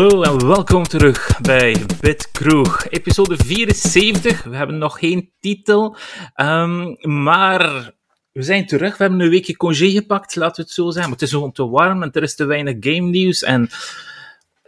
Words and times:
Hallo 0.00 0.22
en 0.22 0.46
welkom 0.46 0.82
terug 0.82 1.40
bij 1.40 1.84
Bitkroeg, 2.00 2.86
episode 2.88 3.36
74. 3.36 4.42
We 4.42 4.56
hebben 4.56 4.78
nog 4.78 4.98
geen 4.98 5.30
titel, 5.40 5.96
um, 6.36 6.96
maar 7.22 7.92
we 8.32 8.42
zijn 8.42 8.66
terug. 8.66 8.96
We 8.96 9.02
hebben 9.02 9.20
een 9.20 9.30
weekje 9.30 9.56
congé 9.56 9.90
gepakt, 9.90 10.36
laten 10.36 10.56
we 10.56 10.62
het 10.62 10.70
zo 10.70 10.84
zeggen. 10.84 11.02
Maar 11.02 11.12
het 11.18 11.22
is 11.22 11.30
gewoon 11.30 11.52
te 11.52 11.68
warm 11.68 12.02
en 12.02 12.12
er 12.12 12.22
is 12.22 12.34
te 12.34 12.44
weinig 12.44 12.76
game 12.80 13.08
nieuws 13.08 13.42
en 13.42 13.70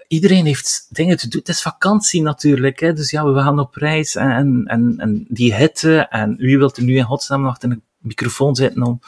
iedereen 0.08 0.46
heeft 0.46 0.86
dingen 0.90 1.16
te 1.16 1.28
doen. 1.28 1.40
Het 1.40 1.48
is 1.48 1.62
vakantie 1.62 2.22
natuurlijk, 2.22 2.80
hè? 2.80 2.92
dus 2.92 3.10
ja, 3.10 3.32
we 3.32 3.40
gaan 3.40 3.58
op 3.58 3.74
reis 3.74 4.14
en, 4.14 4.64
en, 4.66 4.94
en 4.98 5.26
die 5.28 5.54
hitte. 5.54 5.98
En 5.98 6.36
wie 6.36 6.58
wilt 6.58 6.76
er 6.76 6.82
nu 6.82 6.96
in 6.96 7.04
godsnaam 7.04 7.46
achter 7.46 7.70
een 7.70 7.82
microfoon 7.98 8.54
zitten 8.54 8.82
om 8.82 9.00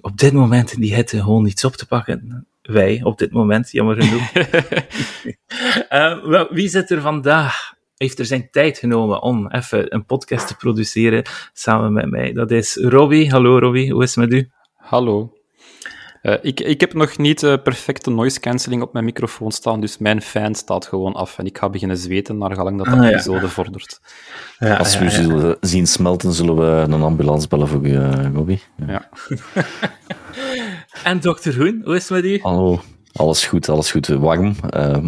op 0.00 0.18
dit 0.18 0.32
moment 0.32 0.72
in 0.72 0.80
die 0.80 0.94
hitte 0.94 1.20
gewoon 1.20 1.46
iets 1.46 1.64
op 1.64 1.76
te 1.76 1.86
pakken? 1.86 2.46
Wij, 2.70 3.00
op 3.02 3.18
dit 3.18 3.32
moment, 3.32 3.70
jammer 3.70 4.02
genoeg. 4.02 4.32
uh, 5.90 6.44
wie 6.50 6.68
zit 6.68 6.90
er 6.90 7.00
vandaag? 7.00 7.72
Heeft 7.96 8.18
er 8.18 8.24
zijn 8.24 8.48
tijd 8.50 8.78
genomen 8.78 9.22
om 9.22 9.50
even 9.50 9.94
een 9.94 10.04
podcast 10.04 10.46
te 10.46 10.56
produceren 10.56 11.24
samen 11.52 11.92
met 11.92 12.10
mij? 12.10 12.32
Dat 12.32 12.50
is 12.50 12.76
Robbie. 12.76 13.30
Hallo 13.30 13.58
Robbie, 13.58 13.92
hoe 13.92 14.02
is 14.02 14.14
het 14.14 14.28
met 14.28 14.40
u? 14.40 14.50
Hallo. 14.76 15.32
Uh, 16.22 16.34
ik, 16.42 16.60
ik 16.60 16.80
heb 16.80 16.94
nog 16.94 17.18
niet 17.18 17.42
uh, 17.42 17.54
perfecte 17.62 18.10
noise 18.10 18.40
cancelling 18.40 18.82
op 18.82 18.92
mijn 18.92 19.04
microfoon 19.04 19.50
staan, 19.50 19.80
dus 19.80 19.98
mijn 19.98 20.22
fan 20.22 20.54
staat 20.54 20.86
gewoon 20.86 21.12
af 21.12 21.38
en 21.38 21.46
ik 21.46 21.58
ga 21.58 21.68
beginnen 21.68 21.96
zweten 21.96 22.38
naar 22.38 22.54
gelang 22.54 22.78
dat 22.78 22.86
de 22.86 22.92
ah, 22.92 23.06
episode 23.06 23.48
vordert. 23.48 24.00
Ja, 24.58 24.76
Als 24.76 24.98
we 24.98 25.04
u 25.04 25.10
zullen 25.10 25.56
zien 25.60 25.86
smelten, 25.86 26.32
zullen 26.32 26.56
we 26.56 26.92
een 26.92 27.02
ambulance 27.02 27.48
bellen 27.48 27.68
voor 27.68 27.86
u, 27.86 27.90
uh, 27.90 28.56
Ja. 28.86 29.08
en 31.04 31.20
dokter 31.20 31.56
Hoen, 31.56 31.80
hoe 31.84 31.96
is 31.96 32.08
het 32.08 32.22
met 32.22 32.24
u? 32.24 32.38
Hallo. 32.42 32.80
Alles 33.12 33.46
goed, 33.46 33.68
alles 33.68 33.90
goed. 33.90 34.06
Warm, 34.06 34.56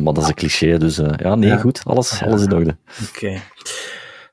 maar 0.02 0.14
dat 0.14 0.18
is 0.18 0.28
een 0.28 0.34
cliché, 0.34 0.78
dus 0.78 0.96
ja, 1.16 1.34
nee, 1.34 1.58
goed. 1.58 1.80
Alles, 1.84 2.22
alles 2.22 2.42
in 2.42 2.52
orde. 2.52 2.76
Oké. 3.08 3.42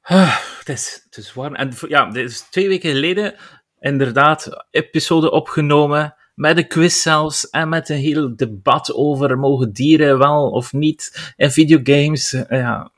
Ah, 0.02 0.38
het, 0.60 0.70
is, 0.70 1.02
het 1.06 1.18
is 1.18 1.34
warm. 1.34 1.56
En 1.56 1.72
ja, 1.88 2.10
dit 2.10 2.30
is 2.30 2.42
twee 2.42 2.68
weken 2.68 2.92
geleden 2.92 3.36
inderdaad 3.80 4.66
episode 4.72 5.32
opgenomen 5.32 6.16
met 6.40 6.58
een 6.58 6.68
quiz 6.68 7.02
zelfs 7.02 7.50
en 7.50 7.70
met 7.70 7.90
een 7.90 7.98
heel 7.98 8.36
debat 8.36 8.94
over 8.94 9.38
mogen 9.38 9.74
dieren 9.74 10.18
wel 10.18 10.50
of 10.50 10.74
niet 10.74 11.34
in 11.36 11.52
videogames 11.52 12.34
eh, 12.34 12.60
ja, 12.60 12.92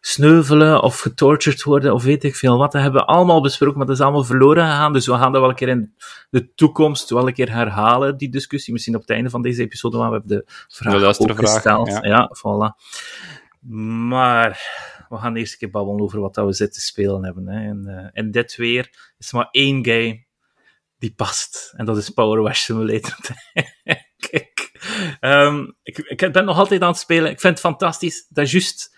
sneuvelen 0.00 0.82
of 0.82 1.00
getortured 1.00 1.62
worden 1.62 1.94
of 1.94 2.02
weet 2.02 2.24
ik 2.24 2.36
veel 2.36 2.58
wat. 2.58 2.72
Dat 2.72 2.82
hebben 2.82 3.00
we 3.00 3.06
allemaal 3.06 3.40
besproken, 3.40 3.78
maar 3.78 3.86
dat 3.86 3.96
is 3.96 4.02
allemaal 4.02 4.24
verloren 4.24 4.64
gegaan. 4.64 4.92
Dus 4.92 5.06
we 5.06 5.12
gaan 5.12 5.32
dat 5.32 5.40
wel 5.40 5.50
een 5.50 5.56
keer 5.56 5.68
in 5.68 5.94
de 6.30 6.54
toekomst 6.54 7.10
wel 7.10 7.26
een 7.26 7.34
keer 7.34 7.52
herhalen, 7.52 8.16
die 8.16 8.28
discussie. 8.28 8.72
Misschien 8.72 8.94
op 8.94 9.00
het 9.00 9.10
einde 9.10 9.30
van 9.30 9.42
deze 9.42 9.62
episode, 9.62 9.96
waar 9.96 10.10
we 10.10 10.16
hebben 10.16 10.36
de 10.36 10.44
vraag 10.68 11.18
ook 11.18 11.38
gesteld. 11.38 11.88
Ja. 11.88 12.00
ja, 12.02 12.30
voilà. 12.36 12.84
Maar 14.08 14.60
we 15.08 15.16
gaan 15.16 15.36
eerst 15.36 15.52
een 15.52 15.58
keer 15.58 15.70
babbelen 15.70 16.02
over 16.02 16.20
wat 16.20 16.34
dat 16.34 16.46
we 16.46 16.52
zitten 16.52 16.82
spelen 16.82 17.24
hebben. 17.24 17.48
Hè. 17.48 17.68
En, 17.68 17.84
uh, 17.86 18.08
en 18.12 18.30
dit 18.30 18.56
weer 18.56 19.12
is 19.18 19.32
maar 19.32 19.48
één 19.50 19.84
game 19.84 20.24
die 20.98 21.14
past. 21.14 21.72
En 21.76 21.84
dat 21.84 21.96
is 21.96 22.10
Power 22.10 22.42
Wash 22.42 22.60
Simulator. 22.60 23.16
Kijk, 24.30 24.70
um, 25.20 25.76
ik, 25.82 25.98
ik 25.98 26.32
ben 26.32 26.44
nog 26.44 26.58
altijd 26.58 26.82
aan 26.82 26.88
het 26.88 26.98
spelen. 26.98 27.30
Ik 27.30 27.40
vind 27.40 27.52
het 27.52 27.62
fantastisch. 27.62 28.26
Dat 28.28 28.44
is 28.44 28.52
juist 28.52 28.95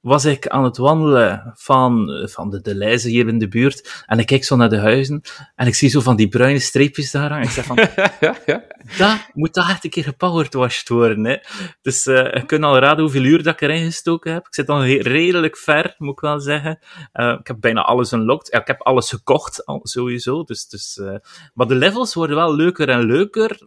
was 0.00 0.24
ik 0.24 0.48
aan 0.48 0.64
het 0.64 0.76
wandelen 0.76 1.52
van, 1.56 2.08
van 2.30 2.50
de, 2.50 2.60
de 2.60 2.74
lijzen 2.74 3.10
hier 3.10 3.28
in 3.28 3.38
de 3.38 3.48
buurt. 3.48 4.04
En 4.06 4.18
ik 4.18 4.26
kijk 4.26 4.44
zo 4.44 4.56
naar 4.56 4.68
de 4.68 4.78
huizen. 4.78 5.20
En 5.54 5.66
ik 5.66 5.74
zie 5.74 5.88
zo 5.88 6.00
van 6.00 6.16
die 6.16 6.28
bruine 6.28 6.58
streepjes 6.58 7.10
daar 7.10 7.30
hangen. 7.30 7.44
Ik 7.44 7.50
zeg 7.50 7.64
van, 7.64 7.76
ja, 8.20 8.36
ja. 8.46 8.64
dat 8.98 9.18
moet 9.32 9.52
toch 9.52 9.70
echt 9.70 9.84
een 9.84 9.90
keer 9.90 10.04
gepoweredwashed 10.04 10.88
worden. 10.88 11.24
Hè? 11.24 11.36
Dus 11.82 12.06
uh, 12.06 12.32
je 12.32 12.46
kunt 12.46 12.64
al 12.64 12.78
raden 12.78 13.02
hoeveel 13.02 13.24
uur 13.24 13.42
dat 13.42 13.54
ik 13.54 13.60
erin 13.60 13.84
gestoken 13.84 14.32
heb. 14.32 14.46
Ik 14.46 14.54
zit 14.54 14.68
al 14.68 14.84
redelijk 14.84 15.56
ver, 15.56 15.94
moet 15.98 16.12
ik 16.12 16.20
wel 16.20 16.40
zeggen. 16.40 16.78
Uh, 17.12 17.36
ik 17.40 17.46
heb 17.46 17.56
bijna 17.60 17.82
alles 17.82 18.12
unlocked. 18.12 18.52
Ja, 18.52 18.60
ik 18.60 18.66
heb 18.66 18.80
alles 18.80 19.08
gekocht, 19.08 19.66
al, 19.66 19.80
sowieso. 19.82 20.42
Dus, 20.42 20.68
dus, 20.68 20.96
uh, 20.96 21.14
maar 21.54 21.66
de 21.66 21.74
levels 21.74 22.14
worden 22.14 22.36
wel 22.36 22.54
leuker 22.54 22.88
en 22.88 23.00
leuker 23.00 23.58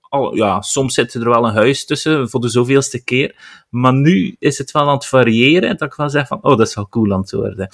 al, 0.00 0.34
ja, 0.34 0.60
soms 0.60 0.94
zit 0.94 1.14
er 1.14 1.28
wel 1.28 1.46
een 1.46 1.54
huis 1.54 1.84
tussen 1.84 2.30
voor 2.30 2.40
de 2.40 2.48
zoveelste 2.48 3.04
keer. 3.04 3.34
Maar 3.68 3.94
nu 3.94 4.36
is 4.38 4.58
het 4.58 4.70
wel 4.70 4.88
aan 4.88 4.94
het 4.94 5.06
variëren. 5.06 5.76
Dat 5.76 5.88
ik 5.88 5.94
wel 5.94 6.10
zeg 6.10 6.26
van, 6.26 6.38
oh, 6.42 6.56
dat 6.56 6.66
is 6.66 6.74
wel 6.74 6.88
cool 6.88 7.12
aan 7.12 7.20
het 7.20 7.32
worden. 7.32 7.68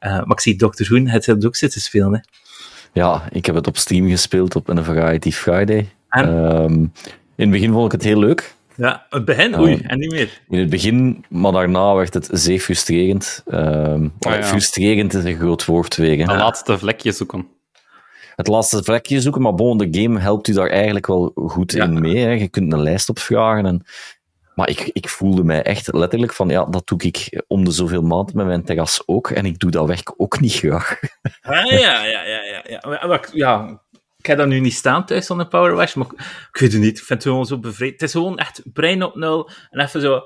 Uh, 0.00 0.10
maar 0.10 0.30
ik 0.30 0.40
zie 0.40 0.56
Dr. 0.56 0.88
Hoen 0.88 1.06
het 1.06 1.44
ook 1.46 1.56
zitten 1.56 1.80
spelen. 1.80 2.12
Hè. 2.12 2.18
Ja, 3.00 3.28
ik 3.30 3.46
heb 3.46 3.54
het 3.54 3.66
op 3.66 3.76
Steam 3.76 4.08
gespeeld 4.08 4.56
op 4.56 4.68
een 4.68 4.84
Variety 4.84 5.30
Friday. 5.30 5.88
Um, 6.10 6.92
in 7.36 7.50
het 7.50 7.50
begin 7.50 7.72
vond 7.72 7.86
ik 7.86 7.92
het 7.92 8.02
heel 8.02 8.18
leuk. 8.18 8.54
Ja, 8.76 9.06
het 9.10 9.24
begin, 9.24 9.58
oei, 9.58 9.82
en 9.86 9.98
niet 9.98 10.10
meer. 10.10 10.40
In 10.48 10.58
het 10.58 10.70
begin, 10.70 11.24
maar 11.28 11.52
daarna 11.52 11.94
werd 11.94 12.14
het 12.14 12.28
zeer 12.32 12.60
frustrerend. 12.60 13.42
Um, 13.46 14.12
oh, 14.18 14.32
ja. 14.32 14.42
Frustrerend 14.42 15.14
is 15.14 15.24
een 15.24 15.36
groot 15.36 15.64
woord 15.64 15.96
weer. 15.96 16.20
Een 16.20 16.36
laatste 16.36 16.78
vlekje 16.78 17.12
zoeken 17.12 17.46
het 18.36 18.46
laatste 18.46 18.82
vlekje 18.82 19.20
zoeken, 19.20 19.42
maar 19.42 19.54
bon, 19.54 19.78
de 19.78 19.88
game 19.90 20.20
helpt 20.20 20.48
u 20.48 20.52
daar 20.52 20.70
eigenlijk 20.70 21.06
wel 21.06 21.32
goed 21.34 21.74
in 21.74 22.00
mee. 22.00 22.18
Hè. 22.18 22.30
Je 22.30 22.48
kunt 22.48 22.72
een 22.72 22.82
lijst 22.82 23.08
opvragen. 23.08 23.66
En... 23.66 23.84
Maar 24.54 24.68
ik, 24.68 24.90
ik 24.92 25.08
voelde 25.08 25.44
mij 25.44 25.62
echt 25.62 25.92
letterlijk 25.92 26.32
van, 26.32 26.48
ja, 26.48 26.64
dat 26.64 26.86
doe 26.86 26.98
ik 27.02 27.42
om 27.46 27.64
de 27.64 27.70
zoveel 27.70 28.02
maand 28.02 28.34
met 28.34 28.46
mijn 28.46 28.64
terras 28.64 29.02
ook. 29.06 29.30
En 29.30 29.46
ik 29.46 29.58
doe 29.58 29.70
dat 29.70 29.86
werk 29.86 30.14
ook 30.16 30.40
niet 30.40 30.52
graag. 30.52 30.98
Ah, 31.40 31.64
ja, 31.70 32.04
ja, 32.04 32.22
ja, 32.22 32.42
ja. 32.42 32.62
ja. 32.68 33.20
ja 33.32 33.80
ik 34.18 34.26
heb 34.26 34.38
dat 34.38 34.48
nu 34.48 34.60
niet 34.60 34.74
staan 34.74 35.06
thuis 35.06 35.26
van 35.26 35.38
de 35.38 35.46
Power 35.46 35.74
Wash, 35.74 35.94
maar 35.94 36.06
ik 36.52 36.58
weet 36.60 36.72
het 36.72 36.80
niet. 36.80 36.98
Ik 36.98 37.04
vind 37.04 37.22
het 37.22 37.32
gewoon 37.32 37.46
zo 37.46 37.58
bevreemd. 37.58 37.92
Het 37.92 38.02
is 38.02 38.12
gewoon 38.12 38.38
echt 38.38 38.62
brein 38.72 39.02
op 39.02 39.14
nul 39.14 39.50
en 39.70 39.80
even 39.80 40.00
zo 40.00 40.22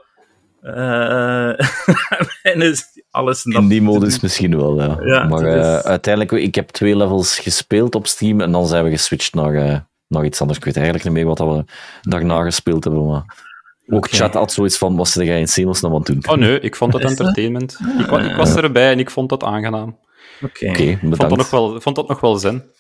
uh, 0.63 1.49
en 2.53 2.63
is 2.63 3.00
alles 3.31 3.45
In 3.45 3.69
die 3.69 3.83
modus 3.83 4.21
misschien 4.21 4.57
wel, 4.57 4.81
ja. 5.07 5.25
maar 5.25 5.43
uh, 5.43 5.77
uiteindelijk, 5.77 6.45
ik 6.45 6.55
heb 6.55 6.69
twee 6.69 6.97
levels 6.97 7.39
gespeeld 7.39 7.95
op 7.95 8.07
Steam 8.07 8.41
en 8.41 8.53
dan 8.53 8.67
zijn 8.67 8.85
we 8.85 8.91
geswitcht 8.91 9.35
naar, 9.35 9.53
uh, 9.53 9.79
naar 10.07 10.25
iets 10.25 10.41
anders. 10.41 10.59
Ik 10.59 10.65
weet 10.65 10.77
eigenlijk 10.77 11.05
niet 11.05 11.15
meer 11.15 11.27
wat 11.27 11.39
we 11.39 11.65
daarna 12.03 12.43
gespeeld 12.43 12.85
hebben, 12.85 13.07
maar... 13.07 13.49
Ook 13.93 14.07
okay. 14.07 14.19
chat 14.19 14.35
had 14.35 14.53
zoiets 14.53 14.79
van, 14.79 14.97
was 14.97 15.17
er 15.17 15.25
jij 15.25 15.41
in 15.41 15.49
Senos 15.49 15.81
nog 15.81 15.95
aan 15.95 16.03
doen? 16.03 16.29
Oh 16.29 16.37
nee, 16.37 16.61
ik 16.61 16.77
vond 16.77 16.93
het 16.93 17.03
entertainment. 17.03 17.79
Ik, 17.99 18.11
ik, 18.11 18.37
was 18.37 18.55
erbij 18.55 18.93
en 18.93 18.99
ik 18.99 19.11
vond 19.11 19.29
dat 19.29 19.43
aangenaam. 19.43 19.99
Oké, 20.43 20.69
okay. 20.69 20.71
okay, 20.71 20.99
vond, 20.99 21.17
dat 21.17 21.37
nog 21.37 21.51
wel, 21.51 21.81
vond 21.81 21.97
dat 21.97 22.09
nog 22.09 22.21
wel 22.21 22.37
zen. 22.37 22.71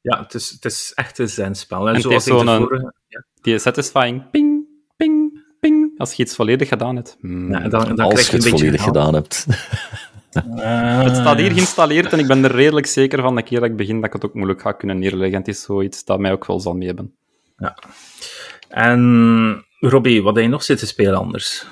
Ja, 0.00 0.22
het 0.22 0.34
is, 0.34 0.50
het 0.50 0.64
is 0.64 0.92
echt 0.94 1.18
een 1.18 1.28
zenspel. 1.28 1.88
En, 1.88 1.94
en 1.94 2.00
zoals 2.00 2.26
ik 2.26 2.32
de 2.32 2.44
vorige... 2.44 2.94
Ja. 3.08 3.24
Die 3.40 3.58
satisfying 3.58 4.30
ping, 4.30 4.66
ping, 4.96 5.37
als 5.96 6.12
je 6.12 6.22
iets 6.22 6.34
volledig 6.34 6.68
gedaan 6.68 6.96
hebt. 6.96 7.16
Hmm. 7.20 7.50
Ja, 7.50 7.68
dan, 7.68 7.96
dan 7.96 8.10
Als 8.10 8.30
je 8.30 8.36
het 8.36 8.48
volledig 8.48 8.82
gedaan 8.82 9.14
hebt. 9.14 9.46
Uh... 10.32 11.02
Het 11.08 11.16
staat 11.16 11.38
hier 11.38 11.52
geïnstalleerd 11.52 12.12
en 12.12 12.18
ik 12.18 12.26
ben 12.26 12.44
er 12.44 12.50
redelijk 12.50 12.86
zeker 12.86 13.22
van 13.22 13.36
de 13.36 13.42
keer 13.42 13.60
dat 13.60 13.68
ik 13.68 13.76
begin 13.76 13.96
dat 13.96 14.04
ik 14.04 14.12
het 14.12 14.24
ook 14.24 14.34
moeilijk 14.34 14.60
ga 14.60 14.72
kunnen 14.72 14.98
neerleggen. 14.98 15.38
Het 15.38 15.48
is 15.48 15.62
zoiets 15.62 16.04
dat 16.04 16.18
mij 16.18 16.32
ook 16.32 16.46
wel 16.46 16.60
zal 16.60 16.74
mee 16.74 16.86
hebben. 16.86 17.14
Ja. 17.56 17.78
En 18.68 19.64
Robbie, 19.80 20.22
wat 20.22 20.34
heb 20.34 20.44
je 20.44 20.50
nog 20.50 20.62
zitten 20.62 20.86
spelen 20.86 21.18
anders? 21.18 21.66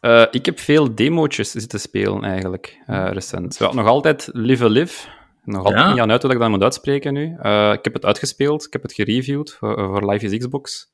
Uh, 0.00 0.24
ik 0.30 0.46
heb 0.46 0.58
veel 0.58 0.94
demo's 0.94 1.34
zitten 1.36 1.80
spelen 1.80 2.24
eigenlijk, 2.24 2.80
uh, 2.86 3.08
recent. 3.12 3.58
Ja, 3.58 3.72
nog 3.72 3.86
altijd 3.86 4.28
Live 4.32 4.64
a 4.64 4.68
Live. 4.68 5.08
Nog 5.44 5.64
altijd 5.64 5.88
niet 5.88 6.00
aan 6.00 6.10
uit 6.10 6.22
hoe 6.22 6.32
ik 6.32 6.38
dat 6.38 6.48
moet 6.48 6.62
uitspreken 6.62 7.12
nu. 7.12 7.36
Uh, 7.42 7.72
ik 7.72 7.84
heb 7.84 7.94
het 7.94 8.04
uitgespeeld, 8.04 8.66
ik 8.66 8.72
heb 8.72 8.82
het 8.82 8.92
gereviewd 8.92 9.52
voor, 9.52 9.74
voor 9.74 10.10
Life 10.10 10.26
is 10.26 10.38
Xbox. 10.38 10.89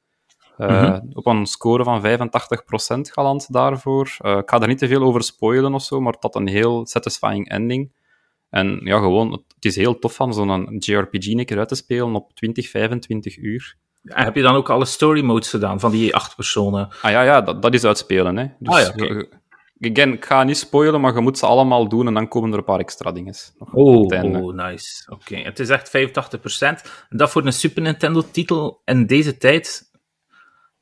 Uh, 0.58 0.96
Op 1.12 1.26
een 1.26 1.46
score 1.46 1.84
van 1.84 2.02
85% 2.02 3.00
galant 3.00 3.52
daarvoor. 3.52 4.16
Uh, 4.24 4.36
ik 4.36 4.50
ga 4.50 4.60
er 4.60 4.68
niet 4.68 4.78
te 4.78 4.88
veel 4.88 5.02
over 5.02 5.22
spoilen 5.22 5.74
of 5.74 5.82
zo, 5.82 6.00
maar 6.00 6.12
het 6.12 6.22
had 6.22 6.34
een 6.34 6.48
heel 6.48 6.86
satisfying 6.86 7.48
ending. 7.48 7.92
En 8.50 8.80
ja, 8.84 8.98
gewoon, 8.98 9.32
het 9.32 9.64
is 9.64 9.76
heel 9.76 9.98
tof 9.98 10.14
van 10.14 10.34
zo'n 10.34 10.76
JRPG 10.78 11.26
een 11.26 11.44
keer 11.44 11.58
uit 11.58 11.68
te 11.68 11.74
spelen 11.74 12.14
op 12.14 12.32
20, 12.34 12.68
25 12.68 13.36
uur. 13.36 13.76
En 14.02 14.24
heb 14.24 14.34
je 14.34 14.42
dan 14.42 14.54
ook 14.54 14.70
alle 14.70 14.84
story 14.84 15.22
modes 15.22 15.50
gedaan 15.50 15.80
van 15.80 15.90
die 15.90 16.14
acht 16.14 16.34
personen? 16.34 16.88
Ah 17.02 17.10
ja, 17.10 17.22
ja 17.22 17.40
dat, 17.40 17.62
dat 17.62 17.74
is 17.74 17.84
uitspelen. 17.84 18.36
Hè. 18.36 18.46
Dus, 18.58 18.74
ah, 18.74 18.80
ja, 18.80 19.04
okay. 19.04 19.28
Again, 19.80 20.12
ik 20.12 20.24
ga 20.24 20.42
niet 20.42 20.56
spoilen, 20.56 21.00
maar 21.00 21.14
je 21.14 21.20
moet 21.20 21.38
ze 21.38 21.46
allemaal 21.46 21.88
doen 21.88 22.06
en 22.06 22.14
dan 22.14 22.28
komen 22.28 22.52
er 22.52 22.58
een 22.58 22.64
paar 22.64 22.78
extra 22.78 23.12
dingen. 23.12 23.34
Oh, 23.72 23.96
oh, 24.00 24.54
nice. 24.54 25.12
Oké, 25.12 25.36
het 25.36 25.58
is 25.58 25.68
echt 25.68 25.88
85%. 25.88 25.92
En 27.08 27.16
dat 27.16 27.30
voor 27.30 27.46
een 27.46 27.52
Super 27.52 27.82
Nintendo-titel 27.82 28.80
in 28.84 29.06
deze 29.06 29.36
tijd 29.36 29.90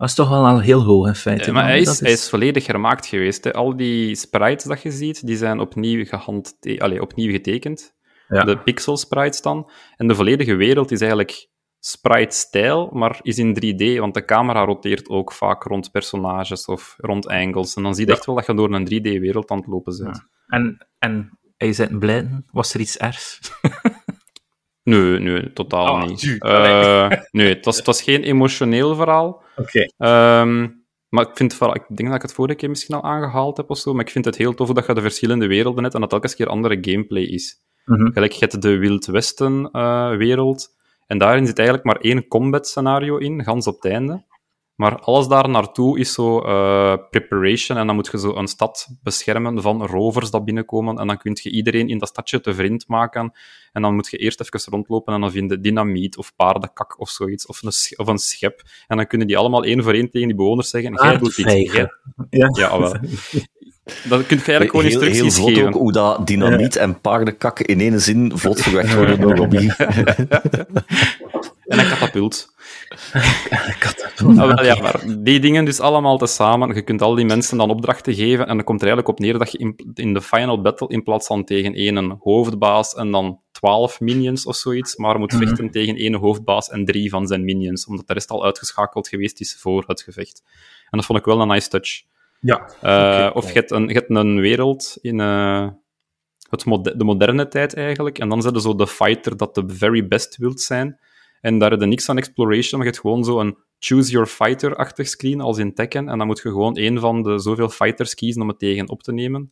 dat 0.05 0.19
is 0.19 0.25
toch 0.25 0.29
wel 0.29 0.47
al 0.47 0.61
heel 0.61 0.83
hoog 0.83 1.06
in 1.06 1.15
feite. 1.15 1.45
Ja, 1.45 1.53
maar 1.53 1.67
hij 1.67 1.81
is, 1.81 2.01
hij 2.01 2.12
is 2.12 2.29
volledig 2.29 2.65
gemaakt 2.65 3.06
geweest. 3.06 3.45
Hè. 3.45 3.53
Al 3.53 3.77
die 3.77 4.15
sprites 4.15 4.65
dat 4.65 4.83
je 4.83 4.91
ziet, 4.91 5.27
die 5.27 5.37
zijn 5.37 5.61
opnieuw, 5.61 6.05
gehand, 6.05 6.56
allez, 6.79 7.01
opnieuw 7.01 7.31
getekend. 7.31 7.95
Ja. 8.29 8.45
De 8.45 8.59
pixel 8.59 8.97
sprites 8.97 9.43
dan. 9.43 9.71
En 9.97 10.09
de 10.09 10.15
volledige 10.15 10.55
wereld 10.55 10.91
is 10.91 11.01
eigenlijk 11.01 11.49
sprite-stijl, 11.79 12.91
maar 12.93 13.19
is 13.23 13.39
in 13.39 13.55
3D, 13.55 13.99
want 13.99 14.15
de 14.15 14.25
camera 14.25 14.65
roteert 14.65 15.09
ook 15.09 15.33
vaak 15.33 15.62
rond 15.62 15.91
personages 15.91 16.65
of 16.65 16.95
rond 16.97 17.27
angles. 17.27 17.75
En 17.75 17.83
dan 17.83 17.95
zie 17.95 18.07
je 18.07 18.12
echt 18.12 18.27
wel 18.27 18.35
dat 18.35 18.47
je 18.47 18.55
door 18.55 18.75
een 18.75 18.89
3D-wereld 18.93 19.50
aan 19.50 19.59
het 19.59 19.67
lopen 19.67 19.97
bent. 20.03 20.27
En, 20.47 20.87
en 20.99 21.39
hij 21.57 21.73
zit 21.73 21.99
blijven? 21.99 22.47
Was 22.50 22.75
er 22.75 22.81
iets 22.81 22.97
ergs? 22.97 23.41
Nee, 24.83 25.19
nee, 25.19 25.53
totaal 25.53 25.95
oh, 25.95 26.05
niet. 26.05 26.23
Uh, 26.23 27.11
nee, 27.31 27.49
het 27.49 27.65
was, 27.65 27.77
het 27.77 27.87
was 27.87 28.03
geen 28.03 28.23
emotioneel 28.23 28.95
verhaal. 28.95 29.44
Oké. 29.56 29.89
Okay. 29.97 30.41
Um, 30.43 30.62
ehm, 30.62 30.71
Maar 31.09 31.29
ik, 31.29 31.37
vind, 31.37 31.53
ik 31.53 31.85
denk 31.89 32.09
dat 32.09 32.15
ik 32.15 32.23
het 32.23 32.33
vorige 32.33 32.56
keer 32.56 32.69
misschien 32.69 32.95
al 32.95 33.03
aangehaald 33.03 33.56
heb 33.56 33.71
of 33.71 33.79
zo, 33.79 33.93
maar 33.93 34.05
ik 34.05 34.11
vind 34.11 34.25
het 34.25 34.37
heel 34.37 34.55
tof 34.55 34.73
dat 34.73 34.87
je 34.87 34.95
de 34.95 35.01
verschillende 35.01 35.47
werelden 35.47 35.83
hebt 35.83 35.95
en 35.95 36.01
dat 36.01 36.12
elke 36.12 36.35
keer 36.35 36.49
andere 36.49 36.79
gameplay 36.81 37.23
is. 37.23 37.62
Mm 37.85 38.12
Gelijk, 38.12 38.33
je 38.33 38.47
hebt 38.49 38.62
de 38.62 38.77
Wild 38.77 39.06
Westen 39.06 39.69
uh, 39.73 40.17
wereld, 40.17 40.75
en 41.06 41.19
daarin 41.19 41.47
zit 41.47 41.59
eigenlijk 41.59 41.87
maar 41.87 42.01
één 42.01 42.29
combat 42.29 42.69
scenario 42.69 43.17
in, 43.17 43.45
gans 43.45 43.67
op 43.67 43.75
het 43.75 43.93
einde. 43.93 44.25
Maar 44.75 44.99
alles 44.99 45.26
daar 45.26 45.49
naartoe 45.49 45.99
is 45.99 46.12
zo 46.12 46.47
uh, 46.47 46.94
preparation. 47.11 47.79
En 47.79 47.87
dan 47.87 47.94
moet 47.94 48.09
je 48.12 48.19
zo 48.19 48.35
een 48.35 48.47
stad 48.47 48.88
beschermen 49.03 49.62
van 49.62 49.87
rovers 49.87 50.31
dat 50.31 50.44
binnenkomen. 50.44 50.99
En 50.99 51.06
dan 51.06 51.19
kun 51.19 51.38
je 51.43 51.50
iedereen 51.50 51.88
in 51.88 51.99
dat 51.99 52.09
stadje 52.09 52.41
te 52.41 52.55
vriend 52.55 52.88
maken. 52.88 53.32
En 53.73 53.82
dan 53.82 53.94
moet 53.94 54.11
je 54.11 54.17
eerst 54.17 54.41
even 54.41 54.73
rondlopen 54.73 55.15
en 55.15 55.21
dan 55.21 55.31
vind 55.31 55.50
je 55.50 55.61
dynamiet 55.61 56.17
of 56.17 56.35
paardenkak 56.37 57.00
of 57.00 57.11
zoiets. 57.11 57.47
Of 57.47 57.62
een, 57.62 57.73
of 57.97 58.06
een 58.06 58.19
schep. 58.19 58.62
En 58.87 58.97
dan 58.97 59.06
kunnen 59.06 59.26
die 59.26 59.37
allemaal 59.37 59.65
één 59.65 59.82
voor 59.82 59.93
één 59.93 60.11
tegen 60.11 60.29
die 60.29 60.37
bewoners 60.37 60.71
zeggen: 60.71 60.94
Jij 61.03 61.19
doet 61.19 61.38
iets. 61.38 61.73
Ja, 61.73 61.91
ja 62.59 62.79
wel. 62.79 62.97
Dan 64.05 64.26
kun 64.26 64.37
je 64.37 64.44
eigenlijk 64.44 64.71
gewoon 64.71 64.85
heel, 64.87 65.00
instructies 65.00 65.21
heel 65.21 65.44
vlot 65.44 65.49
geven. 65.49 65.67
ook 65.67 65.75
hoe 65.75 65.93
dat 65.93 66.26
dynamiet 66.26 66.76
en 66.76 67.00
paardenkak 67.00 67.61
in 67.61 67.81
één 67.81 68.00
zin 68.00 68.32
vlot 68.35 68.61
verwerkt 68.61 68.94
worden 68.94 69.21
door 69.21 69.37
Robbie. 69.37 69.73
en 71.67 71.79
een 71.79 71.88
katapult. 71.88 72.54
Ah, 74.39 74.65
ja, 74.65 74.81
maar 74.83 75.01
die 75.19 75.41
dingen 75.41 75.65
dus 75.65 75.81
allemaal 75.81 76.19
tezamen. 76.19 76.75
Je 76.75 76.83
kunt 76.83 77.03
al 77.03 77.15
die 77.15 77.25
mensen 77.25 77.59
dan 77.59 77.71
opdrachten 77.71 78.15
geven 78.15 78.47
en 78.47 78.57
dan 78.57 78.65
komt 78.65 78.83
er 78.83 78.87
eigenlijk 78.87 79.19
op 79.19 79.25
neer 79.25 79.39
dat 79.39 79.53
je 79.53 79.59
in, 79.59 79.93
in 79.95 80.15
de 80.15 80.21
final 80.21 80.61
battle 80.61 80.89
in 80.89 81.03
plaats 81.03 81.27
van 81.27 81.45
tegen 81.45 81.75
één 81.75 82.17
hoofdbaas 82.21 82.95
en 82.95 83.11
dan 83.11 83.41
twaalf 83.53 84.01
minions 84.01 84.47
of 84.47 84.57
zoiets, 84.57 84.97
maar 84.97 85.19
moet 85.19 85.33
Mhm. 85.33 85.47
vechten 85.47 85.71
tegen 85.71 85.97
één 85.97 86.15
hoofdbaas 86.15 86.69
en 86.69 86.85
drie 86.85 87.11
van 87.11 87.27
zijn 87.27 87.45
minions, 87.45 87.87
omdat 87.87 88.07
de 88.07 88.13
rest 88.13 88.31
al 88.31 88.45
uitgeschakeld 88.45 89.09
geweest 89.09 89.41
is 89.41 89.57
voor 89.61 89.85
het 89.87 90.03
gevecht. 90.03 90.43
En 90.91 90.99
dat 90.99 91.05
vond 91.05 91.19
ik 91.19 91.25
wel 91.25 91.41
een 91.41 91.49
nice 91.49 91.69
touch. 91.69 92.03
Ja. 92.41 92.71
Uh, 92.85 93.37
of 93.37 93.47
je 93.47 93.53
hebt, 93.53 93.71
een, 93.71 93.89
je 93.89 93.95
hebt 93.95 94.11
een 94.11 94.41
wereld 94.41 94.99
in 95.01 95.19
uh, 95.19 95.69
het 96.51 96.65
mode 96.65 96.97
de 96.97 97.05
moderne 97.05 97.49
tijd 97.49 97.75
eigenlijk, 97.75 98.19
en 98.19 98.29
dan 98.29 98.43
zijn 98.43 98.61
zo 98.61 98.75
de 98.75 98.87
fighter 98.87 99.37
dat 99.37 99.55
de 99.55 99.65
very 99.67 100.09
best 100.09 100.37
wilt 100.37 100.61
zijn. 100.61 100.99
En 101.44 101.58
daar 101.58 101.70
heb 101.70 101.81
je 101.81 101.87
niks 101.87 102.08
aan 102.08 102.17
exploration, 102.17 102.79
maar 102.79 102.87
je 102.87 102.93
hebt 102.93 103.00
gewoon 103.00 103.25
zo 103.25 103.41
een 103.41 103.56
choose 103.79 104.11
your 104.11 104.26
fighter-achtig 104.26 105.08
screen 105.08 105.41
als 105.41 105.58
in 105.58 105.75
Tekken, 105.75 106.08
en 106.08 106.19
dan 106.19 106.26
moet 106.26 106.41
je 106.43 106.49
gewoon 106.49 106.79
een 106.79 107.00
van 107.00 107.23
de 107.23 107.38
zoveel 107.38 107.69
fighters 107.69 108.14
kiezen 108.14 108.43
om 108.43 108.49
het 108.49 108.58
tegen 108.58 108.88
op 108.88 109.02
te 109.02 109.12
nemen. 109.12 109.50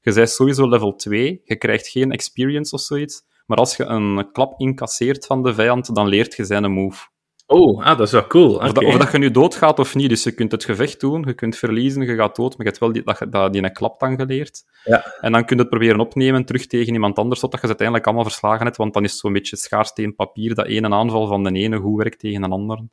Je 0.00 0.12
bent 0.12 0.30
sowieso 0.30 0.68
level 0.68 0.96
2, 0.96 1.40
je 1.44 1.56
krijgt 1.56 1.88
geen 1.88 2.12
experience 2.12 2.74
of 2.74 2.80
zoiets, 2.80 3.22
maar 3.46 3.58
als 3.58 3.76
je 3.76 3.84
een 3.84 4.32
klap 4.32 4.60
incasseert 4.60 5.26
van 5.26 5.42
de 5.42 5.54
vijand, 5.54 5.94
dan 5.94 6.08
leert 6.08 6.36
je 6.36 6.44
zijn 6.44 6.72
move. 6.72 7.08
Oh, 7.52 7.84
ah, 7.84 7.98
dat 7.98 8.06
is 8.06 8.12
wel 8.12 8.26
cool. 8.26 8.54
Of, 8.54 8.72
dat, 8.72 8.84
of, 8.84 8.96
dat, 8.96 9.12
je 9.12 9.18
nu 9.18 9.30
doodgaat 9.30 9.78
of 9.78 9.94
niet. 9.94 10.08
Dus 10.08 10.22
je 10.22 10.32
kunt 10.32 10.52
het 10.52 10.64
gevecht 10.64 11.00
doen, 11.00 11.24
je 11.26 11.34
kunt 11.34 11.56
verliezen, 11.56 12.02
je 12.02 12.14
gaat 12.14 12.36
dood, 12.36 12.56
maar 12.56 12.66
je 12.66 12.72
hebt 12.72 12.78
wel 12.78 12.92
die, 12.92 13.02
dat, 13.02 13.32
dat, 13.32 13.52
die 13.52 13.62
een 13.62 13.72
klap 13.72 14.00
dan 14.00 14.16
geleerd. 14.16 14.64
Ja. 14.84 15.14
En 15.20 15.32
dan 15.32 15.44
kun 15.44 15.56
je 15.56 15.62
het 15.62 15.70
proberen 15.70 16.00
opnemen, 16.00 16.44
terug 16.44 16.66
tegen 16.66 16.92
iemand 16.92 17.18
anders, 17.18 17.40
totdat 17.40 17.60
je 17.60 17.66
ze 17.66 17.72
uiteindelijk 17.72 18.06
allemaal 18.06 18.30
verslagen 18.30 18.64
hebt, 18.64 18.76
want 18.76 18.94
dan 18.94 19.04
is 19.04 19.10
het 19.10 19.20
zo'n 19.20 19.32
beetje 19.32 19.56
schaarsteen 19.56 20.14
papier, 20.14 20.54
dat 20.54 20.66
ene 20.66 20.88
aanval 20.90 21.26
van 21.26 21.42
de 21.44 21.52
ene 21.52 21.78
goed 21.78 21.96
werkt 21.96 22.18
tegen 22.18 22.42
een 22.42 22.52
ander. 22.52 22.76
Wat? 22.76 22.88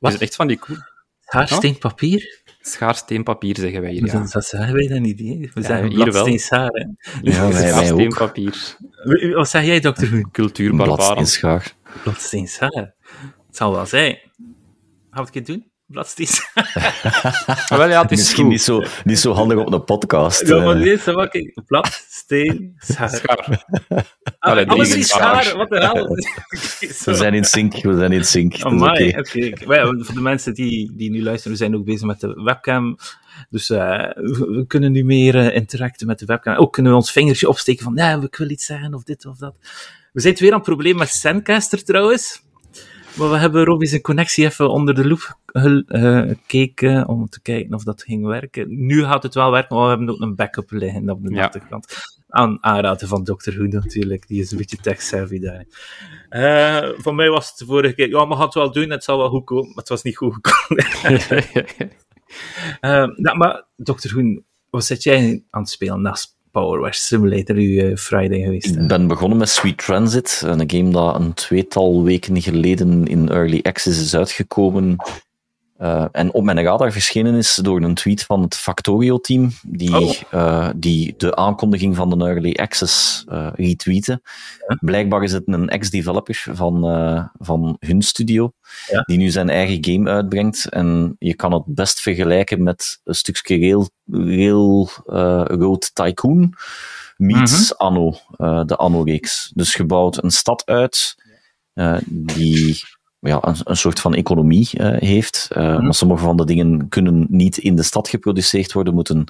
Is 0.00 0.12
het 0.12 0.22
echt 0.22 0.34
van 0.34 0.46
die 0.46 0.58
cool... 0.58 0.78
Schaarsteen 1.20 1.78
papier? 1.78 2.42
Schaarsteen 2.60 3.22
papier, 3.22 3.56
zeggen 3.56 3.80
wij 3.80 3.90
hier, 3.90 4.06
ja. 4.06 4.12
Dat, 4.12 4.32
dat 4.32 4.44
zeggen 4.44 4.74
wij 4.74 4.86
dan 4.86 5.02
niet, 5.02 5.18
hè? 5.18 5.24
We 5.24 5.50
Ja, 5.54 5.62
zeggen 5.62 5.90
hier 5.90 6.12
wel. 6.12 6.38
schaar, 6.38 6.70
hè? 6.70 6.84
Ja, 7.22 7.40
wij, 7.40 7.52
wij 7.52 7.68
Schaarsteen 7.68 8.06
ook. 8.06 8.18
papier. 8.18 8.76
Wat 9.34 9.48
zeg 9.48 9.64
jij, 9.64 9.80
dokter 9.80 10.10
Hoen? 10.10 10.30
Cultuurbarbaren. 10.30 11.26
Bladsteen 12.02 12.48
schaar. 12.48 12.94
Het 13.54 13.62
zal 13.62 13.72
wel 13.72 13.86
zijn. 13.86 14.14
Gaan 14.14 14.22
we 15.10 15.18
het 15.20 15.26
een 15.26 15.30
keer 15.30 15.44
doen? 15.44 15.72
Bladsteen 15.86 16.28
Maar 17.68 17.78
wel, 17.78 17.88
ja, 17.88 18.02
het 18.02 18.10
is 18.10 18.18
Misschien 18.18 18.42
goed. 18.42 18.52
niet 18.52 18.62
zo, 18.62 18.82
niet 19.04 19.18
zo 19.18 19.32
handig 19.32 19.58
op 19.58 19.72
een 19.72 19.84
podcast. 19.84 20.46
Ja, 20.46 20.64
maar 20.64 20.76
eh. 20.76 20.86
is 20.86 21.04
wat 21.04 21.34
ik... 21.34 21.60
Bladsteen 21.66 22.74
schaar. 22.76 23.08
Schaar. 23.08 23.64
Ah, 24.38 24.50
Allee, 24.50 24.66
drie 24.66 25.04
schaar. 25.04 25.42
schaar, 25.42 25.56
wat 25.56 25.68
de 25.68 25.78
hel? 25.78 26.06
We 27.04 27.14
zijn 27.14 27.34
in 27.34 27.44
sync, 27.44 27.82
we 27.82 27.96
zijn 27.96 28.12
in 28.12 28.24
sync. 28.24 28.62
Amai, 28.62 29.08
oké. 29.08 29.50
Voor 30.04 30.14
de 30.14 30.20
mensen 30.20 30.54
die, 30.54 30.92
die 30.96 31.10
nu 31.10 31.22
luisteren, 31.22 31.52
we 31.52 31.58
zijn 31.58 31.76
ook 31.76 31.84
bezig 31.84 32.06
met 32.06 32.20
de 32.20 32.42
webcam. 32.42 32.96
Dus 33.50 33.70
eh, 33.70 33.78
we, 34.14 34.46
we 34.50 34.64
kunnen 34.66 34.92
nu 34.92 35.04
meer 35.04 35.36
eh, 35.36 35.56
interacten 35.56 36.06
met 36.06 36.18
de 36.18 36.26
webcam. 36.26 36.56
Ook 36.56 36.72
kunnen 36.72 36.92
we 36.92 36.98
ons 36.98 37.12
vingertje 37.12 37.48
opsteken 37.48 37.84
van, 37.84 37.94
nee, 37.94 38.20
ik 38.20 38.36
wil 38.36 38.50
iets 38.50 38.66
zeggen, 38.66 38.94
of 38.94 39.02
dit 39.02 39.26
of 39.26 39.36
dat. 39.36 39.54
We 40.12 40.20
zijn 40.20 40.34
weer 40.34 40.50
aan 40.50 40.56
het 40.58 40.66
probleem 40.66 40.96
met 40.96 41.08
Zencaster 41.08 41.84
trouwens. 41.84 42.42
Maar 43.16 43.30
we 43.30 43.36
hebben 43.36 43.64
Robbie 43.64 43.88
zijn 43.88 44.00
connectie 44.00 44.44
even 44.44 44.70
onder 44.70 44.94
de 44.94 45.06
loep 45.08 45.38
eh, 45.46 46.18
gekeken 46.28 47.08
om 47.08 47.28
te 47.28 47.42
kijken 47.42 47.74
of 47.74 47.82
dat 47.84 48.02
ging 48.02 48.26
werken. 48.26 48.86
Nu 48.86 49.04
gaat 49.04 49.22
het 49.22 49.34
wel 49.34 49.50
werken, 49.50 49.76
maar 49.76 49.84
we 49.84 49.90
hebben 49.90 50.08
ook 50.14 50.20
een 50.20 50.34
backup 50.34 50.70
liggen 50.70 51.10
op 51.10 51.22
de 51.22 51.34
Ja. 51.34 51.44
achterkant. 51.44 51.94
Aan 52.28 52.58
aanraden 52.64 53.08
van 53.08 53.24
Dr. 53.24 53.50
Who 53.54 53.62
natuurlijk, 53.64 54.26
die 54.28 54.40
is 54.40 54.50
een 54.50 54.58
beetje 54.58 54.76
tech-savvy 54.76 55.38
daar. 55.40 55.64
Eh, 56.28 56.88
voor 56.96 57.14
mij 57.14 57.28
was 57.28 57.48
het 57.48 57.58
de 57.58 57.64
vorige 57.64 57.94
keer, 57.94 58.08
ja, 58.08 58.24
maar 58.24 58.36
gaat 58.36 58.44
het 58.44 58.54
wel 58.54 58.72
doen, 58.72 58.90
het 58.90 59.04
zal 59.04 59.18
wel 59.18 59.28
goed 59.28 59.44
komen, 59.44 59.66
maar 59.66 59.74
het 59.76 59.88
was 59.88 60.02
niet 60.02 60.16
goed 60.16 60.34
gekomen. 60.40 60.84
Nou, 63.16 63.36
maar 63.36 63.64
Dr. 63.76 64.12
Hoen, 64.12 64.44
wat 64.70 64.84
zit 64.84 65.02
jij 65.02 65.44
aan 65.50 65.60
het 65.60 65.70
spelen 65.70 66.02
naast 66.02 66.36
Power 66.54 66.94
Simulator, 66.94 67.56
uw 67.56 67.80
eh, 67.80 67.96
Friday 67.96 68.40
geweest? 68.40 68.74
hè? 68.74 68.82
Ik 68.82 68.88
ben 68.88 69.06
begonnen 69.06 69.38
met 69.38 69.48
Sweet 69.48 69.78
Transit, 69.78 70.42
een 70.44 70.70
game 70.70 70.90
dat 70.90 71.14
een 71.14 71.34
tweetal 71.34 72.02
weken 72.02 72.42
geleden 72.42 73.06
in 73.06 73.28
Early 73.28 73.60
Access 73.62 74.00
is 74.00 74.16
uitgekomen. 74.16 74.96
Eh, 75.76 76.04
en 76.12 76.32
op 76.32 76.44
mijn 76.44 76.62
radar 76.62 76.92
verschenen 76.92 77.34
is 77.34 77.54
door 77.62 77.82
een 77.82 77.94
tweet 77.94 78.22
van 78.22 78.42
het 78.42 78.54
Factorio-team, 78.54 79.50
die, 79.62 79.96
Oh. 79.96 80.14
eh, 80.30 80.68
die 80.76 81.14
de 81.16 81.36
aankondiging 81.36 81.96
van 81.96 82.10
de 82.10 82.24
Early 82.26 82.52
Access 82.52 83.24
eh 83.28 83.48
retweeten. 83.54 84.22
Blijkbaar 84.78 85.22
is 85.22 85.32
het 85.32 85.42
een 85.46 85.68
ex-developer 85.68 86.44
van, 86.52 86.80
van 87.38 87.76
hun 87.80 88.02
studio, 88.02 88.52
Ja. 88.90 89.00
die 89.02 89.18
nu 89.18 89.30
zijn 89.30 89.48
eigen 89.50 89.84
game 89.84 90.10
uitbrengt. 90.10 90.68
En 90.68 91.16
je 91.18 91.34
kan 91.34 91.52
het 91.52 91.62
best 91.66 92.00
vergelijken 92.00 92.62
met 92.62 93.00
een 93.04 93.14
stukje 93.14 93.58
Rail, 93.58 93.88
rail 94.10 94.90
Road 95.44 95.90
Tycoon 95.94 96.54
meets 97.16 97.78
Anno, 97.78 98.14
eh, 98.36 98.64
de 98.64 98.76
Anno-reeks. 98.76 99.50
Dus 99.54 99.74
je 99.74 99.84
bouwt 99.84 100.22
een 100.22 100.30
stad 100.30 100.66
uit 100.66 101.14
die 102.08 102.82
ja, 103.28 103.38
een, 103.40 103.56
een 103.64 103.76
soort 103.76 104.00
van 104.00 104.14
economie 104.14 104.68
eh, 104.72 105.08
heeft. 105.08 105.48
Eh, 105.52 105.78
Maar 105.78 105.94
sommige 105.94 106.22
van 106.24 106.36
de 106.36 106.44
dingen 106.46 106.88
kunnen 106.88 107.26
niet 107.28 107.58
in 107.58 107.76
de 107.76 107.82
stad 107.82 108.08
geproduceerd 108.08 108.72
worden, 108.72 108.94
moeten 108.94 109.24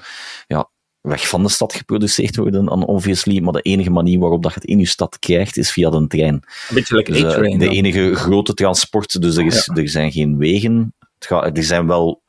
ja, 0.47 0.69
weg 1.01 1.27
van 1.27 1.43
de 1.43 1.49
stad 1.49 1.73
geproduceerd 1.73 2.35
worden, 2.35 2.65
dan 2.65 2.85
obviously. 2.85 3.39
Maar 3.39 3.53
de 3.53 3.61
enige 3.61 3.89
manier 3.89 4.19
waarop 4.19 4.43
dat 4.43 4.53
je 4.53 4.59
het 4.59 4.69
in 4.69 4.79
je 4.79 4.85
stad 4.87 5.19
krijgt, 5.19 5.57
is 5.57 5.71
via 5.71 5.89
de 5.89 6.07
trein. 6.07 6.33
Een 6.33 6.43
beetje 6.75 6.95
like 6.95 7.11
Dus, 7.11 7.21
eh, 7.21 7.41
de 7.41 7.57
dan. 7.57 7.67
enige 7.67 8.15
grote 8.15 8.53
transport, 8.53 9.21
dus 9.21 9.35
er, 9.37 9.45
is, 9.45 9.67
er 9.73 9.89
zijn 9.89 10.11
geen 10.11 10.37
wegen. 10.37 10.93
Het 11.19 11.27
gaat, 11.27 11.57
er, 11.57 11.63
zijn 11.63 11.87
wel, 11.87 12.21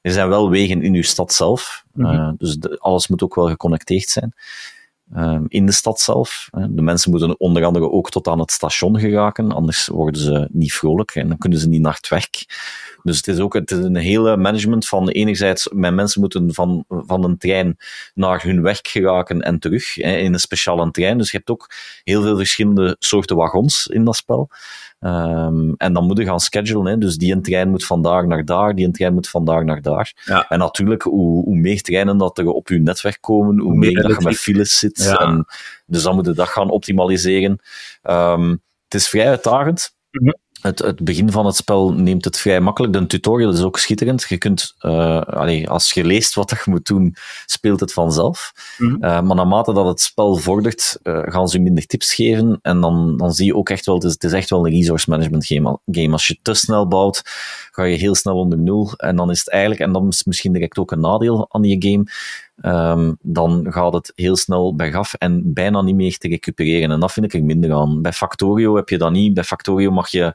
er 0.00 0.12
zijn 0.12 0.28
wel 0.28 0.50
wegen 0.50 0.82
in 0.82 0.94
uw 0.94 1.02
stad 1.02 1.32
zelf. 1.32 1.84
Mhm. 1.92 2.32
Dus 2.36 2.56
de- 2.56 2.78
alles 2.78 3.08
moet 3.08 3.22
ook 3.22 3.34
wel 3.34 3.48
geconnecteerd 3.48 4.08
zijn. 4.08 4.32
Ehm, 5.14 5.44
in 5.48 5.66
de 5.66 5.72
stad 5.72 6.00
zelf. 6.00 6.48
De 6.68 6.82
mensen 6.82 7.10
moeten 7.10 7.40
onder 7.40 7.64
andere 7.64 7.90
ook 7.90 8.10
tot 8.10 8.28
aan 8.28 8.38
het 8.38 8.50
station 8.50 8.98
geraken, 8.98 9.52
anders 9.52 9.86
worden 9.86 10.20
ze 10.20 10.48
niet 10.52 10.72
vrolijk 10.72 11.14
en 11.14 11.28
dan 11.28 11.38
kunnen 11.38 11.58
ze 11.58 11.68
niet 11.68 11.80
naar 11.80 11.94
het 11.94 12.08
werk. 12.08 12.44
Dus 13.02 13.16
het 13.16 13.26
is 13.28 13.38
ook 13.38 13.54
het 13.54 13.70
een 13.70 13.96
hele 13.96 14.36
management 14.36 14.88
van 14.88 15.08
enerzijds, 15.08 15.68
mijn 15.72 15.94
mensen 15.94 16.20
moeten 16.20 16.54
van, 16.54 16.84
van 16.88 17.24
een 17.24 17.38
trein 17.38 17.76
naar 18.14 18.42
hun 18.42 18.62
werk 18.62 18.88
geraken 18.88 19.42
en 19.42 19.58
terug 19.58 19.94
hè, 19.94 20.16
in 20.16 20.32
een 20.32 20.40
speciale 20.40 20.90
trein. 20.90 21.18
Dus 21.18 21.30
je 21.30 21.36
hebt 21.36 21.50
ook 21.50 21.70
heel 22.04 22.22
veel 22.22 22.36
verschillende 22.36 22.96
soorten 22.98 23.36
wagons 23.36 23.86
in 23.86 24.04
dat 24.04 24.16
spel. 24.16 24.48
Ehm, 25.00 25.72
en 25.76 25.92
dan 25.92 26.04
moet 26.06 26.18
je 26.18 26.24
gaan 26.24 26.40
schedulen. 26.40 26.86
Hè. 26.86 26.98
Dus 26.98 27.16
die 27.16 27.32
een 27.32 27.42
trein 27.42 27.70
moet 27.70 27.86
van 27.86 28.02
daar 28.02 28.26
naar 28.26 28.44
daar, 28.44 28.74
die 28.74 28.86
een 28.86 28.92
trein 28.92 29.14
moet 29.14 29.28
van 29.28 29.44
daar 29.44 29.64
naar 29.64 29.82
daar. 29.82 30.12
Ja. 30.24 30.48
En 30.48 30.58
natuurlijk, 30.58 31.02
hoe, 31.02 31.44
hoe 31.44 31.56
meer 31.56 31.82
treinen 31.82 32.18
dat 32.18 32.38
er 32.38 32.46
op 32.46 32.68
je 32.68 32.78
netwerk 32.78 33.18
komen, 33.20 33.58
hoe, 33.58 33.70
Hoe 33.70 33.78
meer 33.78 34.02
dat 34.02 34.16
je 34.16 34.24
met 34.24 34.36
files 34.36 34.78
zit. 34.78 35.02
Ja. 35.04 35.16
En, 35.16 35.46
dus 35.86 36.02
dan 36.02 36.14
moet 36.14 36.26
je 36.26 36.32
dat 36.32 36.48
gaan 36.48 36.70
optimaliseren. 36.70 37.58
Ehm, 38.02 38.50
het 38.84 38.94
is 38.94 39.08
vrij 39.08 39.28
uitdagend. 39.28 39.94
Mhm. 40.10 40.32
Het, 40.60 40.78
het 40.78 41.04
begin 41.04 41.30
van 41.30 41.46
het 41.46 41.56
spel 41.56 41.92
neemt 41.92 42.24
het 42.24 42.38
vrij 42.38 42.60
makkelijk. 42.60 42.92
De 42.92 43.06
tutorial 43.06 43.52
is 43.52 43.62
ook 43.62 43.78
schitterend. 43.78 44.26
Je 44.28 44.38
kunt, 44.38 44.74
eh, 44.78 45.66
als 45.66 45.92
je 45.92 46.04
leest 46.04 46.34
wat 46.34 46.48
dat 46.48 46.62
je 46.64 46.70
moet 46.70 46.86
doen, 46.86 47.14
speelt 47.46 47.80
het 47.80 47.92
vanzelf. 47.92 48.52
Mhm. 48.78 48.94
Eh, 48.94 49.20
maar 49.20 49.36
naarmate 49.36 49.72
dat 49.72 49.86
het 49.86 50.00
spel 50.00 50.36
vordert, 50.36 50.98
eh, 51.02 51.22
gaan 51.22 51.48
ze 51.48 51.56
je 51.56 51.62
minder 51.62 51.86
tips 51.86 52.14
geven. 52.14 52.58
En 52.62 52.80
dan, 52.80 53.16
dan 53.16 53.32
zie 53.32 53.46
je 53.46 53.56
ook 53.56 53.68
echt 53.68 53.86
wel, 53.86 53.94
het 53.94 54.04
is, 54.04 54.12
het 54.12 54.24
is 54.24 54.32
echt 54.32 54.50
wel 54.50 54.66
een 54.66 54.72
resource 54.72 55.10
management 55.10 55.46
game. 55.86 56.12
Als 56.12 56.26
je 56.26 56.38
te 56.42 56.54
snel 56.54 56.88
bouwt, 56.88 57.22
ga 57.70 57.82
je 57.84 57.96
heel 57.96 58.14
snel 58.14 58.36
onder 58.36 58.58
nul. 58.58 58.92
En 58.96 59.16
dan 59.16 59.30
is 59.30 59.38
het 59.38 59.50
eigenlijk, 59.50 59.80
en 59.80 59.92
dan 59.92 60.08
is 60.08 60.24
misschien 60.24 60.52
direct 60.52 60.78
ook 60.78 60.90
een 60.90 61.00
nadeel 61.00 61.46
aan 61.48 61.62
die 61.62 61.90
game, 61.90 62.04
ehm, 62.60 63.12
dan 63.22 63.66
gaat 63.72 63.92
het 63.92 64.12
heel 64.14 64.36
snel 64.36 64.74
bergaf 64.74 65.14
en 65.14 65.52
bijna 65.52 65.82
niet 65.82 65.94
meer 65.94 66.18
te 66.18 66.28
recupereren. 66.28 66.90
En 66.90 67.00
dat 67.00 67.12
vind 67.12 67.26
ik 67.26 67.34
er 67.34 67.44
minder 67.44 67.72
aan. 67.72 68.02
Bij 68.02 68.12
Factorio 68.12 68.76
heb 68.76 68.88
je 68.88 68.98
dat 68.98 69.12
niet. 69.12 69.34
Bij 69.34 69.44
Factorio 69.44 69.90
mag 69.90 70.08
je 70.08 70.34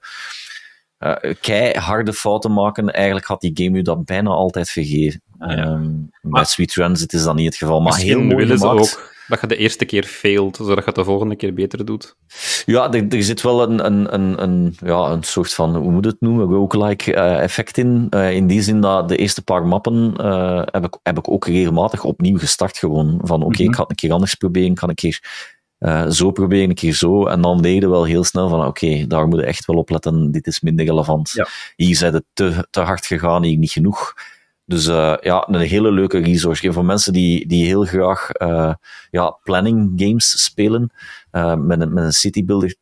uh, 0.99 1.33
keiharde 1.41 2.13
fouten 2.13 2.53
maken, 2.53 2.91
eigenlijk 2.91 3.25
had 3.25 3.41
die 3.41 3.51
game 3.53 3.77
u 3.77 3.81
dat 3.81 4.05
bijna 4.05 4.29
altijd 4.29 4.69
vergeven. 4.69 5.21
Ja. 5.39 5.67
Um, 5.67 6.09
bij 6.21 6.45
Sweet 6.45 6.71
Transit 6.71 7.13
is 7.13 7.23
dat 7.23 7.35
niet 7.35 7.45
het 7.45 7.55
geval, 7.55 7.81
maar 7.81 7.97
heel 7.97 8.21
mooi 8.21 8.47
gemaakt. 8.47 8.79
ook 8.79 9.13
dat 9.27 9.41
je 9.41 9.47
de 9.47 9.55
eerste 9.55 9.85
keer 9.85 10.03
failt, 10.03 10.55
zodat 10.55 10.77
je 10.77 10.83
het 10.85 10.95
de 10.95 11.03
volgende 11.03 11.35
keer 11.35 11.53
beter 11.53 11.85
doet. 11.85 12.15
Ja, 12.65 12.91
er, 12.91 13.07
er 13.09 13.23
zit 13.23 13.41
wel 13.41 13.63
een, 13.63 13.85
een, 13.85 14.13
een, 14.13 14.41
een, 14.43 14.75
ja, 14.83 15.09
een 15.09 15.23
soort 15.23 15.53
van, 15.53 15.75
hoe 15.75 15.91
moet 15.91 16.05
het 16.05 16.15
noemen, 16.19 16.45
roguelike 16.45 17.13
uh, 17.13 17.41
effect 17.41 17.77
in. 17.77 18.07
Uh, 18.09 18.31
in 18.31 18.47
die 18.47 18.61
zin 18.61 18.81
dat 18.81 19.09
de 19.09 19.17
eerste 19.17 19.43
paar 19.43 19.65
mappen 19.65 20.13
uh, 20.21 20.61
heb, 20.65 20.83
ik, 20.83 20.97
heb 21.03 21.17
ik 21.17 21.31
ook 21.31 21.45
regelmatig 21.45 22.03
opnieuw 22.03 22.37
gestart 22.37 22.77
gewoon. 22.77 23.19
Van 23.23 23.43
oké, 23.43 23.45
okay, 23.45 23.47
mm 23.47 23.55
-hmm. 23.55 23.65
ik 23.65 23.75
ga 23.75 23.81
het 23.81 23.89
een 23.89 23.95
keer 23.95 24.11
anders 24.11 24.35
proberen, 24.35 24.71
ik 24.71 24.79
ga 24.79 24.87
een 24.87 24.95
keer 24.95 25.19
zo 26.09 26.31
proberen, 26.31 26.69
een 26.69 26.75
keer 26.75 26.93
zo. 26.93 27.25
En 27.25 27.41
dan 27.41 27.61
deed 27.61 27.81
je 27.81 27.89
wel 27.89 28.03
heel 28.03 28.23
snel 28.23 28.49
van 28.49 28.59
oké, 28.59 28.67
okay, 28.67 29.07
daar 29.07 29.27
moet 29.27 29.39
je 29.39 29.45
echt 29.45 29.65
wel 29.65 29.77
op 29.77 29.89
letten, 29.89 30.31
dit 30.31 30.47
is 30.47 30.61
minder 30.61 30.85
relevant. 30.85 31.31
Ja. 31.31 31.47
Hier 31.75 31.95
zijn 31.95 32.13
het 32.13 32.23
te, 32.33 32.67
te 32.69 32.79
hard 32.79 33.05
gegaan, 33.05 33.43
hier 33.43 33.57
niet 33.57 33.71
genoeg. 33.71 34.13
Dus 34.67 34.87
uh, 34.87 35.15
ja, 35.21 35.47
een 35.47 35.59
hele 35.59 35.91
leuke 35.91 36.17
resource. 36.17 36.73
Voor 36.73 36.85
mensen 36.85 37.13
die, 37.13 37.47
die 37.47 37.65
heel 37.65 37.83
graag 37.83 38.29
uh, 38.41 38.73
ja, 39.09 39.37
planning 39.43 39.91
games 39.95 40.43
spelen, 40.43 40.91
uh, 41.31 41.55
met, 41.55 41.81
een, 41.81 41.93
met 41.93 42.03
een 42.03 42.13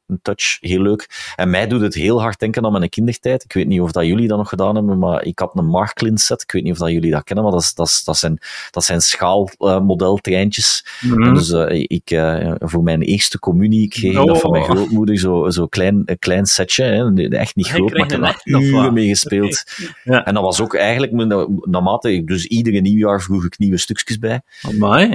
citybuilder 0.07 0.21
touch, 0.21 0.57
heel 0.59 0.81
leuk. 0.81 1.33
En 1.35 1.49
mij 1.49 1.67
doet 1.67 1.81
het 1.81 1.93
heel 1.93 2.21
hard 2.21 2.39
denken 2.39 2.65
aan 2.65 2.71
mijn 2.71 2.89
kindertijd. 2.89 3.43
Ik 3.43 3.53
weet 3.53 3.67
niet 3.67 3.81
of 3.81 3.91
dat 3.91 4.05
jullie 4.05 4.27
dat 4.27 4.37
nog 4.37 4.49
gedaan 4.49 4.75
hebben, 4.75 4.97
maar 4.97 5.23
ik 5.23 5.39
had 5.39 5.51
een 5.55 5.65
Marklin 5.65 6.17
set. 6.17 6.41
Ik 6.41 6.51
weet 6.51 6.63
niet 6.63 6.71
of 6.71 6.77
dat 6.77 6.91
jullie 6.91 7.11
dat 7.11 7.23
kennen, 7.23 7.43
maar 7.43 7.53
dat, 7.53 7.61
is, 7.61 7.73
dat, 7.73 7.87
is, 7.87 8.03
dat 8.03 8.17
zijn, 8.17 8.39
dat 8.71 8.83
zijn 8.83 9.01
schaalmodeltreintjes. 9.01 10.85
Mm 11.01 11.23
-hmm. 11.23 11.33
Dus 11.33 11.51
ik, 11.87 12.21
voor 12.59 12.83
mijn 12.83 13.01
eerste 13.01 13.39
communie 13.39 13.87
kreeg 13.87 14.19
oh. 14.19 14.25
dat 14.25 14.39
van 14.39 14.51
mijn 14.51 14.63
grootmoeder, 14.63 15.17
zo, 15.17 15.49
zo 15.49 15.67
klein, 15.67 16.01
een 16.05 16.19
klein 16.19 16.45
setje. 16.45 16.83
Hè. 16.83 17.27
Echt 17.29 17.55
niet 17.55 17.67
groot, 17.67 17.91
maar 17.91 18.03
ik 18.03 18.11
heb 18.11 18.21
er 18.23 18.61
uren 18.61 18.93
mee 18.93 19.07
gespeeld. 19.07 19.63
Okay. 19.79 19.93
Ja. 20.03 20.25
En 20.25 20.33
dat 20.33 20.43
was 20.43 20.61
ook 20.61 20.75
eigenlijk, 20.75 21.11
naarmate, 21.65 22.23
dus 22.25 22.45
iedere 22.45 22.79
nieuwjaar 22.79 23.21
vroeg 23.21 23.45
ik 23.45 23.57
nieuwe 23.57 23.77
stukjes 23.77 24.19
bij. 24.19 24.41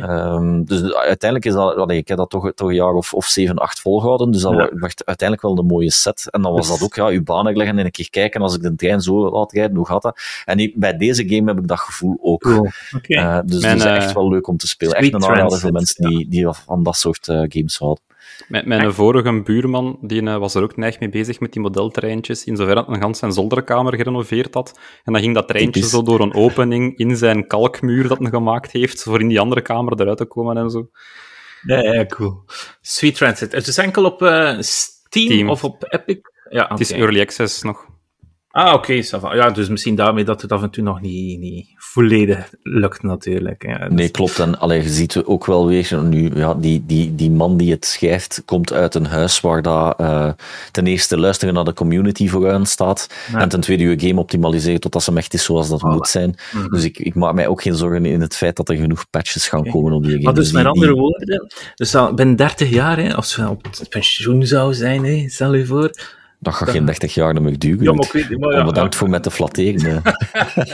Um, 0.02 0.64
dus 0.64 0.94
uiteindelijk 0.94 1.44
is 1.44 1.52
dat, 1.52 1.90
ik 1.90 2.08
heb 2.08 2.16
dat 2.16 2.30
toch, 2.30 2.52
toch 2.54 2.68
een 2.68 2.74
jaar 2.74 2.92
of, 2.92 3.14
of 3.14 3.26
7, 3.26 3.56
8 3.56 3.80
volgehouden. 3.80 4.30
Dus 4.30 4.42
dat 4.42 4.52
ja. 4.52 4.70
Uiteindelijk 4.96 5.48
wel 5.48 5.58
een 5.58 5.66
mooie 5.66 5.90
set. 5.90 6.28
En 6.30 6.42
dan 6.42 6.52
was 6.52 6.68
dat 6.68 6.82
ook, 6.82 6.94
ja, 6.94 7.08
je 7.08 7.22
banen 7.22 7.56
leggen 7.56 7.78
en 7.78 7.84
een 7.84 7.90
keer 7.90 8.10
kijken 8.10 8.40
als 8.40 8.54
ik 8.54 8.62
de 8.62 8.74
trein 8.74 9.00
zo 9.00 9.30
laat 9.30 9.52
rijden, 9.52 9.76
hoe 9.76 9.86
gaat 9.86 10.02
dat? 10.02 10.20
En 10.44 10.72
bij 10.74 10.96
deze 10.96 11.28
game 11.28 11.50
heb 11.50 11.60
ik 11.60 11.68
dat 11.68 11.78
gevoel 11.78 12.18
ook. 12.22 12.42
Cool. 12.42 12.68
Okay. 12.96 13.38
Uh, 13.38 13.38
dus 13.44 13.64
het 13.64 13.76
is 13.76 13.84
echt 13.84 14.12
wel 14.12 14.28
leuk 14.28 14.46
om 14.46 14.56
te 14.56 14.68
spelen. 14.68 14.94
Echt 14.94 15.14
een 15.14 15.24
aanrader 15.24 15.58
voor 15.58 15.72
mensen 15.72 16.08
die, 16.08 16.28
die 16.28 16.48
van 16.50 16.82
dat 16.82 16.96
soort 16.96 17.28
uh, 17.28 17.44
games 17.48 17.78
houden. 17.78 18.02
Mijn, 18.48 18.68
mijn 18.68 18.92
vorige 18.92 19.42
buurman 19.42 19.98
die, 20.00 20.22
uh, 20.22 20.36
was 20.36 20.54
er 20.54 20.62
ook 20.62 20.76
neig 20.76 21.00
mee 21.00 21.08
bezig 21.08 21.40
met 21.40 21.52
die 21.52 21.62
modeltreintjes, 21.62 22.44
in 22.44 22.56
zover 22.56 22.74
dat 22.74 22.88
een 22.88 23.00
gans 23.00 23.18
zijn 23.18 23.32
zolderkamer 23.32 23.94
gerenoveerd 23.94 24.54
had. 24.54 24.78
En 25.04 25.12
dan 25.12 25.22
ging 25.22 25.34
dat 25.34 25.48
treintje 25.48 25.82
zo 25.82 26.02
door 26.02 26.20
een 26.20 26.34
opening 26.34 26.96
in 26.98 27.16
zijn 27.16 27.46
kalkmuur 27.46 28.08
dat 28.08 28.18
hij 28.18 28.28
gemaakt 28.30 28.72
heeft, 28.72 29.02
voor 29.02 29.20
in 29.20 29.28
die 29.28 29.40
andere 29.40 29.60
kamer 29.60 30.00
eruit 30.00 30.16
te 30.16 30.24
komen 30.24 30.56
en 30.56 30.70
zo. 30.70 30.88
Ja, 31.62 31.82
ja, 31.82 32.06
cool. 32.06 32.44
Sweet 32.80 33.14
Transit. 33.14 33.52
Het 33.52 33.66
is 33.66 33.78
enkel 33.78 34.04
op 34.04 34.22
uh, 34.22 34.56
Steam 34.60 35.28
Team. 35.28 35.50
of 35.50 35.64
op 35.64 35.84
Epic? 35.88 36.18
Ja, 36.50 36.62
okay. 36.62 36.68
Het 36.68 36.80
is 36.80 36.90
Early 36.90 37.20
Access 37.20 37.62
nog. 37.62 37.86
Ah, 38.58 38.74
oké. 38.74 39.02
Okay, 39.14 39.36
ja, 39.36 39.50
dus 39.50 39.68
misschien 39.68 39.94
daarmee 39.94 40.24
dat 40.24 40.42
het 40.42 40.52
af 40.52 40.62
en 40.62 40.70
toe 40.70 40.82
nog 40.84 41.00
niet, 41.00 41.38
niet 41.38 41.66
volledig 41.76 42.50
lukt, 42.62 43.02
natuurlijk. 43.02 43.62
Ja, 43.66 43.78
dus... 43.78 43.88
Nee, 43.98 44.08
klopt. 44.08 44.38
En 44.38 44.58
allee, 44.58 44.82
je 44.82 44.88
ziet 44.88 45.24
ook 45.24 45.46
wel 45.46 45.66
weer, 45.66 45.98
nu, 46.02 46.30
ja, 46.34 46.54
die, 46.54 46.84
die, 46.86 47.14
die 47.14 47.30
man 47.30 47.56
die 47.56 47.70
het 47.70 47.84
schrijft, 47.84 48.42
komt 48.44 48.72
uit 48.72 48.94
een 48.94 49.06
huis 49.06 49.40
waar 49.40 49.62
dat, 49.62 50.00
uh, 50.00 50.30
ten 50.70 50.86
eerste 50.86 51.18
luisteren 51.18 51.54
naar 51.54 51.64
de 51.64 51.72
community 51.72 52.28
vooraan 52.28 52.66
staat, 52.66 53.08
ja. 53.32 53.40
en 53.40 53.48
ten 53.48 53.60
tweede 53.60 53.84
je 53.84 54.08
game 54.08 54.20
optimaliseren 54.20 54.80
totdat 54.80 55.02
ze 55.02 55.12
echt 55.14 55.34
is 55.34 55.44
zoals 55.44 55.68
dat 55.68 55.80
voilà. 55.80 55.94
moet 55.94 56.08
zijn. 56.08 56.28
Mm 56.28 56.60
-hmm. 56.60 56.70
Dus 56.70 56.84
ik, 56.84 56.98
ik 56.98 57.14
maak 57.14 57.34
mij 57.34 57.46
ook 57.46 57.62
geen 57.62 57.74
zorgen 57.74 58.04
in 58.04 58.20
het 58.20 58.36
feit 58.36 58.56
dat 58.56 58.68
er 58.68 58.76
genoeg 58.76 59.10
patches 59.10 59.48
gaan 59.48 59.60
okay. 59.60 59.72
komen 59.72 59.92
op 59.92 60.02
die 60.02 60.12
game. 60.12 60.24
Maar 60.24 60.34
dus, 60.34 60.44
dus 60.44 60.52
met 60.52 60.66
andere 60.66 60.92
die... 60.92 61.00
woorden, 61.00 61.46
dus 61.74 61.96
binnen 62.14 62.36
30 62.36 62.70
jaar, 62.70 62.98
hè, 62.98 63.14
als 63.14 63.36
we 63.36 63.48
op 63.48 63.70
pensioen 63.88 64.46
zouden 64.46 64.76
zijn, 64.76 65.04
hè, 65.04 65.24
stel 65.28 65.54
je 65.54 65.66
voor 65.66 66.16
dat 66.38 66.54
gaat 66.54 66.70
geen 66.70 66.84
30 66.84 67.14
jaar 67.14 67.42
meer 67.42 67.58
duren. 67.58 67.84
Ja, 67.84 67.92
maar 67.92 68.04
ik 68.04 68.12
weet, 68.12 68.38
maar 68.38 68.52
ja, 68.52 68.64
bedankt 68.64 68.96
voor 68.96 69.10
met 69.10 69.22
te 69.22 69.30
flatteren. 69.30 70.02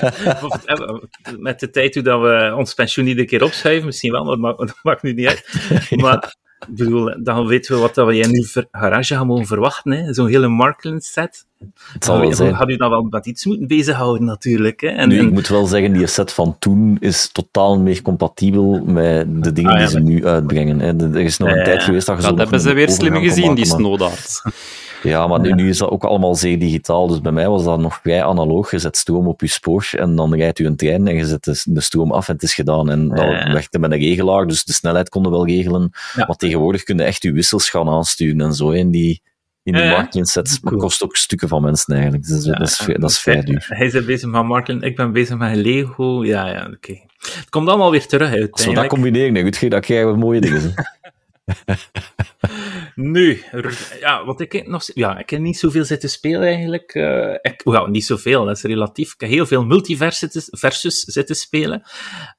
met 1.38 1.60
de 1.60 1.70
tijd 1.70 1.94
hoe 1.94 2.02
dat 2.02 2.20
we 2.20 2.54
ons 2.56 2.74
pensioen 2.74 3.06
iedere 3.06 3.26
keer 3.26 3.42
opschuiven, 3.42 3.86
misschien 3.86 4.12
wel, 4.12 4.24
maar 4.24 4.36
dat 4.36 4.40
maakt, 4.40 4.58
dat 4.68 4.78
maakt 4.82 5.02
nu 5.02 5.12
niet 5.12 5.26
uit. 5.26 5.44
Maar 6.02 6.34
ik 6.68 6.76
bedoel, 6.76 7.14
dan 7.22 7.46
weten 7.46 7.74
we 7.74 7.80
wat 7.80 7.94
dat 7.94 8.06
we 8.06 8.14
jij 8.14 8.26
nu 8.26 8.44
ver, 8.44 8.66
garage 8.72 9.14
gaan 9.14 9.26
mogen 9.26 9.46
verwachten. 9.46 10.14
Zo'n 10.14 10.28
hele 10.28 10.48
Marklin 10.48 11.00
set. 11.00 11.46
Het 11.92 12.04
zal 12.04 12.20
wel 12.20 12.32
zijn. 12.32 12.54
Had 12.54 12.70
u 12.70 12.76
dan 12.76 12.90
wel 12.90 13.02
met 13.02 13.26
iets 13.26 13.44
moeten 13.44 13.66
bezighouden, 13.66 14.24
natuurlijk. 14.24 14.80
Hè? 14.80 14.88
En, 14.88 15.08
nu, 15.08 15.20
ik 15.20 15.30
moet 15.30 15.48
wel 15.48 15.66
zeggen, 15.66 15.92
die 15.92 16.06
set 16.06 16.32
van 16.32 16.56
toen 16.58 16.96
is 17.00 17.28
totaal 17.32 17.78
meer 17.78 18.02
compatibel 18.02 18.84
met 18.84 19.44
de 19.44 19.52
dingen 19.52 19.70
ah, 19.70 19.78
ja, 19.78 19.82
die 19.82 19.90
ze 19.90 20.00
nu 20.00 20.26
uitbrengen. 20.26 20.80
Hè. 20.80 21.12
Er 21.12 21.20
is 21.20 21.38
nog 21.38 21.48
een 21.48 21.58
ja, 21.58 21.64
tijd 21.64 21.82
geweest 21.82 22.06
dat 22.06 22.16
je 22.16 22.22
Dat 22.22 22.38
hebben 22.38 22.60
ze 22.60 22.72
weer 22.72 22.90
slim 22.90 23.14
gezien, 23.14 23.54
die 23.54 23.66
snowdarts. 23.66 24.42
Ja, 25.10 25.26
maar 25.26 25.40
nu, 25.40 25.52
nu, 25.52 25.68
is 25.68 25.78
dat 25.78 25.90
ook 25.90 26.04
allemaal 26.04 26.34
zeer 26.34 26.58
digitaal. 26.58 27.06
Dus 27.06 27.20
bij 27.20 27.32
mij 27.32 27.48
was 27.48 27.64
dat 27.64 27.78
nog 27.78 28.00
vrij 28.02 28.24
analoog. 28.24 28.70
Je 28.70 28.78
zet 28.78 28.96
stroom 28.96 29.28
op 29.28 29.40
je 29.40 29.46
spoor 29.46 29.88
en 29.96 30.16
dan 30.16 30.34
rijdt 30.34 30.58
u 30.58 30.66
een 30.66 30.76
trein 30.76 31.08
en 31.08 31.16
je 31.16 31.26
zet 31.26 31.44
de, 31.44 31.62
de 31.64 31.80
stroom 31.80 32.12
af 32.12 32.28
en 32.28 32.34
het 32.34 32.42
is 32.42 32.54
gedaan. 32.54 32.90
En 32.90 33.08
dat 33.08 33.18
ja. 33.18 33.52
werkte 33.52 33.78
met 33.78 33.92
een 33.92 33.98
regelaar, 33.98 34.46
dus 34.46 34.64
de 34.64 34.72
snelheid 34.72 35.08
konden 35.08 35.32
wel 35.32 35.46
regelen. 35.46 35.90
Ja. 36.14 36.24
Maar 36.26 36.36
tegenwoordig 36.36 36.82
kun 36.82 36.96
je 36.96 37.02
echt 37.02 37.22
je 37.22 37.32
wissels 37.32 37.70
gaan 37.70 37.88
aansturen 37.88 38.40
en 38.40 38.52
zo. 38.52 38.70
In 38.70 38.90
die, 38.90 39.22
in 39.62 39.72
die 39.72 39.82
ja, 39.82 40.08
sets, 40.10 40.60
maar 40.60 40.76
kost 40.76 41.02
ook 41.02 41.16
stukken 41.16 41.48
van 41.48 41.62
mensen 41.62 41.94
eigenlijk. 41.94 42.26
Dus 42.26 42.44
dat, 42.44 42.60
is, 42.60 42.86
dat 42.98 43.10
is 43.10 43.18
vrij 43.18 43.40
duur. 43.40 43.66
Hij 43.68 43.86
is 43.86 44.04
bezig 44.04 44.30
met 44.30 44.44
Martin, 44.44 44.82
ik 44.82 44.96
ben 44.96 45.12
bezig 45.12 45.38
met 45.38 45.56
Lego. 45.56 46.24
Ja, 46.24 46.48
ja, 46.48 46.60
oké. 46.60 46.74
Okay. 46.74 47.06
Het 47.18 47.50
komt 47.50 47.68
allemaal 47.68 47.90
weer 47.90 48.06
terug 48.06 48.30
uit. 48.30 48.52
Als 48.52 48.66
we 48.66 48.74
dat 48.74 48.86
combineren, 48.86 49.54
goed, 49.54 49.70
dat 49.70 49.84
krijgen 49.84 50.12
we 50.12 50.18
mooie 50.18 50.40
dingen. 50.40 50.74
nu, 52.94 53.44
ja, 54.00 54.24
wat 54.24 54.40
ik 54.40 54.66
nog... 54.66 54.82
Ja, 54.94 55.18
ik 55.18 55.30
heb 55.30 55.40
niet 55.40 55.58
zoveel 55.58 55.84
zitten 55.84 56.10
spelen 56.10 56.42
eigenlijk. 56.42 56.94
Uh, 56.94 57.32
ik, 57.32 57.60
well, 57.64 57.86
niet 57.86 58.04
zoveel, 58.04 58.44
dat 58.44 58.56
is 58.56 58.62
relatief. 58.62 59.12
Ik 59.12 59.20
heb 59.20 59.30
heel 59.30 59.46
veel 59.46 59.64
multiversus 59.64 60.48
versus 60.50 61.00
zitten 61.00 61.36
spelen. 61.36 61.82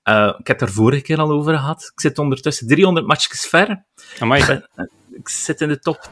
Uh, 0.04 0.34
ik 0.38 0.48
heb 0.48 0.60
het 0.60 0.70
er 0.70 0.76
vorige 0.76 1.02
keer 1.02 1.18
al 1.18 1.32
over 1.32 1.54
gehad. 1.54 1.92
Ik 1.94 2.02
zit 2.02 2.20
ondertussen 2.20 2.68
300 2.68 3.08
matchjes 3.08 3.46
ver. 3.46 3.86
Ik, 4.20 4.46
ben, 4.46 4.70
ik 5.12 5.30
zit 5.30 5.62
in 5.62 5.68
de 5.68 5.80
top 5.80 6.10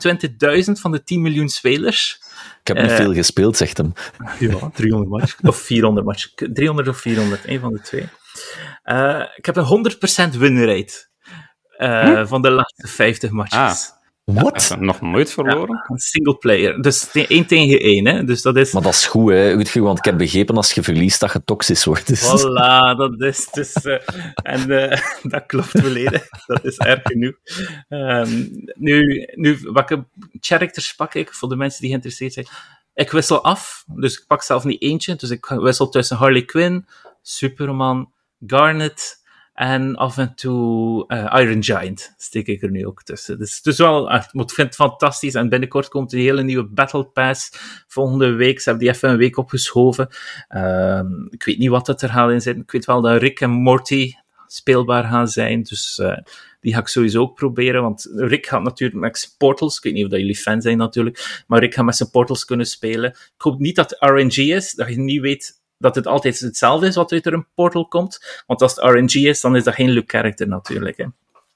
20.000 0.66 0.72
van 0.72 0.92
de 0.92 1.04
10 1.04 1.22
miljoen 1.22 1.50
spelers. 1.50 2.22
Ik 2.62 2.68
heb 2.68 2.78
niet 2.78 2.92
uh, 2.92 2.96
veel 2.96 3.14
gespeeld, 3.14 3.58
zegt 3.58 3.78
hem. 3.78 3.94
Ja, 4.40 4.70
300 4.74 5.12
matches. 5.12 5.36
Of 5.42 5.58
400 5.58 6.06
matches. 6.06 6.34
300 6.36 6.88
of 6.88 6.98
400, 6.98 7.42
een 7.46 7.60
van 7.60 7.74
de 7.74 7.82
twee. 7.82 8.08
ik 9.36 9.46
heb 9.46 9.56
een 9.56 10.34
100% 10.34 10.38
winrate. 10.38 11.12
Uh, 11.78 12.02
hm? 12.02 12.26
Van 12.26 12.42
de 12.42 12.50
laatste 12.50 12.88
50 12.88 13.32
matches. 13.32 13.60
Ah. 13.60 14.02
Wat? 14.24 14.68
Ja, 14.68 14.76
nog 14.76 15.02
nooit 15.02 15.32
verloren? 15.32 15.76
Ja, 15.76 15.86
een 15.88 15.98
single 15.98 16.38
player. 16.38 16.82
Dus 16.82 17.12
1 17.12 17.46
tegen 17.46 17.80
1, 17.80 18.08
hè. 18.08 18.24
Dus 18.24 18.42
dat 18.42 18.56
is... 18.56 18.72
Maar 18.72 18.82
dat 18.82 18.94
is 18.94 19.06
goed, 19.06 19.32
hè, 19.32 19.54
Rutger, 19.54 19.82
want 19.82 19.98
ik 19.98 20.06
heb 20.06 20.18
begrepen 20.18 20.56
als 20.56 20.74
je 20.74 20.84
verliest 20.84 21.20
dat 21.20 21.34
je 21.34 21.44
toxisch 21.44 21.86
wordt. 21.86 22.08
Dus. 22.08 22.22
Voilà, 22.22 22.98
dat 22.98 23.22
is... 23.22 23.48
Dus, 23.52 23.76
uh, 23.86 24.00
en 24.34 24.70
uh, 24.70 24.98
dat 25.34 25.46
klopt 25.46 25.70
volledig. 25.70 26.30
dat 26.46 26.66
is 26.66 26.78
erg 26.78 27.00
genoeg. 27.04 27.34
Um, 27.90 28.64
nu, 28.76 29.30
nu, 29.36 29.60
welke 29.62 30.06
characters 30.40 30.96
pak 30.96 31.14
ik, 31.14 31.34
voor 31.34 31.50
de 31.50 31.56
mensen 31.56 31.80
die 31.80 31.90
geïnteresseerd 31.90 32.34
zijn? 32.34 32.48
Ik 32.94 33.12
wissel 33.12 33.44
af, 33.44 33.84
dus 33.88 34.20
ik 34.20 34.28
pak 34.28 34.44
zelf 34.44 34.64
niet 34.64 34.82
eentje. 34.82 35.16
Dus 35.16 35.30
ik 35.30 35.46
wissel 35.46 35.90
tussen 35.90 36.18
Harley 36.18 36.44
Quinn, 36.44 36.88
Superman, 37.22 38.12
Garnet... 38.46 39.22
En 39.54 39.96
af 39.96 40.18
en 40.18 40.36
toe 40.36 41.06
uh, 41.08 41.34
Iron 41.42 41.64
Giant 41.64 42.14
steek 42.18 42.48
ik 42.48 42.62
er 42.62 42.72
nu 42.72 42.86
ook 42.86 43.04
tussen. 43.04 43.38
Dus 43.40 43.58
het 43.58 43.66
is 43.66 43.78
wel, 43.78 44.14
ik 44.14 44.24
vind 44.32 44.58
het 44.58 44.76
fantastisch. 44.76 45.34
En 45.34 45.50
binnenkort 45.50 45.88
komt 45.88 46.14
een 46.14 46.20
hele 46.20 46.44
nieuwe 46.44 46.66
Battle 46.66 47.04
Pass. 47.04 47.52
Volgende 47.88 48.32
week, 48.32 48.60
ze 48.60 48.70
hebben 48.70 48.88
die 48.88 48.96
even 48.96 49.10
een 49.10 49.18
week 49.18 49.38
opgeschoven. 49.38 50.08
Uh, 50.50 51.02
ik 51.30 51.44
weet 51.44 51.58
niet 51.58 51.70
wat 51.70 51.88
het 51.88 52.02
er 52.02 52.10
gaat 52.10 52.32
in 52.32 52.42
zitten. 52.42 52.64
Ik 52.64 52.72
weet 52.72 52.86
wel 52.86 53.02
dat 53.02 53.22
Rick 53.22 53.42
en 53.42 53.50
Morty 53.50 54.14
speelbaar 54.48 55.04
gaan 55.04 55.28
zijn. 55.28 55.64
Dus 55.64 56.00
uh, 56.02 56.18
die 56.62 56.74
ga 56.74 56.80
ik 56.80 56.88
sowieso 56.88 57.22
ook 57.22 57.36
proberen. 57.36 57.82
Want 57.82 58.10
Rick 58.16 58.46
gaat 58.46 58.64
natuurlijk 58.64 59.00
met 59.00 59.18
zijn 59.18 59.32
portals. 59.38 59.78
Ik 59.78 59.84
weet 59.84 59.94
niet 59.94 60.06
of 60.06 60.10
dat 60.10 60.20
jullie 60.20 60.36
fan 60.36 60.62
zijn 60.62 60.78
natuurlijk. 60.78 61.44
Maar 61.48 61.60
Rick 61.60 61.74
gaat 61.74 61.86
met 61.86 61.96
zijn 61.96 62.10
portals 62.10 62.46
kunnen 62.46 62.66
spelen. 62.66 63.10
Ik 63.10 63.42
hoop 63.42 63.60
niet 63.60 63.76
dat 63.76 63.96
RNG 64.00 64.36
is. 64.36 64.74
Dat 64.74 64.90
je 64.90 65.00
niet 65.00 65.22
weet 65.22 65.62
dat 65.84 65.96
het 65.96 66.08
altijd 66.08 66.40
hetzelfde 66.40 66.88
is 66.88 66.96
wat 66.96 67.12
uit 67.12 67.26
er 67.26 67.34
een 67.34 67.48
portal 67.56 67.88
komt. 67.88 68.44
Want 68.48 68.62
als 68.62 68.76
het 68.76 68.86
RNG 68.86 69.14
is, 69.14 69.42
dan 69.42 69.56
is 69.56 69.64
dat 69.64 69.74
geen 69.74 69.94
look 69.94 70.10
character 70.10 70.48
natuurlijk. 70.48 70.98
Hè. 70.98 71.06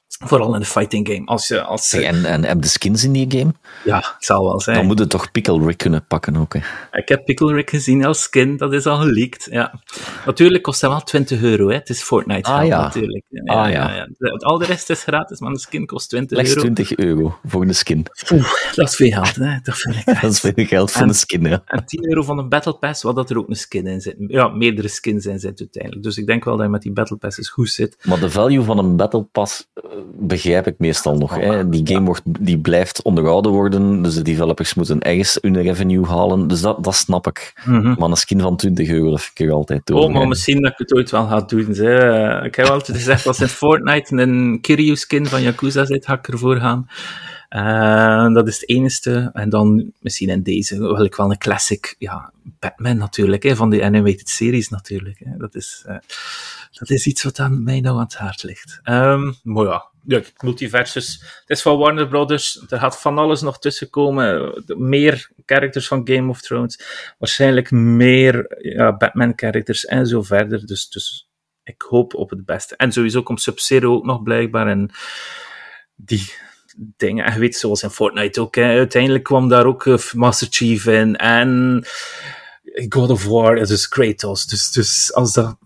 Vooral 0.08 0.54
in 0.54 0.60
de 0.60 0.66
fighting 0.66 1.08
game. 1.08 1.26
Als 1.26 1.48
je, 1.48 1.62
als, 1.62 1.94
en, 1.94 2.26
en 2.26 2.44
heb 2.44 2.62
de 2.62 2.68
skins 2.68 3.04
in 3.04 3.12
die 3.12 3.32
game? 3.32 3.54
Ja, 3.84 3.96
het 3.96 4.26
zal 4.26 4.44
wel 4.44 4.62
zijn. 4.62 4.78
Dan 4.78 4.86
moet 4.86 5.00
je 5.00 5.08
toch 5.08 5.32
Pickle 5.32 5.66
Rick 5.66 5.78
kunnen 5.78 6.06
pakken 6.08 6.38
ook. 6.38 6.54
Hè? 6.54 6.60
Ik 6.92 7.10
heb 7.10 7.26
Pickle 7.26 7.54
Rick 7.54 7.70
gezien 7.70 8.06
als 8.06 8.22
skin, 8.22 8.58
dat 8.58 8.74
is 8.74 8.86
al 8.86 8.98
geleakt. 8.98 9.48
Ja. 9.52 9.82
Natuurlijk 10.26 10.64
kost 10.64 10.82
dat 10.82 10.92
wel 10.92 11.02
20 11.02 11.42
euro, 11.42 11.68
hè. 11.68 11.74
het 11.74 11.90
is 11.90 12.02
Fortnite 12.02 12.50
ah, 12.50 12.66
ja. 12.66 12.82
natuurlijk. 12.82 13.26
Ja, 13.30 13.54
ah, 13.54 13.72
ja. 13.72 13.96
ja. 13.96 14.30
Al 14.38 14.58
de 14.58 14.66
rest 14.66 14.90
is 14.90 15.04
gratis, 15.04 15.40
maar 15.40 15.52
de 15.52 15.60
skin 15.60 15.86
kost 15.86 16.10
20 16.10 16.38
Lex 16.38 16.50
euro. 16.50 16.62
20 16.62 16.96
euro 16.96 17.40
voor 17.44 17.68
de 17.68 17.74
skin. 17.74 18.06
Oeh, 18.34 18.52
dat 18.76 18.88
is 18.88 18.96
veel 18.96 19.12
geld, 19.12 19.36
hè. 19.36 19.58
Dat, 19.64 19.76
vind 19.76 19.96
ik 19.96 20.06
dat 20.22 20.32
is 20.32 20.40
veel 20.40 20.54
geld 20.56 20.92
voor 20.92 21.08
de 21.08 21.14
skin, 21.14 21.42
ja. 21.42 21.62
En 21.66 21.86
10 21.86 22.08
euro 22.10 22.24
van 22.24 22.38
een 22.38 22.50
Battle 22.50 22.78
Pass, 22.78 23.04
wat 23.04 23.16
dat 23.16 23.30
er 23.30 23.38
ook 23.38 23.50
een 23.50 23.56
skin 23.56 23.88
in 23.88 24.02
zit. 24.02 24.16
Ja, 24.18 24.48
meerdere 24.48 24.88
skins 24.88 25.26
in 25.26 25.40
zit 25.40 25.60
uiteindelijk. 25.60 26.04
Dus 26.04 26.18
ik 26.18 26.26
denk 26.26 26.44
wel 26.44 26.56
dat 26.56 26.66
je 26.66 26.72
met 26.72 26.82
die 26.82 26.92
Battle 26.92 27.18
Passes 27.18 27.50
goed 27.50 27.70
zit. 27.70 27.98
Maar 28.04 28.20
de 28.20 28.30
value 28.30 28.64
van 28.64 28.78
een 28.78 28.96
Battle 28.96 29.24
Pass 29.24 29.68
begrijp 30.20 30.68
ik 30.68 30.76
meestal 30.78 31.18
nog. 31.18 31.36
Hè. 31.36 31.70
Die 31.70 31.88
game 31.88 32.06
wordt, 32.06 32.22
die 32.26 32.60
blijft 32.60 33.02
onderhouden 33.02 33.52
worden, 33.52 34.02
dus 34.02 34.16
de 34.16 34.22
developers 34.22 34.74
moeten 34.74 35.02
ergens 35.02 35.38
hun 35.42 35.62
revenue 35.62 36.06
halen. 36.06 36.48
Dus 36.48 36.62
dat, 36.62 36.84
dat 36.84 36.96
snap 36.96 37.28
ik. 37.28 37.54
Mm 37.66 37.82
-hmm. 37.82 37.96
Maar 38.00 38.10
een 38.10 38.16
skin 38.16 38.42
van 38.42 38.58
20 38.58 38.90
euro, 38.90 39.10
dat 39.10 39.22
vind 39.22 39.40
ik 39.40 39.48
er 39.48 39.54
altijd 39.54 39.86
door. 39.86 40.02
Oh, 40.02 40.14
maar 40.14 40.28
misschien 40.28 40.62
dat 40.62 40.72
ik 40.72 40.78
het 40.78 40.94
ooit 40.94 41.12
wel 41.12 41.28
ga 41.28 41.42
doen. 41.42 41.72
Hè. 41.72 42.46
Ik 42.46 42.56
heb 42.56 42.66
altijd 42.66 42.98
gezegd, 42.98 43.28
als 43.28 43.40
in 43.40 43.48
Fortnite 43.48 44.16
een 44.16 44.62
Kiryu-skin 44.62 45.26
van 45.26 45.42
Yakuza 45.42 45.86
zit, 45.86 46.06
ga 46.06 46.14
ik 46.14 46.28
ervoor 46.28 46.56
gaan. 46.56 46.88
Uh, 47.50 48.34
dat 48.34 48.48
is 48.48 48.60
het 48.60 48.70
enige. 48.70 49.30
En 49.34 49.50
dan 49.50 49.92
misschien 50.00 50.30
in 50.30 50.44
deze 50.44 50.80
wil 50.80 51.04
ik 51.04 51.16
wel 51.16 51.32
een 51.32 51.38
classic, 51.38 51.96
ja, 52.00 52.32
Batman 52.60 52.98
natuurlijk, 52.98 53.44
hè, 53.44 53.56
van 53.56 53.70
de 53.70 53.84
animated 53.84 54.30
series 54.30 54.70
natuurlijk. 54.70 55.20
Hè. 55.24 55.38
Dat, 55.38 55.56
is, 55.56 55.86
uh, 55.88 55.96
dat 56.80 56.90
is 56.90 57.08
iets 57.08 57.24
wat 57.24 57.40
aan 57.40 57.64
mij 57.64 57.80
nou 57.80 57.96
aan 57.96 58.04
het 58.04 58.16
hart 58.16 58.44
ligt. 58.44 58.80
Um, 58.84 59.36
maar 59.44 59.66
ja, 59.66 59.92
ja, 60.04 60.22
multiversus. 60.44 61.22
Het 61.40 61.50
is 61.58 61.62
van 61.62 61.78
Warner 61.78 62.08
Brothers. 62.08 62.66
Er 62.70 62.80
gaat 62.80 63.00
van 63.00 63.18
alles 63.18 63.42
nog 63.42 63.60
tussen 63.60 63.90
komen. 63.90 64.64
Meer 64.78 65.30
characters 65.46 65.88
van 65.88 66.02
Game 66.08 66.30
of 66.30 66.42
Thrones. 66.42 66.80
Waarschijnlijk 67.18 67.72
meer 67.72 68.58
ja, 68.60 68.98
Batman-characters 68.98 69.86
en 69.86 70.08
zo 70.08 70.22
verder. 70.22 70.66
Dus, 70.66 70.90
dus 70.90 71.30
ik 71.64 71.82
hoop 71.82 72.14
op 72.14 72.30
het 72.30 72.46
beste. 72.46 72.76
En 72.76 72.92
sowieso 72.92 73.24
komt 73.24 73.42
Sub-Zero 73.42 73.96
ook 73.96 74.06
nog 74.06 74.24
blijkbaar. 74.24 74.68
En 74.68 74.92
die 75.96 76.34
dingen. 76.76 77.26
En 77.26 77.34
je 77.34 77.40
weet, 77.40 77.56
zoals 77.56 77.84
in 77.84 77.90
Fortnite 77.90 78.42
ook. 78.42 78.58
Uiteindelijk 78.58 79.24
kwam 79.24 79.50
daar 79.50 79.66
ook 79.66 79.86
uh, 79.86 79.98
Master 80.14 80.48
Chief 80.50 80.86
in. 80.86 81.16
En 81.16 81.84
God 82.90 83.10
of 83.10 83.26
War, 83.26 83.56
dus 83.66 83.88
Kratos. 83.88 84.46
Dus, 84.46 84.72
dus 84.72 85.14
als 85.14 85.34
dat 85.34 85.58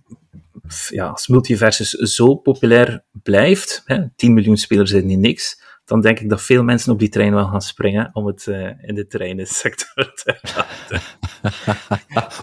ja, 0.89 1.07
als 1.07 1.27
multiversus 1.27 1.89
zo 1.89 2.35
populair 2.35 3.03
blijft, 3.11 3.81
hè, 3.85 4.09
10 4.15 4.33
miljoen 4.33 4.57
spelers 4.57 4.91
zijn 4.91 5.05
niet 5.05 5.19
niks, 5.19 5.59
dan 5.91 6.01
denk 6.01 6.19
ik 6.19 6.29
dat 6.29 6.41
veel 6.41 6.63
mensen 6.63 6.91
op 6.91 6.99
die 6.99 7.09
trein 7.09 7.33
wel 7.33 7.47
gaan 7.47 7.61
springen 7.61 8.09
om 8.13 8.25
het 8.25 8.45
uh, 8.45 8.69
in 8.81 8.95
de 8.95 9.07
treinsector 9.07 10.13
te 10.23 10.39
laten. 10.55 11.01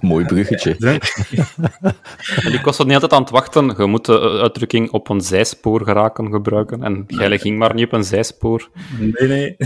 Mooi 0.00 0.24
bruggetje. 0.24 0.70
ik 2.58 2.60
was 2.64 2.78
er 2.78 2.84
niet 2.84 2.94
altijd 2.94 3.12
aan 3.12 3.20
het 3.20 3.30
wachten. 3.30 3.74
Je 3.76 3.86
moet 3.86 4.04
de 4.04 4.20
uitdrukking 4.20 4.90
op 4.90 5.08
een 5.08 5.20
zijspoor 5.20 5.84
geraken 5.84 6.32
gebruiken. 6.32 6.82
En 6.82 7.04
jij 7.06 7.38
ging 7.38 7.58
maar 7.58 7.74
niet 7.74 7.86
op 7.86 7.92
een 7.92 8.04
zijspoor. 8.04 8.70
Nee, 8.98 9.28
nee. 9.28 9.56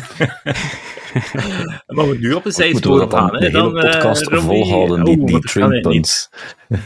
maar 1.96 2.08
we 2.08 2.16
nu 2.20 2.32
op 2.32 2.44
een 2.44 2.52
zijspoor 2.52 3.10
gaan. 3.10 3.32
De 3.32 3.38
hele 3.38 3.50
dan, 3.50 3.72
podcast 3.72 4.30
uh, 4.30 4.44
volhouden, 4.44 5.04
die, 5.04 5.24
die 5.24 5.40
trainpunts. 5.40 6.30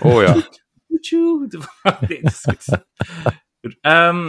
Oh 0.01 0.23
ja. 0.23 0.37
nee, 2.09 2.23
um, 3.81 4.29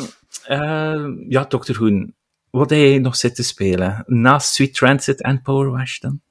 uh, 0.49 1.05
ja, 1.27 1.45
Dr. 1.45 1.77
Hoen, 1.77 2.15
wat 2.49 2.69
heb 2.69 2.79
je 2.79 2.99
nog 2.99 3.15
zitten 3.15 3.43
spelen? 3.43 4.03
Naast 4.05 4.53
Sweet 4.53 4.73
Transit 4.73 5.21
en 5.21 5.41
Power 5.41 5.71
Wash 5.71 5.99
dan? 5.99 6.21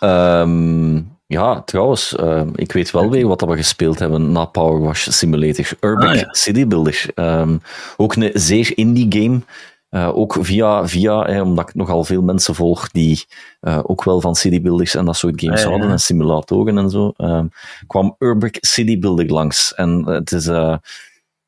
Um, 0.00 1.18
ja, 1.26 1.62
trouwens, 1.62 2.16
uh, 2.20 2.42
ik 2.54 2.72
weet 2.72 2.90
wel 2.90 3.10
weer 3.10 3.26
wat 3.28 3.40
we 3.40 3.56
gespeeld 3.56 3.98
hebben 3.98 4.32
na 4.32 4.44
Power 4.44 4.80
Wash 4.80 5.08
Simulator. 5.10 5.66
Urban 5.80 6.08
Ah, 6.08 6.14
ja. 6.14 6.28
City 6.30 6.66
Builder. 6.66 7.04
Um, 7.14 7.60
ook 7.96 8.16
een 8.16 8.30
zeer 8.34 8.78
indie 8.78 9.22
game. 9.22 9.40
Uh, 9.90 10.16
ook 10.16 10.36
via, 10.40 10.88
via 10.88 11.24
hè, 11.24 11.42
omdat 11.42 11.68
ik 11.68 11.74
nogal 11.74 12.04
veel 12.04 12.22
mensen 12.22 12.54
volg 12.54 12.90
die 12.90 13.24
uh, 13.60 13.80
ook 13.82 14.04
wel 14.04 14.20
van 14.20 14.34
citybuilders 14.34 14.94
en 14.94 15.04
dat 15.04 15.16
soort 15.16 15.40
games 15.40 15.60
ja, 15.60 15.66
houden, 15.66 15.86
ja. 15.86 15.92
en 15.92 16.00
simulatoren 16.00 16.78
en 16.78 16.90
zo, 16.90 17.12
um, 17.16 17.50
kwam 17.86 18.16
Urbex 18.18 18.58
City 18.72 18.98
Builder 18.98 19.26
langs. 19.26 19.74
En 19.74 20.06
het 20.06 20.32
is, 20.32 20.46
uh, 20.46 20.76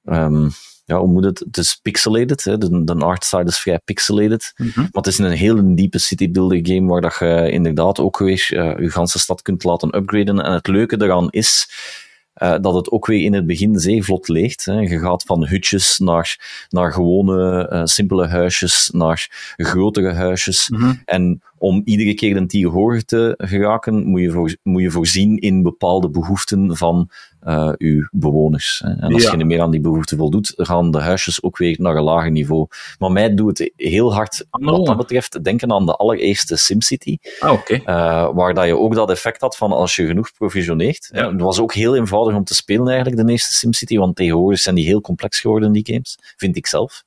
um, 0.04 0.50
ja, 0.84 0.98
hoe 0.98 1.08
moet 1.08 1.24
het? 1.24 1.38
Het 1.38 1.56
is 1.56 1.74
pixelated, 1.82 2.44
hè? 2.44 2.58
De, 2.58 2.84
de 2.84 2.94
artstyle 2.94 3.44
is 3.44 3.58
vrij 3.58 3.80
pixelated, 3.84 4.52
Mhm. 4.56 4.80
maar 4.80 4.88
het 4.92 5.06
is 5.06 5.18
een 5.18 5.30
hele 5.30 5.74
diepe 5.74 5.98
citybuilder 5.98 6.58
game 6.62 6.88
waar 6.88 7.00
dat 7.00 7.16
je 7.18 7.50
inderdaad 7.50 8.00
ook 8.00 8.18
weer 8.18 8.46
je 8.80 8.90
ganse 8.90 9.18
stad 9.18 9.42
kunt 9.42 9.64
laten 9.64 9.96
upgraden. 9.96 10.40
En 10.40 10.52
het 10.52 10.66
leuke 10.66 10.96
daaraan 10.96 11.30
is, 11.30 11.70
uh, 12.38 12.54
dat 12.60 12.74
het 12.74 12.90
ook 12.90 13.06
weer 13.06 13.24
in 13.24 13.34
het 13.34 13.46
begin 13.46 13.78
zeer 13.78 14.04
vlot 14.04 14.28
leegt. 14.28 14.64
Hè. 14.64 14.80
Je 14.80 14.98
gaat 14.98 15.22
van 15.22 15.46
hutjes 15.46 15.98
naar, 15.98 16.66
naar 16.68 16.92
gewone, 16.92 17.70
uh, 17.72 17.80
simpele 17.84 18.26
huisjes, 18.26 18.90
naar 18.92 19.54
grotere 19.56 20.12
huisjes. 20.12 20.68
Mhm. 20.68 20.94
En 21.04 21.42
om 21.58 21.82
iedere 21.84 22.14
keer 22.14 22.36
een 22.36 22.46
tier 22.46 22.68
hoger 22.68 23.04
te 23.04 23.34
geraken, 23.36 24.06
moet 24.06 24.20
je, 24.20 24.30
voor, 24.30 24.56
moet 24.62 24.82
je 24.82 24.90
voorzien 24.90 25.36
in 25.38 25.62
bepaalde 25.62 26.10
behoeften 26.10 26.76
van 26.76 27.10
uh, 27.46 27.72
uw 27.76 28.08
bewoners. 28.10 28.80
Hè. 28.84 28.90
En 28.90 29.12
als 29.12 29.22
Ja. 29.22 29.30
je 29.30 29.36
niet 29.36 29.46
meer 29.46 29.60
aan 29.60 29.70
die 29.70 29.80
behoeften 29.80 30.18
voldoet, 30.18 30.52
gaan 30.56 30.90
de 30.90 31.00
huisjes 31.00 31.42
ook 31.42 31.58
weer 31.58 31.76
naar 31.80 31.96
een 31.96 32.02
lager 32.02 32.30
niveau. 32.30 32.66
Maar 32.98 33.12
mij 33.12 33.34
doet 33.34 33.58
het 33.58 33.72
heel 33.76 34.14
hard, 34.14 34.46
wat 34.50 34.78
Oh. 34.78 34.84
dat 34.86 34.96
betreft, 34.96 35.44
denken 35.44 35.72
aan 35.72 35.86
de 35.86 35.94
allereerste 35.96 36.56
SimCity. 36.56 37.16
Ah. 37.40 37.58
Uh, 37.68 37.80
waar 38.34 38.54
dat 38.54 38.66
je 38.66 38.76
ook 38.76 38.94
dat 38.94 39.10
effect 39.10 39.40
had 39.40 39.56
van 39.56 39.72
als 39.72 39.96
je 39.96 40.06
genoeg 40.06 40.32
provisioneert. 40.32 41.08
Ja. 41.12 41.24
Uh, 41.24 41.32
het 41.32 41.40
was 41.40 41.60
ook 41.60 41.74
heel 41.74 41.96
eenvoudig 41.96 42.36
om 42.36 42.44
te 42.44 42.54
spelen 42.54 42.88
eigenlijk, 42.88 43.26
de 43.26 43.32
eerste 43.32 43.54
SimCity, 43.54 43.96
want 43.96 44.16
tegenwoordig 44.16 44.60
zijn 44.60 44.74
die 44.74 44.84
heel 44.86 45.00
complex 45.00 45.40
geworden, 45.40 45.72
die 45.72 45.86
games, 45.86 46.18
vind 46.36 46.56
ik 46.56 46.66
zelf. 46.66 47.04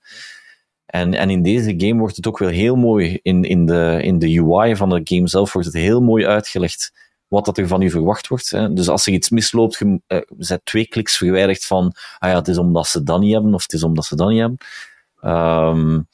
En, 0.91 1.13
en 1.13 1.29
in 1.29 1.41
deze 1.41 1.73
game 1.77 1.99
wordt 1.99 2.15
het 2.15 2.27
ook 2.27 2.37
wel 2.37 2.49
heel 2.49 2.75
mooi, 2.75 3.19
in, 3.21 3.43
in, 3.43 3.65
de, 3.65 3.99
in 4.03 4.19
de 4.19 4.39
UI 4.39 4.75
van 4.75 4.89
de 4.89 5.01
game 5.03 5.27
zelf 5.27 5.53
wordt 5.53 5.67
het 5.67 5.77
heel 5.77 6.01
mooi 6.01 6.25
uitgelegd 6.25 6.91
wat 7.27 7.45
dat 7.45 7.57
er 7.57 7.67
van 7.67 7.81
u 7.81 7.89
verwacht 7.89 8.27
wordt. 8.27 8.49
Hè. 8.49 8.73
Dus 8.73 8.89
als 8.89 9.07
er 9.07 9.13
iets 9.13 9.29
misloopt, 9.29 9.77
je 9.77 10.01
uh, 10.07 10.21
zet 10.37 10.65
twee 10.65 10.87
kliks 10.87 11.17
verwijderd 11.17 11.65
van 11.65 11.93
ah 12.17 12.29
ja, 12.29 12.35
het 12.35 12.47
is 12.47 12.57
omdat 12.57 12.87
ze 12.87 13.03
dat 13.03 13.19
niet 13.19 13.33
hebben, 13.33 13.53
of 13.53 13.61
het 13.61 13.73
is 13.73 13.83
omdat 13.83 14.05
ze 14.05 14.15
dat 14.15 14.29
niet 14.29 14.39
hebben. 14.39 14.57
Um, 15.23 16.07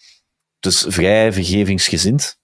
dus 0.60 0.86
vrij 0.88 1.34
vergevingsgezind 1.34 2.38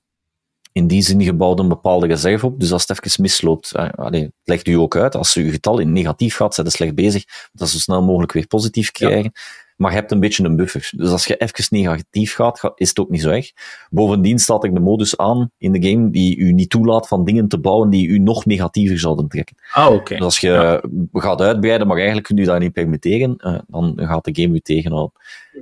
in 0.73 0.87
die 0.87 1.01
zin 1.01 1.23
gebouwd 1.23 1.59
een 1.59 1.67
bepaalde 1.67 2.07
reserve 2.07 2.45
op. 2.45 2.59
Dus 2.59 2.71
als 2.71 2.87
het 2.87 3.05
even 3.05 3.21
misloopt, 3.21 3.75
eh, 3.75 3.89
allee, 3.89 4.21
het 4.21 4.31
legt 4.43 4.67
u 4.67 4.73
ook 4.73 4.95
uit. 4.95 5.15
Als 5.15 5.33
je 5.33 5.51
getal 5.51 5.79
in 5.79 5.91
negatief 5.91 6.35
gaat, 6.35 6.53
zijn 6.53 6.71
slecht 6.71 6.95
bezig. 6.95 7.23
Dat 7.51 7.69
zo 7.69 7.77
snel 7.77 8.03
mogelijk 8.03 8.31
weer 8.31 8.47
positief 8.47 8.91
krijgen. 8.91 9.31
Ja. 9.33 9.41
Maar 9.77 9.91
je 9.91 9.97
hebt 9.97 10.11
een 10.11 10.19
beetje 10.19 10.43
een 10.43 10.55
buffer. 10.55 10.89
Dus 10.95 11.09
als 11.09 11.25
je 11.25 11.37
even 11.37 11.65
negatief 11.69 12.33
gaat, 12.33 12.71
is 12.75 12.89
het 12.89 12.99
ook 12.99 13.09
niet 13.09 13.21
zo 13.21 13.29
erg. 13.29 13.51
Bovendien 13.89 14.39
staat 14.39 14.63
er 14.63 14.73
de 14.73 14.79
modus 14.79 15.17
aan 15.17 15.51
in 15.57 15.71
de 15.71 15.89
game 15.89 16.09
die 16.09 16.37
u 16.37 16.51
niet 16.51 16.69
toelaat 16.69 17.07
van 17.07 17.25
dingen 17.25 17.47
te 17.47 17.59
bouwen 17.59 17.89
die 17.89 18.07
u 18.07 18.17
nog 18.17 18.45
negatiever 18.45 18.99
zouden 18.99 19.27
trekken. 19.27 19.55
Ah, 19.71 19.85
oké. 19.85 19.95
Okay. 19.95 20.17
Dus 20.17 20.25
als 20.25 20.39
je 20.39 20.49
ja. 20.49 20.81
gaat 21.13 21.41
uitbreiden, 21.41 21.87
maar 21.87 21.95
eigenlijk 21.97 22.27
kun 22.27 22.37
je 22.37 22.45
dat 22.45 22.59
niet 22.59 22.73
permitteren, 22.73 23.35
uh, 23.37 23.59
dan 23.67 23.93
gaat 23.95 24.25
de 24.25 24.41
game 24.41 24.55
u 24.55 24.59
tegenhouden. 24.59 25.13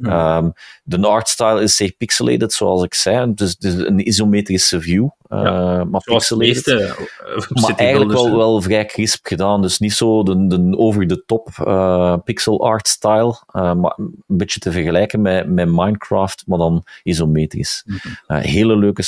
Ja. 0.02 0.38
Um, 0.38 0.54
de 0.84 1.08
artstyle 1.08 1.62
is 1.62 1.76
zeer 1.76 1.94
pixelated, 1.98 2.54
zoals 2.54 2.84
ik 2.84 2.94
zei. 2.94 3.34
Dus, 3.34 3.58
dus 3.58 3.74
een 3.74 4.08
isometrische 4.08 4.82
view. 4.82 5.08
Uh, 5.34 5.44
ja, 5.44 5.84
maar 5.84 6.02
de 6.02 6.36
meeste, 6.38 6.96
uh, 7.38 7.48
maar 7.50 7.76
eigenlijk 7.76 8.12
wel, 8.12 8.38
wel 8.38 8.62
vrij 8.62 8.86
crisp 8.86 9.26
gedaan. 9.26 9.62
Dus 9.62 9.80
niet 9.80 9.94
zo 9.94 10.24
de, 10.24 10.48
de 10.48 10.78
over-the-top 10.78 11.50
uh, 11.68 12.16
pixel 12.24 12.66
art 12.66 12.88
style. 12.88 13.36
Maar 13.52 13.94
een 13.98 14.24
beetje 14.28 14.60
te 14.60 14.72
vergelijken 14.72 15.22
met, 15.22 15.50
met 15.50 15.68
Minecraft, 15.68 16.44
maar 16.46 16.58
dan 16.58 16.84
isometrisch. 17.04 17.84
Mm 17.86 17.98
-hmm. 18.02 18.38
hele 18.38 18.78
leuke 18.78 19.04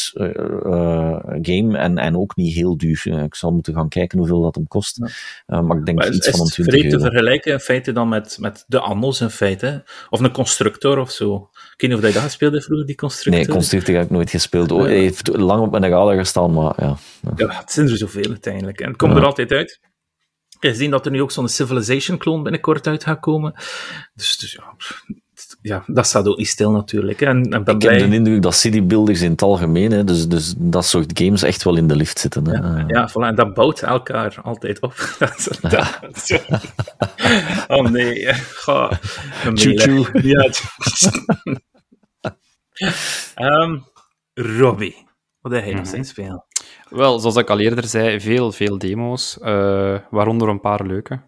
game 1.42 1.78
en, 1.78 1.98
en 1.98 2.18
ook 2.18 2.36
niet 2.36 2.54
heel 2.54 2.78
duur. 2.78 3.24
ik 3.24 3.36
zal 3.36 3.52
moeten 3.52 3.74
gaan 3.74 3.90
kijken 3.90 4.18
hoeveel 4.18 4.42
dat 4.42 4.56
hem 4.56 4.68
kost. 4.68 5.00
Ja. 5.46 5.62
maar 5.62 5.78
ik 5.78 5.86
denk 5.86 5.98
maar 5.98 6.14
iets 6.14 6.28
is, 6.28 6.36
van 6.36 6.46
een 6.46 6.52
20 6.52 6.84
euro. 6.84 6.98
te 6.98 7.04
vergelijken 7.04 7.52
in 7.52 7.60
feite 7.60 7.92
dan 7.92 8.10
met, 8.10 8.38
met 8.40 8.64
de 8.68 8.80
Annos 8.80 9.22
in 9.22 9.30
feite? 9.30 9.84
Of 10.10 10.20
een 10.20 10.32
constructor 10.32 11.00
of 11.00 11.12
zo? 11.12 11.50
Ik 11.54 11.82
weet 11.82 11.90
niet 11.90 12.00
of 12.00 12.14
je 12.14 12.20
dat 12.20 12.32
speelde 12.32 12.62
vroeger, 12.62 12.86
die 12.86 12.96
constructor? 12.96 13.46
Nee, 13.46 13.56
constructor 13.56 13.96
heb 13.96 14.04
ik 14.04 14.10
nooit 14.10 14.30
gespeeld. 14.30 14.72
Oh, 14.72 14.82
hij 14.82 14.98
heeft 14.98 15.38
lang 15.38 15.62
op 15.62 15.72
mijn 15.72 15.90
radar 15.90 16.13
gestaan, 16.18 16.54
maar 16.54 16.74
ja. 16.78 16.98
Ja, 17.36 17.48
het 17.48 17.72
zijn 17.72 17.90
er 17.90 17.98
zoveel 17.98 18.30
uiteindelijk. 18.30 18.80
En 18.80 18.88
het 18.88 18.98
komt 18.98 19.12
ja. 19.12 19.18
er 19.18 19.26
altijd 19.26 19.52
uit. 19.52 19.80
Je 20.60 20.76
ziet 20.76 20.92
dat 20.92 21.06
er 21.06 21.12
nu 21.12 21.22
ook 21.22 21.32
zo'n 21.32 21.48
Civilization-kloon 21.48 22.44
binnenkort 22.44 22.88
uit 22.88 23.04
gaat 23.04 23.20
komen. 23.20 23.54
Dus, 24.14 24.38
dus 24.38 24.52
ja, 24.52 24.76
ja, 25.62 25.84
dat 25.88 26.06
staat 26.06 26.28
ook 26.28 26.38
niet 26.38 26.48
stil 26.48 26.72
natuurlijk. 26.72 27.22
En, 27.22 27.44
en 27.44 27.64
ben 27.64 27.74
ik 27.74 27.80
blij... 27.80 28.00
heb 28.00 28.10
de 28.10 28.16
indruk 28.16 28.42
dat 28.42 28.56
citybuilders 28.56 29.22
in 29.22 29.32
het 29.32 29.42
algemeen, 29.42 29.92
hè, 29.92 30.04
dus, 30.04 30.28
dus 30.28 30.54
dat 30.58 30.86
soort 30.86 31.20
games 31.20 31.44
echt 31.44 31.64
wel 31.64 31.78
in 31.78 31.88
de 31.88 31.96
lift 31.96 32.20
zitten. 32.20 32.48
Hè. 32.48 32.54
Ja, 32.54 32.84
ja 32.88 33.10
voilà, 33.10 33.28
en 33.28 33.36
dat 33.36 33.54
bouwt 33.54 33.82
elkaar 33.82 34.40
altijd 34.44 34.80
op. 34.80 34.96
dat, 35.20 35.60
dat, 35.62 36.00
oh 37.68 37.90
nee, 37.90 38.34
ga. 38.34 39.00
Choo-choo. 39.54 40.06
Ja, 40.14 40.50
um, 43.38 43.86
Robbie, 44.60 45.08
wat 45.44 45.52
heb 45.52 45.64
jij 45.64 45.74
nog 45.74 45.94
eens 45.94 46.10
spelen? 46.10 46.46
Wel, 46.90 47.20
zoals 47.20 47.36
ik 47.36 47.50
al 47.50 47.60
eerder 47.60 47.84
zei, 47.84 48.20
veel, 48.20 48.52
veel 48.52 48.78
demo's, 48.78 49.40
eh, 49.40 50.00
waaronder 50.10 50.48
een 50.48 50.60
paar 50.60 50.86
leuke. 50.86 51.22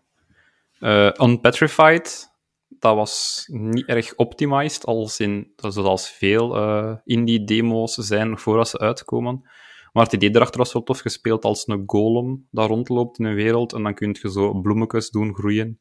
Eh, 0.80 1.12
Unpetrified, 1.22 2.34
dat 2.68 2.96
was 2.96 3.46
niet 3.52 3.86
erg 3.86 4.16
optimized, 4.16 4.86
als 4.86 5.20
in, 5.20 5.54
zoals 5.56 6.10
veel 6.10 6.56
eh, 6.56 6.96
indie-demo's 7.04 7.94
zijn 7.94 8.30
nog 8.30 8.42
voordat 8.42 8.70
ze 8.70 8.80
uitkomen. 8.80 9.50
Maar 9.92 10.04
het 10.04 10.14
idee 10.14 10.36
erachter 10.36 10.60
was 10.60 10.74
wel 10.74 10.84
tof 10.84 11.00
gespeeld 11.00 11.44
als 11.44 11.68
een 11.68 11.84
golem 11.86 12.48
dat 12.52 12.68
rondloopt 12.68 13.20
in 13.20 13.26
een 13.26 13.36
wereld 13.36 13.74
en 13.74 13.84
dan 13.84 13.94
kun 13.94 14.18
je 14.22 14.32
zo 14.32 14.54
bloemetjes 14.54 15.10
doen 15.10 15.36
groeien. 15.36 15.80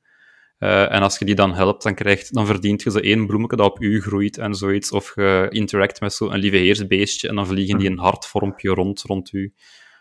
Eh, 0.59 0.93
en 0.93 1.03
als 1.03 1.19
je 1.19 1.25
die 1.25 1.35
dan 1.35 1.55
helpt, 1.55 1.83
dan, 1.83 1.95
krijgt, 1.95 2.35
dan 2.35 2.47
verdient 2.47 2.83
je 2.83 2.91
zo 2.91 2.99
één 2.99 3.27
bloemetje 3.27 3.57
dat 3.57 3.67
op 3.67 3.83
u 3.83 4.01
groeit 4.03 4.39
en 4.39 4.55
zoiets. 4.55 4.91
Of 4.91 5.15
je 5.15 5.47
interact 5.51 6.01
met 6.01 6.13
zo'n 6.13 6.35
lieve 6.35 6.57
heersbeestje 6.57 7.29
en 7.29 7.35
dan 7.35 7.47
vliegen 7.47 7.79
die 7.79 7.89
in 7.89 7.99
hartvormpje 7.99 8.71
rond, 8.71 9.03
rond 9.03 9.33
u. 9.33 9.53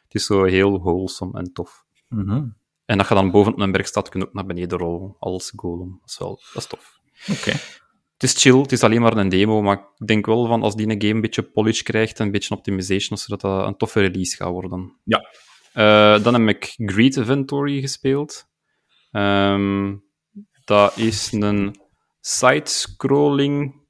Het 0.04 0.14
is 0.16 0.26
zo 0.26 0.44
heel 0.44 0.80
wholesome 0.80 1.40
en 1.40 1.54
tof. 1.54 1.86
Mhm. 2.10 2.44
En 2.86 2.98
dat 2.98 3.08
je 3.08 3.14
dan 3.14 3.32
boven 3.32 3.54
op 3.54 3.60
een 3.60 3.72
berg 3.72 3.88
staat, 3.88 4.10
kun 4.10 4.20
je 4.20 4.26
ook 4.26 4.34
naar 4.34 4.46
beneden 4.46 4.78
rollen 4.78 5.16
als 5.20 5.54
golem. 5.56 5.98
Dat 6.00 6.10
is 6.10 6.18
wel 6.18 6.42
dat 6.54 6.64
is 6.64 6.70
tof. 6.70 7.00
Oké. 7.28 7.52
Het 8.14 8.24
is 8.24 8.42
chill, 8.42 8.60
het 8.60 8.72
is 8.72 8.84
alleen 8.84 9.02
maar 9.02 9.18
een 9.18 9.30
demo, 9.30 9.62
maar 9.62 9.78
ik 9.98 10.08
denk 10.08 10.26
wel 10.26 10.46
van 10.46 10.64
als 10.64 10.76
die 10.76 10.90
een 10.90 11.02
game 11.02 11.14
een 11.14 11.22
beetje 11.22 11.44
polish 11.44 11.82
krijgt 11.82 12.20
en 12.20 12.26
een 12.26 12.32
beetje 12.32 12.56
optimization, 12.56 13.18
zodat 13.18 13.42
dat 13.42 13.68
een 13.68 13.78
toffe 13.78 14.00
release 14.00 14.36
gaat 14.36 14.52
worden. 14.52 15.00
Ja. 15.04 15.30
Eh, 15.74 16.24
dan 16.24 16.34
heb 16.34 16.56
ik 16.56 16.74
Greed 16.78 17.16
Inventory 17.16 17.82
gespeeld. 17.82 18.48
Ehm, 19.12 19.96
dat 20.66 20.98
is 20.98 21.32
een 21.32 21.76
side-scrolling 22.20 23.82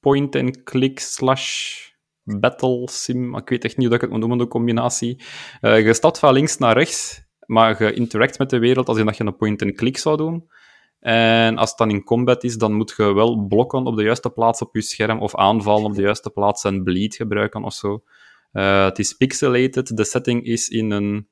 point-and-click 0.00 0.98
slash 0.98 1.76
battle 2.24 2.88
sim. 2.88 3.36
Ik 3.36 3.48
weet 3.48 3.64
echt 3.64 3.76
niet 3.76 3.86
hoe 3.86 3.94
ik 3.94 4.00
het 4.00 4.10
moet 4.10 4.20
noemen, 4.20 4.38
de 4.38 4.48
combinatie. 4.48 5.22
Eh, 5.60 5.84
je 5.86 5.94
stapt 5.94 6.18
van 6.18 6.32
links 6.32 6.58
naar 6.58 6.76
rechts, 6.76 7.22
maar 7.46 7.82
je 7.84 7.92
interact 7.92 8.38
met 8.38 8.50
de 8.50 8.58
wereld 8.58 8.88
als 8.88 8.98
in 8.98 9.06
dat 9.06 9.16
je 9.16 9.24
een 9.24 9.36
point-and-click 9.36 9.98
zou 9.98 10.16
doen. 10.16 10.48
En 11.00 11.56
als 11.56 11.68
het 11.68 11.78
dan 11.78 11.90
in 11.90 12.04
combat 12.04 12.44
is, 12.44 12.56
dan 12.56 12.72
moet 12.72 12.94
je 12.96 13.12
wel 13.12 13.46
blokken 13.46 13.84
op 13.84 13.96
de 13.96 14.02
juiste 14.02 14.30
plaats 14.30 14.60
op 14.60 14.74
je 14.74 14.82
scherm 14.82 15.20
of 15.20 15.36
aanvallen 15.36 15.84
op 15.84 15.94
de 15.94 16.02
juiste 16.02 16.30
plaats 16.30 16.64
en 16.64 16.82
bleed 16.82 17.14
gebruiken 17.14 17.64
of 17.64 17.72
zo. 17.72 18.02
Eh, 18.52 18.84
het 18.84 18.98
is 18.98 19.12
pixelated. 19.12 19.96
De 19.96 20.04
setting 20.04 20.44
is 20.44 20.68
in 20.68 20.90
een. 20.90 21.28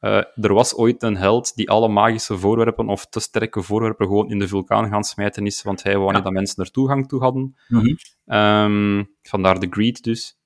Eh, 0.00 0.22
er 0.34 0.54
was 0.54 0.74
ooit 0.74 1.02
een 1.02 1.16
held 1.16 1.54
die 1.54 1.70
alle 1.70 1.88
magische 1.88 2.38
voorwerpen 2.38 2.88
of 2.88 3.06
te 3.06 3.20
sterke 3.20 3.62
voorwerpen 3.62 4.06
gewoon 4.06 4.30
in 4.30 4.38
de 4.38 4.48
vulkaan 4.48 4.88
gaan 4.88 5.04
smijten 5.04 5.46
is, 5.46 5.62
want 5.62 5.82
hij 5.82 5.98
wou 5.98 6.12
niet 6.12 6.24
dat 6.24 6.32
mensen 6.32 6.64
er 6.64 6.70
toegang 6.70 7.08
toe 7.08 7.20
hadden. 7.20 7.56
Mhm. 7.68 7.94
Ehm, 8.26 9.04
vandaar 9.22 9.60
de 9.60 9.66
greed 9.70 10.02
dus. 10.02 10.39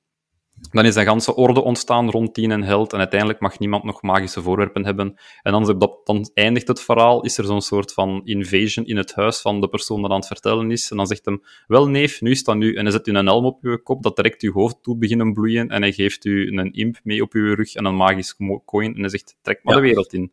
Dan 0.71 0.85
is 0.85 0.95
een 0.95 1.05
ganse 1.05 1.35
orde 1.35 1.63
ontstaan 1.63 2.11
rond 2.11 2.35
die 2.35 2.49
een 2.49 2.63
held 2.63 2.93
en 2.93 2.99
uiteindelijk 2.99 3.41
mag 3.41 3.59
niemand 3.59 3.85
nog 3.85 4.03
magische 4.03 4.43
voorwerpen 4.43 4.85
hebben. 4.85 5.15
En 5.43 5.53
dan, 5.53 5.79
dan 6.05 6.31
eindigt 6.35 6.69
het 6.69 6.81
verhaal, 6.81 7.23
is 7.23 7.39
er 7.39 7.45
zo'n 7.45 7.63
soort 7.63 7.93
van 7.93 8.21
invasion 8.25 8.87
in 8.87 8.97
het 8.97 9.15
huis 9.15 9.41
van 9.41 9.61
de 9.61 9.69
persoon 9.69 10.03
dat 10.03 10.11
aan 10.11 10.17
het 10.17 10.27
vertellen 10.27 10.71
is. 10.71 10.91
En 10.91 10.97
dan 10.97 11.07
zegt 11.07 11.25
hem, 11.25 11.43
wel 11.67 11.89
neef, 11.89 12.21
nu 12.21 12.31
is 12.31 12.45
dat 12.45 12.57
nu. 12.57 12.75
En 12.75 12.83
hij 12.83 12.93
zet 12.93 13.07
u 13.07 13.13
een 13.13 13.27
helm 13.27 13.45
op 13.45 13.63
uw 13.63 13.79
kop, 13.83 14.03
dat 14.03 14.17
direct 14.17 14.43
uw 14.43 14.53
hoofd 14.53 14.83
toe 14.83 14.97
beginnen 14.97 15.33
bloeien. 15.33 15.69
En 15.69 15.83
hij 15.83 15.93
geeft 15.93 16.25
u 16.25 16.57
een 16.57 16.73
imp 16.73 16.99
mee 17.03 17.23
op 17.23 17.33
uw 17.33 17.55
rug 17.55 17.75
en 17.75 17.85
een 17.85 17.97
magisch 17.97 18.37
coin. 18.65 18.95
En 18.95 19.01
hij 19.01 19.09
zegt, 19.09 19.37
trek 19.43 19.61
maar 19.63 19.75
Ja. 19.75 19.81
de 19.81 19.87
wereld 19.87 20.13
in. 20.13 20.33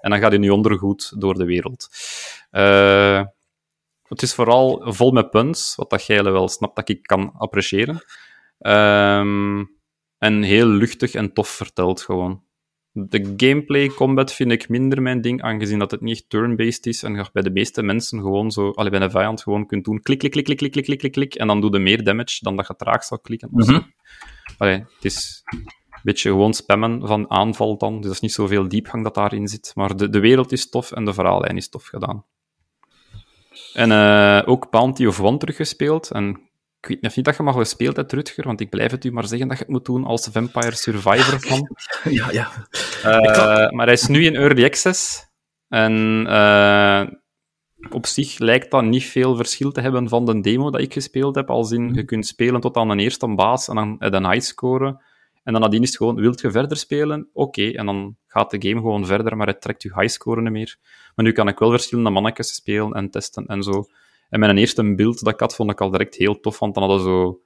En 0.00 0.10
dan 0.10 0.18
gaat 0.18 0.30
hij 0.30 0.40
nu 0.40 0.50
ondergoed 0.50 1.20
door 1.20 1.34
de 1.34 1.44
wereld. 1.44 1.88
Eh, 2.50 3.22
het 4.02 4.22
is 4.22 4.34
vooral 4.34 4.82
vol 4.92 5.10
met 5.10 5.30
puns, 5.30 5.74
wat 5.76 5.90
dat 5.90 6.06
jij 6.06 6.22
wel 6.22 6.48
snapt 6.48 6.76
dat 6.76 6.88
ik 6.88 7.02
kan 7.02 7.32
appreciëren. 7.38 8.02
Ehm, 8.62 9.64
en 10.18 10.42
heel 10.42 10.66
luchtig 10.66 11.14
en 11.14 11.32
tof 11.32 11.48
verteld 11.48 12.00
gewoon. 12.00 12.44
De 12.92 13.34
gameplay 13.36 13.88
combat 13.88 14.32
vind 14.32 14.52
ik 14.52 14.68
minder 14.68 15.02
mijn 15.02 15.20
ding, 15.20 15.42
aangezien 15.42 15.78
dat 15.78 15.90
het 15.90 16.00
niet 16.00 16.14
echt 16.14 16.28
turn-based 16.28 16.86
is 16.86 17.02
en 17.02 17.14
je 17.14 17.28
bij 17.32 17.42
de 17.42 17.50
meeste 17.50 17.82
mensen 17.82 18.20
gewoon 18.20 18.50
zo, 18.50 18.70
allee, 18.70 18.90
bij 18.90 19.00
een 19.00 19.10
vijand 19.10 19.42
gewoon 19.42 19.66
kunt 19.66 19.84
doen 19.84 20.02
klik, 20.02 20.18
klik, 20.18 20.30
klik, 20.30 20.44
klik, 20.44 20.56
klik, 20.56 20.72
klik, 20.72 20.84
klik, 20.84 20.98
klik, 20.98 21.12
klik, 21.12 21.34
en 21.34 21.46
dan 21.46 21.60
doe 21.60 21.72
je 21.72 21.78
meer 21.78 22.04
damage 22.04 22.38
dan 22.40 22.56
dat 22.56 22.66
je 22.66 22.76
traag 22.76 23.04
zou 23.04 23.20
klikken. 23.20 23.48
Mhm. 23.52 23.80
Allee, 24.58 24.78
het 24.78 25.04
is 25.04 25.42
een 25.44 25.66
beetje 26.02 26.30
gewoon 26.30 26.54
spammen 26.54 27.06
van 27.06 27.30
aanval 27.30 27.78
dan, 27.78 27.96
dus 27.96 28.02
dat 28.04 28.12
is 28.12 28.20
niet 28.20 28.32
zoveel 28.32 28.68
diepgang 28.68 29.04
dat 29.04 29.14
daarin 29.14 29.48
zit. 29.48 29.72
Maar 29.74 29.96
de, 29.96 30.08
de 30.08 30.20
wereld 30.20 30.52
is 30.52 30.68
tof 30.68 30.92
en 30.92 31.04
de 31.04 31.14
verhaallijn 31.14 31.56
is 31.56 31.68
tof 31.68 31.84
gedaan. 31.84 32.24
En 33.72 33.92
eh, 33.92 34.42
ook 34.44 34.70
Bounty 34.70 35.06
of 35.06 35.20
One 35.20 35.36
teruggespeeld. 35.36 36.10
En 36.10 36.51
ik 36.82 36.88
weet 36.88 37.00
nog 37.00 37.16
niet 37.16 37.24
dat 37.24 37.36
je 37.36 37.42
mag 37.42 37.54
gespeeld 37.54 37.96
hebt, 37.96 38.12
Rutger, 38.12 38.44
want 38.44 38.60
ik 38.60 38.70
blijf 38.70 38.90
het 38.90 39.04
u 39.04 39.12
maar 39.12 39.26
zeggen 39.26 39.48
dat 39.48 39.56
je 39.58 39.62
het 39.62 39.72
moet 39.72 39.84
doen 39.84 40.04
als 40.04 40.28
Vampire 40.32 40.74
Survivor 40.74 41.40
van. 41.40 41.68
Ja, 42.12 42.30
ja. 42.30 42.50
Eh, 43.02 43.70
maar 43.70 43.84
hij 43.84 43.94
is 43.94 44.06
nu 44.06 44.24
in 44.24 44.34
Early 44.34 44.64
Access. 44.64 45.26
En 45.68 46.26
eh, 46.26 47.02
op 47.90 48.06
zich 48.06 48.38
lijkt 48.38 48.70
dat 48.70 48.84
niet 48.84 49.04
veel 49.04 49.36
verschil 49.36 49.72
te 49.72 49.80
hebben 49.80 50.08
van 50.08 50.26
de 50.26 50.40
demo 50.40 50.70
dat 50.70 50.80
ik 50.80 50.92
gespeeld 50.92 51.34
heb. 51.34 51.50
Als 51.50 51.70
in, 51.70 51.94
je 51.94 52.04
kunt 52.04 52.26
spelen 52.26 52.60
tot 52.60 52.76
aan 52.76 52.90
een 52.90 53.00
eerste 53.00 53.34
baas 53.34 53.68
en 53.68 53.74
dan 53.74 53.96
een 53.98 54.30
high 54.30 54.46
score. 54.46 55.02
En 55.42 55.52
dan 55.52 55.62
nadien 55.62 55.82
is 55.82 55.88
het 55.88 55.96
gewoon, 55.96 56.14
wilt 56.14 56.40
je 56.40 56.50
verder 56.50 56.76
spelen? 56.76 57.28
Oké, 57.32 57.70
en 57.70 57.86
dan 57.86 58.16
gaat 58.26 58.50
de 58.50 58.68
game 58.68 58.80
gewoon 58.80 59.06
verder, 59.06 59.36
maar 59.36 59.46
het 59.46 59.60
trekt 59.60 59.82
je 59.82 59.92
high 59.94 60.12
score 60.12 60.42
niet 60.42 60.52
meer. 60.52 60.76
Maar 61.14 61.24
nu 61.24 61.32
kan 61.32 61.48
ik 61.48 61.58
wel 61.58 61.70
verschillende 61.70 62.10
mannetjes 62.10 62.54
spelen 62.54 62.92
en 62.92 63.10
testen 63.10 63.46
en 63.46 63.62
zo. 63.62 63.84
En 64.32 64.40
mijn 64.40 64.58
eerste 64.58 64.94
beeld 64.94 65.24
dat 65.24 65.34
ik 65.34 65.40
had, 65.40 65.54
vond 65.54 65.70
ik 65.70 65.80
al 65.80 65.90
direct 65.90 66.14
heel 66.14 66.40
tof, 66.40 66.58
want 66.58 66.74
dan 66.74 66.82
hadden 66.82 67.02
zo, 67.02 67.40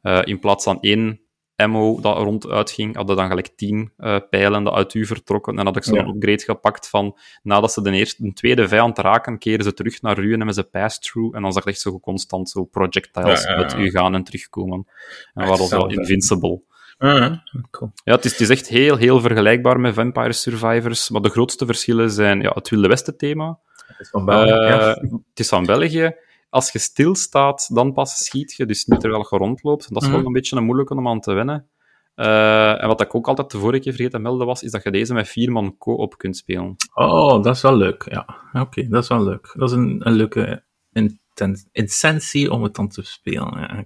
eh, 0.00 0.20
in 0.24 0.38
plaats 0.38 0.64
van 0.64 0.78
één 0.80 1.20
ammo 1.56 2.00
dat 2.00 2.16
ronduit 2.16 2.70
ging, 2.70 2.96
hadden 2.96 3.16
dan 3.16 3.28
gelijk 3.28 3.48
tien 3.56 3.92
eh, 3.96 4.16
pijlen 4.30 4.64
dat 4.64 4.74
uit 4.74 4.94
u 4.94 5.06
vertrokken. 5.06 5.58
En 5.58 5.66
had 5.66 5.76
ik 5.76 5.84
zo'n 5.84 5.94
Ja. 5.94 6.06
upgrade 6.06 6.42
gepakt 6.42 6.88
van, 6.88 7.18
nadat 7.42 7.72
ze 7.72 7.82
de, 7.82 7.90
eerste, 7.90 8.22
de 8.22 8.32
tweede 8.32 8.68
vijand 8.68 8.98
raken, 8.98 9.38
keren 9.38 9.64
ze 9.64 9.72
terug 9.74 10.02
naar 10.02 10.18
u 10.18 10.24
en 10.30 10.36
hebben 10.36 10.54
ze 10.54 10.62
pass-through. 10.62 11.36
En 11.36 11.42
dan 11.42 11.52
zag 11.52 11.62
ik 11.62 11.68
echt 11.68 11.80
zo 11.80 12.00
constant 12.00 12.50
zo 12.50 12.64
projectiles 12.64 13.42
Ja, 13.42 13.50
ja, 13.50 13.56
ja. 13.56 13.62
uit 13.62 13.74
u 13.74 13.90
gaan 13.90 14.14
en 14.14 14.24
terugkomen. 14.24 14.86
En 15.34 15.56
zo 15.56 15.64
zelf, 15.64 15.90
hè. 15.90 15.98
invincible. 15.98 16.62
Ah, 16.98 17.32
cool. 17.70 17.90
Ja, 18.04 18.14
het 18.14 18.24
is, 18.24 18.30
het 18.30 18.40
is 18.40 18.48
echt 18.48 18.68
heel, 18.68 18.96
heel 18.96 19.20
vergelijkbaar 19.20 19.80
met 19.80 19.94
Vampire 19.94 20.32
Survivors, 20.32 21.10
maar 21.10 21.20
de 21.22 21.28
grootste 21.30 21.66
verschillen 21.66 22.10
zijn 22.10 22.40
ja, 22.40 22.50
het 22.54 22.68
Wilde 22.68 22.88
Westen 22.88 23.16
thema. 23.16 23.58
Het 23.86 24.00
is 24.00 24.08
van 24.08 24.24
België, 24.24 24.50
Eh, 24.50 24.68
ja. 24.68 24.88
Het 25.28 25.38
is 25.40 25.48
van 25.48 25.64
België. 25.66 26.14
Als 26.52 26.72
je 26.72 26.78
stilstaat, 26.78 27.74
dan 27.74 27.92
pas 27.92 28.24
schiet 28.24 28.54
je, 28.54 28.66
dus 28.66 28.84
niet 28.84 29.00
terwijl 29.00 29.26
je 29.30 29.36
rondloopt. 29.36 29.92
Dat 29.92 30.02
is 30.02 30.08
wel 30.08 30.26
een 30.26 30.32
beetje 30.32 30.56
een 30.56 30.64
moeilijke 30.64 30.94
om 30.94 31.08
aan 31.08 31.20
te 31.20 31.32
wennen. 31.32 31.68
Eh, 32.14 32.82
en 32.82 32.86
wat 32.88 33.00
ik 33.00 33.14
ook 33.14 33.28
altijd 33.28 33.50
de 33.50 33.58
vorige 33.58 33.82
keer 33.82 33.92
vergeten 33.92 34.18
te 34.18 34.24
melden 34.24 34.46
was, 34.46 34.62
is 34.62 34.70
dat 34.70 34.82
je 34.82 34.90
deze 34.90 35.14
met 35.14 35.28
vier 35.28 35.52
man 35.52 35.76
co-op 35.78 36.18
kunt 36.18 36.36
spelen. 36.36 36.76
Oh, 36.94 37.42
dat 37.42 37.56
is 37.56 37.62
wel 37.62 37.76
leuk, 37.76 38.06
ja. 38.10 38.26
Oké, 38.52 38.88
dat 38.88 39.02
is 39.02 39.08
wel 39.08 39.24
leuk. 39.24 39.54
Dat 39.56 39.70
is 39.70 39.76
een, 39.76 40.06
een 40.06 40.12
leuke 40.12 40.64
inten- 40.92 41.68
intentie 41.72 42.50
om 42.50 42.62
het 42.62 42.74
dan 42.74 42.88
te 42.88 43.02
spelen. 43.02 43.60
Ja. 43.60 43.84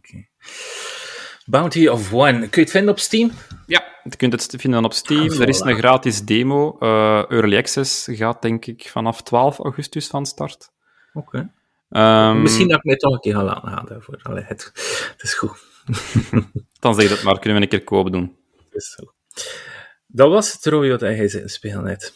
Bounty 1.46 1.87
of 1.87 2.12
One. 2.12 2.38
Kun 2.38 2.48
je 2.50 2.61
het 2.61 2.70
vinden 2.70 2.90
op 2.90 2.98
Steam? 2.98 3.31
Ja, 3.66 3.85
je 4.02 4.16
kunt 4.16 4.33
het 4.33 4.55
vinden 4.59 4.85
op 4.85 4.92
Steam. 4.92 5.31
Ah, 5.31 5.40
er 5.40 5.48
is 5.48 5.61
een 5.61 5.76
gratis 5.76 6.24
demo. 6.24 6.76
Eh, 6.79 7.31
Early 7.31 7.57
Access 7.57 8.09
gaat, 8.11 8.42
denk 8.42 8.66
ik, 8.66 8.88
vanaf 8.90 9.22
12 9.22 9.59
augustus 9.59 10.07
van 10.07 10.26
start. 10.26 10.70
Oké. 11.12 11.50
Ehm, 11.96 12.42
Misschien 12.42 12.68
dat 12.68 12.76
ik 12.78 12.85
mij 12.85 12.96
toch 12.96 13.12
een 13.12 13.20
keer 13.20 13.35
ga 13.35 13.44
laten 13.44 13.68
gaan 13.68 13.87
daarvoor. 13.88 14.18
Allee, 14.22 14.42
het, 14.46 14.64
het 15.12 15.22
is 15.22 15.35
goed. 15.35 15.56
Dan 16.80 16.94
zeg 16.94 17.09
je 17.09 17.14
het 17.14 17.22
maar, 17.22 17.38
kunnen 17.38 17.59
we 17.59 17.62
een 17.64 17.70
keer 17.70 17.85
koop 17.85 18.12
doen. 18.12 18.37
Goed. 18.70 19.12
Dat 20.06 20.28
was 20.30 20.52
het 20.52 20.66
Roy 20.66 20.90
wat 20.90 21.00
hij 21.00 21.28
zitten 21.28 21.50
spelen 21.50 21.85
net. 21.85 22.14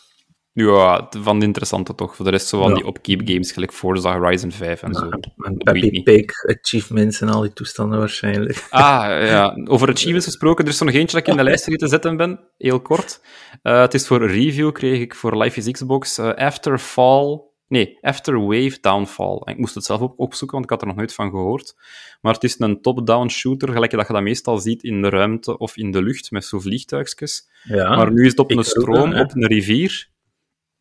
Ja, 0.53 1.07
van 1.19 1.39
de 1.39 1.45
interessante 1.47 1.95
toch. 1.95 2.17
Voor 2.17 2.25
de 2.25 2.31
rest 2.31 2.47
zo 2.47 2.59
van 2.61 2.69
Ja. 2.69 2.75
die 2.75 2.87
upkeep 2.87 3.21
games, 3.25 3.53
gelijk 3.53 3.73
Forza 3.73 4.19
Horizon 4.19 4.53
5 4.53 4.83
en 4.83 4.95
zo. 4.95 5.09
En 5.09 5.21
Dat 5.37 5.63
Peppy. 5.63 6.03
Pig, 6.03 6.45
achievements 6.45 7.21
en 7.21 7.29
al 7.29 7.41
die 7.41 7.53
toestanden 7.53 7.99
waarschijnlijk. 7.99 8.67
Ah, 8.71 9.05
ja. 9.27 9.57
Over 9.73 9.89
achievements 9.89 10.25
gesproken, 10.27 10.65
er 10.65 10.71
is 10.71 10.81
er 10.81 10.87
nog 10.87 10.95
eentje 10.95 11.17
dat 11.17 11.27
ik 11.27 11.33
in 11.33 11.37
de 11.37 11.43
lijst 11.43 11.79
te 11.79 11.89
zetten 11.89 12.17
ben. 12.17 12.41
Heel 12.59 12.81
kort. 12.81 13.21
Eh, 13.63 13.81
het 13.81 13.95
is 13.95 14.07
voor 14.07 14.27
review, 14.27 14.73
kreeg 14.73 15.01
ik 15.01 15.15
voor 15.15 15.37
Life 15.43 15.59
is 15.59 15.71
Xbox. 15.71 16.19
eh, 16.19 16.35
After 16.35 16.79
Fall... 16.79 17.49
Nee, 17.71 17.99
After 18.01 18.41
Wave 18.47 18.79
Downfall. 18.81 19.37
En 19.45 19.53
ik 19.53 19.59
moest 19.59 19.75
het 19.75 19.85
zelf 19.85 20.01
op 20.01 20.19
opzoeken, 20.19 20.59
want 20.59 20.65
ik 20.65 20.71
had 20.71 20.81
er 20.81 20.87
nog 20.87 20.97
nooit 20.97 21.15
van 21.15 21.31
gehoord. 21.31 21.75
Maar 22.21 22.35
het 22.35 22.45
is 22.45 22.59
een 22.59 22.83
top-down 22.83 23.29
shooter, 23.29 23.73
gelijk 23.73 23.91
dat 23.91 24.07
je 24.07 24.13
dat 24.13 24.23
meestal 24.23 24.59
ziet 24.59 24.83
in 24.83 25.03
de 25.03 25.09
ruimte 25.09 25.59
of 25.59 25.77
in 25.77 25.91
de 25.91 26.03
lucht, 26.03 26.31
met 26.31 26.45
zo'n 26.45 26.61
vliegtuigjes. 26.61 27.49
Ja, 27.63 27.97
Maar 27.97 28.13
nu 28.13 28.25
is 28.25 28.31
het 28.31 28.39
op 28.39 28.51
een 28.51 28.65
stroom, 28.65 29.11
hè? 29.11 29.21
op 29.21 29.35
een 29.35 29.47
rivier. 29.47 30.09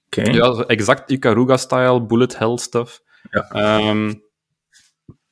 oké. 0.05 0.21
Ja, 0.21 0.63
exact 0.67 1.11
Ikaruga-style, 1.11 2.05
bullet 2.05 2.37
hell 2.37 2.57
stuff. 2.57 3.01
Ja. 3.31 3.49
Ehm, 3.49 4.09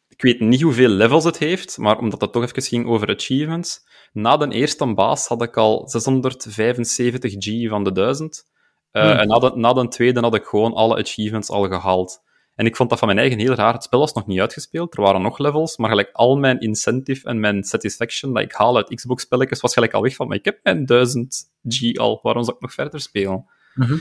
ik 0.07 0.21
weet 0.21 0.39
niet 0.39 0.61
hoeveel 0.61 0.89
levels 0.89 1.23
het 1.23 1.37
heeft, 1.37 1.77
maar 1.77 1.97
omdat 1.97 2.21
het 2.21 2.31
toch 2.31 2.43
even 2.43 2.61
ging 2.61 2.85
over 2.85 3.15
achievements. 3.15 3.85
Na 4.13 4.37
de 4.37 4.49
eerste 4.49 4.93
baas 4.93 5.27
had 5.27 5.41
ik 5.41 5.57
al 5.57 5.89
675 5.89 7.33
G 7.37 7.69
van 7.69 7.83
de 7.83 7.91
1000. 7.91 8.45
Eh, 8.91 9.01
Hmm. 9.01 9.11
En 9.11 9.27
na 9.27 9.39
de, 9.39 9.51
na 9.55 9.73
de 9.73 9.87
tweede 9.87 10.19
had 10.19 10.35
ik 10.35 10.45
gewoon 10.45 10.73
alle 10.73 10.97
achievements 10.97 11.49
al 11.49 11.67
gehaald. 11.67 12.25
En 12.55 12.65
ik 12.65 12.75
vond 12.75 12.89
dat 12.89 12.99
van 12.99 13.07
mijn 13.07 13.19
eigen 13.19 13.39
heel 13.39 13.53
raar. 13.53 13.73
Het 13.73 13.83
spel 13.83 13.99
was 13.99 14.13
nog 14.13 14.27
niet 14.27 14.39
uitgespeeld, 14.39 14.97
er 14.97 15.01
waren 15.01 15.21
nog 15.21 15.37
levels, 15.37 15.77
maar 15.77 15.89
gelijk 15.89 16.09
al 16.11 16.37
mijn 16.37 16.59
incentive 16.59 17.27
en 17.27 17.39
mijn 17.39 17.63
satisfaction 17.63 18.33
dat 18.33 18.43
ik 18.43 18.51
haal 18.51 18.75
uit 18.75 18.95
Xbox-spelletjes 18.95 19.61
was 19.61 19.73
gelijk 19.73 19.93
al 19.93 20.01
weg 20.01 20.15
van, 20.15 20.27
maar 20.27 20.37
ik 20.37 20.45
heb 20.45 20.59
mijn 20.63 20.85
1000 20.85 21.51
G 21.67 21.97
al, 21.97 22.19
waarom 22.21 22.43
zou 22.43 22.55
ik 22.55 22.61
nog 22.61 22.73
verder 22.73 23.01
spelen? 23.01 23.45
Mhm. 23.73 23.97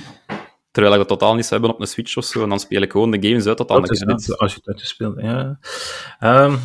Terwijl 0.70 0.94
ik 0.94 1.00
dat 1.00 1.18
totaal 1.18 1.34
niet 1.34 1.46
zou 1.46 1.60
hebben 1.60 1.78
op 1.78 1.80
een 1.80 1.88
Switch 1.88 2.16
of 2.16 2.24
zo, 2.24 2.42
en 2.42 2.48
dan 2.48 2.60
speel 2.60 2.82
ik 2.82 2.92
gewoon 2.92 3.10
de 3.10 3.28
games 3.28 3.46
uit 3.46 3.56
tot 3.56 3.70
aan 3.70 3.82
de 3.82 3.88
als 4.36 4.52
je 4.52 4.58
het 4.58 4.66
uitgespeeld 4.66 5.20
ja. 5.20 5.58
Ehm, 6.18 6.56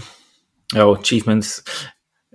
ja, 0.66 0.84
achievements. 0.84 1.64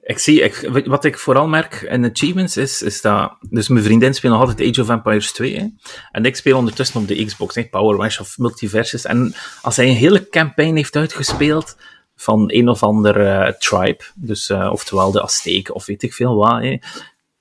Ik 0.07 0.19
zie, 0.19 0.40
ik, 0.40 0.71
wat 0.87 1.05
ik 1.05 1.19
vooral 1.19 1.49
merk 1.49 1.83
in 1.83 2.05
achievements 2.05 2.57
is, 2.57 2.83
is 2.83 3.01
dat... 3.01 3.37
Dus 3.40 3.69
mijn 3.69 3.85
vriendin 3.85 4.14
speelt 4.14 4.33
nog 4.33 4.42
altijd 4.42 4.71
Age 4.71 4.81
of 4.81 4.88
Empires 4.88 5.33
2, 5.33 5.57
hè, 5.57 5.66
en 6.11 6.25
ik 6.25 6.37
speel 6.37 6.59
ondertussen 6.59 7.01
op 7.01 7.09
de 7.09 7.25
Xbox, 7.25 7.55
hè, 7.55 7.64
Power 7.64 7.97
Wash 7.97 8.21
of 8.21 8.38
Multiversus. 8.38 9.05
En 9.05 9.35
als 9.62 9.77
hij 9.77 9.88
een 9.88 9.95
hele 9.95 10.29
campaign 10.29 10.77
heeft 10.77 10.97
uitgespeeld 10.97 11.77
van 12.16 12.45
een 12.47 12.69
of 12.69 12.83
ander 12.83 13.27
eh, 13.27 13.53
tribe, 13.53 14.05
dus 14.14 14.51
uh, 14.51 14.69
oftewel 14.73 15.11
de 15.11 15.23
Azteken 15.23 15.75
of 15.75 15.87
weet 15.87 16.03
ik 16.03 16.14
veel 16.14 16.37
wat, 16.37 16.62
hè, 16.62 16.79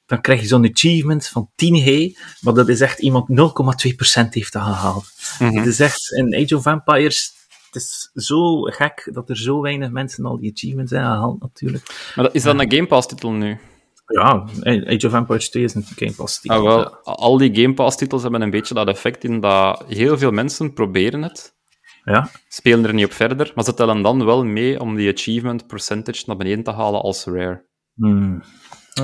dan 0.05 0.21
krijg 0.21 0.41
je 0.41 0.47
zo'n 0.47 0.69
achievement 0.71 1.27
van 1.27 1.49
10 1.55 1.77
G, 1.77 2.17
maar 2.41 2.53
dat 2.53 2.69
is 2.69 2.81
echt 2.81 2.99
iemand 2.99 3.29
0,2% 3.29 4.29
heeft 4.29 4.53
dat 4.53 4.63
gehaald. 4.63 5.05
Mhm. 5.39 5.57
Het 5.57 5.65
is 5.65 5.79
echt, 5.79 6.11
in 6.11 6.35
Age 6.35 6.55
of 6.55 6.65
Empires, 6.65 7.34
het 7.75 8.11
is 8.13 8.25
zo 8.25 8.61
gek 8.61 9.09
dat 9.13 9.29
er 9.29 9.37
zo 9.37 9.61
weinig 9.61 9.89
mensen 9.89 10.25
al 10.25 10.39
die 10.39 10.51
achievements 10.51 10.91
hebben 10.91 11.09
gehaald, 11.11 11.41
natuurlijk. 11.41 12.11
Maar 12.15 12.29
is 12.33 12.43
dat 12.43 12.59
een 12.59 12.71
Game 12.71 12.87
Pass-titel 12.87 13.31
nu? 13.31 13.57
Ja, 14.05 14.45
Age 14.63 15.07
of 15.07 15.13
Empires 15.13 15.49
2 15.49 15.63
is 15.63 15.73
een 15.75 15.83
Game 15.95 16.13
Pass 16.13 16.39
titel. 16.41 16.57
Ah, 16.57 16.63
wel, 16.63 16.95
al 17.03 17.37
die 17.37 17.55
Game 17.61 17.73
Pass-titels 17.73 18.21
hebben 18.21 18.41
een 18.41 18.49
beetje 18.49 18.73
dat 18.73 18.87
effect 18.87 19.23
in 19.23 19.39
dat 19.39 19.83
heel 19.87 20.17
veel 20.17 20.31
mensen 20.31 20.73
proberen 20.73 21.21
het, 21.21 21.55
Ja, 22.03 22.29
spelen 22.47 22.85
er 22.85 22.93
niet 22.93 23.05
op 23.05 23.11
verder, 23.13 23.51
maar 23.55 23.63
ze 23.63 23.73
tellen 23.73 24.01
dan 24.01 24.25
wel 24.25 24.43
mee 24.43 24.79
om 24.79 24.95
die 24.95 25.13
achievement 25.13 25.67
percentage 25.67 26.23
naar 26.25 26.37
beneden 26.37 26.63
te 26.63 26.71
halen 26.71 27.01
als 27.01 27.25
rare. 27.25 27.65
Hmm. 27.95 28.43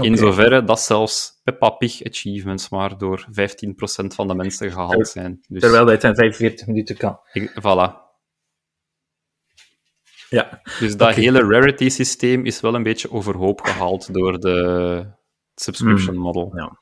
In 0.02 0.18
zoverre 0.18 0.64
dat 0.64 0.80
zelfs 0.80 1.40
Peppa 1.44 1.70
Pig 1.70 2.04
achievements 2.04 2.70
maar 2.70 2.98
door 2.98 3.26
15% 3.32 4.14
van 4.16 4.28
de 4.28 4.36
mensen 4.36 4.72
gehaald 4.72 5.08
zijn. 5.08 5.40
Dus, 5.48 5.62
Terwijl 5.62 5.86
dat 5.86 6.04
in 6.04 6.16
45 6.16 6.68
minuten 6.68 6.98
kan. 6.98 7.20
ik- 7.34 7.52
voilà. 7.62 8.00
Ja, 10.32 10.62
Dus 10.80 10.98
dat 10.98 11.14
hele 11.16 11.40
rarity-systeem 11.44 12.46
is 12.46 12.62
wel 12.62 12.76
een 12.76 12.84
beetje 12.84 13.12
overhoop 13.12 13.62
gehaald 13.62 14.14
door 14.14 14.40
de 14.40 15.06
subscription 15.56 16.14
Hmm. 16.16 16.24
model. 16.24 16.52
Ja. 16.56 16.78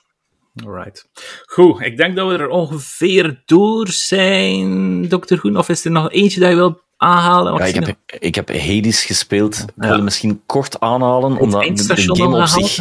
alright. 0.65 1.09
Goed, 1.45 1.81
ik 1.81 1.97
denk 1.97 2.15
dat 2.15 2.27
we 2.27 2.37
er 2.37 2.47
ongeveer 2.49 3.41
door 3.45 3.87
zijn, 3.87 5.07
Dr. 5.07 5.35
Groen. 5.35 5.57
Of 5.57 5.69
is 5.69 5.85
er 5.85 5.91
nog 5.91 6.11
eentje 6.11 6.39
dat 6.39 6.49
je 6.49 6.55
wil 6.55 6.81
aanhalen? 6.97 7.53
Of 7.53 7.59
Ja, 7.59 7.65
ik, 7.65 7.75
heb, 7.85 7.97
ik 8.19 8.35
heb 8.35 8.49
Hades 8.49 9.03
gespeeld. 9.05 9.59
Ik 9.75 9.83
Ja. 9.83 9.89
wil 9.89 10.01
misschien 10.03 10.41
kort 10.45 10.79
aanhalen, 10.79 11.31
het 11.31 11.41
omdat 11.41 11.61
de, 11.63 11.83
de 11.95 12.15
game 12.15 12.37
op 12.41 12.45
zich... 12.47 12.79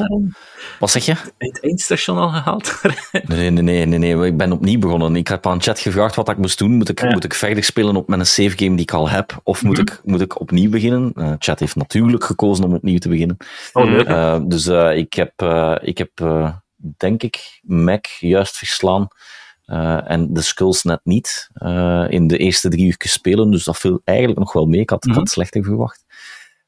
Wat 0.78 0.90
zeg 0.90 1.04
je? 1.04 1.14
Het 1.38 1.62
eindstation 1.62 2.18
al 2.18 2.28
gehaald? 2.28 2.80
Nee, 3.28 3.50
nee, 3.50 3.62
nee, 3.62 3.86
nee, 3.86 3.98
nee. 3.98 4.26
Ik 4.26 4.36
ben 4.36 4.52
opnieuw 4.52 4.78
begonnen. 4.78 5.16
Ik 5.16 5.28
heb 5.28 5.46
aan 5.46 5.62
chat 5.62 5.78
gevraagd 5.78 6.14
wat 6.14 6.28
ik 6.28 6.36
moest 6.36 6.58
doen. 6.58 6.70
Moet 6.72 6.88
ik, 6.88 7.00
Ja. 7.02 7.10
moet 7.10 7.24
ik 7.24 7.34
verder 7.34 7.64
spelen 7.64 7.96
op 7.96 8.08
met 8.08 8.18
een 8.18 8.26
save 8.26 8.56
game 8.56 8.70
die 8.70 8.80
ik 8.80 8.92
al 8.92 9.08
heb? 9.08 9.40
Of 9.44 9.62
moet, 9.62 9.72
Mhm. 9.78 9.86
ik, 9.86 10.00
moet 10.04 10.20
ik 10.20 10.40
opnieuw 10.40 10.70
beginnen? 10.70 11.12
Eh, 11.14 11.32
chat 11.38 11.58
heeft 11.60 11.76
natuurlijk 11.76 12.24
gekozen 12.24 12.64
om 12.64 12.74
opnieuw 12.74 12.98
te 12.98 13.08
beginnen. 13.08 13.36
oh, 13.72 13.84
leuk. 13.84 14.06
Eh, 14.06 14.38
dus 14.44 14.66
eh, 14.66 14.96
ik 14.96 15.12
heb, 15.14 15.32
ik 15.82 15.98
heb 15.98 16.10
denk 16.96 17.22
ik, 17.22 17.60
Mac 17.62 18.04
juist 18.06 18.56
verslaan. 18.56 19.08
En 20.06 20.32
de 20.32 20.42
skulls 20.42 20.82
net 20.82 21.00
niet. 21.04 21.48
in 22.08 22.26
de 22.26 22.36
eerste 22.38 22.68
drie 22.68 22.86
uur 22.86 22.94
spelen. 22.98 23.50
Dus 23.50 23.64
dat 23.64 23.78
viel 23.78 24.00
eigenlijk 24.04 24.38
nog 24.38 24.52
wel 24.52 24.66
mee. 24.66 24.80
Ik 24.80 24.90
had, 24.90 25.06
ik 25.06 25.14
had 25.14 25.28
slechter 25.28 25.64
verwacht. 25.64 26.04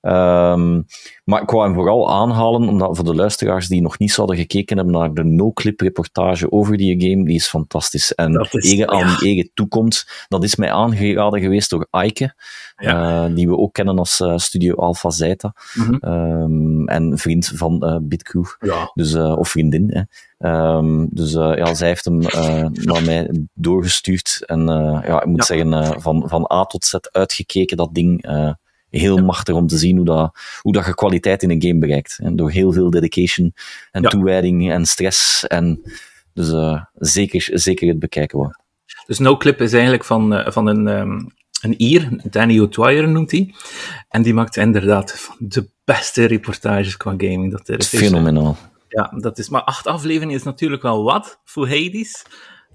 Ehm, 0.00 0.82
maar 1.24 1.42
ik 1.42 1.50
wou 1.50 1.64
hem 1.64 1.74
vooral 1.74 2.10
aanhalen, 2.10 2.68
omdat 2.68 2.96
voor 2.96 3.04
de 3.04 3.14
luisteraars 3.14 3.68
die 3.68 3.82
nog 3.82 3.98
niet 3.98 4.12
zouden 4.12 4.36
gekeken 4.36 4.76
hebben 4.76 4.94
naar 4.94 5.14
de 5.14 5.24
no-clip 5.24 5.80
reportage 5.80 6.52
over 6.52 6.76
die 6.76 7.00
game, 7.10 7.24
die 7.24 7.34
is 7.34 7.46
fantastisch. 7.48 8.14
En 8.14 8.48
is- 8.50 8.72
Ege 8.72 8.86
aan 8.86 8.98
ja. 9.08 9.16
die 9.18 9.28
Ege 9.28 9.50
toekomst, 9.54 10.26
dat 10.28 10.44
is 10.44 10.56
mij 10.56 10.72
aangeraden 10.72 11.40
geweest 11.40 11.70
door 11.70 11.86
Aike, 11.90 12.34
Ja. 12.76 13.24
eh, 13.26 13.34
die 13.34 13.48
we 13.48 13.56
ook 13.56 13.72
kennen 13.72 13.98
als 13.98 14.20
eh, 14.20 14.36
Studio 14.36 14.74
Alpha 14.74 15.10
Zeta, 15.10 15.54
Mhm. 15.74 15.94
ehm, 15.94 16.84
en 16.88 17.18
vriend 17.18 17.46
van 17.54 17.82
eh 17.82 17.96
Bitcrew. 18.02 18.44
Ja. 18.60 18.90
Dus, 18.94 19.14
of 19.14 19.48
vriendin. 19.48 19.90
Hè. 19.92 20.02
Ehm, 20.48 21.06
dus 21.10 21.32
ja, 21.32 21.74
zij 21.74 21.88
heeft 21.88 22.04
hem 22.04 22.18
naar 22.72 23.02
mij 23.04 23.30
doorgestuurd. 23.54 24.42
En 24.46 24.60
ja, 25.06 25.20
ik 25.20 25.26
moet 25.26 25.44
zeggen, 25.44 26.00
van, 26.00 26.22
van 26.28 26.50
A 26.52 26.64
tot 26.64 26.84
Z 26.84 26.94
uitgekeken, 27.10 27.76
dat 27.76 27.94
ding. 27.94 28.26
Heel 28.90 29.16
machtig 29.18 29.54
om 29.54 29.66
te 29.66 29.78
zien 29.78 29.96
hoe, 29.96 30.04
dat, 30.06 30.38
hoe 30.60 30.72
dat 30.72 30.86
je 30.86 30.94
kwaliteit 30.94 31.42
in 31.42 31.50
een 31.50 31.62
game 31.62 31.78
bereikt. 31.78 32.18
En 32.22 32.36
door 32.36 32.50
heel 32.50 32.72
veel 32.72 32.90
dedication 32.90 33.54
en 33.90 34.02
Ja. 34.02 34.08
toewijding 34.08 34.70
en 34.70 34.86
stress. 34.86 35.46
En, 35.46 35.80
dus 36.34 36.50
eh, 36.52 36.82
zeker, 36.94 37.48
zeker 37.52 37.88
het 37.88 37.98
bekijken 37.98 38.38
waard. 38.38 38.58
Dus 39.06 39.18
No 39.18 39.36
Clip 39.36 39.60
is 39.60 39.72
eigenlijk 39.72 40.04
van, 40.04 40.34
eh, 40.34 40.52
van 40.52 40.66
een, 40.66 40.88
ehm, 40.88 41.20
een 41.60 41.82
Ier, 41.82 42.08
Danny 42.30 42.60
O'Dwyer 42.60 43.08
noemt 43.08 43.30
hij. 43.30 43.54
En 44.08 44.22
die 44.22 44.34
maakt 44.34 44.56
inderdaad 44.56 45.30
de 45.38 45.68
beste 45.84 46.24
reportages 46.24 46.96
qua 46.96 47.10
gaming 47.10 47.50
dat 47.52 47.68
er 47.68 47.82
fenomenaal. 47.82 48.56
Ja, 48.88 49.12
dat 49.18 49.38
is, 49.38 49.48
maar 49.48 49.62
acht 49.62 49.86
afleveringen 49.86 50.34
is 50.34 50.42
natuurlijk 50.42 50.82
wel 50.82 51.02
wat 51.02 51.40
voor 51.44 51.68
Hades. 51.68 52.24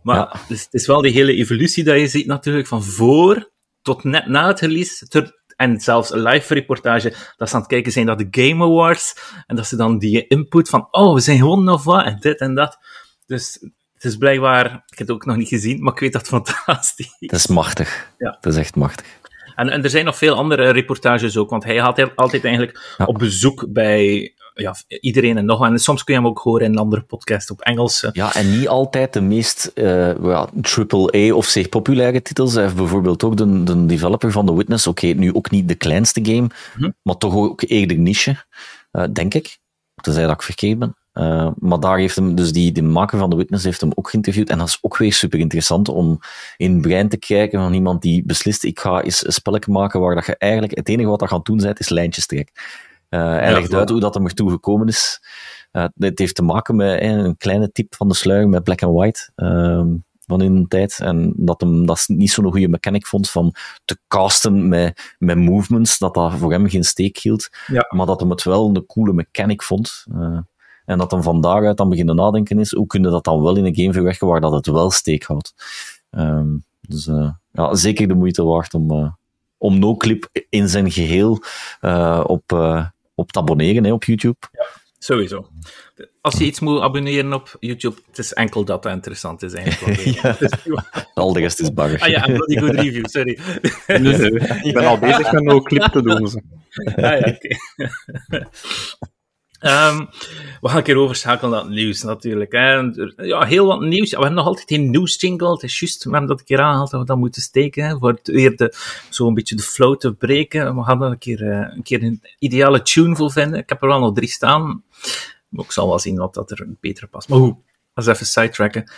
Maar 0.03 0.15
Ja. 0.15 0.33
dus 0.47 0.63
het 0.63 0.73
is 0.73 0.87
wel 0.87 1.01
die 1.01 1.11
hele 1.11 1.33
evolutie 1.35 1.83
dat 1.83 1.99
je 1.99 2.07
ziet 2.07 2.25
natuurlijk 2.25 2.67
van 2.67 2.83
voor 2.83 3.51
tot 3.81 4.03
net 4.03 4.27
na 4.27 4.47
het 4.47 4.59
release. 4.59 5.07
ter- 5.07 5.43
en 5.55 5.79
zelfs 5.79 6.11
een 6.13 6.21
live 6.21 6.53
reportage, 6.53 7.13
dat 7.37 7.49
ze 7.49 7.55
aan 7.55 7.61
het 7.61 7.69
kijken 7.69 7.91
zijn 7.91 8.05
naar 8.05 8.17
de 8.17 8.27
Game 8.31 8.63
Awards. 8.63 9.33
En 9.45 9.55
dat 9.55 9.67
ze 9.67 9.75
dan 9.75 9.97
die 9.97 10.27
input 10.27 10.69
van, 10.69 10.87
oh, 10.91 11.13
we 11.13 11.19
zijn 11.19 11.37
gewonnen 11.37 11.73
of 11.73 11.83
wat, 11.83 12.05
en 12.05 12.17
dit 12.19 12.39
en 12.39 12.55
dat. 12.55 12.77
Dus 13.25 13.57
het 13.93 14.03
is 14.03 14.17
blijkbaar, 14.17 14.65
ik 14.65 14.97
heb 14.97 15.07
het 15.07 15.11
ook 15.11 15.25
nog 15.25 15.35
niet 15.35 15.47
gezien, 15.47 15.83
maar 15.83 15.93
ik 15.93 15.99
weet 15.99 16.13
dat 16.13 16.27
fantastisch 16.27 17.15
Het 17.19 17.31
is 17.31 17.47
machtig. 17.47 18.11
Ja. 18.17 18.35
Het 18.41 18.45
is 18.45 18.55
echt 18.55 18.75
machtig. 18.75 19.05
en, 19.55 19.69
en 19.69 19.83
er 19.83 19.89
zijn 19.89 20.05
nog 20.05 20.17
veel 20.17 20.35
andere 20.35 20.69
reportages 20.69 21.37
ook, 21.37 21.49
want 21.49 21.63
hij 21.63 21.75
gaat 21.75 21.97
heel- 21.97 22.11
altijd 22.15 22.43
eigenlijk 22.45 22.95
Ja. 22.97 23.05
op 23.05 23.17
bezoek 23.17 23.65
bij 23.69 24.33
ja, 24.55 24.75
iedereen 24.99 25.37
en 25.37 25.45
nog 25.45 25.59
wat. 25.59 25.69
En 25.69 25.79
soms 25.79 26.03
kun 26.03 26.13
je 26.13 26.19
hem 26.19 26.29
ook 26.29 26.37
horen 26.39 26.65
in 26.65 26.71
een 26.71 26.77
andere 26.77 27.01
podcast 27.01 27.51
op 27.51 27.61
Engels. 27.61 28.03
eh. 28.03 28.09
Ja, 28.13 28.35
en 28.35 28.57
niet 28.57 28.67
altijd 28.67 29.13
de 29.13 29.21
meest 29.21 29.71
eh 29.73 30.17
ja, 30.23 30.49
triple-A 30.61 31.33
of 31.35 31.45
zeer 31.45 31.69
populaire 31.69 32.21
titels. 32.21 32.53
Hij 32.53 32.63
heeft 32.63 32.75
bijvoorbeeld 32.75 33.23
ook 33.23 33.37
de, 33.37 33.63
de 33.63 33.85
developer 33.85 34.31
van 34.31 34.45
The 34.45 34.55
Witness. 34.55 34.87
Oké, 34.87 35.05
nu 35.07 35.33
ook 35.33 35.51
niet 35.51 35.67
de 35.67 35.75
kleinste 35.75 36.19
game, 36.25 36.47
Mhm. 36.77 36.89
maar 37.01 37.17
toch 37.17 37.35
ook 37.35 37.61
eerder 37.67 37.97
niche, 37.97 38.45
eh, 38.91 39.03
denk 39.13 39.33
ik. 39.33 39.57
Tenzij 40.01 40.23
dat 40.23 40.31
ik 40.33 40.41
verkeerd 40.41 40.79
ben. 40.79 40.95
Maar 41.59 41.79
daar 41.79 41.97
heeft 41.97 42.15
hem, 42.15 42.35
dus 42.35 42.51
die, 42.51 42.71
de 42.71 42.81
maker 42.81 43.17
van 43.19 43.29
The 43.29 43.35
Witness 43.35 43.63
heeft 43.63 43.81
hem 43.81 43.91
ook 43.93 44.09
geïnterviewd. 44.09 44.49
En 44.49 44.57
dat 44.57 44.67
is 44.67 44.77
ook 44.81 44.97
weer 44.97 45.13
super 45.13 45.39
interessant 45.39 45.89
om 45.89 46.19
in 46.57 46.71
het 46.73 46.81
brein 46.81 47.09
te 47.09 47.17
kijken 47.17 47.59
van 47.59 47.73
iemand 47.73 48.01
die 48.01 48.23
beslist: 48.25 48.63
ik 48.63 48.79
ga 48.79 49.01
eens 49.01 49.25
een 49.25 49.31
spelletje 49.33 49.71
maken 49.71 49.99
waar 49.99 50.15
dat 50.15 50.25
je 50.25 50.35
eigenlijk 50.37 50.75
het 50.77 50.89
enige 50.89 51.09
wat 51.09 51.19
je 51.19 51.27
gaat 51.27 51.45
doen 51.45 51.57
bent, 51.57 51.79
is 51.79 51.89
lijntjes 51.89 52.25
trekken. 52.25 52.53
Eh, 53.15 53.29
hij 53.29 53.49
Ja, 53.49 53.59
legt 53.59 53.73
uit 53.73 53.89
hoe 53.89 53.99
dat 53.99 54.15
er 54.15 54.33
toe 54.33 54.49
gekomen 54.49 54.87
is. 54.87 55.21
Het 55.71 56.19
heeft 56.19 56.35
te 56.35 56.41
maken 56.41 56.75
met 56.75 56.99
eh, 56.99 57.09
een 57.09 57.37
kleine 57.37 57.71
tip 57.71 57.95
van 57.95 58.07
de 58.07 58.13
sluier 58.13 58.49
met 58.49 58.63
black 58.63 58.83
and 58.83 58.95
white 58.95 59.31
ehm, 59.35 59.87
van 60.25 60.41
in 60.41 60.55
de 60.55 60.67
tijd. 60.67 60.99
En 60.99 61.33
dat 61.35 61.61
hem 61.61 61.85
dat 61.85 62.05
niet 62.07 62.31
zo'n 62.31 62.51
goede 62.51 62.67
mechanic 62.67 63.07
vond 63.07 63.29
van 63.29 63.53
te 63.85 63.97
casten 64.07 64.67
met, 64.67 65.15
met 65.19 65.37
movements, 65.37 65.97
dat 65.97 66.13
dat 66.13 66.33
voor 66.33 66.51
hem 66.51 66.69
geen 66.69 66.83
steek 66.83 67.17
hield. 67.17 67.49
Ja. 67.67 67.85
Maar 67.89 68.05
dat 68.05 68.19
hem 68.19 68.29
het 68.29 68.43
wel 68.43 68.67
een 68.67 68.85
coole 68.85 69.13
mechanic 69.13 69.63
vond. 69.63 70.05
Eh, 70.13 70.39
en 70.85 70.97
dat 70.97 71.11
hem 71.11 71.23
van 71.23 71.41
daaruit 71.41 71.77
dan 71.77 71.89
beginnen 71.89 72.15
nadenken 72.15 72.59
is, 72.59 72.71
hoe 72.71 72.87
kun 72.87 73.03
je 73.03 73.09
dat 73.09 73.23
dan 73.23 73.41
wel 73.41 73.57
in 73.57 73.65
een 73.65 73.75
game 73.75 73.93
verwerken 73.93 74.27
waar 74.27 74.41
dat 74.41 74.51
het 74.51 74.65
wel 74.65 74.91
steek 74.91 75.23
houdt. 75.23 75.53
Ehm, 76.09 76.47
dus 76.81 77.07
eh, 77.07 77.29
ja, 77.51 77.75
zeker 77.75 78.07
de 78.07 78.13
moeite 78.13 78.43
waard 78.43 78.73
om, 78.73 78.91
eh, 78.91 79.11
om 79.57 79.79
NoClip 79.79 80.29
in 80.49 80.69
zijn 80.69 80.91
geheel 80.91 81.43
eh, 81.81 82.23
op, 82.27 82.51
eh, 82.51 82.85
op 83.15 83.31
te 83.31 83.39
abonneren 83.39 83.83
hè, 83.83 83.91
op 83.93 84.03
YouTube. 84.03 84.37
Sowieso. 84.99 85.49
Als 86.21 86.37
je 86.37 86.45
iets 86.45 86.59
moet 86.59 86.81
abonneren 86.81 87.33
op 87.33 87.55
YouTube, 87.59 87.95
het 88.07 88.17
is 88.17 88.33
enkel 88.33 88.65
dat 88.65 88.83
dat 88.83 88.91
interessant 88.91 89.43
is 89.43 89.53
eigenlijk. 89.53 89.99
Ja. 90.23 90.37
Al 91.13 91.33
de 91.33 91.39
rest 91.39 91.59
is 91.59 91.73
bagger. 91.73 91.99
ah 91.99 92.09
ja, 92.09 92.27
en 92.27 92.33
Bloody 92.33 92.57
Good 92.57 92.75
Review, 92.75 93.05
sorry. 93.05 93.39
ik 94.67 94.73
ben 94.73 94.85
al 94.85 94.99
bezig 94.99 95.31
met 95.31 95.45
een 95.51 95.63
clip 95.63 95.83
te 95.83 96.01
doen. 96.01 96.27
zo. 96.27 96.39
ah 96.95 97.19
ja, 97.19 97.37
oké. 97.37 97.57
Ehm, 99.59 99.97
we 100.61 100.69
gaan 100.69 100.77
een 100.77 100.83
keer 100.83 100.97
overschakelen 100.97 101.51
naar 101.51 101.61
het 101.61 101.69
nieuws 101.69 102.03
natuurlijk. 102.03 102.51
Hè. 102.51 102.73
Ja, 103.15 103.45
heel 103.45 103.65
wat 103.65 103.81
nieuws. 103.81 104.09
We 104.09 104.17
hebben 104.17 104.35
nog 104.35 104.45
altijd 104.45 104.67
geen 104.67 104.89
nieuwsjingle. 104.89 105.51
Het 105.51 105.63
is 105.63 105.79
juist, 105.79 106.03
we 106.03 106.09
hebben 106.09 106.29
dat 106.29 106.39
een 106.39 106.45
keer 106.45 106.59
aangehaald 106.59 106.91
dat 106.91 106.99
we 106.99 107.05
dat 107.05 107.17
moeten 107.17 107.41
steken. 107.41 107.85
Hè, 107.85 107.97
voor 107.97 108.09
het 108.09 108.27
weer 108.27 108.55
de, 108.55 108.73
zo 109.09 109.27
een 109.27 109.33
beetje 109.33 109.55
de 109.55 109.63
flow 109.63 109.97
te 109.97 110.13
breken. 110.13 110.75
We 110.75 110.83
gaan 110.83 111.03
er 111.03 111.11
een 111.11 111.17
keer, 111.17 111.51
eh, 111.51 111.75
een 111.75 111.83
keer 111.83 112.03
een 112.03 112.21
ideale 112.39 112.81
tune 112.81 113.15
voor 113.15 113.31
vinden. 113.31 113.59
Ik 113.59 113.69
heb 113.69 113.81
er 113.81 113.87
wel 113.87 113.99
nog 113.99 114.13
drie 114.13 114.29
staan. 114.29 114.83
Maar 115.49 115.65
ik 115.65 115.71
zal 115.71 115.87
wel 115.87 115.99
zien 115.99 116.17
wat 116.17 116.33
dat 116.33 116.51
er 116.51 116.67
beter 116.79 117.07
past. 117.07 117.29
Maar 117.29 117.39
hoe? 117.39 117.57
Als 117.93 118.07
even 118.07 118.25
sidetracken. 118.25 118.91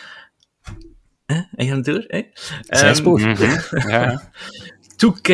Hè? 1.25 1.41
En 1.55 1.65
je 1.65 1.71
gaat 1.71 1.85
door, 1.85 2.03
hè? 2.07 2.17
Ehm, 2.17 2.29
Zijspoor. 2.79 3.19
Mhm. 3.19 3.43
Ja, 3.43 3.61
ja. 3.89 4.31
2K 4.95 5.31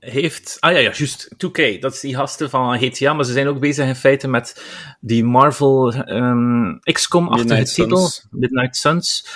heeft... 0.00 0.56
Ah 0.60 0.72
ja, 0.72 0.78
ja, 0.78 0.92
juist. 0.92 1.28
2K, 1.34 1.78
dat 1.80 1.92
is 1.92 2.00
die 2.00 2.14
gasten 2.14 2.50
van 2.50 2.78
GTA, 2.78 3.12
maar 3.12 3.24
ze 3.24 3.32
zijn 3.32 3.48
ook 3.48 3.60
bezig 3.60 3.86
in 3.86 3.94
feite 3.94 4.28
met 4.28 4.62
die 5.00 5.24
Marvel 5.24 5.94
um, 6.08 6.80
XCOM-achtige 6.80 7.64
titel, 7.64 8.10
Midnight 8.30 8.76
Suns. 8.76 9.26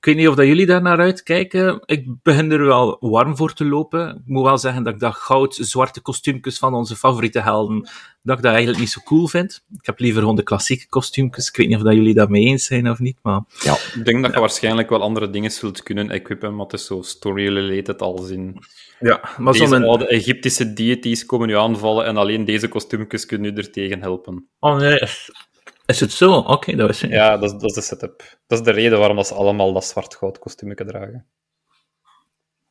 Ik 0.00 0.06
weet 0.06 0.16
niet 0.16 0.28
of 0.28 0.34
dat 0.34 0.46
jullie 0.46 0.66
daar 0.66 0.82
naar 0.82 0.98
uitkijken. 0.98 1.82
Ik 1.84 2.22
begin 2.22 2.50
er 2.50 2.66
wel 2.66 2.96
warm 3.00 3.36
voor 3.36 3.52
te 3.52 3.64
lopen. 3.64 4.08
Ik 4.08 4.22
moet 4.24 4.44
wel 4.44 4.58
zeggen 4.58 4.82
dat 4.82 4.94
ik 4.94 5.00
dat 5.00 5.14
goud-zwarte 5.14 6.00
kostuumjes 6.00 6.58
van 6.58 6.74
onze 6.74 6.96
favoriete 6.96 7.40
helden, 7.40 7.88
dat 8.22 8.36
ik 8.36 8.42
dat 8.42 8.52
eigenlijk 8.52 8.78
niet 8.78 8.90
zo 8.90 9.00
cool 9.04 9.26
vind. 9.26 9.64
Ik 9.78 9.86
heb 9.86 9.98
liever 9.98 10.20
gewoon 10.20 10.36
de 10.36 10.42
klassieke 10.42 10.88
kostuumjes. 10.88 11.48
Ik 11.48 11.56
weet 11.56 11.68
niet 11.68 11.76
of 11.76 11.82
dat 11.82 11.94
jullie 11.94 12.14
daarmee 12.14 12.44
eens 12.44 12.64
zijn 12.64 12.90
of 12.90 12.98
niet, 12.98 13.18
maar... 13.22 13.42
Ja, 13.62 13.72
ik 13.94 14.04
denk 14.04 14.22
dat 14.22 14.34
je 14.34 14.40
waarschijnlijk 14.40 14.88
wel 14.88 15.02
andere 15.02 15.30
dingen 15.30 15.50
zult 15.50 15.82
kunnen 15.82 16.10
equippen, 16.10 16.54
maar 16.54 16.64
het 16.64 16.74
is 16.74 16.86
zo 16.86 17.02
story-related 17.02 18.02
als 18.02 18.30
in... 18.30 18.62
Ja, 19.00 19.20
maar 19.38 19.52
deze 19.52 19.66
zo'n... 19.66 19.84
oude 19.84 20.06
Egyptische 20.06 20.72
deities 20.72 21.26
komen 21.26 21.48
nu 21.48 21.56
aanvallen 21.56 22.04
en 22.04 22.16
alleen 22.16 22.44
deze 22.44 22.68
kostuumjes 22.68 23.26
kunnen 23.26 23.54
u 23.54 23.56
er 23.56 23.70
tegen 23.70 24.00
helpen. 24.00 24.48
Oh 24.58 24.76
nee, 24.76 25.02
is 25.90 26.00
het 26.00 26.12
zo? 26.12 26.32
Oké, 26.32 26.76
dat 26.76 26.88
is 26.90 27.00
het. 27.00 27.10
Ja, 27.10 27.36
dat 27.36 27.52
is, 27.52 27.58
dat 27.58 27.70
is 27.70 27.74
de 27.74 27.80
setup. 27.80 28.38
Dat 28.46 28.58
is 28.58 28.64
de 28.64 28.70
reden 28.70 28.98
waarom 28.98 29.24
ze 29.24 29.34
allemaal 29.34 29.72
dat 29.72 29.84
zwart-goud 29.84 30.38
kostuumje 30.38 30.84
dragen. 30.84 31.26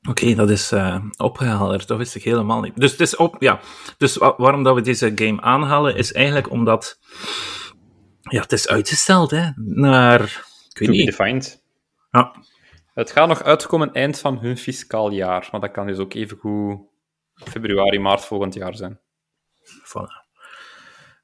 Oké, 0.10 0.36
dat 0.36 0.50
is 0.50 0.72
uh, 0.72 1.06
opgehaald. 1.18 1.88
Dat 1.88 1.98
wist 1.98 2.16
ik 2.16 2.24
helemaal 2.24 2.62
niet. 2.62 2.76
Dus, 2.76 2.92
het 2.92 3.00
is 3.00 3.16
op, 3.16 3.36
ja. 3.40 3.60
dus 3.98 4.18
waarom 4.18 4.64
dat 4.64 4.76
we 4.76 4.82
deze 4.82 5.12
game 5.16 5.42
aanhalen, 5.42 5.96
is 5.96 6.14
eigenlijk 6.14 6.50
omdat... 6.52 7.00
Ja, 8.22 8.42
het 8.42 8.52
is 8.52 8.68
uitgesteld, 8.68 9.32
hè. 9.32 9.50
Naar... 9.56 10.22
Ik 10.70 10.80
weet 10.80 10.90
niet. 10.90 11.06
defined. 11.06 11.64
Ja. 12.12 12.36
Het 12.94 13.12
gaat 13.12 13.28
nog 13.28 13.44
uitkomen 13.44 13.94
eind 13.94 14.20
van 14.20 14.40
hun 14.40 14.58
fiscaal 14.58 15.12
jaar. 15.12 15.48
Maar 15.52 15.62
dat 15.62 15.72
kan 15.72 15.88
dus 15.88 15.98
ook 15.98 16.14
even 16.14 16.38
goed 16.38 16.80
februari, 17.34 18.00
maart 18.00 18.26
volgend 18.26 18.54
jaar 18.54 18.76
zijn. 18.76 19.00
Voilà. 19.64 20.29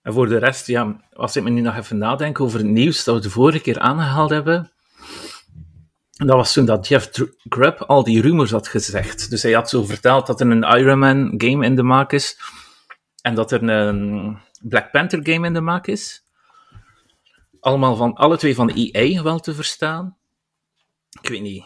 En 0.06 0.14
voor 0.14 0.28
de 0.28 0.38
rest, 0.38 0.68
ja, 0.68 0.96
als 1.14 1.36
ik 1.36 1.44
me 1.44 1.50
nu 1.50 1.62
nog 1.62 1.76
even 1.76 1.98
nadenk 1.98 2.40
over 2.40 2.60
het 2.60 2.68
nieuws 2.68 3.04
dat 3.04 3.16
we 3.16 3.22
de 3.22 3.30
vorige 3.30 3.60
keer 3.60 3.80
aangehaald 3.80 4.30
hebben, 4.30 4.72
dat 6.12 6.36
was 6.36 6.54
toen 6.54 6.66
dat 6.66 6.88
Jeff 6.88 7.10
Grubb 7.50 7.82
al 7.82 8.04
die 8.04 8.22
rumors 8.22 8.52
had 8.52 8.68
gezegd. 8.68 9.30
Dus 9.30 9.44
hij 9.44 9.52
had 9.52 9.70
zo 9.70 9.84
verteld 9.84 10.28
dat 10.28 10.42
er 10.42 10.52
een 10.52 10.64
Iron 10.64 11.00
Man 11.00 11.34
game 11.38 11.66
in 11.66 11.76
de 11.76 11.84
maak 11.84 12.12
is, 12.12 12.40
en 13.22 13.36
dat 13.36 13.52
er 13.52 13.64
een 13.64 14.38
Black 14.62 14.92
Panther 14.92 15.20
game 15.24 15.48
in 15.48 15.54
de 15.54 15.62
maak 15.62 15.88
is. 15.88 16.24
Allemaal 17.60 17.96
van, 17.96 18.14
alle 18.14 18.38
twee 18.38 18.56
van 18.56 18.70
EA 18.70 19.24
wel 19.24 19.40
te 19.40 19.54
verstaan. 19.54 20.18
Ik 21.22 21.30
weet 21.30 21.42
niet. 21.42 21.66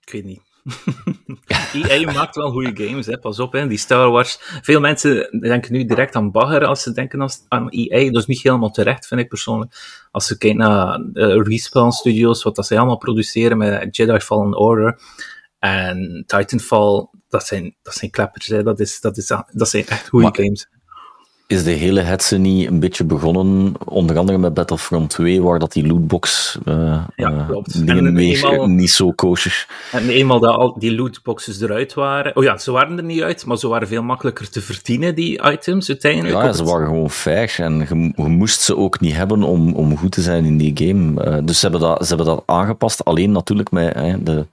Ik 0.00 0.12
weet 0.12 0.24
niet. 0.24 0.51
EA 1.72 2.12
maakt 2.12 2.36
wel 2.36 2.50
goede 2.50 2.84
games, 2.84 3.06
hè. 3.06 3.18
pas 3.18 3.38
op, 3.38 3.52
hè. 3.52 3.66
die 3.66 3.78
Star 3.78 4.10
Wars. 4.10 4.38
Veel 4.40 4.80
mensen 4.80 5.40
denken 5.40 5.72
nu 5.72 5.84
direct 5.84 6.14
aan 6.14 6.30
bagger 6.30 6.64
als 6.64 6.82
ze 6.82 6.92
denken 6.92 7.30
aan 7.48 7.68
EA. 7.68 8.10
Dat 8.10 8.22
is 8.22 8.26
niet 8.26 8.42
helemaal 8.42 8.70
terecht, 8.70 9.06
vind 9.06 9.20
ik 9.20 9.28
persoonlijk. 9.28 9.74
Als 10.10 10.26
ze 10.26 10.38
kijken 10.38 10.58
naar 10.58 11.00
uh, 11.12 11.42
Respawn 11.42 11.90
Studios, 11.90 12.42
wat 12.42 12.56
dat 12.56 12.66
ze 12.66 12.76
allemaal 12.76 12.98
produceren 12.98 13.58
met 13.58 13.96
Jedi 13.96 14.20
Fallen 14.20 14.58
Order 14.58 15.00
en 15.58 16.24
Titanfall, 16.26 17.06
dat 17.28 17.46
zijn, 17.46 17.76
dat 17.82 17.94
zijn 17.94 18.10
kleppers, 18.10 18.46
hè. 18.46 18.62
Dat, 18.62 18.80
is, 18.80 19.00
dat, 19.00 19.16
is, 19.16 19.26
dat 19.52 19.68
zijn 19.68 19.86
echt 19.86 20.08
goede 20.08 20.42
games 20.42 20.68
is 21.46 21.64
de 21.64 21.70
hele 21.70 22.00
hetze 22.00 22.38
niet 22.38 22.66
een 22.66 22.80
beetje 22.80 23.04
begonnen, 23.04 23.74
onder 23.84 24.18
andere 24.18 24.38
met 24.38 24.54
Battlefront 24.54 25.10
2, 25.10 25.42
waar 25.42 25.58
dat 25.58 25.72
die 25.72 25.86
lootbox 25.86 26.58
uh, 26.64 27.04
ja, 27.16 27.44
klopt. 27.48 27.84
meer 27.84 28.68
niet 28.68 28.90
zo 28.90 29.10
kosher. 29.10 29.66
En 29.92 30.08
eenmaal 30.08 30.40
dat 30.40 30.54
al 30.54 30.78
die 30.78 30.94
lootboxes 30.94 31.60
eruit 31.60 31.94
waren, 31.94 32.36
oh 32.36 32.42
ja, 32.42 32.58
ze 32.58 32.70
waren 32.70 32.96
er 32.96 33.04
niet 33.04 33.22
uit, 33.22 33.46
maar 33.46 33.58
ze 33.58 33.68
waren 33.68 33.88
veel 33.88 34.02
makkelijker 34.02 34.50
te 34.50 34.60
verdienen, 34.60 35.14
die 35.14 35.50
items 35.50 35.88
uiteindelijk. 35.88 36.44
Ja, 36.44 36.52
ze 36.52 36.64
waren 36.64 36.86
gewoon 36.86 37.10
fair 37.10 37.54
en 37.56 37.78
je, 37.78 38.12
je, 38.16 38.28
moest 38.28 38.60
ze 38.60 38.76
ook 38.76 39.00
niet 39.00 39.16
hebben 39.16 39.42
om, 39.42 39.74
om 39.74 39.96
goed 39.96 40.12
te 40.12 40.22
zijn 40.22 40.44
in 40.44 40.56
die 40.56 40.72
game. 40.74 41.24
Uh, 41.24 41.38
dus 41.44 41.60
ze 41.60 41.68
hebben, 41.68 41.88
dat, 41.88 42.02
ze 42.02 42.14
hebben 42.14 42.26
dat 42.34 42.42
aangepast, 42.46 43.04
alleen 43.04 43.32
natuurlijk 43.32 43.70
met 43.70 43.94
de 44.26 44.46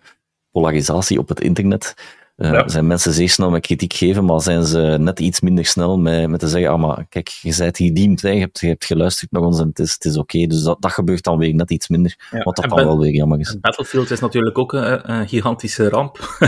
polarisatie 0.52 1.20
op 1.20 1.30
het 1.30 1.42
internet. 1.42 1.96
Uh, 2.40 2.62
Zijn 2.66 2.88
mensen 2.88 3.14
zeer 3.14 3.30
snel 3.30 3.50
met 3.50 3.62
kritiek 3.62 3.94
geven, 3.94 4.26
maar 4.26 4.42
zijn 4.42 4.64
ze 4.64 4.98
net 5.00 5.20
iets 5.20 5.40
minder 5.42 5.66
snel 5.66 6.00
met, 6.00 6.30
met 6.30 6.40
te 6.40 6.48
zeggen, 6.48 6.72
ah, 6.72 6.80
maar 6.80 7.06
kijk, 7.10 7.28
je 7.28 7.56
bent 7.58 7.78
gediend, 7.78 8.22
hè, 8.22 8.30
je, 8.30 8.40
hebt, 8.40 8.60
je 8.60 8.68
hebt 8.68 8.86
geluisterd 8.86 9.32
naar 9.32 9.42
ons 9.42 9.60
en 9.60 9.68
het 9.68 9.80
is, 9.80 9.94
het 9.94 10.06
is 10.06 10.18
oké. 10.18 10.46
Dus 10.46 10.64
dat, 10.64 10.82
dat 10.82 10.92
gebeurt 10.92 11.24
dan 11.24 11.38
weer 11.38 11.54
net 11.54 11.72
iets 11.72 11.88
minder, 11.88 12.16
wat 12.44 12.56
dat 12.56 12.70
dan 12.70 12.86
wel 12.86 13.00
weer 13.00 13.14
jammer 13.14 13.40
is. 13.40 13.60
Battlefield 13.60 14.12
is 14.12 14.20
natuurlijk 14.20 14.58
ook 14.58 14.74
een, 14.74 15.12
een 15.12 15.28
gigantische 15.28 15.90
ramp. 15.90 16.40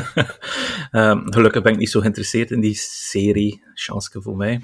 um, 0.92 1.24
gelukkig 1.34 1.62
ben 1.62 1.74
ik 1.74 1.80
niet 1.80 1.90
zo 1.90 2.00
geïnteresseerd 2.00 2.52
in 2.52 2.60
die 2.60 2.76
serie, 2.76 3.64
chance 3.74 4.22
voor 4.22 4.36
mij. 4.36 4.62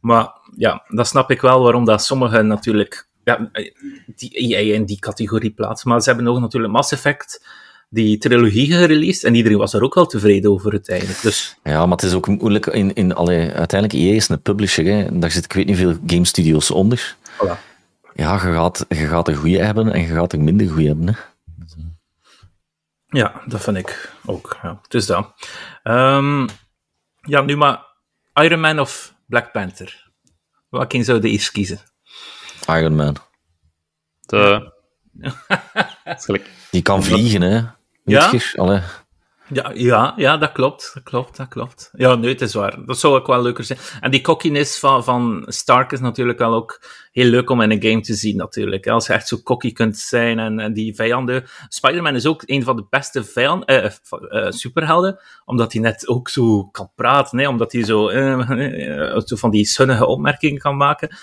Maar 0.00 0.28
ja, 0.56 0.84
dat 0.88 1.06
snap 1.06 1.30
ik 1.30 1.40
wel 1.40 1.62
waarom 1.62 1.84
dat 1.84 2.04
sommigen 2.04 2.46
natuurlijk 2.46 3.08
ja, 3.24 3.50
die 4.16 4.30
EA 4.30 4.74
in 4.74 4.84
die 4.84 4.98
categorie 4.98 5.50
plaatsen. 5.50 5.88
Maar 5.88 6.00
ze 6.00 6.10
hebben 6.10 6.28
ook 6.28 6.40
natuurlijk 6.40 6.72
Mass 6.72 6.92
Effect 6.92 7.46
die 7.88 8.18
trilogie 8.18 8.66
gereleased 8.66 9.24
en 9.24 9.34
iedereen 9.34 9.58
was 9.58 9.74
er 9.74 9.82
ook 9.82 9.94
wel 9.94 10.06
tevreden 10.06 10.50
over 10.50 10.72
uiteindelijk. 10.72 11.22
Dus... 11.22 11.56
Ja, 11.62 11.86
maar 11.86 11.96
het 11.96 12.06
is 12.06 12.12
ook 12.12 12.26
moeilijk. 12.26 12.66
In, 12.66 12.94
in, 12.94 13.14
allee, 13.14 13.52
uiteindelijk, 13.52 14.00
EA 14.00 14.14
is 14.14 14.28
een 14.28 14.42
publisher. 14.42 14.84
Hè. 14.84 15.18
Daar 15.18 15.30
zit 15.30 15.44
ik 15.44 15.52
weet 15.52 15.66
niet 15.66 15.76
veel 15.76 15.96
game 16.06 16.24
studios 16.24 16.70
onder. 16.70 17.16
Voilà. 17.32 17.74
Ja, 18.14 18.32
je 18.32 18.38
gaat, 18.38 18.86
je 18.88 19.06
gaat 19.06 19.28
er 19.28 19.36
goede 19.36 19.58
hebben 19.58 19.92
en 19.92 20.00
je 20.00 20.06
gaat 20.06 20.32
er 20.32 20.40
minder 20.40 20.68
goede 20.68 20.86
hebben. 20.86 21.06
Hè. 21.06 21.14
Ja, 23.08 23.42
dat 23.46 23.62
vind 23.62 23.76
ik 23.76 24.12
ook. 24.24 24.58
Ja. 24.62 24.78
Het 24.82 24.94
is 24.94 25.06
dat. 25.06 25.34
Um, 25.84 26.46
ja, 27.20 27.40
nu 27.42 27.56
maar 27.56 27.86
Iron 28.34 28.60
Man 28.60 28.80
of 28.80 29.14
Black 29.26 29.52
Panther? 29.52 30.10
Welke 30.68 31.02
zou 31.02 31.22
je 31.22 31.28
eerst 31.28 31.50
kiezen? 31.50 31.80
Iron 32.66 32.94
Man. 32.94 33.16
De... 34.20 34.72
Die 36.70 36.82
kan 36.82 37.02
vliegen, 37.02 37.42
hè? 37.42 37.62
Ja? 38.06 38.30
Ja, 39.48 39.70
ja, 39.74 40.12
ja, 40.16 40.36
dat 40.36 40.52
klopt, 40.52 40.90
dat 40.94 41.02
klopt, 41.02 41.36
dat 41.36 41.48
klopt. 41.48 41.90
Ja, 41.92 42.14
nee, 42.14 42.32
het 42.32 42.40
is 42.40 42.54
waar. 42.54 42.84
Dat 42.86 42.98
zou 42.98 43.14
ook 43.14 43.26
wel 43.26 43.42
leuker 43.42 43.64
zijn. 43.64 43.78
En 44.00 44.10
die 44.10 44.20
cockiness 44.20 44.78
van, 44.78 45.04
van 45.04 45.44
Stark 45.46 45.92
is 45.92 46.00
natuurlijk 46.00 46.38
wel 46.38 46.54
ook 46.54 46.82
heel 47.12 47.30
leuk 47.30 47.50
om 47.50 47.60
in 47.60 47.70
een 47.70 47.82
game 47.82 48.00
te 48.00 48.14
zien, 48.14 48.36
natuurlijk. 48.36 48.86
Als 48.86 49.06
je 49.06 49.12
echt 49.12 49.28
zo 49.28 49.36
cocky 49.42 49.72
kunt 49.72 49.98
zijn 49.98 50.38
en, 50.38 50.58
en 50.60 50.72
die 50.72 50.94
vijanden... 50.94 51.44
Spider-Man 51.68 52.14
is 52.14 52.26
ook 52.26 52.42
een 52.46 52.62
van 52.62 52.76
de 52.76 52.86
beste 52.90 53.24
vijanden, 53.24 53.84
uh, 53.84 53.90
uh, 54.44 54.50
superhelden, 54.50 55.20
omdat 55.44 55.72
hij 55.72 55.82
net 55.82 56.08
ook 56.08 56.28
zo 56.28 56.64
kan 56.64 56.90
praten, 56.94 57.38
hè, 57.38 57.48
omdat 57.48 57.72
hij 57.72 57.84
zo, 57.84 58.10
uh, 58.10 59.18
zo 59.24 59.36
van 59.36 59.50
die 59.50 59.64
sunnige 59.64 60.06
opmerkingen 60.06 60.60
kan 60.60 60.76
maken. 60.76 61.16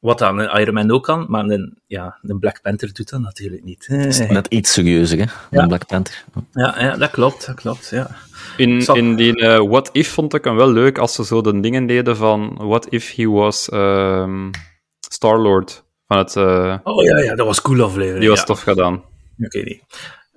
Wat 0.00 0.18
dan 0.18 0.38
een 0.38 0.60
Iron 0.60 0.74
Man 0.74 0.90
ook 0.90 1.04
kan, 1.04 1.26
maar 1.28 1.44
een, 1.44 1.78
ja, 1.86 2.18
een 2.22 2.38
Black 2.38 2.62
Panther 2.62 2.92
doet 2.92 3.10
dat 3.10 3.20
natuurlijk 3.20 3.64
niet. 3.64 3.86
net 4.28 4.46
iets 4.46 4.72
serieuzer, 4.72 5.18
hè? 5.18 5.58
Een 5.58 5.68
Black 5.68 5.86
Panther. 5.86 6.24
Ja, 6.52 6.74
ja, 6.78 6.96
dat 6.96 7.10
klopt, 7.10 7.46
dat 7.46 7.54
klopt, 7.54 7.88
ja. 7.90 8.10
In, 8.56 8.86
in 8.86 9.16
die 9.16 9.36
uh, 9.36 9.58
What 9.58 9.88
If 9.92 10.08
vond 10.12 10.34
ik 10.34 10.44
hem 10.44 10.56
wel 10.56 10.70
leuk 10.70 10.98
als 10.98 11.14
ze 11.14 11.24
zo 11.24 11.40
de 11.40 11.60
dingen 11.60 11.86
deden 11.86 12.16
van 12.16 12.54
What 12.56 12.86
If 12.92 13.14
he 13.14 13.28
was 13.28 13.68
um, 13.72 14.50
Star-Lord. 15.00 15.84
Van 16.06 16.18
het, 16.18 16.34
uh, 16.34 16.76
oh 16.82 17.04
ja, 17.04 17.18
ja, 17.18 17.34
dat 17.34 17.46
was 17.46 17.62
cool 17.62 17.82
aflevering. 17.82 18.20
Die 18.20 18.28
was 18.28 18.44
tof 18.44 18.62
gedaan. 18.62 18.94
Oké, 19.38 19.58
okay, 19.58 19.82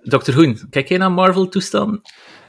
Dr. 0.03 0.33
Hoen, 0.33 0.59
kijk 0.69 0.87
jij 0.87 0.97
naar 0.97 1.11
Marvel-toestanden? 1.11 2.01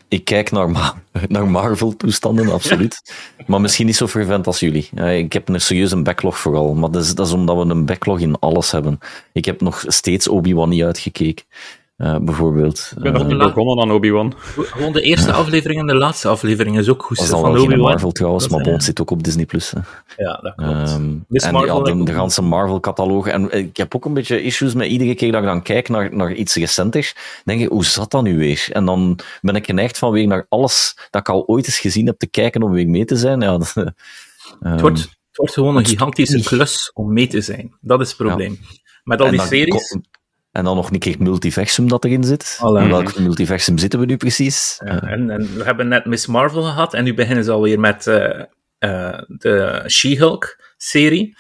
Ik 0.09 0.25
kijk 0.25 0.51
naar, 0.51 0.71
naar 1.29 1.49
Marvel-toestanden, 1.49 2.53
absoluut. 2.53 3.15
maar 3.47 3.61
misschien 3.61 3.87
niet 3.87 3.97
zo 3.97 4.07
fervent 4.07 4.47
als 4.47 4.61
jullie. 4.61 4.89
Ik 5.01 5.33
heb 5.33 5.49
een 5.49 5.61
serieuze 5.61 6.03
backlog 6.03 6.39
vooral, 6.39 6.75
maar 6.75 6.91
dat 6.91 7.03
is, 7.03 7.15
dat 7.15 7.27
is 7.27 7.33
omdat 7.33 7.57
we 7.57 7.63
een 7.63 7.87
backlog 7.87 8.21
in 8.21 8.39
alles 8.39 8.71
hebben. 8.71 8.99
Ik 9.33 9.45
heb 9.45 9.61
nog 9.61 9.85
steeds 9.87 10.29
Obi-Wan 10.29 10.69
niet 10.69 10.83
uitgekeken. 10.83 11.45
Uh, 11.97 12.17
bijvoorbeeld. 12.19 12.93
Ik 12.97 13.03
ben 13.03 13.13
nog 13.13 13.27
niet 13.27 13.39
begonnen 13.39 13.81
aan 13.81 13.91
Obi-Wan. 13.91 14.35
Gewoon 14.57 14.93
de 14.93 15.01
eerste 15.01 15.33
aflevering 15.33 15.81
en 15.81 15.87
de 15.87 15.95
laatste 15.95 16.29
aflevering 16.29 16.79
is 16.79 16.89
ook 16.89 17.03
goed. 17.03 17.17
Dat 17.17 17.27
is 17.27 17.33
al 17.33 17.53
wel 17.53 17.77
Marvel 17.77 18.11
trouwens, 18.11 18.49
maar 18.49 18.63
Bond 18.63 18.85
zit 18.85 19.01
ook 19.01 19.11
op 19.11 19.23
Disney+. 19.23 19.45
Plus. 19.45 19.73
Ja, 20.17 20.39
dat 20.43 20.55
klopt. 20.55 20.91
Um, 20.91 21.25
en 21.29 21.67
ja, 21.67 21.81
de, 21.81 22.03
de 22.03 22.13
ganse 22.13 22.43
Marvel-cataloog. 22.43 23.27
En 23.27 23.51
ik 23.51 23.77
heb 23.77 23.95
ook 23.95 24.05
een 24.05 24.15
beetje 24.15 24.43
issues 24.43 24.75
met 24.75 24.89
iedere 24.89 25.15
keer 25.15 25.33
dat 25.33 25.41
ik 25.41 25.47
dan 25.47 25.63
kijk 25.63 25.89
naar, 25.89 26.15
naar 26.17 26.33
iets 26.33 26.55
recenter, 26.55 27.13
denk 27.45 27.61
ik, 27.61 27.69
hoe 27.69 27.85
zat 27.85 28.11
dat 28.11 28.23
nu 28.23 28.39
weer? 28.39 28.69
En 28.73 28.85
dan 28.85 29.19
ben 29.41 29.55
ik 29.55 29.67
geneigd 29.67 29.99
van 29.99 30.13
weer 30.13 30.27
naar 30.27 30.47
alles 30.49 30.97
dat 31.11 31.21
ik 31.21 31.29
al 31.29 31.47
ooit 31.47 31.67
eens 31.67 31.79
gezien 31.79 32.07
heb 32.07 32.19
te 32.19 32.27
kijken 32.27 32.63
om 32.63 32.73
weer 32.73 32.89
mee 32.89 33.05
te 33.05 33.17
zijn. 33.17 33.41
Ja, 33.41 33.59
dat, 33.59 33.75
um, 33.77 33.93
het, 34.61 34.81
wordt, 34.81 35.01
het 35.01 35.37
wordt 35.37 35.53
gewoon 35.53 35.77
een 35.77 35.87
gigantische 35.87 36.43
klus 36.43 36.91
om 36.95 37.13
mee 37.13 37.27
te 37.27 37.41
zijn. 37.41 37.77
Dat 37.81 38.01
is 38.01 38.09
het 38.09 38.17
probleem. 38.17 38.59
Ja. 38.61 38.69
Met 39.05 39.21
al 39.21 39.31
die 39.31 39.41
series... 39.41 39.97
En 40.55 40.65
dan 40.65 40.77
nog 40.77 40.91
een 40.91 40.99
keer 40.99 41.17
multiversum 41.19 41.89
dat 41.89 42.05
erin 42.05 42.25
zit. 42.25 42.59
In 42.63 42.89
welk 42.89 43.19
multiversum 43.19 43.79
zitten 43.79 44.01
we 44.01 44.07
nu 44.07 44.17
precies? 44.17 44.81
Ja, 44.85 45.03
en, 45.03 45.31
en, 45.31 45.57
we 45.57 45.65
hebben 45.65 45.89
net 45.89 46.05
Miss 46.05 46.27
Marvel 46.27 46.63
gehad 46.63 46.95
en 46.95 47.05
nu 47.05 47.15
beginnen 47.15 47.45
ze 47.45 47.51
alweer 47.51 47.81
met 47.81 48.07
uh, 48.07 48.43
uh, 48.79 49.19
de 49.27 49.85
She-Hulk-serie. 49.89 51.37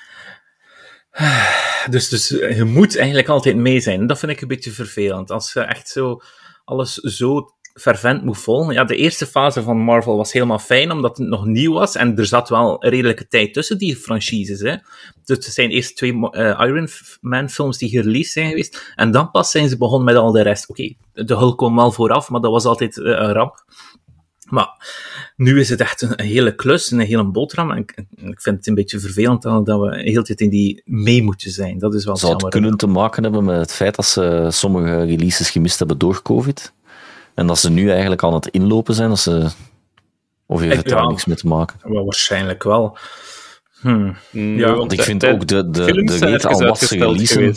Dus, 1.90 2.08
dus 2.08 2.28
je 2.28 2.64
moet 2.64 2.96
eigenlijk 2.96 3.28
altijd 3.28 3.56
mee 3.56 3.80
zijn. 3.80 4.06
Dat 4.06 4.18
vind 4.18 4.32
ik 4.32 4.40
een 4.40 4.48
beetje 4.48 4.70
vervelend. 4.70 5.30
Als 5.30 5.52
je 5.52 5.60
echt 5.60 5.88
zo 5.88 6.20
alles 6.64 6.94
zo 6.94 7.54
fervent 7.74 8.24
moet 8.24 8.38
volgen. 8.38 8.74
Ja, 8.74 8.84
de 8.84 8.96
eerste 8.96 9.26
fase 9.26 9.62
van 9.62 9.78
Marvel 9.78 10.16
was 10.16 10.32
helemaal 10.32 10.58
fijn, 10.58 10.90
omdat 10.90 11.18
het 11.18 11.28
nog 11.28 11.46
nieuw 11.46 11.72
was. 11.72 11.94
En 11.96 12.16
er 12.16 12.26
zat 12.26 12.48
wel 12.48 12.84
een 12.84 12.90
redelijke 12.90 13.28
tijd 13.28 13.52
tussen 13.52 13.78
die 13.78 13.96
franchises. 13.96 14.60
Hè. 14.60 14.76
Dus 15.24 15.36
het 15.36 15.44
zijn 15.44 15.70
eerst 15.70 15.96
twee 15.96 16.12
uh, 16.12 16.60
Iron 16.60 16.88
Man 17.20 17.50
films 17.50 17.78
die 17.78 17.88
gereleased 17.88 18.32
zijn 18.32 18.48
geweest. 18.48 18.92
En 18.94 19.10
dan 19.10 19.30
pas 19.30 19.50
zijn 19.50 19.68
ze 19.68 19.76
begonnen 19.76 20.04
met 20.04 20.16
al 20.16 20.32
de 20.32 20.42
rest. 20.42 20.68
Oké, 20.68 20.94
de 21.12 21.34
Hulk 21.34 21.58
kwam 21.58 21.76
wel 21.76 21.92
vooraf, 21.92 22.30
maar 22.30 22.40
dat 22.40 22.50
was 22.50 22.64
altijd 22.64 22.96
uh, 22.96 23.04
een 23.06 23.32
ramp. 23.32 23.64
Maar 24.48 24.68
nu 25.36 25.60
is 25.60 25.68
het 25.68 25.80
echt 25.80 26.02
een, 26.02 26.20
hele 26.20 26.54
klus, 26.54 26.90
een 26.90 26.98
hele 26.98 27.24
boterham. 27.24 27.70
En 27.70 27.78
ik, 27.78 28.04
ik, 28.14 28.40
vind 28.40 28.56
het 28.56 28.66
een 28.66 28.74
beetje 28.74 29.00
vervelend 29.00 29.42
dat 29.42 29.64
we 29.66 29.90
de 29.90 30.02
hele 30.02 30.22
tijd 30.22 30.40
in 30.40 30.50
die 30.50 30.82
mee 30.84 31.22
moeten 31.22 31.50
zijn. 31.50 31.78
Dat 31.78 31.94
is 31.94 32.04
wel 32.04 32.16
Zou 32.16 32.32
het 32.32 32.48
kunnen 32.48 32.76
te 32.76 32.86
maken 32.86 33.22
hebben 33.22 33.44
met 33.44 33.56
het 33.56 33.72
feit 33.72 33.94
dat 33.94 34.06
ze 34.06 34.46
sommige 34.50 35.04
releases 35.04 35.50
gemist 35.50 35.78
hebben 35.78 35.98
door 35.98 36.22
COVID? 36.22 36.72
En 37.34 37.46
dat 37.46 37.58
ze 37.58 37.70
nu 37.70 37.90
eigenlijk 37.90 38.22
aan 38.22 38.34
het 38.34 38.46
inlopen 38.46 38.94
zijn? 38.94 39.08
Dat 39.08 39.18
ze... 39.18 39.50
Of 40.46 40.60
heeft 40.60 40.76
het 40.76 40.88
daar 40.88 41.06
niks 41.06 41.24
mee 41.24 41.36
te 41.36 41.46
maken? 41.46 41.78
Wel, 41.82 42.04
waarschijnlijk 42.04 42.62
wel. 42.62 42.98
Hmm. 43.80 44.16
Ja, 44.32 44.74
want 44.74 44.92
ik 44.92 45.02
vind 45.02 45.26
ook 45.26 45.46
de, 45.46 45.70
de, 45.70 45.84
de, 45.84 46.04
de 46.04 46.18
rate 46.18 46.48
al 46.48 46.62
wat 46.62 46.78
ze 46.78 46.96
releasen... 46.96 47.54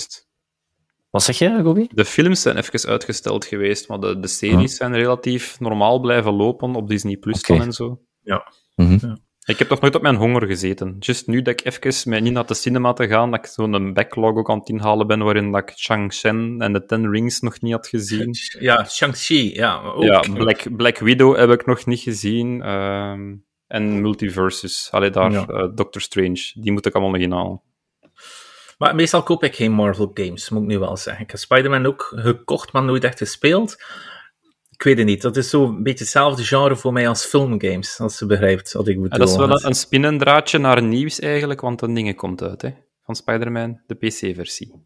Wat 1.10 1.24
zeg 1.24 1.38
je, 1.38 1.62
Robbie? 1.62 1.90
De 1.94 2.06
films 2.06 2.42
zijn 2.42 2.58
even 2.58 2.90
uitgesteld 2.90 3.46
geweest, 3.46 3.88
maar 3.88 4.00
de, 4.00 4.20
de 4.20 4.28
series 4.28 4.76
zijn 4.76 4.94
relatief 4.94 5.60
normaal 5.60 6.00
blijven 6.00 6.34
lopen 6.34 6.76
op 6.76 6.88
Disney 6.88 7.18
Plus 7.18 7.40
okay. 7.40 7.60
en 7.60 7.74
zo. 7.74 8.02
Ja. 8.22 8.52
Mm 8.76 8.88
-hmm. 8.88 8.98
ja. 9.02 9.18
Ik 9.48 9.60
heb 9.60 9.70
nog 9.70 9.82
nooit 9.82 9.96
op 9.96 10.02
mijn 10.02 10.16
honger 10.16 10.48
gezeten. 10.48 10.96
Just 11.00 11.28
nu 11.28 11.42
dat 11.42 11.60
ik 11.60 11.66
even 11.66 12.10
met 12.10 12.22
niet 12.22 12.34
naar 12.34 12.46
de 12.46 12.54
cinema 12.54 12.94
te 12.94 13.08
gaan, 13.08 13.32
dat 13.32 13.40
ik 13.40 13.52
zo'n 13.52 13.94
backlog 13.94 14.36
ook 14.36 14.50
aan 14.50 14.60
het 14.60 14.70
inhalen 14.70 15.08
ben, 15.08 15.20
waarin 15.20 15.52
dat 15.52 15.70
ik 15.70 15.78
Shang-Chen 15.78 16.56
en 16.60 16.74
de 16.74 16.86
Ten 16.86 17.12
Rings 17.12 17.40
nog 17.40 17.62
niet 17.62 17.74
had 17.74 17.88
gezien. 17.88 18.36
Ja, 18.60 18.86
Shang-Chi, 18.86 19.54
ja. 19.54 19.82
Ook. 19.82 20.04
Ja, 20.04 20.20
Black, 20.34 20.76
Black 20.76 20.98
Widow 20.98 21.38
heb 21.38 21.50
ik 21.50 21.66
nog 21.66 21.86
niet 21.86 22.00
gezien. 22.00 22.70
Um, 22.70 23.46
en 23.68 24.02
Multiverses, 24.02 24.88
allee, 24.92 25.10
daar, 25.10 25.32
ja. 25.32 25.46
uh, 25.50 25.68
Doctor 25.76 26.02
Strange, 26.02 26.52
die 26.54 26.72
moet 26.72 26.86
ik 26.86 26.94
allemaal 26.94 27.14
nog 27.14 27.22
inhalen. 27.22 27.62
Maar 28.78 28.96
meestal 28.96 29.24
koop 29.24 29.44
ik 29.44 29.56
geen 29.56 29.72
Marvel 29.72 30.12
games, 30.14 30.50
moet 30.50 30.62
ik 30.62 30.68
nu 30.68 30.80
wel 30.80 30.98
zeggen. 30.98 31.24
Ik 31.24 31.32
heb 31.32 31.40
Spider-Man 31.40 31.86
ook 31.86 32.12
gekocht, 32.16 32.72
maar 32.72 32.84
nooit 32.84 33.04
echt 33.04 33.18
gespeeld. 33.18 33.84
Ik 34.78 34.84
weet 34.84 34.98
het 34.98 35.06
niet. 35.06 35.22
Dat 35.22 35.38
is 35.38 35.50
zo'n 35.50 35.84
beetje 35.84 36.04
hetzelfde 36.04 36.44
genre 36.44 36.76
voor 36.76 36.94
mij 36.94 37.08
als 37.08 37.26
filmgames, 37.26 38.00
als 38.00 38.18
ze 38.18 38.26
begrijpt 38.26 38.72
wat 38.72 38.88
ik 38.88 39.02
bedoel. 39.02 39.20
Dat 39.20 39.30
is 39.30 39.36
wel 39.36 39.52
een, 39.52 39.66
een 39.66 39.74
spinnendraadje 39.74 40.58
naar 40.58 40.84
nieuws 40.84 41.20
eigenlijk, 41.20 41.62
want 41.62 41.82
een 41.82 41.94
ding 41.94 42.16
komt 42.16 42.42
uit, 42.42 42.62
hè? 42.62 42.70
Van 43.04 43.16
Spider-Man, 43.16 43.82
de 43.88 43.96
PC-versie. 43.96 44.86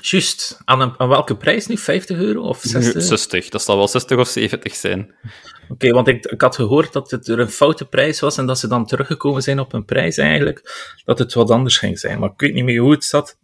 Juist. 0.00 0.60
Aan, 0.64 0.80
een, 0.80 0.94
aan 0.96 1.08
welke 1.08 1.36
prijs 1.36 1.66
nu? 1.66 1.78
50 1.78 2.18
euro 2.18 2.40
of 2.40 2.60
60? 2.62 3.02
60. 3.02 3.48
Dat 3.48 3.62
zal 3.62 3.76
wel 3.76 3.88
60 3.88 4.18
of 4.18 4.28
70 4.28 4.74
zijn. 4.74 5.00
Oké, 5.00 5.72
okay, 5.72 5.90
want 5.90 6.08
ik, 6.08 6.26
ik 6.26 6.40
had 6.40 6.54
gehoord 6.54 6.92
dat 6.92 7.10
het 7.10 7.28
er 7.28 7.38
een 7.38 7.50
foute 7.50 7.84
prijs 7.84 8.20
was 8.20 8.38
en 8.38 8.46
dat 8.46 8.58
ze 8.58 8.68
dan 8.68 8.86
teruggekomen 8.86 9.42
zijn 9.42 9.60
op 9.60 9.72
een 9.72 9.84
prijs 9.84 10.16
eigenlijk, 10.16 10.92
dat 11.04 11.18
het 11.18 11.34
wat 11.34 11.50
anders 11.50 11.78
ging 11.78 11.98
zijn. 11.98 12.18
Maar 12.18 12.30
ik 12.30 12.40
weet 12.40 12.54
niet 12.54 12.64
meer 12.64 12.80
hoe 12.80 12.92
het 12.92 13.04
zat. 13.04 13.38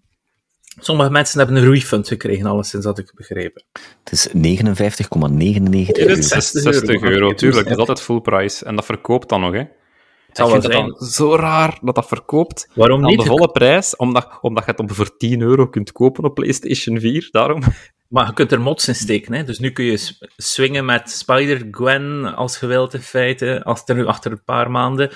Sommige 0.79 1.11
mensen 1.11 1.39
hebben 1.39 1.57
een 1.57 1.71
refund 1.71 2.09
gekregen, 2.09 2.47
alleszins 2.47 2.85
had 2.85 2.99
ik 2.99 3.13
begrepen. 3.15 3.65
Het 4.05 4.13
is 4.13 4.29
59,99 4.29 4.35
euro. 5.93 6.21
60 6.21 7.03
euro, 7.03 7.35
tuurlijk. 7.35 7.65
Dat 7.65 7.73
is 7.73 7.79
altijd 7.79 8.01
full 8.01 8.21
price. 8.21 8.65
En 8.65 8.77
dat 8.77 8.85
verkoopt 8.85 9.29
dan 9.29 9.41
nog, 9.41 9.53
hè. 9.53 9.65
Ik 10.35 10.51
vind 10.51 10.63
het 10.63 10.73
dan 10.73 10.95
zo 10.95 11.37
raar 11.37 11.79
dat 11.83 11.95
dat 11.95 12.07
verkoopt 12.07 12.69
Waarom 12.75 13.01
niet? 13.01 13.19
aan 13.19 13.25
de 13.25 13.31
volle 13.31 13.51
prijs, 13.51 13.97
omdat, 13.97 14.39
omdat 14.41 14.65
je 14.65 14.71
het 14.71 14.81
op 14.81 14.93
voor 14.93 15.17
10 15.17 15.41
euro 15.41 15.69
kunt 15.69 15.93
kopen 15.93 16.25
op 16.25 16.35
PlayStation 16.35 17.01
4, 17.01 17.29
daarom. 17.31 17.63
Maar 18.09 18.27
je 18.27 18.33
kunt 18.33 18.53
er 18.53 18.61
mods 18.61 18.89
in 18.89 18.95
steken, 18.95 19.33
hè? 19.33 19.45
dus 19.45 19.59
nu 19.59 19.71
kun 19.71 19.85
je 19.85 20.11
swingen 20.37 20.85
met 20.85 21.11
Spider-Gwen 21.11 22.35
als 22.35 22.61
je 22.61 22.67
wilt 22.67 22.95
in 22.95 23.01
feite, 23.01 23.65
als 23.65 23.83
er 23.85 23.95
nu 23.95 24.07
achter 24.07 24.33
een 24.33 24.45
paar 24.45 24.71
maanden, 24.71 25.11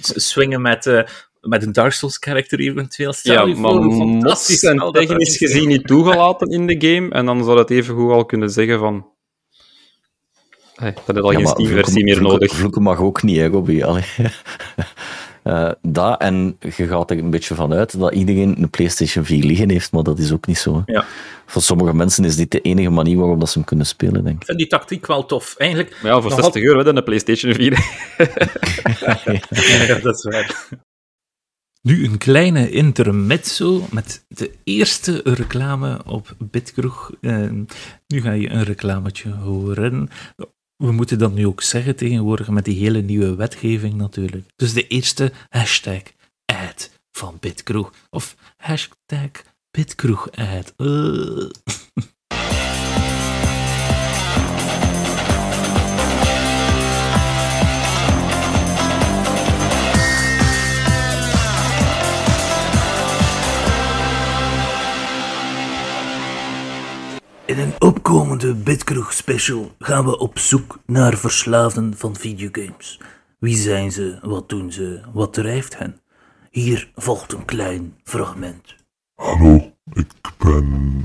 swingen 0.00 0.62
met... 0.62 0.86
Uh, 0.86 1.02
met 1.48 1.62
een 1.62 1.72
Dark 1.72 1.92
Souls 1.92 2.16
character 2.20 2.58
eventueel. 2.60 3.12
Stel 3.12 3.46
ja, 3.46 3.58
maar 3.58 3.74
mods 3.74 4.46
zijn 4.46 4.78
technisch 4.78 5.36
gezien 5.36 5.68
niet 5.68 5.86
toegelaten 5.86 6.48
in 6.48 6.66
de 6.66 6.86
game, 6.86 7.10
en 7.10 7.26
dan 7.26 7.44
zou 7.44 7.58
het 7.58 7.70
even 7.70 7.94
goed 7.94 8.10
al 8.10 8.24
kunnen 8.24 8.50
zeggen 8.50 8.78
van 8.78 9.12
Hey, 10.74 10.94
dat 11.06 11.16
is 11.16 11.22
al 11.22 11.30
ja, 11.30 11.38
geen 11.38 11.46
Steam-versie 11.46 12.04
meer 12.04 12.22
nodig. 12.22 12.52
Vloeken 12.52 12.82
mag 12.82 13.00
ook 13.00 13.22
niet, 13.22 13.36
hè, 13.36 13.46
Robbie. 13.46 13.84
Uh, 15.44 15.70
dat, 15.82 16.20
en 16.20 16.56
je 16.76 16.86
gaat 16.86 17.10
er 17.10 17.18
een 17.18 17.30
beetje 17.30 17.54
vanuit 17.54 17.98
dat 17.98 18.14
iedereen 18.14 18.62
een 18.62 18.70
PlayStation 18.70 19.24
4 19.24 19.44
liggen 19.44 19.70
heeft, 19.70 19.92
maar 19.92 20.02
dat 20.02 20.18
is 20.18 20.32
ook 20.32 20.46
niet 20.46 20.58
zo. 20.58 20.82
Ja. 20.86 21.04
Voor 21.46 21.62
sommige 21.62 21.94
mensen 21.94 22.24
is 22.24 22.36
dit 22.36 22.50
de 22.50 22.60
enige 22.60 22.90
manier 22.90 23.16
waarop 23.16 23.40
dat 23.40 23.48
ze 23.48 23.58
hem 23.58 23.66
kunnen 23.66 23.86
spelen, 23.86 24.24
denk 24.24 24.34
ik. 24.34 24.40
Ik 24.40 24.46
vind 24.46 24.58
die 24.58 24.66
tactiek 24.66 25.06
wel 25.06 25.26
tof. 25.26 25.54
Eigenlijk, 25.56 25.98
maar 26.02 26.12
ja, 26.12 26.20
voor 26.20 26.30
60 26.30 26.52
had... 26.54 26.62
euro 26.62 26.82
dan 26.82 26.96
een 26.96 27.04
PlayStation 27.04 27.54
4. 27.54 27.72
ja, 29.88 29.98
dat 29.98 30.14
is 30.14 30.24
waar. 30.24 30.68
Nu 31.86 32.04
een 32.04 32.18
kleine 32.18 32.70
intermezzo 32.70 33.86
met 33.90 34.24
de 34.28 34.54
eerste 34.64 35.20
reclame 35.24 36.04
op 36.04 36.36
Bitkroeg. 36.38 37.10
Uh, 37.20 37.50
nu 38.06 38.20
ga 38.20 38.32
je 38.32 38.50
een 38.50 38.64
reclametje 38.64 39.30
horen 39.30 40.08
we 40.76 40.92
moeten 40.92 41.18
dat 41.18 41.34
nu 41.34 41.46
ook 41.46 41.62
zeggen 41.62 41.96
tegenwoordig 41.96 42.48
met 42.48 42.64
die 42.64 42.78
hele 42.78 43.00
nieuwe 43.00 43.34
wetgeving 43.34 43.94
natuurlijk. 43.94 44.48
Dus 44.56 44.72
de 44.72 44.86
eerste 44.86 45.32
hashtag 45.48 46.02
ad 46.44 46.90
van 47.10 47.36
Bitkroeg. 47.40 47.92
Of 48.10 48.36
hashtag 48.56 49.30
Bitkroeg 49.70 50.30
ad. 50.30 50.74
Uh. 50.76 51.50
In 67.46 67.58
een 67.58 67.74
opkomende 67.78 68.54
Bitkroeg 68.54 69.12
special 69.12 69.74
gaan 69.78 70.04
we 70.04 70.18
op 70.18 70.38
zoek 70.38 70.78
naar 70.86 71.16
verslaafden 71.16 71.96
van 71.96 72.16
videogames. 72.16 73.00
Wie 73.38 73.56
zijn 73.56 73.92
ze, 73.92 74.18
wat 74.22 74.48
doen 74.48 74.72
ze, 74.72 75.02
wat 75.12 75.32
drijft 75.32 75.78
hen? 75.78 76.00
Hier 76.50 76.90
volgt 76.94 77.32
een 77.32 77.44
klein 77.44 77.96
fragment. 78.04 78.74
Hallo, 79.14 79.72
ik 79.92 80.06
ben. 80.38 81.04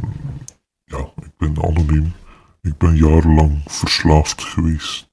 Ja, 0.84 1.12
ik 1.22 1.38
ben 1.38 1.64
anoniem. 1.64 2.14
Ik 2.62 2.78
ben 2.78 2.96
jarenlang 2.96 3.62
verslaafd 3.66 4.44
geweest 4.44 5.10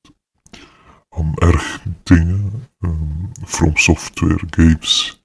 aan 1.08 1.32
erg 1.34 1.82
dingen. 2.02 2.68
Um, 2.80 3.30
From 3.44 3.76
Software 3.76 4.44
Games, 4.50 5.24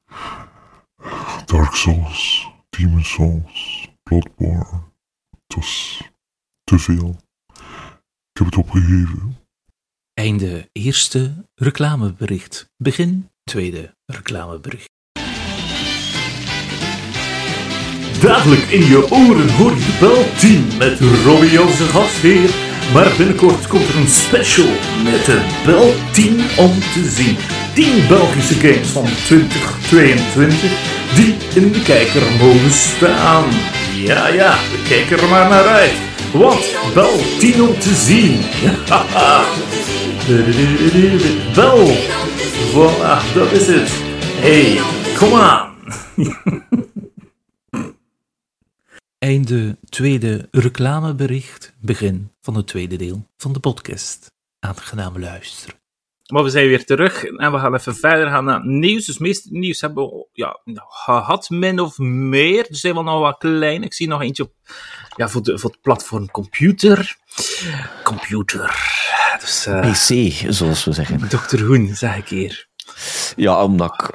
Dark 1.45 1.75
Souls, 1.75 2.47
Demon 2.69 3.03
Souls, 3.03 3.89
Bloodborne. 4.03 4.90
Het 5.51 5.59
was 5.59 6.01
te 6.63 6.79
veel. 6.79 7.17
Ik 8.33 8.37
heb 8.37 8.45
het 8.45 8.55
opgegeven. 8.55 9.37
Einde 10.13 10.69
eerste 10.71 11.45
reclamebericht. 11.55 12.69
Begin 12.77 13.29
tweede 13.43 13.95
reclamebericht. 14.05 14.89
Dadelijk 18.21 18.61
in 18.61 18.85
je 18.85 19.11
oren 19.11 19.49
hoor 19.49 19.71
je 19.71 19.97
bel 19.99 20.25
10 20.37 20.77
met 20.77 20.99
Robbie 20.99 21.59
als 21.59 21.79
een 21.79 21.87
gastheer. 21.87 22.49
Maar 22.93 23.17
binnenkort 23.17 23.67
komt 23.67 23.87
er 23.87 23.97
een 23.97 24.07
special 24.07 24.71
met 25.03 25.25
de 25.25 25.61
bel 25.65 25.93
10 26.11 26.31
om 26.57 26.79
te 26.79 27.09
zien. 27.09 27.37
10 27.73 28.07
Belgische 28.07 28.55
games 28.55 28.89
van 28.89 29.05
2022 29.05 31.15
die 31.15 31.61
in 31.61 31.71
de 31.71 31.81
kijker 31.81 32.31
mogen 32.39 32.71
staan. 32.71 33.49
Ja, 34.05 34.27
ja, 34.27 34.57
kijk 34.87 35.11
er 35.11 35.29
maar 35.29 35.49
naar 35.49 35.65
uit. 35.65 35.91
Want 36.33 36.75
bel 36.93 37.17
10 37.39 37.61
om 37.61 37.79
te 37.79 37.95
zien. 37.95 38.35
Bel. 41.55 41.87
Voilà, 42.71 43.33
dat 43.33 43.51
is 43.51 43.67
het. 43.67 43.89
Hey, 44.41 44.79
kom 45.17 45.33
aan. 45.33 45.75
Einde 49.19 49.77
tweede 49.89 50.47
reclamebericht. 50.51 51.73
Begin 51.79 52.31
van 52.41 52.55
het 52.55 52.67
tweede 52.67 52.95
deel 52.95 53.27
van 53.37 53.53
de 53.53 53.59
podcast. 53.59 54.31
Aangenaam 54.59 55.19
luisteren. 55.19 55.80
Maar 56.31 56.43
we 56.43 56.49
zijn 56.49 56.67
weer 56.67 56.85
terug 56.85 57.23
en 57.23 57.51
we 57.51 57.59
gaan 57.59 57.75
even 57.75 57.95
verder 57.95 58.27
gaan 58.27 58.45
naar 58.45 58.65
nieuws. 58.65 59.05
Dus 59.05 59.17
meest 59.17 59.49
nieuws 59.49 59.81
hebben 59.81 60.03
we 60.03 60.27
ja, 60.33 60.59
gehad, 60.87 61.49
min 61.49 61.79
of 61.79 61.97
meer. 61.97 62.65
Er 62.69 62.75
zijn 62.75 62.93
wel 62.93 63.03
nog 63.03 63.19
wat 63.19 63.37
klein. 63.37 63.83
Ik 63.83 63.93
zie 63.93 64.07
nog 64.07 64.21
eentje 64.21 64.43
op, 64.43 64.51
ja, 65.15 65.29
voor, 65.29 65.43
de, 65.43 65.59
voor 65.59 65.69
het 65.69 65.81
platform 65.81 66.31
computer. 66.31 67.17
Computer. 68.03 68.89
Dus, 69.39 69.67
uh, 69.67 69.91
PC, 69.91 70.31
zoals 70.53 70.83
we 70.83 70.91
zeggen. 70.91 71.29
Dr. 71.29 71.63
Hoen, 71.63 71.95
zeg 71.95 72.17
ik 72.17 72.27
hier. 72.27 72.69
Ja, 73.35 73.63
omdat 73.63 73.93
ik, 74.01 74.09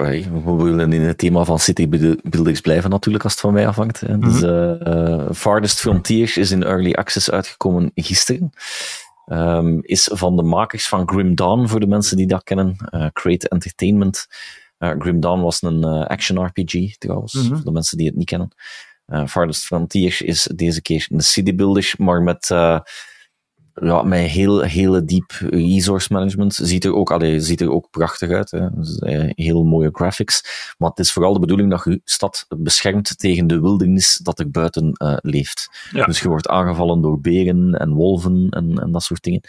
we 0.45 0.55
willen 0.57 0.93
in 0.93 1.01
het 1.01 1.19
thema 1.19 1.45
van 1.45 1.59
City 1.59 1.89
Buildings 2.23 2.61
blijven 2.61 2.91
natuurlijk, 2.91 3.25
als 3.25 3.33
het 3.33 3.43
van 3.43 3.53
mij 3.53 3.67
afhangt. 3.67 4.21
Dus, 4.21 4.43
uh, 4.43 5.31
Farthest 5.33 5.81
Frontier 5.81 6.39
is 6.39 6.51
in 6.51 6.63
Early 6.63 6.93
Access 6.93 7.31
uitgekomen 7.31 7.91
gisteren. 7.95 8.53
Um, 9.33 9.79
is 9.83 10.11
van 10.13 10.37
de 10.37 10.43
makers 10.43 10.89
van 10.89 11.09
Grim 11.09 11.35
Dawn, 11.35 11.67
voor 11.67 11.81
de 11.81 11.87
mensen 11.87 12.17
die 12.17 12.27
dat 12.27 12.43
kennen. 12.43 12.77
Uh, 12.91 13.07
Create 13.13 13.49
Entertainment. 13.49 14.27
Uh, 14.79 14.93
Grim 14.99 15.21
Dawn 15.21 15.41
was 15.41 15.63
een 15.63 15.85
uh, 15.85 16.05
action 16.05 16.47
RPG, 16.47 16.97
trouwens, 16.99 17.33
mm 17.33 17.41
-hmm. 17.41 17.55
voor 17.55 17.65
de 17.65 17.71
mensen 17.71 17.97
die 17.99 18.07
het 18.07 18.17
niet 18.17 18.27
kennen. 18.27 18.55
Farthest 19.27 19.65
Frontier 19.65 20.19
is 20.25 20.51
deze 20.55 20.83
keer 20.83 21.07
een 21.11 21.21
city 21.21 21.55
builder, 21.55 21.95
maar 21.99 22.23
met 22.23 22.47
ja, 23.83 24.03
met 24.03 24.21
heel, 24.21 24.61
hele 24.61 25.05
diep 25.05 25.31
resource 25.41 26.13
management. 26.13 26.55
Ziet 26.55 26.85
er 26.85 26.95
ook, 26.95 27.11
allee, 27.11 27.41
ziet 27.41 27.61
er 27.61 27.73
ook 27.73 27.91
prachtig 27.91 28.31
uit. 28.31 28.51
Hè. 28.51 28.71
Dus, 28.71 28.99
eh, 28.99 29.31
heel 29.35 29.65
mooie 29.65 29.91
graphics. 29.93 30.43
Maar 30.79 30.91
het 30.91 30.99
is 30.99 31.13
vooral 31.13 31.33
de 31.33 31.39
bedoeling 31.39 31.71
dat 31.71 31.85
je 31.85 32.01
stad 32.05 32.47
beschermt 32.49 33.19
tegen 33.19 33.47
de 33.47 33.61
wildernis 33.61 34.21
dat 34.23 34.39
er 34.39 34.51
buiten 34.51 34.93
uh, 35.03 35.17
leeft. 35.21 35.89
Ja. 35.91 36.05
Dus 36.05 36.21
je 36.21 36.29
wordt 36.29 36.49
aangevallen 36.49 37.03
door 37.03 37.21
beren 37.21 37.75
en 37.75 37.93
wolven 37.93 38.47
en, 38.51 38.79
en 38.79 38.93
dat 38.93 39.03
soort 39.03 39.23
dingen. 39.23 39.41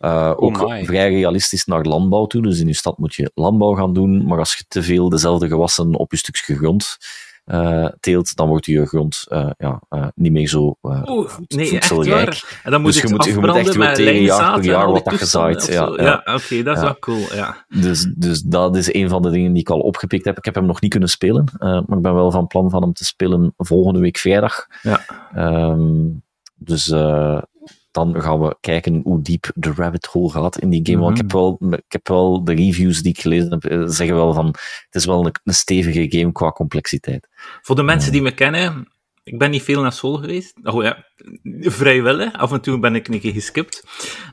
Uh, 0.00 0.32
ook 0.36 0.62
oh 0.62 0.84
vrij 0.84 1.08
realistisch 1.08 1.64
naar 1.64 1.84
landbouw 1.84 2.26
toe. 2.26 2.42
Dus 2.42 2.60
in 2.60 2.66
je 2.66 2.74
stad 2.74 2.98
moet 2.98 3.14
je 3.14 3.30
landbouw 3.34 3.74
gaan 3.74 3.92
doen. 3.92 4.26
Maar 4.26 4.38
als 4.38 4.54
je 4.54 4.64
te 4.68 4.82
veel 4.82 5.08
dezelfde 5.08 5.48
gewassen 5.48 5.94
op 5.94 6.10
je 6.10 6.16
stukje 6.16 6.56
grond 6.56 6.96
teelt, 8.00 8.36
dan 8.36 8.48
wordt 8.48 8.66
je 8.66 8.86
grond 8.86 9.24
uh, 9.28 9.50
ja, 9.58 9.82
uh, 9.90 10.06
niet 10.14 10.32
meer 10.32 10.48
zo 10.48 10.76
Oeh, 10.82 11.30
nee, 11.48 11.68
voedselrijk. 11.68 12.60
En 12.64 12.70
dan 12.70 12.80
moet 12.80 12.92
dus 12.92 13.02
je, 13.02 13.08
moet, 13.08 13.24
je 13.24 13.34
moet 13.34 13.56
echt 13.56 13.76
weer 13.76 13.94
tegen 13.94 14.22
jaar 14.22 14.54
per 14.54 14.64
jaar 14.64 14.90
wat 14.90 15.04
dat 15.04 15.14
gezaaid. 15.14 15.66
Ja, 15.66 15.72
ja. 15.72 16.02
ja 16.02 16.18
oké, 16.18 16.32
okay, 16.44 16.62
dat 16.62 16.76
is 16.76 16.82
wel 16.82 16.98
cool. 16.98 17.34
Ja. 17.34 17.64
Dus, 17.68 18.12
dus 18.16 18.42
dat 18.42 18.76
is 18.76 18.94
een 18.94 19.08
van 19.08 19.22
de 19.22 19.30
dingen 19.30 19.52
die 19.52 19.62
ik 19.62 19.70
al 19.70 19.80
opgepikt 19.80 20.24
heb. 20.24 20.38
Ik 20.38 20.44
heb 20.44 20.54
hem 20.54 20.66
nog 20.66 20.80
niet 20.80 20.90
kunnen 20.90 21.08
spelen, 21.08 21.44
maar 21.58 21.96
ik 21.96 22.02
ben 22.02 22.14
wel 22.14 22.30
van 22.30 22.46
plan 22.46 22.70
van 22.70 22.82
hem 22.82 22.92
te 22.92 23.04
spelen 23.04 23.54
volgende 23.56 24.00
week 24.00 24.18
vrijdag. 24.18 24.66
Ja. 24.82 25.00
Um, 25.70 26.22
dus 26.54 26.86
dan 27.98 28.22
gaan 28.22 28.40
we 28.40 28.56
kijken 28.60 29.00
hoe 29.04 29.22
diep 29.22 29.50
de 29.54 29.72
rabbit 29.76 30.06
hole 30.06 30.30
gaat 30.30 30.58
in 30.58 30.70
die 30.70 30.86
game. 30.86 30.98
Want 30.98 31.10
ik 31.10 31.22
heb, 31.22 31.32
wel, 31.32 31.58
ik 31.70 31.92
heb 31.92 32.08
wel 32.08 32.44
de 32.44 32.54
reviews 32.54 33.02
die 33.02 33.12
ik 33.12 33.20
gelezen 33.20 33.58
heb, 33.58 33.90
zeggen 33.90 34.16
wel 34.16 34.34
van 34.34 34.46
het 34.46 34.94
is 34.94 35.04
wel 35.04 35.26
een, 35.26 35.34
een 35.44 35.54
stevige 35.54 36.18
game 36.18 36.32
qua 36.32 36.50
complexiteit. 36.50 37.28
Voor 37.62 37.76
de 37.76 37.82
mensen 37.82 38.12
die 38.12 38.22
me 38.22 38.34
kennen, 38.34 38.88
ik 39.28 39.38
ben 39.38 39.50
niet 39.50 39.62
veel 39.62 39.82
naar 39.82 39.92
school 39.92 40.16
geweest. 40.16 40.54
Oh 40.62 40.82
ja, 40.82 41.04
vrijwillig. 41.60 42.32
Af 42.32 42.52
en 42.52 42.60
toe 42.60 42.78
ben 42.78 42.94
ik 42.94 43.08
een 43.08 43.20
keer 43.20 43.32
geskipt. 43.32 43.84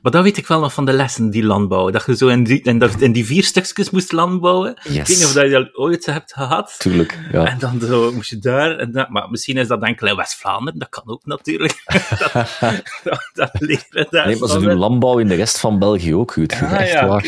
Maar 0.02 0.12
dat 0.12 0.24
weet 0.24 0.38
ik 0.38 0.48
wel 0.48 0.60
nog 0.60 0.74
van 0.74 0.86
de 0.86 0.94
lessen, 0.94 1.30
die 1.30 1.44
landbouw. 1.44 1.90
Dat 1.90 2.06
je 2.06 2.16
zo 2.16 2.28
in 2.28 2.44
die, 2.44 2.62
in 2.62 2.80
dat, 2.80 3.02
in 3.02 3.12
die 3.12 3.26
vier 3.26 3.44
stukjes 3.44 3.90
moest 3.90 4.12
landbouwen. 4.12 4.80
Yes. 4.84 4.96
Ik 4.96 5.06
weet 5.06 5.18
niet 5.18 5.26
of 5.26 5.34
dat 5.34 5.44
je 5.44 5.50
dat 5.50 5.76
ooit 5.76 6.06
hebt 6.06 6.34
gehad. 6.34 6.76
Tuurlijk, 6.78 7.20
ja. 7.32 7.46
En 7.46 7.60
dan 7.60 7.80
zo 7.80 8.12
moest 8.12 8.30
je 8.30 8.38
daar... 8.40 8.78
En 8.78 8.92
dat, 8.92 9.10
maar 9.10 9.30
misschien 9.30 9.58
is 9.58 9.68
dat 9.68 9.84
enkel 9.84 10.08
in 10.08 10.16
West-Vlaanderen. 10.16 10.80
Dat 10.80 10.90
kan 10.90 11.04
ook 11.06 11.26
natuurlijk. 11.26 11.84
dat, 12.34 12.58
dat, 13.04 13.30
dat 13.34 13.52
leren 13.60 14.08
daar. 14.10 14.28
Nee, 14.28 14.40
maar 14.40 14.50
ze 14.50 14.60
doen 14.60 14.78
landbouw 14.78 15.18
in 15.18 15.28
de 15.28 15.36
rest 15.36 15.60
van 15.60 15.80
België 15.80 16.16
ook 16.16 16.32
goed. 16.32 16.54
Ah, 16.54 16.82
echt 16.82 16.92
ja, 16.92 17.08
waar. 17.08 17.24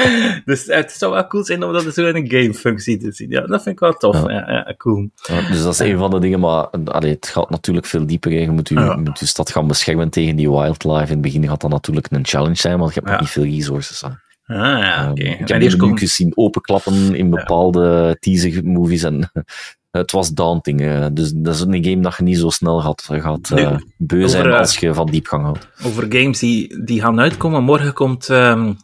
dus 0.44 0.66
het 0.66 0.92
zou 0.92 1.12
wel 1.12 1.26
cool 1.26 1.44
zijn 1.44 1.64
om 1.64 1.72
dat 1.72 1.94
zo 1.94 2.06
in 2.06 2.16
een 2.16 2.30
gamefunctie 2.30 2.98
te 2.98 3.12
zien. 3.12 3.30
Ja, 3.30 3.40
dat 3.40 3.62
vind 3.62 3.74
ik 3.74 3.80
wel 3.80 3.92
tof. 3.92 4.22
Ja. 4.22 4.30
Ja, 4.30 4.50
ja 4.50 4.74
cool. 4.76 5.10
Dus 5.48 5.62
dat 5.62 5.72
is 5.72 5.78
een 5.78 5.98
van 5.98 6.10
de 6.10 6.18
dingen, 6.18 6.40
maar 6.40 6.66
allee, 6.84 7.10
het 7.10 7.26
gaat 7.26 7.50
natuurlijk 7.50 7.86
veel 7.86 8.06
dieper. 8.06 8.32
Je 8.32 8.50
moet, 8.50 8.68
je, 8.68 8.96
moet 9.04 9.18
je 9.18 9.26
stad 9.26 9.50
gaan 9.50 9.66
beschermen 9.66 10.10
tegen 10.10 10.36
die 10.36 10.50
wildlife. 10.50 11.06
In 11.06 11.10
het 11.10 11.20
begin 11.20 11.48
gaat 11.48 11.60
dat 11.60 11.70
natuurlijk 11.70 12.06
een 12.10 12.26
challenge 12.26 12.56
zijn, 12.56 12.78
want 12.78 12.94
je 12.94 13.00
hebt 13.00 13.12
nog 13.12 13.20
niet 13.20 13.30
veel 13.30 13.44
resources. 13.44 14.02
Ah, 14.02 14.12
ja. 14.56 15.10
Okay. 15.10 15.26
Um, 15.26 15.40
ik 15.40 15.48
heb 15.48 15.60
hier 15.60 15.76
komt... 15.76 16.00
zien 16.00 16.32
openklappen 16.34 17.14
in 17.14 17.30
bepaalde 17.30 18.16
teaser-movies 18.20 19.02
en 19.02 19.30
het 19.90 20.12
was 20.12 20.30
daunting. 20.30 20.80
Uh, 20.80 21.06
dus 21.12 21.32
dat 21.34 21.54
is 21.54 21.60
een 21.60 21.84
game 21.84 22.00
dat 22.00 22.16
je 22.16 22.22
niet 22.22 22.38
zo 22.38 22.50
snel 22.50 22.80
gaat, 22.80 23.08
gaat 23.10 23.50
uh, 23.54 23.76
beu 23.96 24.28
zijn 24.28 24.46
over, 24.46 24.58
als 24.58 24.76
je 24.76 24.94
van 24.94 25.06
diepgang 25.06 25.42
houdt. 25.44 25.68
Over 25.84 26.06
games 26.08 26.38
die, 26.38 26.84
die 26.84 27.00
gaan 27.00 27.20
uitkomen. 27.20 27.62
Morgen 27.62 27.92
komt 27.92 28.28
um, 28.28 28.76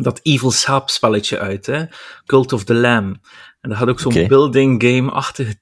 dat 0.00 0.20
Evil 0.22 0.50
Saap 0.50 0.90
spelletje 0.90 1.38
uit, 1.38 1.66
hè? 1.66 1.84
Cult 2.26 2.52
of 2.52 2.64
the 2.64 2.74
Lamb. 2.74 3.16
En 3.60 3.68
dat 3.68 3.78
gaat 3.78 3.88
ook 3.88 4.00
zo'n 4.00 4.12
okay. 4.12 4.26
building 4.26 4.82
game-achtige 4.82 5.54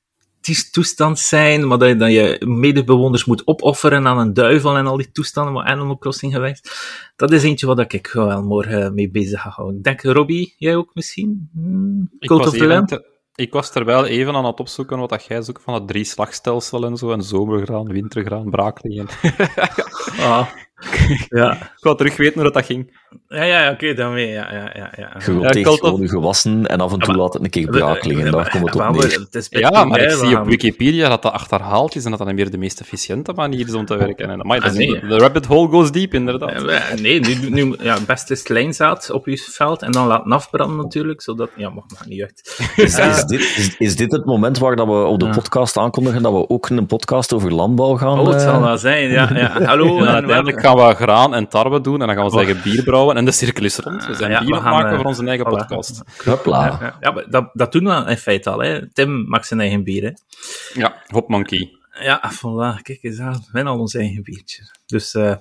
toestand 0.55 1.19
zijn, 1.19 1.67
maar 1.67 1.79
dat 1.79 1.89
je, 1.89 1.97
dat 1.97 2.11
je 2.11 2.47
medebewoners 2.47 3.25
moet 3.25 3.47
opofferen 3.47 4.07
aan 4.07 4.19
een 4.19 4.35
duivel 4.35 4.77
en 4.77 4.87
al 4.87 4.97
die 4.97 5.11
toestanden, 5.13 5.55
wat 5.55 5.65
Animal 5.65 5.99
Crossing 5.99 6.33
geweest. 6.33 6.71
Dat 7.17 7.33
is 7.33 7.43
eentje 7.43 7.67
wat 7.67 7.93
ik 7.93 8.11
wel 8.13 8.43
morgen 8.43 8.95
mee 8.95 9.11
bezig 9.11 9.41
ga 9.41 9.49
houden. 9.49 9.77
Ik 9.77 9.85
denk, 9.85 10.03
Robbie, 10.03 10.55
jij 10.59 10.77
ook 10.77 10.95
misschien? 10.95 11.51
Hmm, 11.53 12.11
Cult 12.19 12.47
of 12.47 12.57
the 12.57 12.67
Lamb? 12.67 13.17
Ik 13.35 13.53
was 13.53 13.75
er 13.75 13.85
wel 13.85 14.07
even 14.07 14.35
aan 14.35 14.45
het 14.45 14.61
opzoeken 14.61 14.99
wat 14.99 15.09
dat 15.09 15.25
jij 15.25 15.43
zoekt 15.43 15.63
van 15.63 15.75
het 15.75 15.89
drie 15.89 16.05
slagstelsel 16.05 16.85
en 16.85 16.97
zo, 16.97 17.13
en 17.13 17.23
zomergraan, 17.23 17.93
wintergraan, 17.93 18.51
braakling. 18.51 19.11
ah, 20.21 20.49
ja. 21.29 21.53
ik 21.53 21.81
wou 21.81 21.97
terug 21.97 22.17
weten 22.17 22.41
hoe 22.41 22.53
dat 22.53 22.65
ging. 22.65 22.97
Ja, 23.29 23.43
ja, 23.43 23.63
oké, 23.65 23.73
okay, 23.73 23.95
dan 23.95 24.13
weer. 24.13 24.33
Ja, 24.33 24.53
ja, 24.53 24.71
ja, 24.75 24.93
ja. 24.97 25.11
Je 25.27 25.61
ja, 25.61 25.77
gewoon 25.77 26.01
je 26.01 26.09
gewassen 26.09 26.67
en 26.67 26.81
af 26.81 26.93
en 26.93 26.99
toe 26.99 27.15
ja, 27.15 27.21
laat 27.21 27.33
het 27.33 27.43
een 27.43 27.51
keer 27.51 27.67
braak 27.67 28.05
liggen. 28.05 28.33
Daar 28.33 28.51
komt 28.51 28.65
het 28.65 28.75
op 28.75 28.91
neer. 28.91 29.61
Ja, 29.61 29.85
maar 29.85 30.01
ik 30.01 30.11
zie 30.11 30.41
op 30.41 30.47
Wikipedia 30.47 31.09
dat 31.09 31.23
dat 31.23 31.33
achterhaald 31.33 31.95
is 31.95 32.05
en 32.05 32.11
dat 32.11 32.19
dat 32.19 32.33
meer 32.33 32.51
de 32.51 32.59
meest 32.59 32.81
efficiënte 32.81 33.33
manier 33.33 33.67
is 33.67 33.75
om 33.75 33.85
te 33.85 33.97
werken. 33.97 34.31
En, 34.31 34.41
ah, 34.41 34.73
nee. 34.73 35.01
De 35.01 35.19
rabbit 35.19 35.47
hole 35.47 35.69
goes 35.69 35.91
deep, 35.91 36.15
inderdaad. 36.15 36.63
nee, 37.01 37.21
nu, 37.21 37.51
nu 37.51 37.77
ja, 37.81 37.99
best 38.07 38.31
is 38.31 38.49
lijnzaad 38.49 39.11
op 39.11 39.27
je 39.27 39.37
veld 39.37 39.83
en 39.83 39.93
dan 39.93 40.07
laten 40.07 40.33
afbranden 40.33 40.77
natuurlijk, 40.77 41.23
zodat... 41.23 41.51
Ja, 41.57 41.71
mag 41.71 41.85
maar 41.95 42.09
niet 42.09 42.23
uit. 42.23 42.43
Is, 42.77 42.99
is, 42.99 43.25
dit, 43.25 43.41
is, 43.41 43.77
is, 43.79 43.97
dit 43.97 44.13
het 44.13 44.25
moment 44.25 44.59
waar 44.59 44.77
dat 44.77 44.87
we 44.87 44.93
op 44.93 45.21
de 45.21 45.29
podcast 45.29 45.77
aankondigen 45.77 46.23
dat 46.23 46.33
we 46.33 46.49
ook 46.49 46.69
een 46.69 46.87
podcast 46.87 47.33
over 47.33 47.55
landbouw 47.55 47.97
gaan... 47.97 48.19
Oh, 48.19 48.29
het 48.29 48.41
zal 48.41 48.61
wel 48.61 48.79
zijn, 48.79 49.11
ja. 49.11 49.31
ja. 49.35 49.63
Hallo. 49.65 49.97
En 50.29 50.55
gaan 50.77 50.89
we 50.89 50.95
graan 50.95 51.35
en 51.35 51.49
tarwe 51.49 51.81
doen 51.81 52.01
en 52.01 52.07
dan 52.07 52.17
gaan 52.17 52.25
we 52.25 52.31
zeggen 52.31 52.63
bier 52.63 52.83
brouwen 52.83 53.17
en 53.17 53.25
de 53.25 53.33
cirkel 53.33 53.65
is 53.65 53.77
rond. 53.77 54.07
We 54.07 54.15
zijn 54.15 54.31
ja, 54.31 54.45
bier 54.45 54.63
maken 54.63 54.97
voor 54.97 55.05
onze 55.05 55.27
eigen 55.27 55.47
podcast. 55.47 56.03
Hopla. 56.25 56.67
Ja, 56.81 56.97
ja, 57.01 57.25
dat, 57.29 57.51
dat 57.53 57.73
doen 57.73 57.85
we 57.85 58.11
in 58.11 58.17
feite 58.17 58.51
al. 58.51 58.59
Hè. 58.59 58.93
Tim 58.93 59.29
maakt 59.29 59.47
zijn 59.47 59.61
eigen 59.61 59.85
bier. 59.85 60.03
Hè. 60.03 60.13
Ja, 60.81 61.03
Hop 61.07 61.29
Monkey. 61.29 61.73
Ja, 62.01 62.33
voilà. 62.35 62.83
Kijk 62.83 62.99
eens 63.03 63.21
aan. 63.21 63.33
We 63.33 63.41
hebben 63.53 63.73
al 63.73 63.79
ons 63.79 63.95
eigen 63.95 64.23
biertje. 64.23 64.63
Dus 64.87 65.15
uh, 65.15 65.35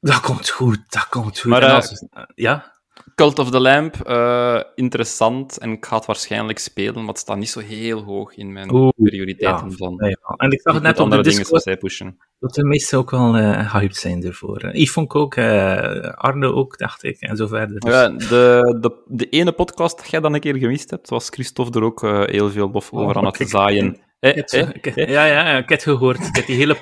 dat 0.00 0.20
komt 0.20 0.48
goed. 0.48 0.78
Dat 0.88 1.08
komt 1.08 1.38
goed. 1.38 1.50
Maar, 1.50 1.62
uh, 1.62 1.74
als, 1.74 2.06
uh, 2.16 2.22
ja? 2.34 2.73
Cult 3.14 3.38
of 3.38 3.50
the 3.50 3.60
Lamp, 3.60 4.08
uh, 4.08 4.60
interessant. 4.74 5.58
En 5.58 5.72
ik 5.72 5.86
ga 5.86 5.96
het 5.96 6.06
waarschijnlijk 6.06 6.58
spelen, 6.58 6.94
maar 6.94 7.08
het 7.08 7.18
staat 7.18 7.36
niet 7.36 7.48
zo 7.48 7.60
heel 7.60 8.02
hoog 8.02 8.36
in 8.36 8.52
mijn 8.52 8.74
Oeh, 8.74 8.88
prioriteiten. 8.96 9.70
Ja, 9.70 9.76
van, 9.76 9.94
ja. 9.98 10.34
En 10.36 10.50
ik 10.50 10.60
zag 10.60 10.74
het 10.74 10.82
net 10.82 11.00
op 11.00 11.10
de 11.10 11.22
Discord 11.22 11.78
pushen. 11.78 12.18
dat 12.38 12.54
de 12.54 12.64
meesten 12.64 12.98
ook 12.98 13.10
wel 13.10 13.38
uh, 13.38 13.72
hyped 13.72 13.96
zijn 13.96 14.24
ervoor. 14.24 14.70
Vond 14.72 15.06
ik 15.06 15.14
ook, 15.14 15.36
uh, 15.36 15.98
Arne 16.00 16.52
ook, 16.52 16.78
dacht 16.78 17.04
ik, 17.04 17.20
en 17.20 17.36
zo 17.36 17.46
verder. 17.46 17.80
Dus. 17.80 17.92
Ja, 17.92 18.08
de, 18.08 18.76
de, 18.80 19.02
de 19.06 19.28
ene 19.28 19.52
podcast 19.52 19.96
dat 19.96 20.10
jij 20.10 20.20
dan 20.20 20.34
een 20.34 20.40
keer 20.40 20.56
gemist 20.56 20.90
hebt, 20.90 21.08
was 21.08 21.28
Christophe 21.28 21.78
er 21.78 21.84
ook 21.84 22.00
heel 22.30 22.50
veel 22.50 22.70
lof 22.70 22.92
over 22.92 23.16
oh, 23.16 23.16
aan 23.16 23.26
het 23.26 23.48
zaaien. 23.48 24.02
Eh, 24.24 24.60
eh, 24.60 24.68
ik, 24.72 24.94
ja, 24.94 25.24
ja, 25.24 25.26
ja, 25.26 25.56
ik 25.56 25.68
heb 25.68 25.68
het 25.68 25.82
gehoord. 25.82 26.26
Ik 26.26 26.36
heb 26.36 26.46
die 26.46 26.56
hele 26.56 26.76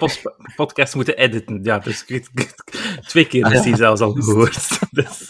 podcast 0.57 0.95
moeten 0.95 1.17
editen. 1.17 1.61
Ja, 1.63 1.79
dus 1.79 2.05
ik, 2.05 2.29
twee 3.07 3.27
keer 3.27 3.53
is 3.53 3.63
die 3.63 3.77
zelfs 3.77 4.01
al 4.01 4.13
gehoord. 4.13 4.69
Dus. 4.91 5.27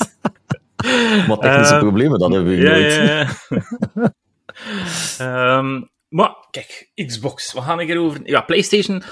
Maar 1.28 1.38
technische 1.38 1.74
uh, 1.74 1.80
problemen, 1.80 2.18
dan 2.18 2.32
hebben 2.32 2.56
we 2.56 2.60
ja, 2.60 2.70
nooit. 2.70 2.94
Ja, 2.94 4.12
ja. 5.18 5.58
um, 5.58 5.90
maar, 6.18 6.46
kijk, 6.50 6.90
Xbox, 7.06 7.52
we 7.52 7.60
gaan 7.60 7.80
hierover... 7.80 8.20
Ja, 8.24 8.40
PlayStation 8.40 9.02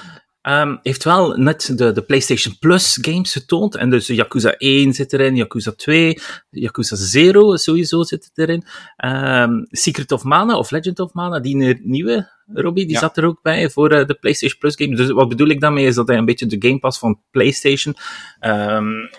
um, 0.43 0.79
heeft 0.83 1.05
wel 1.05 1.37
net 1.37 1.79
de, 1.79 1.93
de 1.93 2.03
PlayStation 2.03 2.59
Plus 2.59 2.99
games 3.01 3.33
getoond. 3.33 3.77
En 3.77 3.91
dus 3.91 4.07
Yakuza 4.07 4.55
1 4.57 4.93
zit 4.93 5.13
erin, 5.13 5.37
Yakuza 5.37 5.73
2, 5.73 6.19
Yakuza 6.51 6.97
0 7.33 7.59
sowieso 7.59 8.03
zit 8.03 8.31
erin. 8.35 8.65
Um, 9.05 9.67
Secret 9.71 10.13
of 10.13 10.23
Mana, 10.23 10.59
of 10.59 10.71
Legend 10.71 11.01
of 11.01 11.13
Mana, 11.13 11.41
die 11.41 11.79
nieuwe, 11.83 12.31
Robbie, 12.47 12.85
die 12.85 12.95
ja. 12.95 13.01
zat 13.01 13.17
er 13.17 13.25
ook 13.25 13.43
bij 13.43 13.71
voor 13.71 13.93
uh, 13.93 14.07
de 14.07 14.15
PlayStation 14.15 14.59
Plus 14.59 14.75
games. 14.77 14.97
Dus 14.97 15.11
wat 15.11 15.29
bedoel 15.29 15.49
ik 15.49 15.61
daarmee, 15.61 15.87
is 15.87 15.95
dat 15.95 16.09
hij 16.09 16.17
een 16.17 16.25
beetje 16.25 16.47
de 16.47 16.69
Game 16.69 16.79
Pass 16.79 16.99
van 16.99 17.21
PlayStation... 17.31 17.95
Um, 18.41 19.11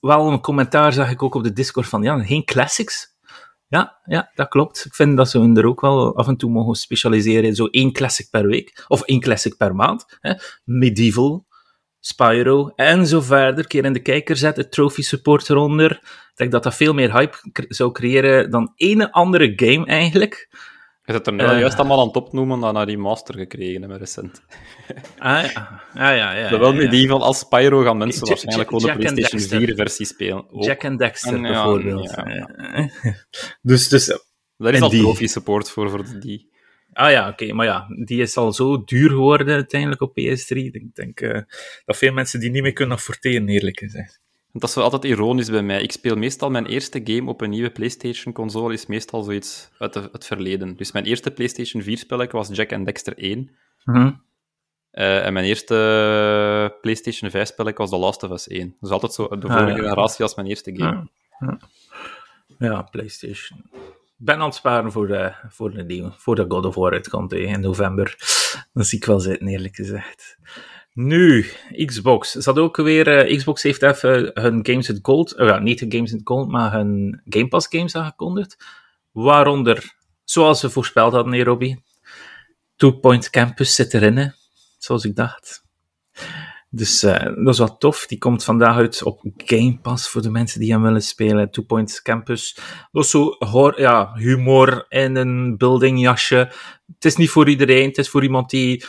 wel 0.00 0.30
een 0.30 0.40
commentaar 0.40 0.92
zag 0.92 1.10
ik 1.10 1.22
ook 1.22 1.34
op 1.34 1.42
de 1.42 1.52
Discord 1.52 1.88
van, 1.88 2.02
ja, 2.02 2.24
geen 2.24 2.44
classics. 2.44 3.12
Ja, 3.68 4.00
ja, 4.04 4.30
dat 4.34 4.48
klopt. 4.48 4.84
Ik 4.84 4.94
vind 4.94 5.16
dat 5.16 5.30
ze 5.30 5.52
er 5.54 5.66
ook 5.66 5.80
wel 5.80 6.16
af 6.16 6.28
en 6.28 6.36
toe 6.36 6.50
mogen 6.50 6.74
specialiseren. 6.74 7.54
Zo 7.54 7.66
één 7.66 7.92
classic 7.92 8.30
per 8.30 8.46
week, 8.46 8.84
of 8.88 9.02
één 9.02 9.20
classic 9.20 9.56
per 9.56 9.74
maand. 9.74 10.18
Hè. 10.20 10.34
Medieval, 10.64 11.46
Spyro, 12.00 12.72
en 12.74 13.06
zo 13.06 13.20
verder. 13.20 13.66
Keer 13.66 13.84
in 13.84 13.92
de 13.92 14.02
kijker 14.02 14.36
zetten, 14.36 14.70
trophy 14.70 15.02
support 15.02 15.50
eronder. 15.50 15.90
Ik 15.90 16.32
denk 16.34 16.52
dat 16.52 16.62
dat 16.62 16.74
veel 16.74 16.94
meer 16.94 17.12
hype 17.12 17.36
zou 17.68 17.92
creëren 17.92 18.50
dan 18.50 18.72
ene 18.76 19.12
andere 19.12 19.52
game 19.56 19.86
eigenlijk. 19.86 20.48
Je 21.06 21.12
zit 21.12 21.26
er 21.26 21.32
nu 21.32 21.44
uh, 21.44 21.58
juist 21.58 21.78
allemaal 21.78 22.00
aan 22.00 22.06
het 22.06 22.16
opnoemen 22.16 22.60
dat 22.60 22.72
naar 22.72 22.86
die 22.86 22.98
master 22.98 23.34
gekregen 23.34 23.80
hebben 23.80 23.98
recent. 23.98 24.42
Ah 25.18 25.44
ja, 25.52 25.80
ja, 25.94 26.10
ja. 26.10 26.32
ja 26.32 26.48
Zowel 26.48 26.72
ja, 26.72 26.80
ja. 26.80 26.84
Medieval 26.84 27.24
als 27.24 27.38
Spyro 27.38 27.82
gaan 27.82 27.96
mensen 27.96 28.26
waarschijnlijk 28.26 28.68
gewoon 28.68 28.86
de 28.86 28.96
PlayStation 28.98 29.60
4 29.60 29.74
versie 29.74 30.06
spelen. 30.06 30.50
Ook. 30.50 30.64
Jack 30.64 30.84
and 30.84 30.98
Dexter 30.98 31.34
en, 31.34 31.42
bijvoorbeeld. 31.42 32.14
dus, 33.62 33.88
dus, 33.88 34.18
Daar 34.56 34.74
is 34.74 34.80
al 34.80 34.88
trophy 34.88 35.26
support 35.26 35.70
voor, 35.70 35.90
voor 35.90 36.20
die. 36.20 36.52
Ah 36.92 37.10
ja, 37.10 37.28
oké, 37.28 37.52
maar 37.52 37.66
ja, 37.66 37.86
die 38.04 38.20
is 38.20 38.36
al 38.36 38.52
zo 38.52 38.84
duur 38.84 39.08
geworden 39.08 39.54
uiteindelijk 39.54 40.00
op 40.00 40.10
PS3. 40.10 40.56
Ik 40.56 40.94
denk 40.94 41.20
uh, 41.20 41.40
dat 41.84 41.96
veel 41.96 42.12
mensen 42.12 42.40
die 42.40 42.50
niet 42.50 42.62
meer 42.62 42.72
kunnen 42.72 42.96
afforderen, 42.96 43.48
eerlijk 43.48 43.78
gezegd. 43.78 44.23
Dat 44.56 44.68
is 44.68 44.74
wel 44.74 44.84
altijd 44.84 45.04
ironisch 45.04 45.50
bij 45.50 45.62
mij. 45.62 45.82
Ik 45.82 45.92
speel 45.92 46.16
meestal 46.16 46.50
mijn 46.50 46.66
eerste 46.66 47.00
game 47.04 47.30
op 47.30 47.40
een 47.40 47.50
nieuwe 47.50 47.70
PlayStation-console, 47.70 48.72
is 48.72 48.86
meestal 48.86 49.22
zoiets 49.22 49.70
uit 49.78 49.94
het 49.94 50.26
verleden. 50.26 50.76
Dus 50.76 50.92
mijn 50.92 51.04
eerste 51.04 51.30
PlayStation 51.30 51.82
4-spelletje 51.82 52.36
was 52.36 52.48
Jack 52.48 52.72
and 52.72 52.84
Dexter 52.86 53.18
1. 53.18 53.50
Mm 53.84 54.22
uh, 54.94 55.26
en 55.26 55.32
mijn 55.32 55.44
eerste 55.44 56.78
PlayStation 56.80 57.30
5-spelletje 57.30 57.76
was 57.76 57.90
The 57.90 57.96
Last 57.96 58.22
of 58.22 58.30
Us 58.30 58.48
1. 58.48 58.76
Dus 58.80 58.90
altijd 58.90 59.12
zo 59.12 59.28
de 59.28 59.40
vorige 59.40 59.60
ah, 59.60 59.68
ja. 59.68 59.74
generatie 59.74 60.22
als 60.22 60.34
mijn 60.34 60.48
eerste 60.48 60.76
game. 60.76 61.08
Ja, 61.38 61.58
ja. 62.58 62.82
PlayStation. 62.82 63.58
Ik 64.18 64.24
ben 64.30 64.38
aan 64.38 64.44
het 64.44 64.54
sparen 64.54 64.92
voor 64.92 65.06
de, 65.06 65.32
voor 65.48 65.70
de 65.70 65.84
nieuwe, 65.84 66.12
voor 66.16 66.34
de 66.34 66.44
God 66.48 66.66
of 66.66 66.74
War 66.74 66.92
uitkomt 66.92 67.32
in 67.32 67.60
november. 67.60 68.16
Dat 68.72 68.86
zie 68.86 68.98
ik 68.98 69.04
wel 69.04 69.20
zitten, 69.20 69.46
eerlijk 69.48 69.74
gezegd. 69.74 70.38
Nu, 70.94 71.46
Xbox. 71.84 72.30
Ze 72.30 72.42
had 72.44 72.58
ook 72.58 72.76
weer, 72.76 73.28
uh, 73.28 73.36
Xbox 73.36 73.62
heeft 73.62 73.82
even 73.82 74.30
hun 74.34 74.66
Games 74.66 74.88
with 74.88 74.98
Gold, 75.02 75.34
uh, 75.38 75.46
ja, 75.46 75.58
niet 75.58 75.78
de 75.78 75.96
Games 75.96 76.12
with 76.12 76.20
Gold, 76.24 76.48
maar 76.48 76.72
hun 76.72 77.22
Game 77.24 77.48
Pass 77.48 77.66
games 77.70 77.96
aangekondigd. 77.96 78.64
Waaronder, 79.12 79.94
zoals 80.24 80.62
we 80.62 80.70
voorspeld 80.70 81.12
hadden, 81.12 81.32
Nairobi, 81.32 81.76
Two 82.76 82.92
Point 82.92 83.30
Campus 83.30 83.74
zit 83.74 83.94
erin, 83.94 84.34
zoals 84.78 85.04
ik 85.04 85.16
dacht. 85.16 85.64
Dus 86.70 87.04
uh, 87.04 87.18
dat 87.18 87.48
is 87.48 87.58
wel 87.58 87.76
tof. 87.76 88.06
Die 88.06 88.18
komt 88.18 88.44
vandaag 88.44 88.76
uit 88.76 89.02
op 89.02 89.20
Game 89.36 89.78
Pass 89.82 90.08
voor 90.08 90.22
de 90.22 90.30
mensen 90.30 90.60
die 90.60 90.72
hem 90.72 90.82
willen 90.82 91.02
spelen. 91.02 91.50
Two 91.50 91.64
Point 91.64 92.02
Campus. 92.02 92.58
Dat 92.92 93.04
is 93.04 93.10
zo 93.10 93.36
ja, 93.76 94.12
humor 94.14 94.86
in 94.88 95.16
een 95.16 95.56
building 95.56 96.00
jasje. 96.00 96.52
Het 96.94 97.04
is 97.04 97.16
niet 97.16 97.30
voor 97.30 97.48
iedereen. 97.48 97.88
Het 97.88 97.98
is 97.98 98.08
voor 98.08 98.22
iemand 98.22 98.50
die 98.50 98.84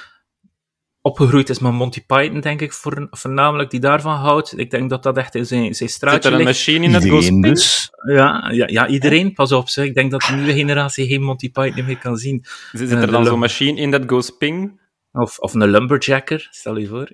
opgegroeid 1.06 1.49
is 1.49 1.60
met 1.60 1.72
Monty 1.72 2.06
Python, 2.06 2.39
denk 2.39 2.62
ik, 2.62 2.74
voor, 2.74 3.08
voornamelijk, 3.12 3.70
die 3.70 3.80
daarvan 3.80 4.16
houdt. 4.16 4.60
Ik 4.60 4.72
denk 4.72 4.89
dat 4.89 5.03
dat 5.03 5.18
echt 5.18 5.36
in 5.36 5.45
zijn, 5.45 5.76
zijn 5.76 5.89
straatje 5.89 6.22
Zit 6.22 6.32
er 6.32 6.39
een 6.39 6.45
machine 6.45 6.86
in 6.86 6.93
het 6.93 7.03
Iedereen 7.03 7.41
dus? 7.41 7.91
Ja, 8.06 8.49
ja, 8.51 8.68
ja, 8.68 8.88
iedereen, 8.88 9.34
pas 9.34 9.51
op. 9.51 9.70
Zeg. 9.70 9.86
Ik 9.86 9.93
denk 9.93 10.12
dat 10.12 10.22
de 10.22 10.34
nieuwe 10.34 10.53
generatie 10.53 11.08
geen 11.08 11.22
Monty 11.22 11.51
Python 11.51 11.86
meer 11.86 11.97
kan 11.97 12.18
zien. 12.18 12.45
Zit 12.72 12.91
er 12.91 13.12
dan 13.12 13.26
zo'n 13.26 13.39
machine 13.39 13.80
in 13.80 13.91
dat 13.91 14.03
goes 14.08 14.30
ping? 14.30 14.82
Of, 15.12 15.39
of 15.39 15.53
een 15.53 15.70
lumberjacker, 15.70 16.47
stel 16.51 16.78
je 16.78 16.88
voor. 16.88 17.12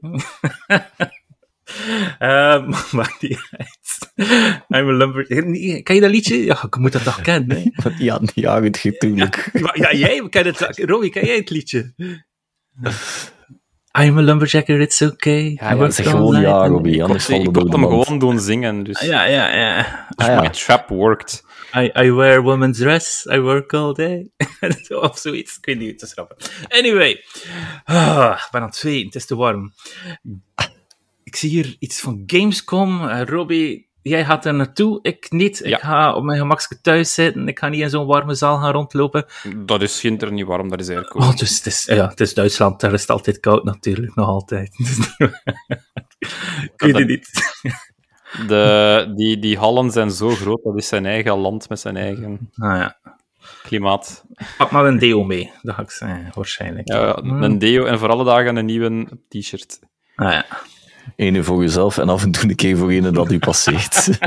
uh, 2.19 2.67
maakt 2.91 3.21
niet 3.21 3.39
uit. 3.51 4.13
I'm 4.69 4.87
a 4.87 4.91
lumberjacker. 4.91 5.83
Ken 5.83 5.95
je 5.95 6.01
dat 6.01 6.11
liedje? 6.11 6.43
Ja, 6.43 6.63
ik 6.63 6.77
moet 6.77 6.91
dat 6.91 7.03
toch 7.03 7.21
kennen. 7.21 7.57
Hè? 7.73 7.89
Ja, 8.05 8.19
ja, 8.33 8.61
het 8.61 8.83
natuurlijk. 8.83 9.49
Ja, 9.53 9.71
ja, 9.73 9.93
jij 9.93 10.29
kent 10.29 10.59
het. 10.59 10.77
Robbie, 10.77 11.09
ken 11.09 11.25
jij 11.25 11.35
het 11.35 11.49
liedje? 11.49 11.93
I'm 13.93 14.17
a 14.17 14.21
lumberjacker, 14.21 14.79
it's 14.81 15.01
okay. 15.01 15.57
Ja, 15.59 15.73
ja 15.73 15.89
zeg 15.89 16.09
gewoon 16.09 16.41
ja, 16.41 16.67
Robbie, 16.67 17.03
anders 17.03 17.29
Ik 17.29 17.53
kon 17.53 17.71
hem 17.71 17.83
gewoon 17.83 18.19
doen 18.19 18.39
zingen, 18.39 18.83
dus... 18.83 18.99
Ja, 18.99 19.25
ja, 19.25 19.55
ja. 19.55 20.07
Dus 20.15 20.27
ah, 20.27 20.33
ja. 20.33 20.41
my 20.41 20.49
trap 20.49 20.89
worked. 20.89 21.43
I, 21.75 21.91
I 21.95 22.11
wear 22.11 22.41
woman's 22.41 22.77
dress, 22.77 23.25
I 23.25 23.39
work 23.39 23.73
all 23.73 23.93
day. 23.93 24.29
of 24.89 25.17
zoiets, 25.17 25.57
ik 25.57 25.65
weet 25.65 25.77
niet 25.77 25.89
hoe 25.89 25.95
te 25.95 26.07
schrappen. 26.07 26.37
Anyway, 26.67 27.23
ah, 27.83 28.41
ik 28.45 28.47
ben 28.51 28.61
aan 28.61 28.67
het 28.67 28.75
zweten, 28.75 29.05
het 29.05 29.15
is 29.15 29.25
te 29.25 29.35
warm. 29.35 29.73
Ik 31.23 31.35
zie 31.35 31.49
hier 31.49 31.75
iets 31.79 31.99
van 31.99 32.23
Gamescom. 32.25 33.01
Uh, 33.01 33.21
Robbie, 33.23 33.89
jij 34.01 34.25
gaat 34.25 34.45
er 34.45 34.53
naartoe, 34.53 34.99
ik 35.01 35.27
niet. 35.29 35.65
Ik 35.65 35.79
ga 35.79 36.13
op 36.13 36.23
mijn 36.23 36.39
gemakje 36.39 36.81
thuis 36.81 37.13
zitten. 37.13 37.47
Ik 37.47 37.59
ga 37.59 37.67
niet 37.67 37.81
in 37.81 37.89
zo'n 37.89 38.05
warme 38.05 38.33
zaal 38.33 38.57
gaan 38.57 38.71
rondlopen. 38.71 39.25
Dat 39.55 39.81
is 39.81 39.99
ginter 39.99 40.31
niet 40.31 40.45
warm, 40.45 40.69
dat 40.69 40.79
is 40.79 40.87
eigenlijk 40.87 41.25
Oh, 41.25 41.37
dus 41.37 41.57
het 41.57 41.65
is, 41.65 41.85
ja, 41.85 42.07
het 42.07 42.19
is 42.19 42.33
Duitsland, 42.33 42.79
daar 42.79 42.93
is 42.93 43.01
het 43.01 43.09
altijd 43.09 43.39
koud 43.39 43.63
natuurlijk, 43.63 44.15
nog 44.15 44.27
altijd. 44.27 44.69
ik 46.75 46.81
weet 46.81 46.97
het 46.97 47.07
niet. 47.07 47.29
De, 48.47 49.13
die, 49.15 49.39
die 49.39 49.57
hallen 49.57 49.91
zijn 49.91 50.11
zo 50.11 50.29
groot, 50.29 50.63
dat 50.63 50.77
is 50.77 50.87
zijn 50.87 51.05
eigen 51.05 51.37
land 51.37 51.69
met 51.69 51.79
zijn 51.79 51.97
eigen 51.97 52.51
ah, 52.55 52.77
ja. 52.77 52.97
klimaat. 53.63 54.25
Pak 54.57 54.71
maar 54.71 54.85
een 54.85 54.99
deo 54.99 55.23
mee, 55.23 55.51
dat 55.61 55.75
ga 55.75 55.81
ik 55.81 55.91
zeggen, 55.91 56.31
waarschijnlijk. 56.33 56.87
Ja, 56.87 57.19
hmm. 57.21 57.43
een 57.43 57.59
deo 57.59 57.85
en 57.85 57.99
voor 57.99 58.09
alle 58.09 58.23
dagen 58.23 58.55
een 58.55 58.65
nieuwe 58.65 59.07
t-shirt. 59.27 59.79
Ah 60.15 60.31
ja. 60.31 60.45
Eén 61.15 61.43
voor 61.43 61.61
jezelf 61.61 61.97
en 61.97 62.09
af 62.09 62.23
en 62.23 62.31
toe 62.31 62.49
een 62.49 62.55
keer 62.55 62.77
voor 62.77 62.91
een 62.91 63.13
dat 63.13 63.31
u 63.31 63.39
passeert. 63.39 64.09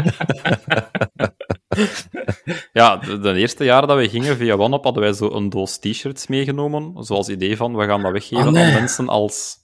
ja, 2.73 2.97
de, 2.97 3.19
de, 3.19 3.35
eerste 3.35 3.65
jaren 3.65 3.89
dat 3.89 3.97
we 3.97 4.09
gingen 4.09 4.37
via 4.37 4.57
OneUp 4.57 4.85
hadden 4.85 5.03
wij 5.03 5.13
zo 5.13 5.31
een 5.31 5.51
doos 5.51 5.79
t-shirts 5.79 6.27
meegenomen. 6.27 7.05
Zoals 7.05 7.29
idee 7.29 7.57
van, 7.57 7.77
we 7.77 7.87
gaan 7.87 8.03
dat 8.03 8.13
weggeven 8.13 8.49
oh, 8.49 8.59
aan 8.59 8.73
mensen 8.73 9.09
als, 9.09 9.57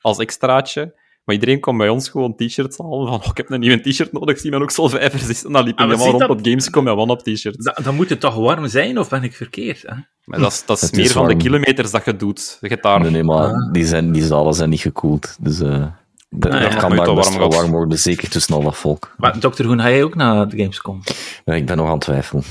als 0.00 0.18
extraatje. 0.18 1.00
Maar 1.24 1.34
iedereen 1.34 1.60
kwam 1.60 1.76
bij 1.76 1.88
ons 1.88 2.08
gewoon 2.08 2.34
t-shirts 2.36 2.78
halen 2.78 3.06
van, 3.06 3.20
oh, 3.20 3.26
ik 3.30 3.36
heb 3.36 3.50
een 3.50 3.60
nieuwe 3.60 3.80
t-shirt 3.80 4.12
nodig, 4.12 4.38
zie 4.38 4.50
men 4.50 4.62
ook 4.62 4.70
Solvijvers. 4.70 5.44
En 5.44 5.52
dan 5.52 5.64
liepen 5.64 5.88
we 5.88 5.94
ah, 5.94 6.00
helemaal 6.00 6.20
rond 6.20 6.38
op 6.38 6.46
Gamescom 6.46 6.84
met 6.84 6.94
one-up 6.94 7.18
t-shirts. 7.18 7.72
Dan 7.82 7.94
moet 7.94 8.08
het 8.08 8.20
toch 8.20 8.34
warm 8.34 8.68
zijn, 8.68 8.98
of 8.98 9.08
ben 9.08 9.22
ik 9.22 9.34
verkeerd? 9.34 9.82
Hè? 9.82 9.94
Maar 10.24 10.38
dat 10.38 10.52
is, 10.52 10.64
dat 10.66 10.82
is 10.82 10.90
meer 10.90 11.10
van 11.10 11.28
de 11.28 11.36
kilometers 11.36 11.90
dat 11.90 12.04
je 12.04 12.16
doet. 12.16 12.58
Je 12.60 12.78
daar... 12.80 13.00
Nee, 13.00 13.10
nee, 13.10 13.22
maar 13.22 13.46
ah. 13.46 13.72
die, 13.72 13.86
zijn, 13.86 14.12
die 14.12 14.24
zalen 14.24 14.54
zijn 14.54 14.70
niet 14.70 14.80
gekoeld. 14.80 15.36
Dus 15.40 15.60
uh, 15.60 15.86
dat, 16.34 16.76
kan 16.76 16.96
daar 16.96 17.14
best 17.14 17.36
warm, 17.36 17.50
warm 17.50 17.70
worden, 17.70 17.98
zeker 17.98 18.28
tussen 18.28 18.54
al 18.54 18.62
dat 18.62 18.76
volk. 18.76 19.14
Maar 19.16 19.40
dokter 19.40 19.64
Groen, 19.64 19.80
ga 19.80 19.90
jij 19.90 20.04
ook 20.04 20.14
naar 20.14 20.48
de 20.48 20.56
Gamescom? 20.56 21.00
Ja, 21.44 21.54
ik 21.54 21.66
ben 21.66 21.76
nog 21.76 21.86
aan 21.86 21.92
het 21.92 22.00
twijfelen. 22.00 22.42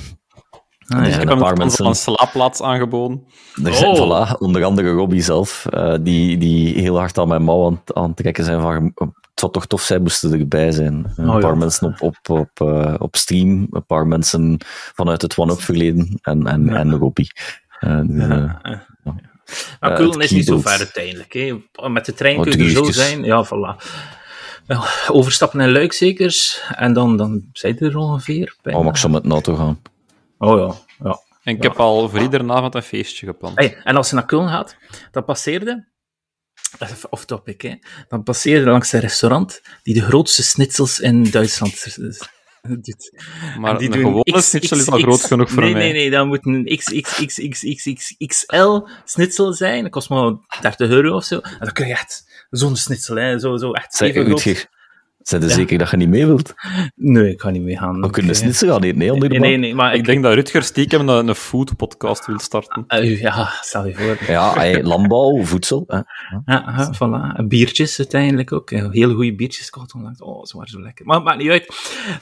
Ah, 0.88 1.06
er 1.06 1.14
zijn 1.14 1.30
een 1.30 1.38
paar 1.38 1.58
mensen... 1.58 1.86
een 1.86 1.96
slaapplaats 1.96 2.62
aangeboden. 2.62 3.24
Er 3.64 3.74
zijn, 3.74 3.92
oh. 3.92 4.28
voilà, 4.28 4.38
onder 4.38 4.64
andere 4.64 4.92
Robbie 4.92 5.22
zelf, 5.22 5.66
uh, 5.74 5.96
die, 6.02 6.38
die 6.38 6.80
heel 6.80 6.98
hard 6.98 7.18
aan 7.18 7.28
mijn 7.28 7.44
mouw 7.44 7.66
aan, 7.66 7.82
aan 7.94 8.08
het 8.08 8.18
trekken 8.18 8.44
zijn 8.44 8.62
van 8.62 8.94
het 8.96 9.40
zou 9.40 9.52
toch 9.52 9.66
tof 9.66 9.82
zijn, 9.82 10.02
moesten 10.02 10.40
erbij 10.40 10.72
zijn. 10.72 11.14
Een 11.16 11.30
oh, 11.30 11.40
paar 11.40 11.58
mensen 11.58 11.88
op, 11.88 12.02
op, 12.02 12.30
op, 12.30 12.68
uh, 12.70 12.96
op 12.98 13.16
stream, 13.16 13.68
een 13.72 13.86
paar 13.86 14.08
mensen 14.08 14.58
vanuit 14.94 15.22
het 15.22 15.38
One-Up 15.38 15.62
verleden 15.62 16.20
en, 16.22 16.48
en, 16.48 16.66
ja. 16.66 16.76
en 16.76 16.92
Robbie. 16.92 17.32
Uh, 17.80 18.02
dus, 18.04 18.28
ja. 18.28 18.62
Maar 19.80 19.96
Kullen 19.96 20.20
is 20.20 20.32
niet 20.32 20.46
zo 20.46 20.60
ver 20.60 20.78
uiteindelijk. 20.78 21.34
Hè. 21.34 21.62
Met 21.90 22.06
de 22.06 22.14
trein 22.14 22.38
oh, 22.38 22.44
kun 22.44 22.58
je 22.58 22.64
er 22.64 22.70
zo 22.70 22.92
zijn. 22.92 23.24
Ja, 23.24 23.46
voilà. 23.46 23.86
Overstappen 25.08 25.60
naar 25.60 25.70
Luik 25.70 25.94
zekers. 25.94 26.62
En 26.76 26.94
dan, 26.94 27.18
dan 27.18 27.50
zijn 27.54 27.80
er 27.80 27.98
ongeveer. 27.98 28.56
Bijna. 28.62 28.80
Oh, 28.80 28.86
maar 28.86 28.94
ik 28.94 29.00
zou 29.00 29.14
met 29.14 29.24
NATO 29.24 29.56
gaan. 29.56 29.82
Oh 30.38 30.60
ja, 30.60 30.76
ja. 31.04 31.20
En 31.44 31.56
ik 31.56 31.64
heb 31.64 31.80
al 31.80 32.10
voor 32.10 32.20
iedere 32.20 32.54
avond 32.54 32.76
een 32.76 32.84
feestje 32.84 33.26
gepland. 33.26 33.58
Hey, 33.58 33.78
en 33.84 33.96
als 33.96 34.10
je 34.10 34.16
naar 34.16 34.26
Köln 34.26 34.50
gaat, 34.50 34.76
dan 35.12 35.26
passeerde, 35.26 35.88
of 37.10 37.26
topic, 37.26 37.62
hè, 37.62 37.76
dan 38.08 38.24
passeerde 38.24 38.70
langs 38.70 38.92
een 38.92 39.00
restaurant 39.00 39.62
die 39.84 39.94
de 39.94 40.02
grootste 40.02 40.44
schnitzels 40.44 41.00
in 41.00 41.24
Duitsland 41.24 41.98
doet. 42.86 43.22
Maar 43.60 43.78
die 43.78 43.88
een 43.88 44.00
gewone 44.00 44.42
schnitzel 44.42 44.78
is 44.78 44.90
al 44.90 45.00
groot 45.00 45.24
genoeg 45.24 45.50
voor 45.50 45.64
nee, 45.64 45.74
mij. 45.74 45.82
Nee, 45.82 45.94
nee, 45.94 46.10
dat 46.10 46.26
moet 46.26 46.46
een 46.46 46.78
XXXXXXL 46.78 48.80
schnitzel 49.06 49.54
zijn. 49.54 49.84
Dat 49.84 49.92
kost 49.92 50.10
maar 50.10 50.34
30 50.62 50.90
euro 50.90 51.16
of 51.16 51.24
zo. 51.24 51.40
En 51.40 51.58
dan 51.60 51.72
krijg 51.72 51.90
je 51.90 51.96
echt 51.96 52.46
zo'n 52.50 52.76
schnitzel, 52.76 53.16
hè. 53.16 53.40
Zo, 53.40 53.58
zo 53.58 53.72
echt 53.72 54.02
even 54.02 54.26
groot. 54.26 54.70
Zijn 55.24 55.42
er 55.42 55.48
ja. 55.48 55.54
zeker 55.54 55.78
dat 55.78 55.90
je 55.90 55.98
niet 55.98 56.10
mee 56.10 56.26
wilt? 56.26 56.54
Nee, 56.96 57.32
ik 57.32 57.42
ga 57.42 57.50
niet 57.50 57.62
mee 57.62 57.78
gaan. 57.78 58.02
We 58.02 58.10
kunnen 58.10 58.32
dus 58.32 58.44
niet 58.44 58.56
zo 58.56 58.68
gaan 58.68 58.84
eten, 58.84 58.98
nee, 58.98 59.12
nee, 59.12 59.40
nee, 59.40 59.58
nee, 59.58 59.76
maar 59.76 59.94
ik, 59.94 60.00
ik 60.00 60.06
denk 60.06 60.24
dat 60.24 60.34
Rutger 60.34 60.64
stiekem 60.64 61.10
een, 61.10 61.28
een 61.28 61.36
food 61.36 61.76
podcast 61.76 62.26
wil 62.26 62.40
starten. 62.40 62.84
Uh, 62.88 63.22
ja, 63.22 63.50
stel 63.62 63.88
je 63.88 63.94
voor. 63.94 64.18
Ja, 64.28 64.54
hey, 64.60 64.84
landbouw, 64.84 65.44
voedsel. 65.44 65.84
Hè. 65.88 66.00
Ja, 66.46 66.94
voilà. 66.96 67.38
En 67.38 67.48
biertjes 67.48 68.00
uiteindelijk 68.00 68.52
ook. 68.52 68.70
Heel 68.70 69.14
goede 69.14 69.36
biertjes. 69.36 69.70
Oh, 69.70 70.44
ze 70.44 70.58
waren 70.58 70.72
zo 70.72 70.82
lekker. 70.82 71.06
Maar 71.06 71.16
het 71.16 71.26
maakt 71.26 71.38
niet 71.38 71.50
uit. 71.50 71.68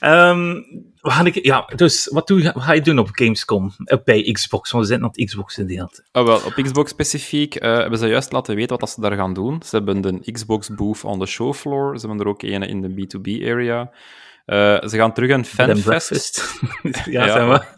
Um, 0.02 0.66
we 1.02 1.10
gaan 1.10 1.26
ik, 1.26 1.45
ja, 1.45 1.70
dus 1.76 2.08
wat, 2.12 2.28
doe, 2.28 2.52
wat 2.54 2.64
ga 2.64 2.74
je 2.74 2.82
doen 2.82 3.00
op 3.00 3.10
Gamescom? 3.12 3.72
Bij 4.04 4.32
Xbox, 4.32 4.72
want 4.72 4.84
we 4.84 4.89
zitten 4.89 5.08
op 5.08 5.16
Xbox 5.16 5.54
gedeeld. 5.54 6.04
Oh, 6.12 6.26
wel, 6.26 6.36
op 6.36 6.54
Xbox 6.54 6.91
specifiek 6.91 7.56
uh, 7.56 7.78
hebben 7.78 8.00
ze 8.00 8.08
juist 8.08 8.32
laten 8.32 8.56
weten 8.56 8.80
wat 8.80 8.89
ze 8.89 9.02
daar 9.02 9.16
gaan 9.16 9.34
doen. 9.34 9.62
Ze 9.66 9.76
hebben 9.76 10.02
de 10.02 10.32
Xbox 10.32 10.70
booth 10.70 11.04
on 11.04 11.20
the 11.20 11.26
show 11.26 11.54
floor. 11.54 12.00
Ze 12.00 12.08
hebben 12.08 12.26
er 12.26 12.32
ook 12.32 12.41
een 12.41 12.64
in 12.64 12.82
de 12.82 12.89
B2B 12.89 13.47
area. 13.47 13.91
Uh, 14.45 14.89
ze 14.89 14.97
gaan 14.97 15.14
terug 15.14 15.30
een 15.32 15.45
fanfest. 15.45 16.60
ja, 17.06 17.26
ja, 17.26 17.45
maar. 17.45 17.74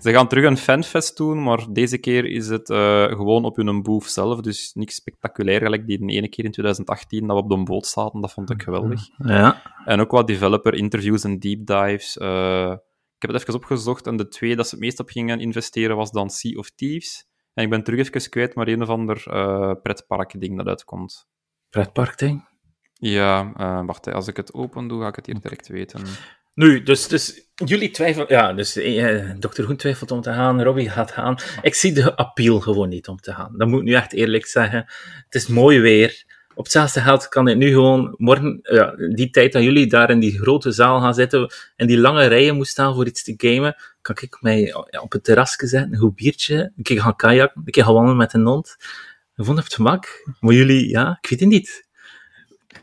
Ze 0.00 0.12
gaan 0.12 0.28
terug 0.28 0.44
een 0.44 0.56
fanfest 0.56 1.16
doen, 1.16 1.42
maar 1.42 1.66
deze 1.72 1.98
keer 1.98 2.24
is 2.24 2.48
het 2.48 2.70
uh, 2.70 3.04
gewoon 3.04 3.44
op 3.44 3.56
hun 3.56 3.82
booth 3.82 4.04
zelf. 4.04 4.40
Dus 4.40 4.72
niks 4.74 4.94
spectaculair, 4.94 5.60
gelijk 5.60 5.86
die 5.86 5.98
de 5.98 6.12
ene 6.12 6.28
keer 6.28 6.44
in 6.44 6.50
2018 6.50 7.26
dat 7.26 7.36
we 7.36 7.42
op 7.42 7.48
de 7.48 7.62
boot 7.62 7.86
zaten. 7.86 8.20
Dat 8.20 8.32
vond 8.32 8.50
ik 8.50 8.62
geweldig. 8.62 9.08
Ja. 9.16 9.62
En 9.84 10.00
ook 10.00 10.10
wat 10.10 10.26
developer 10.26 10.74
interviews 10.74 11.24
en 11.24 11.38
deep 11.38 11.66
dives. 11.66 12.16
Uh, 12.16 12.70
ik 13.16 13.22
heb 13.22 13.30
het 13.30 13.40
even 13.40 13.54
opgezocht 13.54 14.06
en 14.06 14.16
de 14.16 14.28
twee 14.28 14.56
dat 14.56 14.68
ze 14.68 14.74
het 14.74 14.84
meest 14.84 15.00
op 15.00 15.08
gingen 15.08 15.40
investeren 15.40 15.96
was 15.96 16.10
dan 16.10 16.30
Sea 16.30 16.58
of 16.58 16.70
Thieves. 16.70 17.28
En 17.54 17.64
ik 17.64 17.70
ben 17.70 17.82
terug 17.82 18.08
even 18.08 18.30
kwijt, 18.30 18.54
maar 18.54 18.68
een 18.68 18.82
of 18.82 18.88
ander 18.88 19.24
uh, 19.28 19.72
pretpark-ding 19.82 20.56
dat 20.56 20.66
uitkomt. 20.66 21.28
Pretpark-ding? 21.70 22.48
Ja, 22.92 23.52
wacht, 23.86 24.12
als 24.12 24.28
ik 24.28 24.36
het 24.36 24.54
open 24.54 24.88
doe, 24.88 25.00
ga 25.02 25.08
ik 25.08 25.16
het 25.16 25.26
hier 25.26 25.40
direct 25.40 25.68
weten. 25.68 26.02
Nu, 26.54 26.82
dus, 26.82 27.08
dus 27.08 27.48
jullie 27.54 27.90
twijfelen... 27.90 28.26
Ja, 28.28 28.52
dus 28.52 28.76
eh, 28.76 29.30
Dr. 29.38 29.62
Groen 29.62 29.76
twijfelt 29.76 30.10
om 30.10 30.20
te 30.20 30.32
gaan, 30.32 30.62
Robbie 30.62 30.90
gaat 30.90 31.10
gaan. 31.10 31.38
Ik 31.62 31.74
zie 31.74 31.92
de 31.92 32.16
appeal 32.16 32.60
gewoon 32.60 32.88
niet 32.88 33.08
om 33.08 33.20
te 33.20 33.32
gaan. 33.32 33.54
Dat 33.56 33.68
moet 33.68 33.80
ik 33.80 33.86
nu 33.86 33.94
echt 33.94 34.12
eerlijk 34.12 34.46
zeggen. 34.46 34.84
Het 35.24 35.34
is 35.34 35.46
mooi 35.46 35.80
weer. 35.80 36.24
Op 36.54 36.64
hetzelfde 36.64 37.00
geld 37.00 37.28
kan 37.28 37.48
ik 37.48 37.56
nu 37.56 37.68
gewoon 37.68 38.14
morgen, 38.16 38.58
ja, 38.62 38.94
die 39.14 39.30
tijd 39.30 39.52
dat 39.52 39.62
jullie 39.62 39.86
daar 39.86 40.10
in 40.10 40.20
die 40.20 40.38
grote 40.38 40.72
zaal 40.72 41.00
gaan 41.00 41.14
zitten 41.14 41.52
en 41.76 41.86
die 41.86 41.98
lange 41.98 42.26
rijen 42.26 42.56
moet 42.56 42.68
staan 42.68 42.94
voor 42.94 43.06
iets 43.06 43.22
te 43.22 43.34
gamen, 43.36 43.76
kan 44.00 44.16
ik 44.20 44.36
mij 44.40 44.74
op 45.00 45.12
het 45.12 45.24
terrasje 45.24 45.66
zetten, 45.66 45.92
een 45.92 45.98
goed 45.98 46.14
biertje, 46.14 46.72
een 46.76 46.82
keer 46.82 47.00
gaan 47.00 47.16
kajakken, 47.16 47.62
een 47.64 47.72
keer 47.72 47.84
gaan 47.84 47.92
wandelen 47.92 48.16
met 48.16 48.32
een 48.32 48.46
hond. 48.46 48.76
Gewoon 49.34 49.58
op 49.58 49.64
het 49.64 49.74
gemak. 49.74 50.30
Maar 50.40 50.54
jullie, 50.54 50.88
ja, 50.88 51.18
ik 51.20 51.30
weet 51.30 51.40
het 51.40 51.48
niet. 51.48 51.88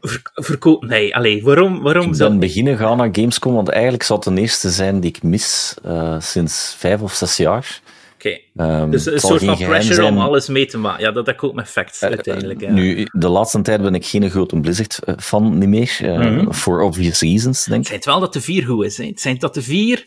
Ver, 0.01 0.21
verkoop... 0.33 0.85
Nee, 0.85 1.15
allee, 1.15 1.43
waarom, 1.43 1.81
waarom 1.81 2.07
Ik 2.07 2.15
zou... 2.15 2.29
ben 2.29 2.39
beginnen 2.39 2.77
gaan 2.77 2.97
naar 2.97 3.09
Gamescom, 3.11 3.53
want 3.53 3.69
eigenlijk 3.69 4.03
zou 4.03 4.19
het 4.19 4.35
de 4.35 4.41
eerste 4.41 4.69
zijn 4.69 4.99
die 4.99 5.09
ik 5.09 5.23
mis 5.23 5.75
uh, 5.85 6.19
sinds 6.19 6.75
vijf 6.77 7.01
of 7.01 7.13
zes 7.13 7.37
jaar. 7.37 7.81
Oké, 8.13 8.39
okay. 8.53 8.81
um, 8.81 8.91
dus 8.91 9.05
een 9.05 9.19
soort 9.19 9.43
van 9.43 9.57
pressure 9.57 9.93
zijn. 9.93 10.13
om 10.13 10.19
alles 10.19 10.47
mee 10.47 10.65
te 10.65 10.77
maken. 10.77 11.03
Ja, 11.03 11.11
dat 11.11 11.41
ook 11.41 11.53
met 11.53 11.67
facts 11.67 12.01
uh, 12.01 12.09
uiteindelijk. 12.09 12.61
Ja. 12.61 12.71
Nu, 12.71 13.07
de 13.11 13.27
laatste 13.27 13.61
tijd 13.61 13.81
ben 13.81 13.95
ik 13.95 14.05
geen 14.05 14.29
grote 14.29 14.59
Blizzard-fan 14.59 15.57
niet 15.57 15.69
meer, 15.69 15.99
uh, 16.01 16.15
mm 16.15 16.37
-hmm. 16.37 16.53
for 16.53 16.81
obvious 16.81 17.21
reasons, 17.21 17.63
denk 17.63 17.69
ik. 17.69 17.77
Het 17.77 17.85
schijnt 17.85 18.05
wel 18.05 18.19
dat 18.19 18.33
de 18.33 18.41
vier 18.41 18.63
goed 18.63 18.85
is. 18.85 18.97
Hè. 18.97 19.05
Het 19.05 19.19
schijnt 19.19 19.41
dat 19.41 19.53
de 19.53 19.61
vier 19.61 20.05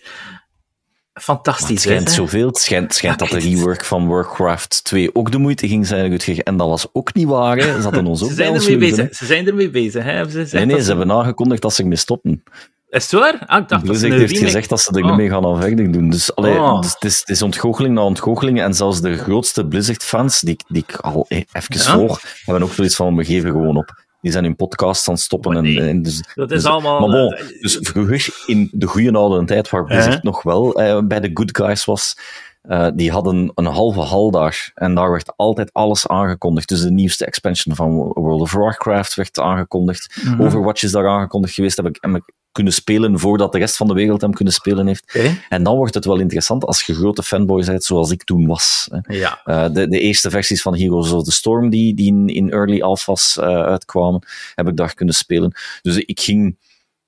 fantastisch 1.20 1.68
het 1.68 1.80
schijnt 1.80 2.10
zoveel. 2.10 2.46
Het 2.46 2.58
schijnt, 2.58 2.94
schijnt 2.94 3.18
dat 3.18 3.28
de 3.28 3.38
rework 3.38 3.84
van 3.84 4.06
Warcraft 4.08 4.84
2 4.84 5.14
ook 5.14 5.32
de 5.32 5.38
moeite 5.38 5.68
ging 5.68 5.86
zijn. 5.86 6.18
En 6.42 6.56
dat 6.56 6.68
was 6.68 6.86
ook 6.92 7.14
niet 7.14 7.26
waar. 7.26 7.56
Hè. 7.56 7.76
Ze 7.76 7.82
hadden 7.82 8.06
ons 8.06 8.22
ook 8.22 8.28
ze, 8.28 8.34
zijn 8.34 8.54
ermee 8.54 8.76
bezig. 8.76 9.14
ze 9.14 9.26
zijn 9.26 9.46
ermee 9.46 9.70
bezig. 9.70 10.04
Hè. 10.04 10.30
Ze 10.30 10.46
nee, 10.52 10.64
nee, 10.64 10.82
ze 10.82 10.88
hebben 10.88 11.12
aangekondigd 11.12 11.62
dat 11.62 11.74
ze 11.74 11.82
ermee 11.82 11.96
stoppen. 11.96 12.42
Is 12.90 13.10
het 13.10 13.20
waar? 13.20 13.42
Ah, 13.46 13.62
ik 13.62 13.68
dacht 13.68 13.84
Blizzard 13.84 14.12
heeft 14.12 14.30
remake... 14.30 14.46
gezegd 14.46 14.68
dat 14.68 14.80
ze 14.80 14.90
er 14.92 15.02
oh. 15.02 15.08
niet 15.08 15.16
mee 15.16 15.28
gaan 15.28 15.46
aan 15.46 15.60
verder 15.60 15.92
doen. 15.92 16.10
Dus, 16.10 16.34
allee, 16.34 16.58
oh. 16.58 16.80
dus 16.80 16.92
het, 16.92 17.04
is, 17.04 17.18
het 17.18 17.28
is 17.28 17.42
ontgoocheling 17.42 17.94
na 17.94 18.02
ontgoocheling. 18.02 18.60
En 18.60 18.74
zelfs 18.74 19.00
de 19.00 19.16
grootste 19.16 19.66
Blizzard-fans, 19.66 20.40
die, 20.40 20.56
die 20.68 20.84
ik 20.88 20.96
al 20.96 21.26
even 21.28 21.64
ja? 21.68 21.94
volg, 21.94 22.22
hebben 22.44 22.62
ook 22.62 22.72
zoiets 22.72 22.96
van, 22.96 23.16
we 23.16 23.24
geven 23.24 23.50
gewoon 23.50 23.76
op. 23.76 24.08
Die 24.20 24.32
zijn 24.32 24.44
hun 24.44 24.56
podcast 24.56 25.08
aan 25.08 25.14
het 25.14 25.22
stoppen. 25.22 25.56
Oh, 25.56 25.62
nee. 25.62 25.80
en, 25.80 25.88
en 25.88 26.02
dus, 26.02 26.22
dat 26.34 26.50
is 26.50 26.62
dus, 26.62 26.72
allemaal... 26.72 27.00
Maar 27.00 27.20
bon, 27.20 27.36
dus 27.60 27.78
vroeger, 27.80 28.28
in 28.46 28.68
de 28.72 28.86
goede 28.86 29.12
oude 29.12 29.44
tijd, 29.44 29.70
waar 29.70 29.84
Blizzard 29.84 30.06
uh-huh. 30.06 30.22
nog 30.22 30.42
wel 30.42 30.80
uh, 30.80 30.98
bij 31.04 31.20
de 31.20 31.30
good 31.34 31.56
guys 31.56 31.84
was, 31.84 32.16
uh, 32.62 32.88
die 32.94 33.10
hadden 33.10 33.52
een 33.54 33.66
halve 33.66 34.00
hal 34.00 34.30
daar. 34.30 34.70
En 34.74 34.94
daar 34.94 35.10
werd 35.10 35.32
altijd 35.36 35.72
alles 35.72 36.06
aangekondigd. 36.06 36.68
Dus 36.68 36.80
de 36.80 36.90
nieuwste 36.90 37.26
expansion 37.26 37.74
van 37.74 37.94
World 37.94 38.40
of 38.40 38.52
Warcraft 38.52 39.14
werd 39.14 39.38
aangekondigd. 39.38 40.20
Mm-hmm. 40.22 40.46
Overwatch 40.46 40.82
is 40.82 40.92
daar 40.92 41.08
aangekondigd 41.08 41.54
geweest. 41.54 41.76
Heb 41.76 41.86
ik, 41.86 41.96
heb 42.00 42.14
ik 42.14 42.32
kunnen 42.53 42.72
spelen 42.72 43.18
voordat 43.18 43.53
de 43.53 43.59
rest 43.59 43.76
van 43.76 43.86
de 43.86 43.94
wereld 43.94 44.20
hem 44.20 44.32
kunnen 44.32 44.55
spelen 44.55 44.86
heeft. 44.86 45.14
Okay. 45.16 45.40
En 45.48 45.62
dan 45.62 45.76
wordt 45.76 45.94
het 45.94 46.05
wel 46.05 46.18
interessant 46.18 46.64
als 46.64 46.82
je 46.82 46.94
grote 46.94 47.22
fanboy 47.22 47.64
bent, 47.64 47.84
zoals 47.84 48.11
ik 48.11 48.24
toen 48.24 48.46
was. 48.46 48.88
Hè. 48.90 49.16
Ja. 49.16 49.40
Uh, 49.44 49.74
de, 49.74 49.88
de 49.88 50.01
eerste 50.01 50.30
versies 50.30 50.62
van 50.62 50.76
Heroes 50.76 51.12
of 51.12 51.24
the 51.24 51.32
Storm, 51.32 51.70
die, 51.70 51.94
die 51.94 52.07
in, 52.07 52.28
in 52.28 52.51
early 52.51 52.80
alphas 52.80 53.36
uh, 53.40 53.44
uitkwamen, 53.46 54.22
heb 54.55 54.68
ik 54.68 54.76
daar 54.76 54.94
kunnen 54.94 55.14
spelen. 55.14 55.53
Dus 55.82 55.96
ik 55.96 56.20
ging 56.20 56.59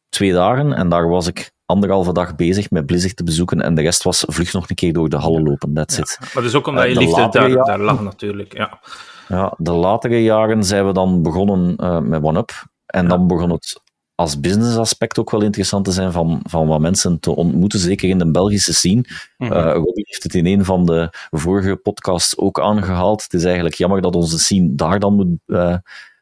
twee 0.09 0.33
dagen 0.33 0.73
en 0.73 0.89
daar 0.89 1.09
was 1.09 1.27
ik 1.27 1.53
anderhalve 1.67 2.13
dag 2.13 2.35
bezig 2.37 2.71
met 2.71 2.87
Blizzard 2.87 3.17
te 3.17 3.25
bezoeken 3.25 3.61
en 3.61 3.75
de 3.75 3.83
rest 3.83 4.03
was 4.03 4.25
vlug 4.27 4.53
nog 4.53 4.71
een 4.71 4.77
keer 4.77 4.93
door 4.93 5.09
de 5.09 5.17
hallen 5.17 5.43
lopen. 5.43 5.75
That's 5.75 5.97
ja. 5.97 6.03
it. 6.03 6.19
Maar 6.35 6.43
dus 6.43 6.55
ook 6.55 6.67
omdat 6.67 6.85
je 6.85 6.91
uh, 6.91 6.99
liefde 6.99 7.29
daar, 7.31 7.49
jaren, 7.49 7.67
daar 7.67 7.81
lag 7.81 8.03
natuurlijk. 8.03 8.57
Ja. 8.57 8.81
ja, 9.29 9.55
de 9.57 9.73
latere 9.73 10.23
jaren 10.23 10.65
zijn 10.65 10.87
we 10.87 10.93
dan 10.93 11.23
begonnen 11.23 11.77
uh, 11.81 11.99
met 11.99 12.23
OneUp. 12.23 12.71
En 12.87 13.03
ja. 13.03 13.09
dan 13.09 13.27
begon 13.27 13.51
het 13.51 13.81
als 14.15 14.41
business 14.41 14.77
aspect 14.77 15.19
ook 15.19 15.31
wel 15.31 15.43
interessant 15.43 15.85
te 15.85 15.93
zijn 15.93 16.13
van, 16.13 16.41
van 16.43 16.67
wat 16.67 16.81
mensen 16.81 17.21
te 17.21 17.37
ontmoeten, 17.37 17.79
zeker 17.79 18.09
in 18.09 18.19
de 18.19 18.31
Belgische 18.31 18.75
scene. 18.75 19.05
Uh, 19.39 19.49
Robbie 19.73 20.05
heeft 20.07 20.23
het 20.23 20.35
in 20.35 20.47
een 20.47 20.65
van 20.65 20.87
de 20.87 21.09
vorige 21.31 21.77
podcasts 21.77 22.39
ook 22.39 22.61
aangehaald. 22.61 23.23
Het 23.23 23.35
is 23.35 23.45
eigenlijk 23.45 23.75
jammer 23.75 24.01
dat 24.01 24.15
onze 24.15 24.39
scene 24.39 24.75
daar 24.75 24.99
dan 24.99 25.15
moet 25.15 25.27
uh, 25.47 25.77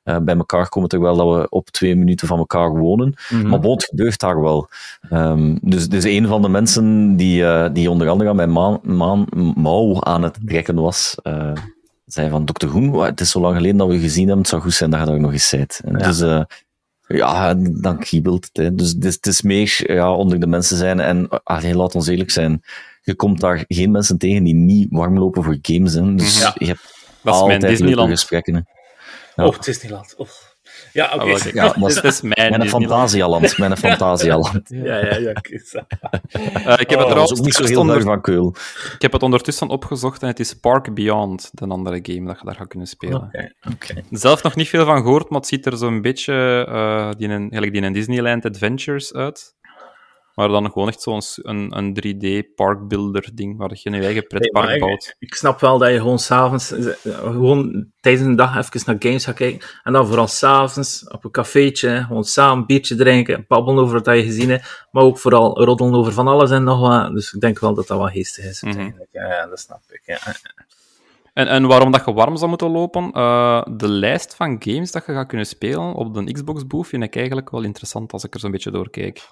uh, 0.05 0.17
bij 0.19 0.37
elkaar 0.37 0.69
komen, 0.69 0.89
terwijl 0.89 1.17
dat 1.17 1.35
we 1.35 1.49
op 1.49 1.71
twee 1.71 1.97
minuten 1.97 2.29
van 2.29 2.39
elkaar 2.39 2.77
wonen. 2.77 3.15
Mhm. 3.29 3.49
Maar 3.49 3.61
bon, 3.61 3.73
het 3.73 3.85
gebeurt 3.85 4.21
daar 4.21 4.41
wel. 4.41 4.69
Um, 5.13 5.59
dus, 5.63 5.89
dus 5.89 6.05
een 6.05 6.27
van 6.27 6.43
de 6.43 6.49
mensen 6.49 7.17
die, 7.17 7.71
die 7.73 7.91
onder 7.91 8.09
andere 8.09 8.31
aan 8.31 8.37
mijn 8.37 8.53
maan, 8.53 8.79
maan, 8.83 9.27
mouw 9.55 10.03
aan 10.03 10.23
het 10.23 10.39
trekken 10.47 10.75
was, 10.75 11.15
zei 12.05 12.31
van, 12.31 12.45
dokter 12.45 12.69
Groen, 12.69 13.03
het 13.03 13.21
is 13.21 13.31
zo 13.31 13.41
lang 13.41 13.57
geleden 13.57 13.77
dat 13.77 13.89
we 13.89 13.99
gezien 13.99 14.25
hebben, 14.27 14.39
het 14.39 14.49
zou 14.49 14.63
goed 14.63 14.73
zijn 14.73 14.91
dat 14.91 15.01
je 15.01 15.07
daar 15.07 15.21
nog 15.21 15.33
eens. 15.33 15.51
Ja. 15.51 15.67
Dus 15.93 16.45
ja, 17.17 17.55
dan 17.55 17.99
kriebelt 17.99 18.45
het. 18.45 18.57
Hè. 18.57 18.75
Dus, 18.75 18.95
het 18.99 19.27
is 19.27 19.43
meer 19.43 19.93
ja, 19.93 20.13
onder 20.15 20.41
de 20.41 20.47
mensen 20.47 20.77
zijn. 20.77 21.01
En 21.01 21.29
alleen, 21.43 21.77
laat 21.77 21.95
ons 21.95 22.07
eerlijk 22.07 22.31
zijn, 22.31 22.63
je 23.03 23.15
komt 23.15 23.41
daar 23.41 23.65
geen 23.69 23.91
mensen 23.91 24.19
tegen 24.19 24.45
die 24.45 24.55
niet 24.55 24.89
warm 24.91 25.19
lopen 25.19 25.45
voor 25.45 25.59
games. 25.63 25.95
Hè. 25.95 26.15
Dus 26.15 26.41
ja. 26.41 26.55
je 26.59 26.67
hebt 26.67 26.99
dat 27.23 27.35
is 27.35 27.41
altijd 27.41 27.61
mijn 27.61 27.73
Disneyland. 27.73 28.11
gesprekken. 28.11 28.55
Hè. 28.55 28.61
Ja. 29.37 29.47
Oh, 29.47 29.61
Disneyland. 29.61 30.15
Oh. 30.17 30.29
Ja, 30.93 31.11
oké. 31.15 31.25
Okay. 31.25 31.53
Ja, 31.53 31.75
maar 31.79 31.95
dit 31.95 32.05
is 32.05 32.21
mijn, 32.21 32.51
mijn 32.51 32.69
Fantasialand. 32.69 33.59
Mijn 33.59 33.77
Fantasialand. 33.87 34.69
ja, 34.69 34.97
ja, 34.97 35.17
ja. 35.17 35.19
uh, 35.19 35.33
ik 36.85 36.91
heb 36.91 36.99
oh, 36.99 36.99
het 36.99 37.09
trouwens 37.09 37.33
ook 37.33 37.45
niet 37.45 37.55
zo 37.55 37.65
heel 37.65 37.81
onder... 37.81 38.03
van 38.03 38.21
Keul. 38.21 38.55
Ik 38.95 39.03
heb 39.03 39.13
het 39.13 39.23
ondertussen 39.23 39.69
opgezocht 39.69 40.23
en 40.23 40.29
het 40.29 40.41
is 40.41 40.55
Park 40.55 40.95
Beyond, 40.95 41.51
de 41.53 41.67
andere 41.67 41.99
game 42.03 42.27
dat 42.27 42.39
je 42.39 42.45
daar 42.45 42.55
gaat 42.55 42.69
kunnen 42.69 42.89
spelen. 42.89 43.23
Okay, 43.23 43.53
okay. 43.73 44.05
Zelf 44.11 44.43
nog 44.43 44.55
niet 44.55 44.69
veel 44.69 44.85
van 44.85 45.03
gehoord, 45.03 45.31
maar 45.31 45.41
het 45.41 45.49
ziet 45.49 45.67
er 45.67 45.77
zo'n 45.77 46.01
beetje 46.01 46.67
uh, 46.69 47.11
die 47.17 47.29
een, 47.29 47.49
gelijk 47.53 47.73
die 47.73 47.83
in 47.83 47.93
Disneyland 47.93 48.45
Adventures 48.45 49.15
uit. 49.15 49.55
Maar 50.35 50.49
dan 50.49 50.71
gewoon 50.71 50.89
echt 50.89 51.03
zo'n 51.03 51.21
een, 51.35 51.77
een 51.77 51.95
3D-parkbuilder 51.95 53.31
ding, 53.35 53.57
waar 53.57 53.71
je 53.73 53.91
je 53.91 54.05
eigen 54.05 54.27
pretpark 54.27 54.69
nee, 54.69 54.79
bouwt. 54.79 55.07
Ik, 55.19 55.29
ik, 55.29 55.35
snap 55.35 55.61
wel 55.61 55.79
dat 55.79 55.91
je 55.91 55.97
gewoon 55.97 56.19
s'avonds, 56.19 56.75
gewoon 57.03 57.87
tijdens 58.01 58.29
de 58.29 58.35
dag 58.35 58.57
even 58.57 58.83
naar 58.87 58.97
games 58.99 59.25
gaat 59.25 59.35
kijken. 59.35 59.69
En 59.83 59.93
dan 59.93 60.07
vooral 60.07 60.27
s'avonds 60.27 61.09
op 61.09 61.25
een 61.25 61.31
cafeetje, 61.31 62.05
gewoon 62.07 62.25
samen 62.25 62.59
een 62.59 62.67
biertje 62.67 62.95
drinken, 62.95 63.45
babbelen 63.49 63.85
over 63.85 64.03
wat 64.03 64.17
je 64.17 64.23
gezien 64.23 64.51
hebt. 64.51 64.87
Maar 64.91 65.03
ook 65.03 65.19
vooral 65.19 65.65
roddelen 65.65 65.95
over 65.95 66.13
van 66.13 66.29
alles 66.29 66.51
en 66.51 66.65
nog 66.65 66.81
wat. 66.81 67.13
Dus 67.13 67.33
ik 67.33 67.41
denk 67.41 67.59
wel 67.59 67.75
dat 67.75 67.87
dat 67.87 67.99
wel 67.99 68.09
geestig 68.09 68.45
is 68.45 68.65
uiteindelijk. 68.65 69.09
Mm 69.13 69.21
-hmm. 69.21 69.31
Ja, 69.31 69.47
dat 69.47 69.59
snap 69.59 69.83
ik. 69.89 70.03
Ja. 70.05 70.19
En, 71.33 71.49
en 71.49 71.67
waarom 71.67 71.91
dat 71.91 72.05
je 72.05 72.13
warm 72.13 72.37
zou 72.37 72.49
moeten 72.49 72.71
lopen? 72.71 73.11
Uh, 73.15 73.63
de 73.71 73.89
lijst 73.89 74.35
van 74.35 74.57
games 74.59 74.91
dat 74.91 75.07
je 75.07 75.13
gaat 75.13 75.27
kunnen 75.27 75.47
spelen 75.47 75.95
op 75.95 76.15
de 76.15 76.33
Xbox-booth 76.33 76.87
vind 76.87 77.03
ik 77.03 77.17
eigenlijk 77.17 77.51
wel 77.51 77.63
interessant 77.63 78.13
als 78.13 78.25
ik 78.25 78.35
er 78.35 78.41
zo'n 78.41 78.51
beetje 78.51 78.71
doorkijk. 78.71 79.29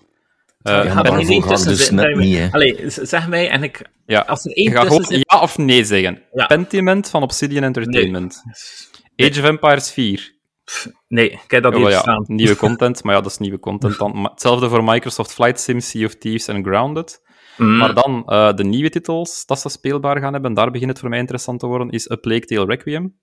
Uh, 0.63 0.85
ja, 0.85 0.95
maar 0.95 1.21
ik 1.21 1.47
dus 1.47 1.91
net 1.91 2.17
niet, 2.17 2.37
hè. 2.37 2.49
Allee, 2.51 2.85
zeg 2.87 3.29
mij, 3.29 3.49
en 3.49 3.63
ik... 3.63 3.83
Ja. 4.07 4.21
Als 4.21 4.45
er 4.45 4.53
één 4.53 4.73
tussen 4.73 5.05
zit... 5.05 5.25
ja 5.29 5.41
of 5.41 5.59
nee 5.59 5.85
zeggen. 5.85 6.23
Ja. 6.33 6.47
Pentiment 6.47 7.09
van 7.09 7.23
Obsidian 7.23 7.63
Entertainment. 7.63 8.43
Nee. 9.17 9.31
Age 9.31 9.41
of 9.41 9.47
Empires 9.47 9.93
4. 9.93 10.37
Nee, 11.09 11.41
kijk 11.47 11.63
dat 11.63 11.75
Oh, 11.75 11.81
hier 11.81 11.91
ja, 11.91 11.99
staan. 11.99 12.25
nieuwe 12.27 12.57
content, 12.67 13.03
maar 13.03 13.15
ja, 13.15 13.21
dat 13.21 13.31
is 13.31 13.39
nieuwe 13.39 13.59
content 13.59 13.99
dan. 13.99 14.23
Hetzelfde 14.23 14.69
voor 14.69 14.85
Microsoft 14.85 15.33
Flight 15.33 15.61
Sim, 15.61 15.81
Sea 15.81 16.07
of 16.07 16.15
Thieves 16.15 16.49
en 16.49 16.65
Grounded. 16.65 17.23
Mm. 17.57 17.77
Maar 17.77 17.95
dan 17.95 18.23
uh, 18.27 18.53
de 18.53 18.65
nieuwe 18.65 18.91
titels 18.91 19.47
dat 19.47 19.61
ze 19.61 19.69
speelbaar 19.69 20.21
gaan 20.21 20.33
hebben, 20.33 20.55
daar 20.55 20.71
begint 20.71 20.91
het 20.91 20.99
voor 20.99 21.09
mij 21.09 21.19
interessant 21.19 21.61
te 21.61 21.67
worden, 21.67 21.91
is 21.91 22.11
A 22.11 22.17
Plague 22.17 22.45
Tale 22.45 22.65
Requiem. 22.65 23.19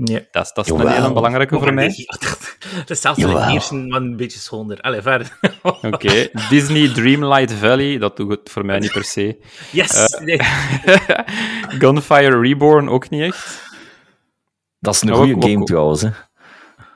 Nee. 0.00 0.28
Dat 0.30 0.44
is, 0.44 0.52
dat 0.52 0.64
is 0.66 0.72
een 0.72 0.88
hele 0.88 1.12
belangrijke 1.12 1.58
voor 1.58 1.74
mij. 1.74 1.94
Dat 2.78 2.90
is 2.90 3.00
zelfs 3.00 3.18
de 3.20 3.46
eerste 3.52 3.74
maar 3.74 4.00
een 4.00 4.16
beetje 4.16 4.38
schonder. 4.38 4.80
Allee, 4.80 5.02
verder. 5.02 5.38
Oké, 5.90 6.28
Disney 6.48 6.88
Dreamlight 6.88 7.52
Valley, 7.52 7.98
dat 7.98 8.16
doet 8.16 8.30
het 8.30 8.50
voor 8.50 8.64
mij 8.64 8.78
niet 8.78 8.92
per 8.92 9.04
se. 9.04 9.44
Yes! 9.72 10.12
Eh, 10.14 10.20
nee. 10.24 10.38
Gunfire 11.78 12.40
Reborn 12.40 12.88
ook 12.88 13.10
niet 13.10 13.22
echt. 13.22 13.68
Dat 14.78 14.94
is 14.94 15.02
een 15.02 15.14
goede 15.14 15.34
we- 15.34 15.40
we- 15.40 15.50
game 15.50 15.64
trouwens. 15.64 16.02
Hè. 16.02 16.08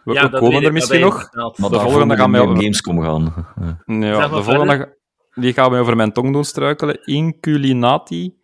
We, 0.04 0.12
Ja, 0.12 0.22
we 0.22 0.28
dat 0.28 0.40
komen 0.40 0.62
er 0.62 0.72
misschien 0.72 1.00
nog. 1.00 1.28
Maar 1.32 1.70
De 1.70 1.80
volgende 1.80 2.16
gaan 2.16 2.32
je 2.32 2.42
op 2.42 2.56
Gamescom 2.56 3.02
gaan. 3.02 3.46
Ja. 3.86 4.28
De 4.28 4.42
volgende 4.42 4.98
die 5.34 5.52
gaan 5.52 5.70
we 5.70 5.78
over 5.78 5.96
mijn 5.96 6.12
tong 6.12 6.32
doen 6.32 6.44
struikelen. 6.44 7.04
Inculinati. 7.04 8.42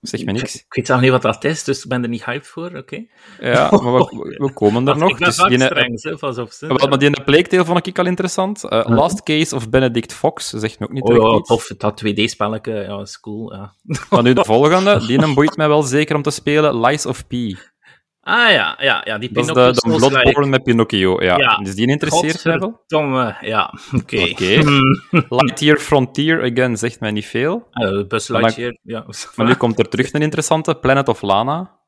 Zeg 0.00 0.24
me 0.24 0.32
niks. 0.32 0.54
Ik 0.54 0.74
weet 0.74 0.86
zelf 0.86 1.00
niet 1.00 1.10
wat 1.10 1.22
dat 1.22 1.44
is, 1.44 1.64
dus 1.64 1.82
ik 1.82 1.88
ben 1.88 2.02
er 2.02 2.08
niet 2.08 2.24
hyped 2.24 2.46
voor, 2.46 2.70
oké? 2.76 3.04
Ja, 3.40 3.70
maar 3.82 3.92
we, 3.92 4.36
we 4.38 4.52
komen 4.52 4.80
er 4.80 4.84
Want 4.84 4.98
nog. 4.98 5.10
Ik 5.10 5.16
ben 5.18 5.26
Dus 5.28 5.36
die, 5.36 5.60
streng, 5.60 6.02
hè, 6.02 6.16
pas 6.16 6.38
op. 6.38 6.50
hè. 6.60 6.66
Wel, 6.66 6.88
maar 6.88 6.98
die 6.98 7.06
in 7.06 7.12
de 7.12 7.22
Plague 7.22 7.64
vond 7.64 7.86
ik 7.86 7.98
al 7.98 8.06
interessant. 8.06 8.64
Uh, 8.64 8.84
Last 8.84 9.22
Case 9.22 9.54
of 9.56 9.68
Benedict 9.68 10.12
Fox, 10.12 10.50
zegt 10.50 10.78
me 10.78 10.86
ook 10.86 10.92
niet 10.92 11.02
Oh, 11.02 11.34
ja, 11.34 11.40
tof, 11.40 11.66
dat 11.66 12.02
2D-spelletje, 12.04 12.72
ja, 12.74 13.00
is 13.00 13.20
cool, 13.20 13.54
ja. 13.54 13.72
Maar 14.10 14.22
nu 14.22 14.32
de 14.32 14.44
volgende, 14.54 15.06
die 15.06 15.34
boeit 15.34 15.56
mij 15.56 15.68
wel 15.68 15.82
zeker 15.82 16.16
om 16.16 16.22
te 16.22 16.30
spelen, 16.30 16.80
Lies 16.80 17.06
of 17.06 17.26
P. 17.26 17.32
Ah 18.22 18.50
ja, 18.50 18.76
ja, 18.80 19.00
ja 19.04 19.18
die 19.18 19.32
Dat 19.32 19.46
is 19.46 19.52
de, 19.52 19.88
Pinocchio 19.88 19.98
de 19.98 20.08
Bloodborne 20.08 20.50
met 20.50 20.62
Pinocchio, 20.62 21.22
ja. 21.22 21.38
Ja. 21.38 21.56
Dus 21.56 21.74
die 21.74 21.88
interesseert 21.88 22.42
wel. 22.42 22.84
Ja, 23.40 23.74
oké. 23.96 24.22
Oké. 24.30 24.54
Hmm. 24.54 25.02
Lightyear 25.38 25.78
Frontier, 25.78 26.52
again, 26.52 26.76
zegt 26.76 27.00
mij 27.00 27.10
niet 27.10 27.26
veel. 27.26 27.68
Uh, 27.72 28.06
Buzz 28.06 28.28
Lightyear, 28.28 28.78
ja. 28.82 29.04
Maar 29.36 29.46
nu 29.46 29.54
komt 29.54 29.78
er 29.78 29.88
terug 29.88 30.12
een 30.12 30.22
interessante, 30.22 30.74
Planet 30.74 31.08
of 31.08 31.22
Lana. 31.22 31.78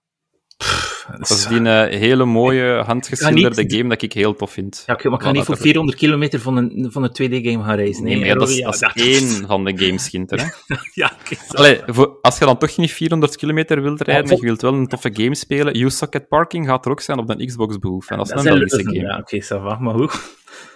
Dat 1.18 1.30
is 1.30 1.46
die 1.46 1.60
uh, 1.60 1.84
hele 1.84 2.24
mooie, 2.24 2.82
handgeschilderde 2.86 3.76
game 3.76 3.88
dat 3.88 4.02
ik 4.02 4.12
heel 4.12 4.34
tof 4.34 4.50
vind. 4.50 4.82
Ja, 4.86 4.98
maar 5.02 5.12
ik 5.12 5.22
ga 5.22 5.30
niet 5.30 5.44
voor 5.44 5.56
400 5.56 5.98
kilometer 5.98 6.40
van 6.40 6.56
een, 6.56 6.86
van 6.90 7.02
een 7.02 7.10
2D-game 7.10 7.64
gaan 7.64 7.74
reizen. 7.74 8.04
Nee, 8.04 8.16
nee 8.16 8.34
dat, 8.34 8.48
is, 8.48 8.60
dat 8.60 8.74
is 8.94 9.04
één 9.04 9.46
van 9.46 9.64
de 9.64 9.84
games, 9.86 10.08
Ginter. 10.08 10.54
Ja, 10.94 11.12
Allee, 11.48 11.80
voor, 11.86 12.18
als 12.20 12.38
je 12.38 12.44
dan 12.44 12.58
toch 12.58 12.76
niet 12.76 12.92
400 12.92 13.36
kilometer 13.36 13.82
wilt 13.82 14.00
rijden 14.00 14.30
en 14.30 14.36
je 14.36 14.42
wilt 14.42 14.62
wel 14.62 14.74
een 14.74 14.86
toffe 14.86 15.10
game 15.12 15.34
spelen, 15.34 15.80
U-Socket 15.80 16.28
Parking 16.28 16.66
gaat 16.66 16.84
er 16.84 16.90
ook 16.90 17.00
zijn 17.00 17.18
op 17.18 17.26
de 17.26 17.46
Xbox 17.46 17.78
Behoef. 17.78 18.10
En 18.10 18.16
dat 18.16 18.26
is 18.26 18.32
een 18.32 18.42
Belgische 18.42 18.84
game. 18.84 18.94
Ja, 18.94 19.18
oké, 19.18 19.36
okay, 19.36 19.42
ça 19.42 19.62
va, 19.62 19.78
maar 19.78 19.94
hoe? 19.94 20.10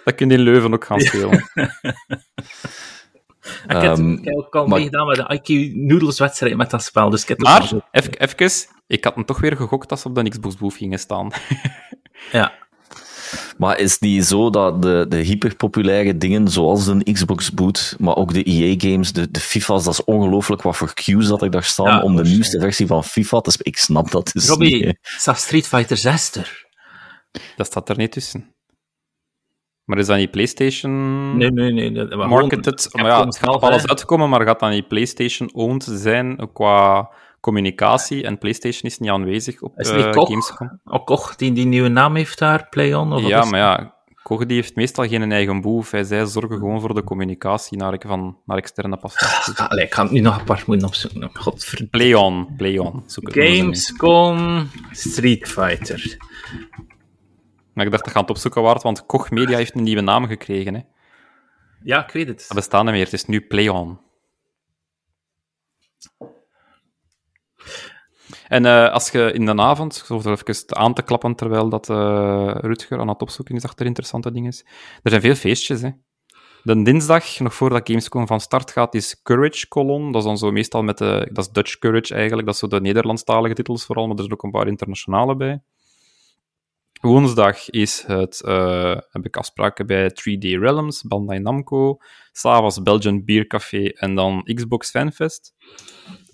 Dat 0.03 0.15
kun 0.15 0.29
je 0.29 0.33
in 0.33 0.41
Leuven 0.41 0.73
ook 0.73 0.85
gaan 0.85 0.99
spelen. 0.99 1.49
ik 3.67 3.81
heb, 3.81 3.97
um, 3.97 4.21
ook 4.23 4.55
al 4.55 4.67
maar... 4.67 4.77
meegedaan 4.77 5.07
met 5.07 5.15
de 5.15 5.39
IQ 5.39 5.75
Noodles 5.75 6.19
wedstrijd 6.19 6.55
met 6.57 6.69
dat 6.69 6.83
spel. 6.83 7.09
Dus 7.09 7.21
ik 7.21 7.27
heb 7.27 7.39
maar, 7.39 7.61
even, 7.91 8.19
even, 8.19 8.67
ik 8.87 9.03
had 9.03 9.15
hem 9.15 9.25
toch 9.25 9.39
weer 9.39 9.55
gegokt 9.55 9.91
als 9.91 10.01
ze 10.01 10.07
op 10.07 10.15
de 10.15 10.29
Xbox 10.29 10.55
Booth 10.55 10.73
gingen 10.73 10.99
staan. 10.99 11.31
ja. 12.31 12.53
Maar 13.57 13.79
is 13.79 13.91
het 13.91 14.01
niet 14.01 14.25
zo 14.25 14.49
dat 14.49 14.81
de, 14.81 15.05
de 15.09 15.17
hyperpopulaire 15.17 16.17
dingen, 16.17 16.47
zoals 16.47 16.85
de 16.85 17.11
Xbox 17.13 17.51
Boot, 17.51 17.95
maar 17.99 18.15
ook 18.15 18.33
de 18.33 18.43
EA-games, 18.43 19.13
de, 19.13 19.31
de 19.31 19.39
FIFA's, 19.39 19.83
dat 19.83 19.93
is 19.93 20.03
ongelooflijk 20.03 20.61
wat 20.61 20.77
voor 20.77 20.93
queues 20.93 21.27
dat 21.27 21.43
ik 21.43 21.51
daar 21.51 21.63
staan 21.63 22.01
om 22.01 22.15
de 22.15 22.23
nieuwste 22.23 22.59
versie 22.59 22.87
van 22.87 23.03
FIFA 23.03 23.41
te 23.41 23.51
spelen. 23.51 23.73
Ik 23.73 23.77
snap 23.77 24.11
dat 24.11 24.29
dus 24.33 24.47
Robbie, 24.47 24.85
niet. 24.85 24.97
staat 25.01 25.39
Street 25.39 25.67
Fighter 25.67 25.97
6 25.97 26.35
er? 26.35 26.65
Dat 27.55 27.65
staat 27.65 27.89
er 27.89 27.97
niet 27.97 28.11
tussen. 28.11 28.55
Maar 29.87 29.97
is 29.97 30.05
dat 30.05 30.17
niet 30.17 30.31
PlayStation 30.31 30.91
nee, 31.37 31.51
nee, 31.51 31.71
nee, 31.71 31.91
dat, 31.91 32.27
marketed? 32.27 32.89
Maar 32.91 33.05
ja, 33.05 33.25
het 33.25 33.37
gaat 33.37 33.61
alles 33.61 33.87
uitkomen, 33.87 34.29
maar 34.29 34.45
gaat 34.45 34.59
dat 34.59 34.69
niet 34.69 34.87
PlayStation-owned 34.87 35.83
zijn 35.83 36.49
qua 36.53 37.09
communicatie? 37.39 38.23
En 38.23 38.37
PlayStation 38.37 38.91
is 38.91 38.97
niet 38.97 39.09
aanwezig 39.09 39.61
op 39.61 39.79
is 39.79 39.91
uh, 39.91 40.11
Koch, 40.11 40.27
Gamescom. 40.27 40.79
Oh, 40.85 41.05
Koch, 41.05 41.35
die 41.35 41.53
die 41.53 41.65
nieuwe 41.65 41.87
naam 41.87 42.15
heeft 42.15 42.39
daar, 42.39 42.67
PlayOn? 42.69 43.13
Of 43.13 43.27
ja, 43.27 43.45
maar 43.45 43.59
ja, 43.59 43.93
Koch 44.23 44.45
die 44.45 44.55
heeft 44.55 44.75
meestal 44.75 45.07
geen 45.07 45.31
eigen 45.31 45.61
boef. 45.61 45.91
Hij 45.91 46.03
zij 46.03 46.25
zorgen 46.25 46.57
gewoon 46.57 46.81
voor 46.81 46.93
de 46.93 47.03
communicatie 47.03 47.77
naar, 47.77 48.01
van, 48.07 48.37
naar 48.45 48.57
externe 48.57 48.97
passagiers. 48.97 49.57
Ah, 49.57 49.69
allee, 49.69 49.85
ik 49.85 49.93
ga 49.93 50.03
het 50.03 50.11
nu 50.11 50.19
nog 50.19 50.39
apart 50.39 50.65
moeten 50.65 50.87
opzoeken. 50.87 51.29
Godverdomme. 51.33 51.89
PlayOn, 51.89 52.55
PlayOn. 52.57 53.03
Gamescom 53.07 54.69
Street 54.91 55.47
Fighter. 55.47 56.17
Maar 57.77 57.85
ik 57.85 57.91
dacht 57.91 58.03
dat 58.03 58.13
gaan 58.13 58.21
het 58.21 58.31
opzoeken 58.31 58.61
waard, 58.61 58.83
want 58.83 59.05
Koch 59.05 59.29
Media 59.29 59.57
heeft 59.57 59.75
een 59.75 59.83
nieuwe 59.83 60.01
naam 60.01 60.27
gekregen. 60.27 60.73
Hè. 60.73 60.81
Ja, 61.83 62.03
ik 62.03 62.11
weet 62.11 62.27
het. 62.27 62.45
Dat 62.47 62.57
bestaat 62.57 62.83
niet 62.83 62.93
meer, 62.93 63.03
het 63.03 63.13
is 63.13 63.25
nu 63.25 63.41
PlayOn. 63.41 63.99
En 68.47 68.65
uh, 68.65 68.91
als 68.91 69.09
je 69.09 69.31
in 69.31 69.45
de 69.45 69.55
avond, 69.55 70.05
ik 70.09 70.25
er 70.25 70.31
even 70.31 70.75
aan 70.75 70.93
te 70.93 71.01
klappen 71.01 71.35
terwijl 71.35 71.69
dat, 71.69 71.89
uh, 71.89 72.55
Rutger 72.55 72.99
aan 72.99 73.07
het 73.07 73.21
opzoeken 73.21 73.55
is 73.55 73.63
achter 73.63 73.85
interessante 73.85 74.31
dingen. 74.31 74.53
Er 75.03 75.09
zijn 75.09 75.21
veel 75.21 75.35
feestjes. 75.35 75.81
Hè. 75.81 75.89
De 76.63 76.81
dinsdag, 76.81 77.39
nog 77.39 77.53
voordat 77.53 77.87
Gamescom 77.87 78.27
van 78.27 78.39
start 78.39 78.71
gaat, 78.71 78.95
is 78.95 79.21
Courage 79.21 79.67
Colon. 79.67 80.11
Dat 80.11 80.21
is 80.21 80.27
dan 80.27 80.37
zo 80.37 80.51
meestal 80.51 80.83
met 80.83 80.97
de... 80.97 81.29
Dat 81.31 81.45
is 81.45 81.51
Dutch 81.51 81.77
Courage 81.77 82.13
eigenlijk. 82.13 82.45
Dat 82.45 82.55
is 82.55 82.61
zo 82.61 82.67
de 82.67 82.81
Nederlandstalige 82.81 83.53
titels 83.53 83.85
vooral, 83.85 84.07
maar 84.07 84.15
er 84.15 84.21
zijn 84.21 84.33
ook 84.33 84.43
een 84.43 84.51
paar 84.51 84.67
internationale 84.67 85.35
bij. 85.35 85.61
Woensdag 87.01 87.69
is 87.69 88.03
het, 88.07 88.41
uh, 88.45 88.97
heb 89.09 89.25
ik 89.25 89.37
afspraken 89.37 89.87
bij 89.87 90.09
3D 90.09 90.59
Realms, 90.59 91.03
Bandai 91.03 91.39
Namco. 91.39 91.97
S'avonds 92.31 92.81
Belgian 92.81 93.25
Beer 93.25 93.47
Café 93.47 93.87
en 93.87 94.15
dan 94.15 94.43
Xbox 94.43 94.89
Fanfest. 94.89 95.53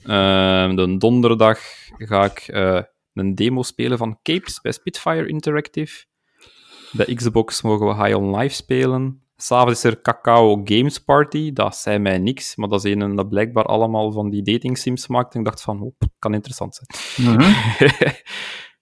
Uh, 0.03 0.75
de 0.75 0.95
donderdag 0.97 1.59
ga 1.97 2.23
ik 2.23 2.47
uh, 2.47 2.81
een 3.13 3.35
demo 3.35 3.63
spelen 3.63 3.97
van 3.97 4.19
Capes 4.21 4.61
bij 4.61 4.71
Spitfire 4.71 5.27
Interactive. 5.27 6.05
Bij 6.91 7.15
Xbox 7.15 7.61
mogen 7.61 7.87
we 7.87 8.03
High 8.03 8.17
on 8.17 8.37
Life 8.37 8.55
spelen. 8.55 9.21
S'avonds 9.35 9.83
is 9.83 9.91
er 9.91 10.01
Cacao 10.01 10.61
Games 10.63 10.99
Party. 10.99 11.53
Dat 11.53 11.75
zei 11.75 11.99
mij 11.99 12.17
niks, 12.17 12.55
maar 12.55 12.69
dat 12.69 12.85
is 12.85 12.91
een 12.91 13.15
dat 13.15 13.29
blijkbaar 13.29 13.65
allemaal 13.65 14.11
van 14.11 14.29
die 14.29 14.43
dating 14.43 14.77
sims 14.77 15.07
maakt. 15.07 15.33
En 15.33 15.39
ik 15.39 15.45
dacht 15.45 15.61
van, 15.61 15.81
oh, 15.81 15.95
kan 16.19 16.33
interessant 16.33 16.75
zijn. 16.75 17.27
Mm 17.29 17.39
-hmm. 17.39 17.53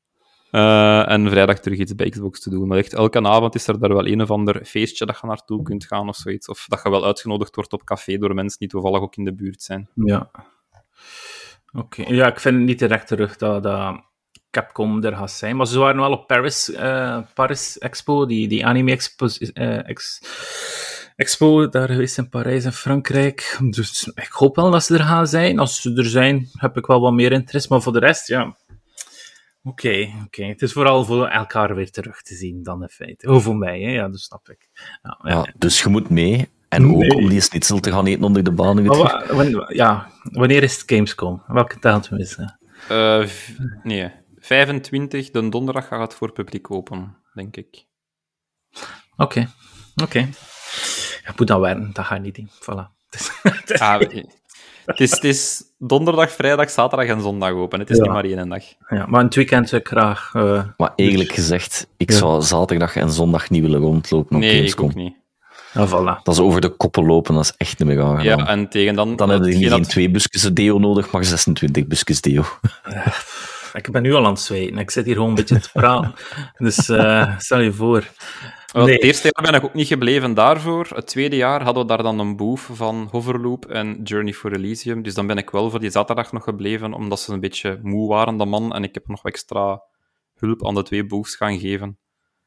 Uh, 0.52 1.10
en 1.10 1.30
vrijdag 1.30 1.60
terug 1.60 1.78
iets 1.78 1.96
bij 1.96 2.10
Xbox 2.10 2.40
te 2.40 2.50
doen. 2.50 2.68
Maar 2.68 2.78
echt 2.78 2.94
elke 2.94 3.22
avond 3.22 3.56
is 3.56 3.68
er 3.68 3.80
daar 3.80 3.94
wel 3.94 4.08
een 4.08 4.22
of 4.22 4.32
ander 4.32 4.66
feestje 4.66 5.06
dat 5.06 5.20
je 5.22 5.28
naartoe 5.28 5.64
kunt 5.64 5.86
gaan 5.86 6.08
of 6.08 6.16
zoiets. 6.16 6.48
Of 6.48 6.66
dat 6.68 6.80
je 6.84 6.90
wel 6.90 7.06
uitgenodigd 7.06 7.56
wordt 7.56 7.74
op 7.74 7.84
café 7.84 8.18
door 8.18 8.34
mensen 8.34 8.60
die 8.60 8.68
toevallig 8.68 9.02
ook 9.02 9.16
in 9.16 9.26
de 9.26 9.34
buurt 9.34 9.62
zijn. 9.62 9.90
Ja. 9.96 10.32
Oké. 11.74 12.04
Ja, 12.08 12.28
ik 12.28 12.40
vind 12.40 12.56
het 12.56 12.66
niet 12.66 12.80
direct 12.80 13.08
terug 13.08 13.38
dat, 13.38 13.64
dat 13.64 14.02
Capcom 14.50 15.04
er 15.04 15.16
gaat 15.16 15.32
zijn. 15.32 15.56
Maar 15.56 15.68
ze 15.68 15.80
waren 15.80 16.02
wel 16.02 16.12
op 16.12 16.28
Paris, 16.28 16.70
uh, 16.70 17.18
Paris 17.34 17.78
Expo, 17.78 18.26
die, 18.26 18.48
die 18.48 18.66
anime 18.66 18.92
expo, 18.92 19.28
ex, 19.84 20.22
expo 21.16 21.70
daar 21.70 21.88
geweest 21.88 22.18
in 22.18 22.30
Parijs 22.30 22.66
en 22.66 22.74
Frankrijk. 22.74 23.58
Dus 23.70 24.12
ik 24.14 24.32
hoop 24.32 24.56
wel 24.56 24.72
dat 24.72 24.84
ze 24.84 24.94
er 24.94 25.04
gaan 25.04 25.28
zijn. 25.28 25.60
Als 25.60 25.82
ze 25.82 25.94
er 25.94 26.06
zijn, 26.06 26.50
heb 26.54 26.78
ik 26.78 26.86
wel 26.86 27.02
wat 27.02 27.14
meer 27.14 27.32
interesse. 27.32 27.68
Maar 27.70 27.82
voor 27.82 27.94
de 27.94 28.00
rest, 28.00 28.28
ja 28.28 28.56
Oké, 29.64 30.10
oké. 30.26 30.44
Het 30.44 30.62
is 30.62 30.74
vooral 30.74 31.06
voor 31.06 31.28
elkaar 31.28 31.76
weer 31.76 31.92
terug 31.92 32.22
te 32.22 32.36
zien 32.36 32.64
dan 32.64 32.82
in 32.82 32.90
feite. 32.90 33.30
Of 33.30 33.44
voor 33.44 33.56
mij, 33.56 33.82
hè? 33.82 33.92
ja, 33.92 34.10
dat 34.10 34.20
snap 34.20 34.50
ik. 34.50 34.70
Ja, 35.02 35.20
ja, 35.24 35.54
dus 35.58 35.82
je 35.82 35.90
moet 35.90 36.10
mee. 36.10 36.50
En 36.70 36.96
ook 36.96 37.14
om 37.14 37.30
die 37.30 37.42
snitsel 37.42 37.80
te 37.80 37.92
gaan 37.92 38.06
eten 38.06 38.24
onder 38.24 38.44
de 38.44 38.52
banen. 38.52 38.84
ja, 39.76 40.12
wanneer 40.24 40.64
is 40.64 40.78
het 40.78 40.92
Gamescom? 40.92 41.44
Welke 41.48 41.80
datum 41.80 42.18
is 42.18 42.36
het? 42.36 42.58
Uh, 42.92 43.28
nee, 43.84 44.12
25, 44.38 45.30
de 45.30 45.50
donderdag 45.50 45.88
gaat 45.88 46.02
het 46.02 46.14
voor 46.14 46.32
publiek 46.32 46.72
open, 46.72 47.18
denk 47.34 47.58
ik. 47.58 47.86
Oké, 49.16 49.40
oké. 49.96 50.04
Okay. 50.04 50.30
Ja, 51.24 51.34
moet 51.38 51.48
dan 51.48 51.60
werken, 51.60 51.94
dat 51.94 52.06
ga 52.06 52.16
je 52.16 52.22
niet 52.22 52.38
in. 52.38 52.50
Voilà. 52.50 53.00
ah, 53.78 54.02
het, 54.92 55.00
is, 55.00 55.12
het 55.12 55.24
is 55.24 55.64
donderdag, 55.78 56.32
vrijdag, 56.32 56.70
zaterdag 56.70 57.08
en 57.08 57.22
zondag 57.22 57.52
open. 57.52 57.80
Het 57.80 57.90
is 57.90 57.98
niet 57.98 58.12
maar 58.12 58.24
één 58.24 58.50
dag. 58.50 58.64
Ja, 58.90 59.06
maar 59.06 59.24
een 59.24 59.30
weekend 59.30 59.70
zou 59.70 59.82
ik 59.82 59.88
graag... 59.88 60.34
Uh, 60.36 60.64
maar 60.78 60.92
eigenlijk 60.96 61.30
dus- 61.30 61.38
gezegd, 61.38 61.88
ik 61.98 62.12
zou 62.12 62.42
zaterdag 62.42 62.96
en 62.96 63.12
zondag 63.12 63.50
niet 63.50 63.62
willen 63.62 63.80
rondlopen 63.80 64.36
op 64.36 64.42
nee, 64.42 64.56
Gamescom. 64.56 64.90
ik 64.90 64.92
ook 64.92 65.04
niet. 65.04 65.16
Ja, 65.74 65.88
voilà. 65.88 66.24
Dat 66.24 66.34
is 66.34 66.40
over 66.40 66.62
de 66.62 66.70
koppen 66.70 67.06
lopen, 67.06 67.34
dat 67.34 67.44
is 67.44 67.54
echt 67.58 67.80
niet 67.80 67.88
meer 67.88 68.02
aangenaam. 68.02 68.40
Ja, 68.40 68.48
en 68.48 68.70
tegen 68.70 68.96
dan... 68.96 69.16
Dan 69.16 69.30
heb 69.30 69.44
je 69.44 69.56
niet 69.56 69.70
dat... 69.70 69.90
twee 69.90 70.10
busjes 70.10 70.42
deo 70.54 70.78
nodig, 70.78 71.12
maar 71.12 71.26
26 71.26 71.88
busjes 71.88 72.22
deo. 72.22 72.44
ik 73.74 73.92
ben 73.92 74.02
nu 74.02 74.14
al 74.14 74.26
aan 74.26 74.32
het 74.32 74.42
zweten. 74.42 74.78
Ik 74.78 74.92
zit 74.92 75.06
hier 75.06 75.14
gewoon 75.14 75.30
een 75.30 75.36
beetje 75.36 75.60
te 75.60 75.70
praten. 75.74 76.14
dus 76.58 76.90
uh, 76.90 77.38
stel 77.38 77.60
je 77.60 77.74
voor. 77.74 78.04
Wel, 78.72 78.88
Het 78.88 79.04
eerste 79.04 79.32
jaar 79.32 79.52
ben 79.52 79.60
ik 79.60 79.66
ook 79.66 79.74
niet 79.74 79.88
gebleven 79.88 80.34
daarvoor. 80.34 80.88
Het 80.94 81.08
tweede 81.08 81.36
jaar 81.36 81.64
hadden 81.64 81.84
we 81.84 81.90
daar 81.90 82.04
dan 82.04 82.20
een 82.20 82.36
boef 82.36 82.70
van 82.74 83.08
Hoverloop 83.12 83.66
en 83.66 84.04
Journey 84.04 84.34
for 84.34 84.54
Elysium. 84.54 85.02
Dus 85.02 85.14
dan 85.14 85.28
ben 85.28 85.38
ik 85.38 85.50
wel 85.50 85.70
voor 85.70 85.80
die 85.80 85.90
zaterdag 85.90 86.32
nog 86.32 86.44
gebleven, 86.44 86.94
omdat 86.94 87.20
ze 87.20 87.34
een 87.34 87.40
beetje 87.40 87.80
moe 87.82 88.10
waren, 88.10 88.38
de 88.38 88.46
man. 88.46 88.74
En 88.74 88.84
ik 88.84 88.94
heb 88.94 89.08
nog 89.08 89.24
extra 89.24 89.84
hulp 90.34 90.66
aan 90.66 90.76
de 90.76 90.84
twee 90.84 91.06
boefs 91.06 91.36
gaan 91.36 91.60
geven. 91.60 91.98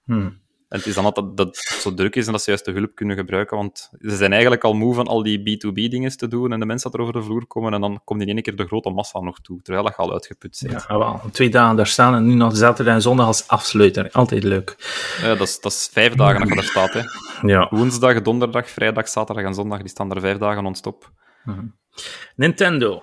Hmm. 0.04 0.43
En 0.74 0.80
het 0.80 0.88
is 0.88 0.94
dan 0.94 1.04
altijd 1.04 1.36
dat 1.36 1.46
het 1.46 1.56
zo 1.80 1.94
druk 1.94 2.16
is 2.16 2.26
en 2.26 2.32
dat 2.32 2.42
ze 2.42 2.50
juist 2.50 2.64
de 2.64 2.72
hulp 2.72 2.94
kunnen 2.94 3.16
gebruiken, 3.16 3.56
want 3.56 3.90
ze 4.00 4.16
zijn 4.16 4.32
eigenlijk 4.32 4.64
al 4.64 4.74
moe 4.74 4.94
van 4.94 5.06
al 5.06 5.22
die 5.22 5.38
B2B-dingen 5.38 6.16
te 6.16 6.28
doen 6.28 6.52
en 6.52 6.60
de 6.60 6.66
mensen 6.66 6.90
dat 6.90 7.00
er 7.00 7.06
over 7.06 7.20
de 7.20 7.26
vloer 7.26 7.46
komen 7.46 7.74
en 7.74 7.80
dan 7.80 8.00
komt 8.04 8.20
in 8.20 8.28
één 8.28 8.42
keer 8.42 8.56
de 8.56 8.66
grote 8.66 8.90
massa 8.90 9.20
nog 9.20 9.40
toe, 9.40 9.62
terwijl 9.62 9.84
dat 9.84 9.96
al 9.96 10.12
uitgeput 10.12 10.56
zit. 10.56 10.84
Ja, 10.88 10.98
wel. 10.98 11.20
Twee 11.32 11.48
dagen 11.48 11.76
daar 11.76 11.86
staan 11.86 12.14
en 12.14 12.26
nu 12.26 12.34
nog 12.34 12.56
zaterdag 12.56 12.94
en 12.94 13.02
zondag 13.02 13.26
als 13.26 13.48
afsluiter. 13.48 14.10
Altijd 14.10 14.42
leuk. 14.42 14.76
Ja, 15.22 15.34
dat 15.34 15.48
is, 15.48 15.60
dat 15.60 15.72
is 15.72 15.88
vijf 15.92 16.14
dagen 16.14 16.40
dat 16.40 16.48
je 16.48 16.54
daar 16.54 16.64
staat. 16.64 16.92
Hè. 16.92 17.02
Ja. 17.48 17.66
Woensdag, 17.70 18.22
donderdag, 18.22 18.70
vrijdag, 18.70 19.08
zaterdag 19.08 19.44
en 19.44 19.54
zondag, 19.54 19.78
die 19.80 19.88
staan 19.88 20.10
er 20.10 20.20
vijf 20.20 20.38
dagen 20.38 20.62
non-stop. 20.62 21.10
Mhm. 21.44 21.66
Nintendo. 22.36 23.02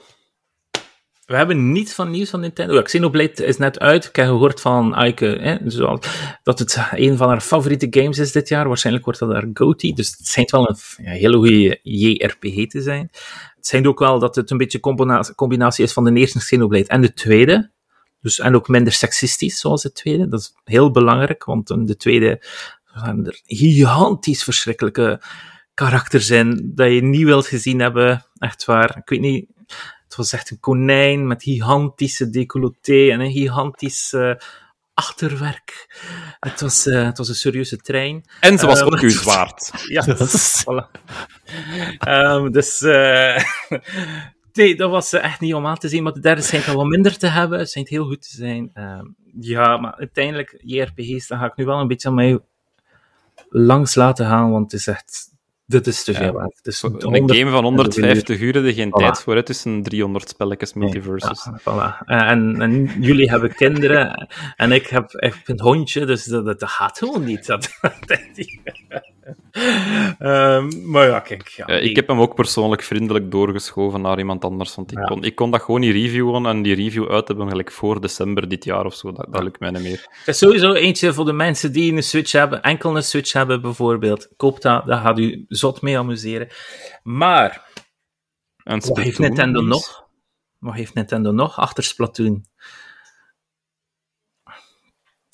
We 1.31 1.37
hebben 1.37 1.71
niets 1.71 1.93
van 1.93 2.09
nieuws 2.09 2.29
van 2.29 2.39
Nintendo. 2.39 2.81
Xenoblade 2.81 3.45
is 3.45 3.57
net 3.57 3.79
uit. 3.79 4.05
Ik 4.05 4.15
heb 4.15 4.25
gehoord 4.25 4.61
van 4.61 4.95
Aike 4.95 5.25
hè, 5.25 5.57
dat 6.43 6.59
het 6.59 6.77
een 6.91 7.17
van 7.17 7.29
haar 7.29 7.41
favoriete 7.41 7.87
games 7.89 8.17
is 8.17 8.31
dit 8.31 8.47
jaar. 8.47 8.67
Waarschijnlijk 8.67 9.05
wordt 9.05 9.19
dat 9.19 9.31
haar 9.31 9.49
GOTY. 9.53 9.93
Dus 9.93 10.07
het 10.17 10.27
schijnt 10.27 10.51
wel 10.51 10.69
een 10.69 11.05
ja, 11.05 11.11
hele 11.11 11.37
goede 11.37 11.79
JRPG 11.83 12.67
te 12.67 12.81
zijn. 12.81 13.09
Het 13.55 13.65
schijnt 13.65 13.87
ook 13.87 13.99
wel 13.99 14.19
dat 14.19 14.35
het 14.35 14.51
een 14.51 14.57
beetje 14.57 14.79
combinatie, 14.79 15.35
combinatie 15.35 15.83
is 15.83 15.93
van 15.93 16.03
de 16.03 16.13
eerste 16.13 16.39
Xenoblade 16.39 16.87
en 16.87 17.01
de 17.01 17.13
tweede. 17.13 17.71
Dus, 18.21 18.39
en 18.39 18.55
ook 18.55 18.67
minder 18.67 18.93
seksistisch 18.93 19.59
zoals 19.59 19.81
de 19.81 19.91
tweede. 19.91 20.27
Dat 20.27 20.39
is 20.39 20.53
heel 20.63 20.91
belangrijk, 20.91 21.43
want 21.43 21.67
de 21.67 21.97
tweede 21.97 22.43
zijn 22.95 23.25
er 23.25 23.39
gigantisch 23.45 24.43
verschrikkelijke 24.43 25.21
karakters 25.73 26.29
in 26.29 26.71
dat 26.75 26.91
je 26.91 27.03
niet 27.03 27.23
wilt 27.23 27.47
gezien 27.47 27.79
hebben. 27.79 28.25
Echt 28.37 28.65
waar. 28.65 28.97
Ik 28.97 29.09
weet 29.09 29.19
niet 29.19 29.45
het 30.11 30.19
was 30.19 30.33
echt 30.33 30.49
een 30.49 30.59
konijn 30.59 31.27
met 31.27 31.43
gigantische 31.43 32.29
decolleté 32.29 33.11
en 33.11 33.19
een 33.19 33.31
gigantisch 33.31 34.13
uh, 34.13 34.33
achterwerk. 34.93 35.95
Het 36.39 36.61
was, 36.61 36.87
uh, 36.87 37.03
het 37.03 37.17
was 37.17 37.29
een 37.29 37.35
serieuze 37.35 37.77
trein. 37.77 38.25
En 38.39 38.57
ze 38.57 38.65
was 38.65 38.79
um, 38.79 38.85
ook 38.85 38.99
uw 38.99 39.09
zwaard. 39.09 39.71
Ja, 39.87 40.05
voilà. 40.63 40.87
um, 42.07 42.51
dus 42.51 42.81
uh, 42.81 43.37
Nee, 44.53 44.75
dat 44.75 44.89
was 44.89 45.13
echt 45.13 45.39
niet 45.39 45.53
om 45.53 45.65
aan 45.65 45.77
te 45.77 45.89
zien, 45.89 46.03
maar 46.03 46.13
de 46.13 46.19
derde 46.19 46.41
schijnt 46.41 46.67
al 46.67 46.75
wat 46.75 46.85
minder 46.85 47.17
te 47.17 47.27
hebben. 47.27 47.59
Het 47.59 47.69
schijnt 47.69 47.89
heel 47.89 48.05
goed 48.05 48.21
te 48.21 48.35
zijn. 48.35 48.69
Ehm, 48.73 49.05
ja, 49.39 49.77
maar 49.77 49.95
uiteindelijk, 49.95 50.55
JRPG's, 50.63 51.27
dan 51.27 51.39
ga 51.39 51.45
ik 51.45 51.55
nu 51.55 51.65
wel 51.65 51.79
een 51.79 51.87
beetje 51.87 52.07
aan 52.07 52.13
mij 52.13 52.39
langs 53.49 53.95
laten 53.95 54.25
gaan, 54.25 54.51
want 54.51 54.71
het 54.71 54.79
is 54.79 54.87
echt... 54.87 55.29
Dit 55.71 55.87
is 55.87 56.03
te 56.03 56.13
veel. 56.13 56.39
Ja, 56.39 56.51
dus 56.61 56.83
een 56.83 57.29
game 57.29 57.51
van 57.51 57.63
150 57.63 58.39
uur 58.39 58.65
er 58.65 58.73
geen 58.73 58.91
tijd 58.91 59.21
voor. 59.21 59.35
Het 59.35 59.49
is 59.49 59.65
een 59.65 59.83
300 59.83 60.29
spelletjes 60.29 60.73
multiverses. 60.73 61.45
Ja, 61.45 61.59
voilà. 61.59 62.05
en, 62.05 62.61
en, 62.61 62.89
jullie 62.99 63.29
hebben 63.29 63.55
kinderen 63.55 64.27
en 64.55 64.71
ik 64.71 64.87
heb 64.87 65.11
echt 65.11 65.49
een 65.49 65.61
hondje, 65.61 66.05
dus 66.05 66.25
dat, 66.25 66.45
dat 66.45 66.69
gaat 66.69 66.97
gewoon 66.97 67.23
niet. 67.23 67.45
Dat, 67.45 67.69
um, 70.19 70.89
maar 70.91 71.07
ja, 71.07 71.19
kijk. 71.19 71.47
Ja, 71.47 71.67
ik 71.67 71.95
heb 71.95 72.07
hem 72.07 72.19
ook 72.19 72.35
persoonlijk 72.35 72.81
vriendelijk 72.81 73.31
doorgeschoven 73.31 74.01
naar 74.01 74.17
iemand 74.17 74.45
anders, 74.45 74.75
want 74.75 74.91
ik, 74.91 74.97
kon, 74.97 75.23
ik 75.23 75.35
kon 75.35 75.51
dat 75.51 75.61
gewoon 75.61 75.79
niet 75.79 75.93
reviewen 75.93 76.45
en 76.45 76.61
die 76.61 76.75
review 76.75 77.11
uit 77.11 77.27
hebben 77.27 77.49
gelijk 77.49 77.71
voor 77.71 78.01
december 78.01 78.49
dit 78.49 78.63
jaar 78.63 78.85
of 78.85 78.95
zo. 78.95 79.11
Dat, 79.11 79.27
dat 79.29 79.43
lukt 79.43 79.59
mij 79.59 79.71
niet 79.71 79.81
meer. 79.81 80.07
Het 80.11 80.27
is 80.27 80.37
sowieso 80.37 80.73
eentje 80.73 81.13
voor 81.13 81.25
de 81.25 81.33
mensen 81.33 81.71
die 81.71 81.93
een 81.93 82.03
Switch 82.03 82.31
hebben, 82.31 82.61
enkel 82.61 82.95
een 82.95 83.03
Switch 83.03 83.33
hebben 83.33 83.61
bijvoorbeeld. 83.61 84.29
Koop 84.37 84.61
dat, 84.61 84.85
daar 84.85 85.01
gaat 85.01 85.19
u 85.19 85.45
zot 85.61 85.81
mee 85.81 85.97
amuseren. 85.97 86.47
Maar, 87.03 87.69
wat 88.63 88.97
heeft 88.97 89.19
Nintendo 89.19 89.61
nog? 89.61 90.09
Wat 90.59 90.73
heeft 90.73 90.93
Nintendo 90.93 91.31
nog 91.31 91.57
achter 91.57 91.83
Splatoon? 91.83 92.45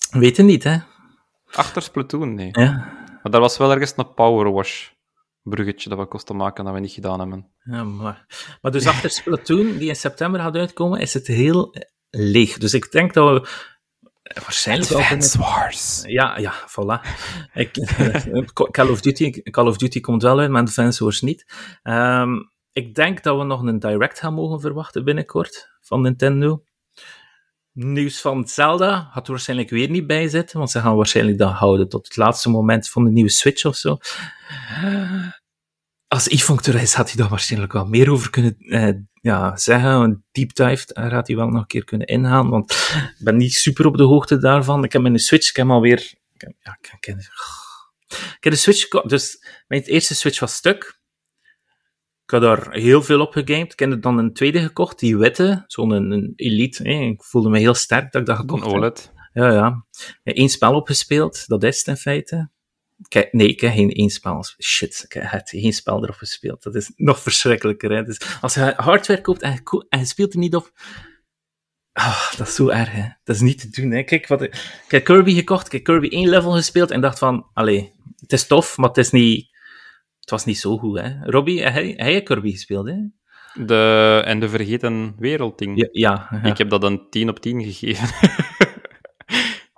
Weten 0.10 0.46
niet, 0.46 0.64
hè? 0.64 0.78
Achter 1.52 1.82
Splatoon, 1.82 2.34
nee. 2.34 2.50
Ja. 2.52 2.70
Maar 3.22 3.32
daar 3.32 3.42
was 3.42 3.58
wel 3.58 3.72
ergens 3.72 3.94
een 3.96 4.14
powerwash 4.14 4.90
bruggetje 5.42 5.90
dat 5.90 5.98
we 5.98 6.06
kosten 6.06 6.36
maken 6.36 6.66
dat 6.66 6.74
we 6.74 6.80
niet 6.80 6.92
gedaan 6.92 7.20
hebben. 7.20 7.52
Ja, 7.64 7.84
maar, 7.84 8.26
maar 8.62 8.72
dus 8.72 8.88
achter 8.88 9.10
Splatoon, 9.10 9.78
die 9.78 9.88
in 9.88 9.96
september 9.96 10.40
gaat 10.40 10.56
uitkomen, 10.56 11.00
is 11.00 11.14
het 11.14 11.28
heel 11.28 11.76
leeg. 12.10 12.58
Dus 12.58 12.74
ik 12.74 12.92
denk 12.92 13.14
dat 13.14 13.42
we 13.42 13.50
waarschijnlijk 14.34 14.92
Advance 14.92 15.38
Wars. 15.38 16.02
Ja, 16.06 16.38
ja, 16.38 16.54
voilà. 16.54 17.08
Ik, 17.54 17.72
Call, 18.72 18.90
of 18.90 19.02
Duty, 19.02 19.42
Call 19.42 19.68
of 19.68 19.78
Duty 19.78 20.00
komt 20.00 20.22
wel 20.22 20.40
uit, 20.40 20.50
maar 20.50 20.62
Advance 20.62 21.04
Wars 21.04 21.22
niet. 21.22 21.46
Um, 21.84 22.52
ik 22.72 22.96
denk 22.96 23.24
dat 23.24 23.38
we 23.38 23.44
nog 23.44 23.62
een 23.62 23.80
direct 23.80 24.20
gaan 24.20 24.34
mogen 24.34 24.60
verwachten 24.60 25.04
binnenkort 25.04 25.70
van 25.82 26.02
Nintendo. 26.02 26.64
Nieuws 27.72 28.22
van 28.22 28.48
Zelda 28.48 29.10
gaat 29.12 29.26
er 29.26 29.32
waarschijnlijk 29.32 29.70
weer 29.70 29.90
niet 29.90 30.08
bij 30.08 30.28
zitten, 30.28 30.58
want 30.58 30.72
ze 30.72 30.80
gaan 30.80 30.96
waarschijnlijk 30.96 31.38
dat 31.38 31.52
houden 31.52 31.90
tot 31.90 32.08
het 32.08 32.18
laatste 32.18 32.50
moment 32.50 32.90
van 32.90 33.04
de 33.04 33.12
nieuwe 33.12 33.30
Switch 33.30 33.66
of 33.66 33.76
zo. 33.76 33.98
Als 36.08 36.28
is, 36.28 36.94
had 36.94 37.08
hij 37.08 37.16
daar 37.16 37.30
waarschijnlijk 37.30 37.74
wel 37.74 37.86
meer 37.86 38.12
over 38.12 38.30
kunnen 38.30 38.58
eh, 38.60 38.94
ja, 39.22 39.58
zeggen. 39.58 39.90
Een 39.90 40.24
deep 40.32 40.56
dive, 40.56 40.94
daar 40.94 41.10
gaat 41.10 41.28
hij 41.28 41.36
wel 41.36 41.48
nog 41.48 41.62
een 41.62 41.68
keer 41.68 41.84
kunnen 41.84 42.08
ingaan, 42.08 42.50
want 42.50 42.72
ik 43.18 43.24
ben 43.24 43.38
niet 43.38 43.54
super 43.54 43.86
op 43.86 43.98
de 43.98 44.04
hoogte 44.04 44.38
daarvan. 44.38 44.84
Ik 44.84 44.94
heb 44.94 45.02
mijn 45.02 45.20
Switch, 45.20 45.50
ik 45.50 45.56
heb 45.56 45.70
alweer... 45.70 46.00
Ik 46.34 46.42
heb, 46.42 46.54
ja, 46.60 46.78
ik, 46.82 47.08
ik, 47.10 47.18
ik 48.10 48.38
heb 48.40 48.54
de 48.54 48.60
Switch... 48.60 48.88
Dus 48.88 49.46
mijn 49.68 49.82
eerste 49.82 50.16
Switch 50.16 50.40
was 50.40 50.56
stuk. 50.56 51.00
Ik 52.24 52.34
had 52.34 52.42
daar 52.42 52.72
heel 52.72 53.04
veel 53.04 53.22
op 53.22 53.32
gegamed. 53.32 53.72
Ik 53.72 53.80
heb 53.80 54.02
dan 54.02 54.18
een 54.18 54.34
tweede 54.34 54.62
gekocht, 54.62 55.00
die 55.00 55.18
witte, 55.18 55.64
zo'n 55.68 55.92
een, 55.92 56.34
elite. 56.36 56.84
Ik 56.84 57.24
voelde 57.24 57.50
me 57.50 57.60
heel 57.60 57.74
sterk 57.74 58.12
dat 58.12 58.22
ik 58.22 58.28
dat 58.28 58.38
gekocht 58.38 58.66
Een 58.66 58.72
OLED. 58.72 59.12
Ja, 59.34 59.52
ja. 59.52 59.86
Eén 60.24 60.50
spel 60.50 60.74
opgespeeld, 60.74 61.48
dat 61.48 61.64
is 61.64 61.78
het 61.78 61.88
in 61.88 61.98
feite. 61.98 62.50
Kijk, 63.08 63.34
nee, 63.34 63.48
ik 63.48 63.62
heb 63.62 63.74
geen 63.74 63.92
één 63.92 64.10
spel. 64.10 64.46
Shit, 64.60 65.04
ik 65.06 65.14
heb 65.14 65.48
geen 65.48 65.74
spel 65.74 66.04
erop 66.04 66.16
gespeeld. 66.16 66.64
Dat 66.64 66.76
is 66.76 66.92
nog 66.96 67.22
verschrikkelijker. 67.22 67.92
Hè? 67.92 68.04
Dus 68.04 68.22
als 68.42 68.54
je 68.54 68.74
hardware 68.78 69.22
koopt 69.22 69.42
en 69.42 69.52
je, 69.52 69.86
en 69.90 70.00
je 70.00 70.06
speelt 70.06 70.34
er 70.34 70.40
niet 70.40 70.56
op. 70.56 70.72
Oh, 71.94 72.32
dat 72.38 72.48
is 72.48 72.56
zo 72.56 72.68
erg, 72.68 72.92
hè. 72.92 73.08
Dat 73.24 73.36
is 73.36 73.42
niet 73.42 73.60
te 73.60 73.82
doen, 73.82 73.92
hè. 73.92 74.04
Kijk, 74.04 74.28
wat, 74.28 74.42
ik 74.42 74.86
heb 74.88 75.04
Kirby 75.04 75.34
gekocht, 75.34 75.66
ik 75.66 75.72
heb 75.72 75.84
Kirby 75.84 76.08
één 76.08 76.30
level 76.30 76.52
gespeeld 76.52 76.92
en 76.92 77.02
dacht 77.02 77.20
van, 77.20 77.50
allee, 77.54 77.94
het 78.20 78.34
is 78.34 78.48
tof, 78.48 78.78
maar 78.78 78.88
het 78.88 78.98
is 78.98 79.12
niet 79.12 79.56
het 80.28 80.36
was 80.36 80.46
niet 80.46 80.60
zo 80.60 80.78
goed, 80.78 81.00
hè. 81.00 81.10
Robbie, 81.24 81.64
hij, 81.64 81.94
hij 81.98 82.12
heeft 82.12 82.24
Kirby 82.24 82.52
gespeeld, 82.52 82.88
hè? 82.88 82.96
De, 83.66 84.22
en 84.26 84.40
de 84.40 84.50
Vergeten 84.50 85.16
Wereld-ding. 85.18 85.78
Ja, 85.78 85.88
ja, 86.32 86.44
Ik 86.44 86.58
heb 86.58 86.70
dat 86.70 86.84
een 86.84 87.10
10 87.10 87.30
op 87.30 87.40
10 87.40 87.64
gegeven. 87.64 88.08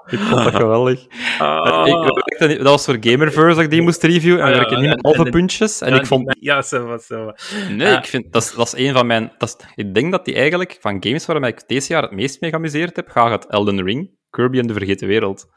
ik 0.16 0.20
vond 0.20 0.43
dat 0.43 0.55
geweldig. 0.64 1.05
Ah. 1.39 1.88
Ik, 1.88 2.57
dat 2.57 2.62
was 2.62 2.86
voor 2.86 2.97
Gamerverse 2.99 3.55
dat 3.55 3.64
ik 3.64 3.70
die 3.70 3.82
moest 3.82 4.03
reviewen. 4.03 4.41
En 4.41 4.51
werkte 4.51 4.76
niet 4.76 4.89
met 4.89 5.01
halve 5.01 5.30
puntjes. 5.30 5.82
En 5.82 5.93
ik 5.93 6.05
vond... 6.05 6.38
Ja, 6.39 6.62
zo 6.62 6.86
was 6.86 7.05
zo. 7.05 7.32
Nee, 7.70 7.97
ik 7.97 8.05
vind... 8.05 8.34
Dat 8.34 8.41
is, 8.41 8.51
dat 8.51 8.66
is 8.66 8.88
een 8.88 8.93
van 8.93 9.07
mijn... 9.07 9.32
Dat 9.38 9.57
is, 9.60 9.68
ik 9.76 9.93
denk 9.93 10.12
dat 10.12 10.26
die 10.26 10.36
eigenlijk, 10.36 10.78
van 10.82 10.97
games 10.99 11.26
waar 11.26 11.47
ik 11.47 11.68
deze 11.68 11.93
jaar 11.93 12.01
het 12.01 12.12
meest 12.12 12.41
mee 12.41 12.49
geamuseerd 12.49 12.95
heb, 12.95 13.10
gaat 13.10 13.32
het 13.32 13.51
Elden 13.51 13.84
Ring, 13.84 14.10
Kirby 14.30 14.60
en 14.60 14.68
de 14.68 14.74
Vergeten 14.74 15.07
Wereld. 15.07 15.47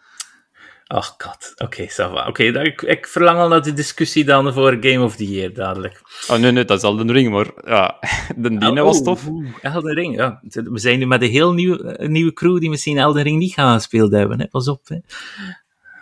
Ach 0.92 1.14
god, 1.18 1.52
oké, 1.56 1.88
okay, 1.88 2.26
Oké, 2.26 2.42
ik, 2.42 2.82
ik, 2.82 3.06
verlang 3.06 3.38
al 3.38 3.48
naar 3.48 3.62
de 3.62 3.72
discussie 3.72 4.24
dan 4.24 4.52
voor 4.52 4.76
Game 4.80 5.04
of 5.04 5.16
the 5.16 5.30
Year, 5.30 5.52
dadelijk. 5.52 6.00
Oh 6.28 6.36
nee, 6.36 6.52
nee, 6.52 6.64
dat 6.64 6.76
is 6.76 6.82
Elden 6.82 7.12
Ring, 7.12 7.30
maar 7.30 7.50
ja, 7.64 7.98
de 8.36 8.48
Dine 8.58 8.80
oh, 8.80 8.86
was 8.86 9.02
tof. 9.02 9.28
Elden 9.60 9.94
Ring, 9.94 10.16
ja. 10.16 10.40
We 10.42 10.78
zijn 10.78 10.98
nu 10.98 11.06
met 11.06 11.22
een 11.22 11.30
heel 11.30 11.52
nieuw, 11.52 11.94
nieuwe 11.98 12.32
crew 12.32 12.60
die 12.60 12.70
misschien 12.70 12.98
Elden 12.98 13.22
Ring 13.22 13.38
niet 13.38 13.52
gaan 13.52 13.74
gespeeld 13.74 14.12
hebben, 14.12 14.40
hè. 14.40 14.48
pas 14.48 14.68
op. 14.68 14.88
Hè. 14.88 14.98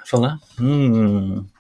Voilà. 0.05 0.57
Hmm. 0.57 1.51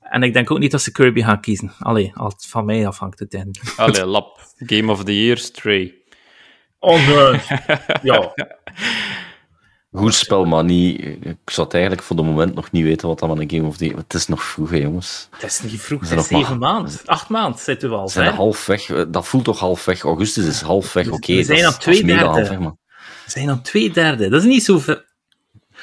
En 0.00 0.22
ik 0.22 0.32
denk 0.32 0.50
ook 0.50 0.58
niet 0.58 0.70
dat 0.70 0.82
ze 0.82 0.92
Kirby 0.92 1.22
gaan 1.22 1.40
kiezen. 1.40 1.72
Allee, 1.78 2.12
als 2.14 2.34
van 2.48 2.64
mij 2.64 2.86
afhangt 2.86 3.18
het 3.18 3.34
in. 3.34 3.54
Allee, 3.76 4.04
lap. 4.04 4.40
Game 4.56 4.92
of 4.92 5.04
the 5.04 5.24
Year, 5.24 5.36
Stray. 5.36 5.94
Oh 6.78 7.06
nee. 7.06 7.40
ja. 8.12 8.34
Goed 9.92 10.14
spel, 10.14 10.44
maar 10.44 10.64
niet... 10.64 11.00
Ik 11.04 11.36
zou 11.44 11.66
het 11.66 11.74
eigenlijk 11.74 12.02
voor 12.02 12.16
de 12.16 12.22
moment 12.22 12.54
nog 12.54 12.70
niet 12.70 12.84
weten 12.84 13.08
wat 13.08 13.18
dat 13.18 13.28
van 13.28 13.40
een 13.40 13.50
Game 13.50 13.66
of 13.66 13.76
the 13.76 13.92
Het 13.96 14.14
is 14.14 14.26
nog 14.26 14.42
vroeg, 14.42 14.70
hè, 14.70 14.76
jongens. 14.76 15.28
Het 15.30 15.42
is 15.42 15.62
niet 15.62 15.80
vroeg, 15.80 16.08
het 16.08 16.18
is 16.18 16.26
zeven 16.26 16.58
maanden. 16.58 16.92
Acht 17.04 17.28
maanden 17.28 17.60
zitten 17.60 17.90
we 17.90 17.96
al. 17.96 18.04
We 18.04 18.10
zijn 18.10 18.34
halfweg. 18.34 18.86
Dat 19.08 19.26
voelt 19.26 19.44
toch 19.44 19.58
halfweg. 19.58 20.02
Augustus 20.02 20.46
is 20.46 20.60
halfweg, 20.60 21.06
oké. 21.06 21.16
Okay, 21.16 21.36
we 21.36 21.44
zijn 21.44 21.64
aan 21.64 21.78
twee 21.78 22.04
derde. 22.04 22.58
We 23.24 23.30
zijn 23.30 23.50
aan 23.50 23.62
twee 23.62 23.90
derde. 23.90 24.28
Dat 24.28 24.40
is 24.40 24.48
niet 24.48 24.64
zoveel... 24.64 25.00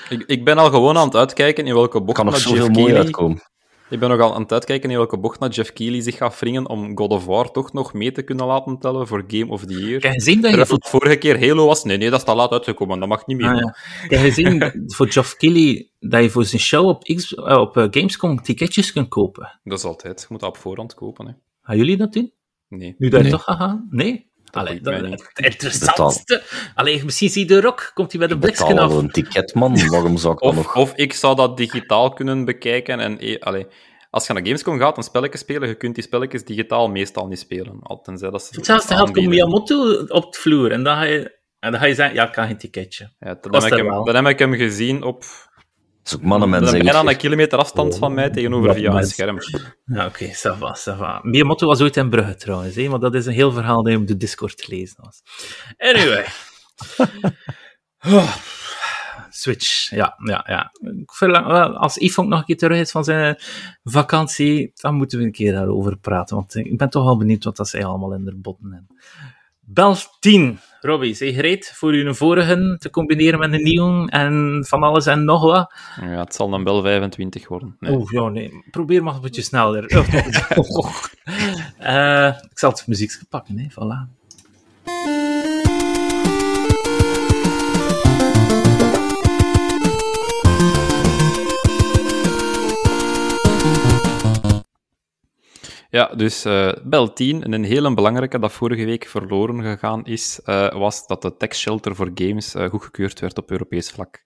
Ik, 0.09 0.23
ik 0.27 0.45
ben 0.45 0.57
al 0.57 0.69
gewoon 0.69 0.97
aan 0.97 1.05
het 1.05 1.15
uitkijken 1.15 1.67
in 1.67 1.73
welke 1.73 2.01
bocht 2.01 2.17
kan 2.17 2.25
nog 2.25 2.37
zoveel 2.37 2.69
mooi 2.69 2.95
uitkomen. 2.95 3.41
Ik 3.89 3.99
ben 3.99 4.09
nogal 4.09 4.33
aan 4.35 4.41
het 4.41 4.51
uitkijken 4.51 4.89
in 4.89 4.97
welke 4.97 5.17
bocht 5.17 5.39
naar 5.39 5.49
Jeff 5.49 5.73
Keighley 5.73 6.01
zich 6.01 6.17
gaat 6.17 6.39
wringen 6.39 6.69
om 6.69 6.97
God 6.97 7.11
of 7.11 7.25
War 7.25 7.51
toch 7.51 7.73
nog 7.73 7.93
mee 7.93 8.11
te 8.11 8.21
kunnen 8.21 8.45
laten 8.45 8.79
tellen 8.79 9.07
voor 9.07 9.23
Game 9.27 9.51
of 9.51 9.65
the 9.65 9.73
Year. 9.73 9.99
Kijk, 9.99 10.13
gezien 10.13 10.41
dat 10.41 10.51
je... 10.51 10.57
het 10.57 10.89
vorige 10.89 11.17
keer 11.17 11.47
Halo 11.47 11.65
was, 11.65 11.83
nee, 11.83 11.97
nee, 11.97 12.09
dat 12.09 12.21
is 12.21 12.27
al 12.27 12.35
laat 12.35 12.51
uitgekomen, 12.51 12.99
dat 12.99 13.07
mag 13.07 13.25
niet 13.25 13.37
meer. 13.37 13.49
Ah, 13.49 13.57
ja. 13.57 13.75
Kijk, 14.07 14.21
gezien 14.21 14.71
voor 14.95 15.07
Jeff 15.07 15.35
Keighley 15.35 15.89
dat 15.99 16.23
je 16.23 16.29
voor 16.29 16.45
zijn 16.45 16.61
show 16.61 16.87
op, 16.87 17.03
X, 17.03 17.31
uh, 17.31 17.57
op 17.57 17.77
uh, 17.77 17.87
Gamescom 17.89 18.41
ticketjes 18.41 18.91
kunt 18.91 19.07
kopen. 19.07 19.59
Dat 19.63 19.77
is 19.77 19.85
altijd, 19.85 20.19
je 20.21 20.27
moet 20.29 20.39
dat 20.39 20.49
op 20.49 20.57
voorhand 20.57 20.93
kopen. 20.93 21.27
Hè. 21.27 21.33
Gaan 21.61 21.77
jullie 21.77 21.97
dat 21.97 22.13
doen? 22.13 22.31
Nee. 22.67 22.95
Nu 22.97 23.09
dat 23.09 23.23
je 23.23 23.29
toch 23.29 23.43
gaat 23.43 23.57
gaan? 23.57 23.87
Nee? 23.89 24.29
Allee, 24.55 24.81
dat, 24.81 24.93
het 24.93 25.39
interessantste. 25.45 26.43
Alleen 26.75 27.01
misschien 27.05 27.29
zie 27.29 27.41
je 27.41 27.47
de 27.47 27.61
rock, 27.61 27.91
komt 27.93 28.11
hij 28.11 28.21
met 28.21 28.31
een 28.31 28.39
bliksken 28.39 28.77
af. 28.77 28.93
een 28.93 29.11
ticket, 29.11 29.53
man. 29.53 29.87
Waarom 29.87 30.17
zou 30.17 30.33
ik 30.33 30.41
of, 30.41 30.55
nog... 30.55 30.75
Of 30.75 30.93
ik 30.95 31.13
zou 31.13 31.35
dat 31.35 31.57
digitaal 31.57 32.13
kunnen 32.13 32.45
bekijken 32.45 32.99
en... 32.99 33.19
Eh, 33.19 33.39
allee, 33.39 33.67
als 34.09 34.27
je 34.27 34.33
naar 34.33 34.45
Gamescom 34.45 34.79
gaat, 34.79 34.97
een 34.97 35.03
spelletje 35.03 35.37
spelen, 35.37 35.67
je 35.67 35.75
kunt 35.75 35.95
die 35.95 36.03
spelletjes 36.03 36.43
digitaal 36.43 36.89
meestal 36.89 37.27
niet 37.27 37.39
spelen. 37.39 37.79
Tenzij 38.03 38.29
dat 38.29 38.43
ze 38.43 38.55
Hetzelfde 38.55 38.95
geldt 38.95 39.11
komt 39.11 39.27
Miyamoto 39.27 40.05
op 40.07 40.33
de 40.33 40.39
vloer 40.39 40.71
en 40.71 40.83
dan 40.83 40.95
ga 40.95 41.03
je, 41.03 41.39
en 41.59 41.71
dan 41.71 41.79
ga 41.79 41.85
je 41.85 41.95
zeggen, 41.95 42.15
ja, 42.15 42.27
ik 42.27 42.31
kan 42.31 42.47
geen 42.47 42.57
ticketje. 42.57 43.13
Ja, 43.19 43.37
dan, 43.41 43.63
heb 43.63 43.71
ik 43.71 43.77
hem, 43.77 44.05
dan 44.05 44.15
heb 44.15 44.27
ik 44.27 44.39
hem 44.39 44.53
gezien 44.53 45.03
op... 45.03 45.23
Dat 46.05 46.19
is 46.19 46.25
mannen 46.25 46.49
mensen. 46.49 46.83
Bijna 46.83 47.05
een 47.05 47.17
kilometer 47.17 47.59
afstand 47.59 47.97
van 47.97 48.13
mij 48.13 48.29
tegenover 48.29 48.73
via 48.73 48.93
een 48.93 49.07
scherm. 49.07 49.37
Ja, 49.85 50.05
oké, 50.05 50.23
okay, 50.23 50.33
ça 50.33 50.57
va, 50.57 50.77
ça 50.77 50.97
va. 50.97 51.19
Miyamoto 51.23 51.67
was 51.67 51.81
ooit 51.81 51.97
in 51.97 52.09
Brugge 52.09 52.35
trouwens, 52.35 52.75
hè, 52.75 52.89
maar 52.89 52.99
dat 52.99 53.15
is 53.15 53.25
een 53.25 53.33
heel 53.33 53.51
verhaal 53.51 53.83
dat 53.83 53.91
je 53.93 53.99
op 53.99 54.07
de 54.07 54.17
Discord 54.17 54.57
te 54.57 54.65
lezen 54.67 54.97
was. 55.01 55.21
Anyway. 55.77 56.25
oh. 58.15 58.35
Switch, 59.29 59.89
ja, 59.89 60.15
ja, 60.23 60.45
ja. 60.47 60.71
Als 61.73 61.97
Yvonne 61.97 62.29
nog 62.29 62.39
een 62.39 62.45
keer 62.45 62.57
terug 62.57 62.79
is 62.79 62.91
van 62.91 63.03
zijn 63.03 63.37
vakantie, 63.83 64.71
dan 64.73 64.95
moeten 64.95 65.19
we 65.19 65.25
een 65.25 65.31
keer 65.31 65.53
daarover 65.53 65.97
praten, 65.97 66.35
want 66.35 66.55
ik 66.55 66.77
ben 66.77 66.89
toch 66.89 67.03
wel 67.03 67.17
benieuwd 67.17 67.43
wat 67.43 67.55
dat 67.55 67.67
zij 67.67 67.85
allemaal 67.85 68.13
in 68.13 68.25
de 68.25 68.35
botten 68.35 68.71
hebben. 68.71 68.97
Bel 69.65 69.95
10. 70.19 70.59
Robbie, 70.81 71.13
zeg 71.13 71.33
gereed 71.33 71.71
voor 71.75 71.91
uw 71.91 72.13
vorige 72.13 72.75
te 72.79 72.89
combineren 72.89 73.39
met 73.39 73.53
een 73.53 73.63
nieuwe 73.63 74.09
en 74.09 74.65
van 74.67 74.83
alles 74.83 75.05
en 75.05 75.25
nog 75.25 75.41
wat? 75.41 75.73
Ja, 76.01 76.19
het 76.19 76.35
zal 76.35 76.49
dan 76.49 76.63
bel 76.63 76.81
25 76.81 77.47
worden. 77.47 77.75
Nee. 77.79 77.95
Oeh, 77.95 78.11
ja, 78.11 78.29
nee. 78.29 78.63
Probeer 78.71 79.03
maar 79.03 79.15
een 79.15 79.21
beetje 79.21 79.41
sneller. 79.41 79.91
uh, 79.91 79.97
ik 82.51 82.59
zal 82.59 82.69
het 82.69 82.87
muziek 82.87 83.19
pakken, 83.29 83.59
hè. 83.59 83.65
Voilà. 83.69 84.24
Ja, 95.95 96.05
dus 96.15 96.45
uh, 96.45 96.71
Bel 96.83 97.13
10, 97.13 97.43
en 97.43 97.51
een 97.51 97.63
hele 97.63 97.93
belangrijke 97.93 98.39
dat 98.39 98.51
vorige 98.51 98.85
week 98.85 99.05
verloren 99.05 99.61
gegaan 99.61 100.05
is, 100.05 100.39
uh, 100.45 100.73
was 100.73 101.07
dat 101.07 101.21
de 101.21 101.37
tax 101.37 101.59
shelter 101.59 101.95
voor 101.95 102.11
games 102.13 102.55
uh, 102.55 102.69
goedgekeurd 102.69 103.19
werd 103.19 103.37
op 103.37 103.51
Europees 103.51 103.91
vlak. 103.91 104.25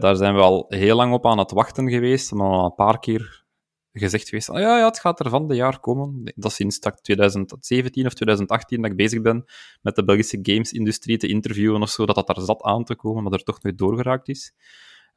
daar 0.00 0.16
zijn 0.16 0.34
we 0.34 0.40
al 0.40 0.64
heel 0.68 0.96
lang 0.96 1.12
op 1.12 1.26
aan 1.26 1.38
het 1.38 1.50
wachten 1.50 1.90
geweest, 1.90 2.32
maar 2.32 2.46
al 2.46 2.64
een 2.64 2.74
paar 2.74 2.98
keer 2.98 3.44
gezegd 3.92 4.28
geweest, 4.28 4.52
ja, 4.52 4.78
ja, 4.78 4.84
het 4.84 5.00
gaat 5.00 5.20
er 5.20 5.30
van 5.30 5.48
de 5.48 5.54
jaar 5.54 5.80
komen. 5.80 6.32
Dat 6.34 6.50
is 6.50 6.56
sinds 6.56 6.78
2017 6.78 8.06
of 8.06 8.14
2018 8.14 8.82
dat 8.82 8.90
ik 8.90 8.96
bezig 8.96 9.22
ben 9.22 9.44
met 9.82 9.96
de 9.96 10.04
Belgische 10.04 10.38
gamesindustrie 10.42 11.16
te 11.16 11.28
interviewen 11.28 11.82
of 11.82 11.88
zo, 11.88 12.06
dat 12.06 12.14
dat 12.14 12.26
daar 12.26 12.40
zat 12.40 12.62
aan 12.62 12.84
te 12.84 12.96
komen, 12.96 13.22
maar 13.22 13.32
er 13.32 13.42
toch 13.42 13.62
nooit 13.62 13.78
doorgeraakt 13.78 14.28
is. 14.28 14.54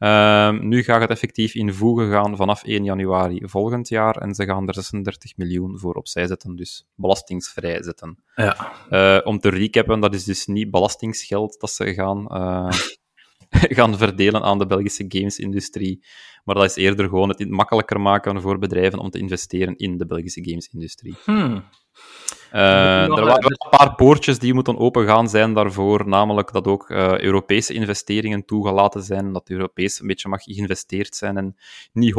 Um, 0.03 0.67
nu 0.67 0.83
gaat 0.83 1.01
het 1.01 1.09
effectief 1.09 1.55
in 1.55 1.73
voegen 1.73 2.11
gaan 2.11 2.35
vanaf 2.35 2.63
1 2.63 2.83
januari 2.83 3.41
volgend 3.43 3.87
jaar 3.87 4.15
en 4.17 4.33
ze 4.33 4.45
gaan 4.45 4.67
er 4.67 4.73
36 4.73 5.37
miljoen 5.37 5.79
voor 5.79 5.93
opzij 5.93 6.27
zetten, 6.27 6.55
dus 6.55 6.85
belastingsvrij 6.95 7.83
zetten. 7.83 8.23
Ja. 8.35 8.71
Uh, 8.89 9.27
om 9.27 9.39
te 9.39 9.49
recappen, 9.49 9.99
dat 9.99 10.13
is 10.13 10.23
dus 10.23 10.45
niet 10.45 10.71
belastingsgeld 10.71 11.59
dat 11.59 11.71
ze 11.71 11.93
gaan, 11.93 12.27
uh, 12.31 12.71
gaan 13.77 13.97
verdelen 13.97 14.41
aan 14.41 14.57
de 14.57 14.65
Belgische 14.65 15.05
gamesindustrie, 15.07 16.05
maar 16.43 16.55
dat 16.55 16.63
is 16.63 16.75
eerder 16.75 17.09
gewoon 17.09 17.29
het 17.29 17.49
makkelijker 17.49 18.01
maken 18.01 18.41
voor 18.41 18.59
bedrijven 18.59 18.99
om 18.99 19.09
te 19.09 19.19
investeren 19.19 19.75
in 19.75 19.97
de 19.97 20.05
Belgische 20.05 20.49
gamesindustrie. 20.49 21.15
Hmm. 21.23 21.63
Uh, 22.53 23.01
er 23.01 23.09
waren 23.09 23.25
wel 23.25 23.37
een 23.41 23.69
paar 23.77 23.95
poortjes 23.95 24.39
die 24.39 24.53
moeten 24.53 24.77
opengaan 24.77 25.29
zijn 25.29 25.53
daarvoor, 25.53 26.07
namelijk 26.07 26.51
dat 26.51 26.67
ook 26.67 26.89
uh, 26.89 27.19
Europese 27.19 27.73
investeringen 27.73 28.45
toegelaten 28.45 29.03
zijn, 29.03 29.33
dat 29.33 29.49
Europees 29.49 29.99
een 29.99 30.07
beetje 30.07 30.29
mag 30.29 30.43
geïnvesteerd 30.43 31.15
zijn 31.15 31.37
en 31.37 31.57
niet 31.93 32.13
100% 32.13 32.15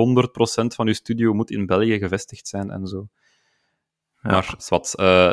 van 0.75 0.87
uw 0.87 0.93
studio 0.93 1.33
moet 1.33 1.51
in 1.51 1.67
België 1.67 1.99
gevestigd 1.99 2.49
zijn 2.49 2.71
en 2.71 2.87
zo. 2.87 3.09
Ja. 4.23 4.31
Maar 4.31 4.55
wat, 4.69 4.95
uh, 5.01 5.27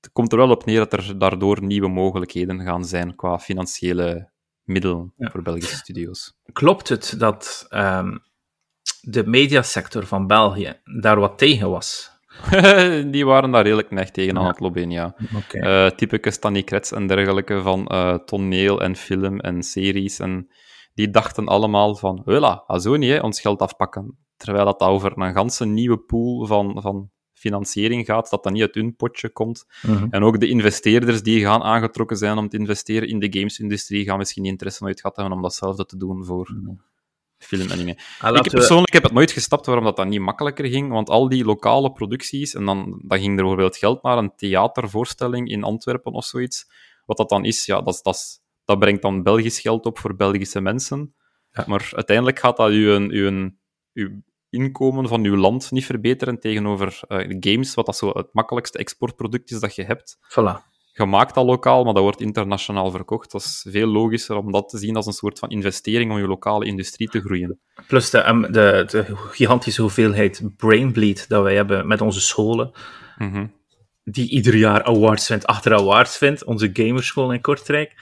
het 0.00 0.10
komt 0.12 0.32
er 0.32 0.38
wel 0.38 0.50
op 0.50 0.64
neer 0.64 0.78
dat 0.78 0.92
er 0.92 1.18
daardoor 1.18 1.62
nieuwe 1.62 1.88
mogelijkheden 1.88 2.60
gaan 2.60 2.84
zijn 2.84 3.14
qua 3.14 3.38
financiële 3.38 4.28
middelen 4.64 5.12
ja. 5.16 5.30
voor 5.30 5.42
Belgische 5.42 5.76
studio's. 5.76 6.36
Klopt 6.52 6.88
het 6.88 7.14
dat 7.18 7.66
um, 7.70 8.22
de 9.00 9.26
mediasector 9.26 10.06
van 10.06 10.26
België 10.26 10.80
daar 10.84 11.20
wat 11.20 11.38
tegen 11.38 11.70
was? 11.70 12.15
die 13.14 13.26
waren 13.26 13.50
daar 13.50 13.62
redelijk 13.62 13.90
neig 13.90 14.10
tegen 14.10 14.38
aan 14.38 14.46
het 14.46 14.60
lobbyen, 14.60 14.90
ja. 14.90 15.16
Okay. 15.36 15.84
Uh, 15.86 15.90
typische 15.90 16.30
Stanny 16.30 16.62
Krets 16.62 16.92
en 16.92 17.06
dergelijke 17.06 17.62
van 17.62 17.88
uh, 17.92 18.14
toneel 18.14 18.82
en 18.82 18.96
film 18.96 19.40
en 19.40 19.62
series. 19.62 20.18
En 20.18 20.48
die 20.94 21.10
dachten 21.10 21.46
allemaal 21.46 21.96
van, 21.96 22.22
hela, 22.24 22.64
zo 22.78 22.96
niet, 22.96 23.10
hè, 23.10 23.18
ons 23.18 23.40
geld 23.40 23.60
afpakken. 23.60 24.18
Terwijl 24.36 24.64
dat 24.64 24.80
over 24.80 25.18
een 25.18 25.34
ganse 25.34 25.66
nieuwe 25.66 25.98
pool 25.98 26.46
van, 26.46 26.82
van 26.82 27.10
financiering 27.32 28.06
gaat, 28.06 28.30
dat 28.30 28.42
dat 28.42 28.52
niet 28.52 28.62
uit 28.62 28.74
hun 28.74 28.96
potje 28.96 29.28
komt. 29.28 29.64
-hmm. 29.80 30.06
En 30.10 30.22
ook 30.22 30.40
de 30.40 30.48
investeerders 30.48 31.22
die 31.22 31.40
gaan 31.40 31.62
aangetrokken 31.62 32.16
zijn 32.16 32.38
om 32.38 32.48
te 32.48 32.58
investeren 32.58 33.08
in 33.08 33.18
de 33.18 33.38
gamesindustrie, 33.38 34.04
gaan 34.04 34.18
misschien 34.18 34.42
niet 34.42 34.50
interesse 34.52 34.84
uit 34.84 35.00
gehad 35.00 35.16
hebben 35.16 35.34
om 35.34 35.42
datzelfde 35.42 35.86
te 35.86 35.96
doen 35.96 36.24
voor... 36.24 36.56
film 37.38 37.70
en 37.70 37.76
dingen. 37.76 37.96
Ah, 38.18 38.36
ik 38.36 38.50
persoonlijk 38.50 38.92
heb 38.92 39.02
het 39.02 39.12
nooit 39.12 39.30
gestapt 39.30 39.66
waarom 39.66 39.84
dat, 39.84 39.96
dat 39.96 40.06
niet 40.06 40.20
makkelijker 40.20 40.66
ging, 40.66 40.90
want 40.90 41.10
al 41.10 41.28
die 41.28 41.44
lokale 41.44 41.92
producties, 41.92 42.54
en 42.54 42.64
dan, 42.64 43.02
dan 43.04 43.18
ging 43.18 43.30
er 43.30 43.36
bijvoorbeeld 43.36 43.76
geld 43.76 44.02
naar 44.02 44.18
een 44.18 44.36
theatervoorstelling 44.36 45.48
in 45.48 45.62
Antwerpen 45.62 46.12
of 46.12 46.24
zoiets. 46.24 46.70
Wat 47.04 47.16
dat 47.16 47.28
dan 47.28 47.44
is, 47.44 47.66
ja, 47.66 47.82
dat, 47.82 48.00
dat, 48.02 48.42
dat 48.64 48.78
brengt 48.78 49.02
dan 49.02 49.22
Belgisch 49.22 49.60
geld 49.60 49.86
op 49.86 49.98
voor 49.98 50.16
Belgische 50.16 50.60
mensen. 50.60 51.14
Ja. 51.50 51.64
Maar 51.66 51.90
uiteindelijk 51.94 52.38
gaat 52.38 52.56
dat 52.56 52.70
uw, 52.70 53.08
uw, 53.08 53.50
uw 53.92 54.22
inkomen 54.50 55.08
van 55.08 55.24
uw 55.24 55.36
land 55.36 55.70
niet 55.70 55.84
verbeteren 55.84 56.40
tegenover 56.40 57.00
uh, 57.08 57.36
games, 57.40 57.74
wat 57.74 57.86
dat 57.86 57.96
zo 57.96 58.08
het 58.08 58.28
makkelijkste 58.32 58.78
exportproduct 58.78 59.50
is 59.50 59.60
dat 59.60 59.74
je 59.74 59.84
hebt. 59.84 60.18
Voilà 60.30 60.74
gemaakt 60.96 61.36
al 61.36 61.44
lokaal, 61.44 61.84
maar 61.84 61.94
dat 61.94 62.02
wordt 62.02 62.20
internationaal 62.20 62.90
verkocht. 62.90 63.32
Dat 63.32 63.40
is 63.40 63.66
veel 63.68 63.86
logischer 63.86 64.36
om 64.36 64.52
dat 64.52 64.68
te 64.68 64.78
zien 64.78 64.96
als 64.96 65.06
een 65.06 65.12
soort 65.12 65.38
van 65.38 65.48
investering 65.48 66.10
om 66.10 66.18
je 66.18 66.26
lokale 66.26 66.64
industrie 66.64 67.08
te 67.08 67.20
groeien. 67.20 67.60
Plus 67.86 68.10
de, 68.10 68.28
um, 68.28 68.52
de, 68.52 68.86
de 68.90 69.04
gigantische 69.30 69.80
hoeveelheid 69.80 70.42
brainbleed 70.56 71.28
dat 71.28 71.42
wij 71.42 71.54
hebben 71.54 71.86
met 71.86 72.00
onze 72.00 72.20
scholen, 72.20 72.70
mm 73.18 73.32
-hmm. 73.32 73.52
die 74.04 74.30
ieder 74.30 74.56
jaar 74.56 74.84
awards 74.84 75.26
vindt, 75.26 75.46
achter 75.46 75.74
awards 75.74 76.16
vindt. 76.16 76.44
Onze 76.44 76.70
gamerschool 76.72 77.32
in 77.32 77.40
Kortrijk. 77.40 77.94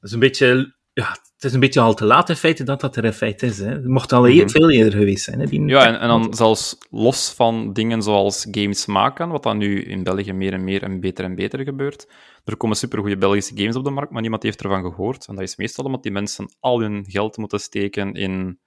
Dat 0.00 0.08
is 0.08 0.12
een 0.12 0.18
beetje 0.18 0.74
ja, 1.00 1.10
het 1.10 1.44
is 1.44 1.52
een 1.52 1.60
beetje 1.60 1.80
al 1.80 1.94
te 1.94 2.04
laat 2.04 2.28
in 2.28 2.36
feite 2.36 2.64
dat 2.64 2.80
dat 2.80 2.96
er 2.96 3.04
in 3.04 3.12
feite 3.12 3.46
is. 3.46 3.58
Hè. 3.58 3.68
Het 3.68 3.86
mocht 3.86 4.12
al 4.12 4.22
mm 4.22 4.38
-hmm. 4.38 4.50
veel 4.50 4.70
eerder 4.70 4.92
geweest 4.98 5.24
zijn. 5.24 5.40
Hè, 5.40 5.46
die 5.46 5.66
ja, 5.66 5.86
en, 5.86 6.00
en, 6.00 6.08
dan 6.08 6.34
zelfs 6.34 6.78
los 6.90 7.32
van 7.32 7.72
dingen 7.72 8.02
zoals 8.02 8.46
games 8.50 8.86
maken, 8.86 9.28
wat 9.28 9.42
dan 9.42 9.58
nu 9.58 9.82
in 9.82 10.02
België 10.02 10.32
meer 10.32 10.52
en 10.52 10.64
meer 10.64 10.82
en 10.82 11.00
beter 11.00 11.24
en 11.24 11.34
beter 11.34 11.64
gebeurt. 11.64 12.08
Er 12.44 12.56
komen 12.56 12.76
supergoeie 12.76 13.16
Belgische 13.16 13.56
games 13.56 13.76
op 13.76 13.84
de 13.84 13.90
markt, 13.90 14.12
maar 14.12 14.20
niemand 14.20 14.42
heeft 14.42 14.62
ervan 14.62 14.82
gehoord. 14.82 15.26
En 15.26 15.34
dat 15.34 15.44
is 15.44 15.56
meestal 15.56 15.84
omdat 15.84 16.02
die 16.02 16.12
mensen 16.12 16.56
al 16.60 16.80
hun 16.80 17.04
geld 17.08 17.36
moeten 17.36 17.60
steken 17.60 18.14
in 18.14 18.60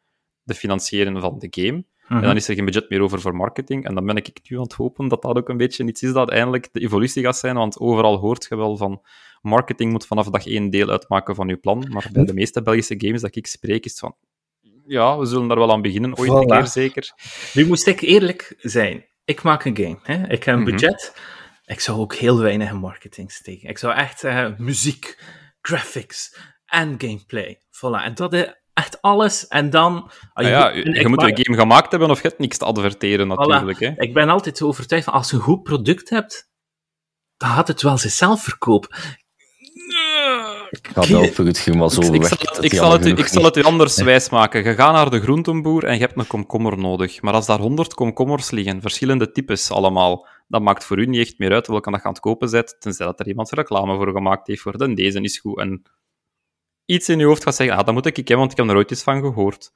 de 0.44 0.54
financieren 0.54 1.22
van 1.22 1.40
de 1.40 1.48
game. 1.50 1.86
Mm 2.04 2.10
-hmm. 2.10 2.18
En 2.18 2.24
dan 2.24 2.36
is 2.36 2.48
er 2.48 2.56
geen 2.56 2.66
budget 2.66 2.90
meer 2.90 3.02
over 3.02 3.22
voor 3.22 3.36
marketing. 3.36 3.86
En 3.86 3.96
dan 3.96 4.06
ben 4.06 4.16
ik 4.16 4.40
nu 4.44 4.58
aan 4.58 4.64
het 4.64 4.74
hopen 4.74 5.08
dat 5.08 5.22
dat 5.22 5.38
ook 5.38 5.50
een 5.50 5.58
beetje 5.58 5.86
iets 5.86 6.04
is 6.04 6.14
dat 6.14 6.30
eindelijk 6.32 6.70
de 6.72 6.80
evolutie 6.80 7.24
gaat 7.24 7.38
zijn. 7.38 7.56
Want 7.56 7.80
overal 7.80 8.18
hoort 8.18 8.46
je 8.50 8.56
wel 8.56 8.78
van 8.78 9.02
marketing 9.42 9.92
moet 9.92 10.06
vanaf 10.06 10.30
dag 10.30 10.46
één 10.48 10.70
deel 10.70 10.90
uitmaken 10.90 11.36
van 11.36 11.48
je 11.48 11.58
plan. 11.58 11.88
Maar 11.90 12.10
bij 12.12 12.26
de 12.26 12.34
meeste 12.34 12.62
Belgische 12.62 12.96
games 12.98 13.22
dat 13.22 13.36
ik 13.36 13.48
spreek, 13.48 13.86
is 13.86 13.92
het 13.92 14.00
van... 14.00 14.16
Ja, 14.86 15.18
we 15.18 15.26
zullen 15.26 15.48
daar 15.48 15.58
wel 15.58 15.72
aan 15.72 15.82
beginnen, 15.82 16.18
ooit 16.18 16.30
voilà. 16.30 16.34
een 16.34 16.48
keer 16.48 16.68
zeker. 16.68 17.14
Nu 17.54 17.68
moest 17.68 17.88
ik 17.88 18.02
eerlijk 18.02 18.56
zijn. 18.58 19.06
Ik 19.26 19.42
maak 19.42 19.66
een 19.66 19.78
game. 19.78 19.98
Hè? 20.04 20.30
Ik 20.30 20.44
heb 20.44 20.56
een 20.56 20.64
budget. 20.64 21.14
Mm 21.16 21.22
-hmm. 21.22 21.32
Ik 21.66 21.80
zou 21.80 22.00
ook 22.00 22.16
heel 22.16 22.40
weinig 22.40 22.70
in 22.70 22.78
marketing 22.78 23.32
steken. 23.32 23.70
Ik 23.70 23.78
zou 23.78 23.94
echt 23.94 24.20
zeggen, 24.20 24.56
muziek, 24.58 25.20
graphics 25.62 26.38
en 26.66 26.96
gameplay. 26.98 27.60
Voilà. 27.60 28.04
En 28.04 28.16
dat 28.16 28.34
is 28.34 28.54
echt 28.74 29.02
alles. 29.02 29.48
En 29.48 29.70
dan... 29.70 30.12
Ah, 30.34 30.48
ja, 30.48 30.70
je, 30.70 31.00
je 31.00 31.08
moet 31.08 31.22
een 31.22 31.38
game 31.38 31.58
gemaakt 31.58 31.92
hebben 31.92 32.10
of 32.10 32.22
je 32.22 32.28
hebt 32.28 32.40
niks 32.40 32.58
te 32.58 32.66
adverteren, 32.66 33.28
natuurlijk. 33.28 33.78
Voilà. 33.78 33.80
Hè? 33.80 34.02
Ik 34.02 34.14
ben 34.14 34.30
altijd 34.30 34.62
overtuigd 34.62 35.06
van, 35.06 35.14
als 35.14 35.30
je 35.30 35.36
een 35.36 35.42
goed 35.42 35.64
product 35.64 36.10
hebt, 36.10 36.52
dan 37.38 37.50
gaat 37.50 37.68
het 37.68 37.82
wel 37.82 37.98
zichzelf 37.98 38.44
verkopen. 38.44 38.90
Ik 40.70 40.90
ga 40.94 41.08
wel 41.08 41.28
voor 41.28 41.46
het 41.46 41.76
maar 41.76 41.90
zo 41.90 42.14
ik, 42.14 42.24
zal, 42.26 42.38
het, 42.40 42.64
ik, 42.64 42.74
zal 42.74 42.92
het, 42.92 43.06
ik 43.06 43.28
zal 43.28 43.44
het 43.44 43.58
u 43.58 43.64
anders 43.64 44.02
wijs 44.02 44.30
maken. 44.30 44.64
Je 44.64 44.74
gaat 44.74 44.94
naar 44.94 45.10
de 45.10 45.22
groentenboer 45.22 45.84
en 45.84 45.94
je 45.94 46.00
hebt 46.00 46.18
een 46.18 46.28
komkommer 46.28 46.78
nodig. 46.78 47.22
Maar 47.22 47.34
als 47.34 47.46
daar 47.46 47.60
honderd 47.60 47.94
komkommers 47.94 48.52
liggen, 48.52 48.82
verschillende 48.82 49.32
types 49.32 49.72
allemaal, 49.72 50.28
dat 50.48 50.62
maakt 50.62 50.84
voor 50.84 51.00
u 51.00 51.06
niet 51.06 51.20
echt 51.20 51.38
meer 51.38 51.52
uit 51.52 51.68
welke 51.68 51.92
dat 51.92 52.00
je 52.00 52.06
aan 52.06 52.14
het 52.14 52.22
kopen 52.22 52.52
bent, 52.52 52.76
tenzij 52.80 53.06
dat 53.06 53.20
er 53.20 53.28
iemand 53.28 53.52
reclame 53.52 53.96
voor 53.96 54.12
gemaakt 54.12 54.48
heeft 54.48 54.62
voor 54.62 54.78
de 54.78 54.94
deze 54.94 55.22
is 55.22 55.38
goed. 55.38 55.60
En 55.60 55.84
iets 56.86 57.10
in 57.10 57.20
je 57.20 57.26
hoofd 57.26 57.44
gaat 57.44 57.56
zeggen, 57.56 57.78
ah, 57.78 57.86
dat 57.86 57.94
moet 57.94 58.06
ik 58.06 58.16
hebben, 58.16 58.38
want 58.38 58.52
ik 58.52 58.58
heb 58.58 58.68
er 58.68 58.76
ooit 58.76 58.92
iets 58.92 59.04
van 59.04 59.22
gehoord 59.22 59.72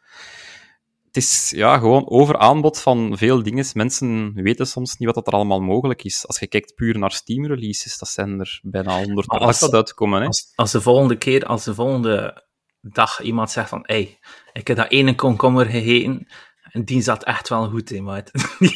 het 1.17 1.25
is 1.25 1.49
ja, 1.55 1.77
gewoon 1.77 2.09
overaanbod 2.09 2.81
van 2.81 3.17
veel 3.17 3.43
dingen. 3.43 3.65
Mensen 3.73 4.33
weten 4.33 4.67
soms 4.67 4.97
niet 4.97 5.13
wat 5.13 5.27
er 5.27 5.33
allemaal 5.33 5.61
mogelijk 5.61 6.03
is. 6.03 6.27
Als 6.27 6.39
je 6.39 6.47
kijkt 6.47 6.75
puur 6.75 6.97
naar 6.97 7.11
Steam-releases, 7.11 7.97
dat 7.97 8.09
zijn 8.09 8.39
er 8.39 8.59
bijna 8.63 8.97
honderd 9.03 9.27
als 9.27 9.71
uitkomen. 9.71 10.19
Hè? 10.19 10.27
Als, 10.27 10.51
als, 10.55 10.71
de 10.71 10.81
volgende 10.81 11.17
keer, 11.17 11.45
als 11.45 11.63
de 11.63 11.73
volgende 11.73 12.45
dag 12.81 13.21
iemand 13.21 13.51
zegt 13.51 13.69
van, 13.69 13.79
hey, 13.83 14.19
ik 14.53 14.67
heb 14.67 14.77
dat 14.77 14.91
ene 14.91 15.15
komkommer 15.15 15.65
gegeten 15.65 16.27
en 16.71 16.83
die 16.83 17.01
zat 17.01 17.23
echt 17.23 17.49
wel 17.49 17.69
goed 17.69 17.91
in, 17.91 18.03
maat. 18.03 18.31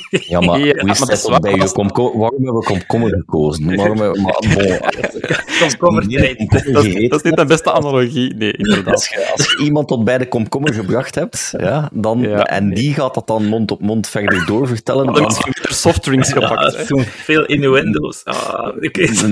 Ja, 0.10 0.40
maar 0.40 0.60
ja, 0.60 0.80
hoe 0.80 0.90
is 0.90 1.00
maar 1.00 1.10
dat, 1.10 1.22
dat 1.22 1.42
bij 1.42 1.54
je 1.54 1.72
komkommer? 1.72 2.18
Waarom 2.18 2.44
hebben 2.44 2.62
we 2.62 2.66
komkommer 2.66 3.10
gekozen? 3.10 3.76
Waarom 3.76 4.00
hebben 4.00 4.24
we... 4.24 5.50
komkommer 5.60 6.10
dat, 6.50 6.64
dat 6.74 6.86
is 7.16 7.22
niet 7.22 7.36
de 7.36 7.46
beste 7.46 7.72
analogie, 7.72 8.34
nee, 8.34 8.52
inderdaad. 8.52 8.94
Als 8.94 9.10
je, 9.10 9.32
als 9.32 9.52
je 9.52 9.64
iemand 9.64 9.88
tot 9.88 10.04
bij 10.04 10.18
de 10.18 10.28
komkommer 10.28 10.74
gebracht 10.74 11.16
hebt, 11.16 11.54
ja, 11.58 11.90
dan, 11.94 12.20
ja, 12.20 12.46
en 12.46 12.66
nee. 12.66 12.76
die 12.76 12.94
gaat 12.94 13.14
dat 13.14 13.28
dan 13.28 13.46
mond 13.46 13.72
op 13.72 13.82
mond 13.82 14.08
verder 14.08 14.46
doorvertellen... 14.46 15.14
Dan, 15.14 15.26
is 15.26 15.38
er 15.38 15.74
softdrinks 15.74 16.34
gepakt. 16.34 16.88
Ja, 16.88 17.04
veel 17.04 17.46
innuendo's. 17.46 18.24
Ah, 18.24 18.64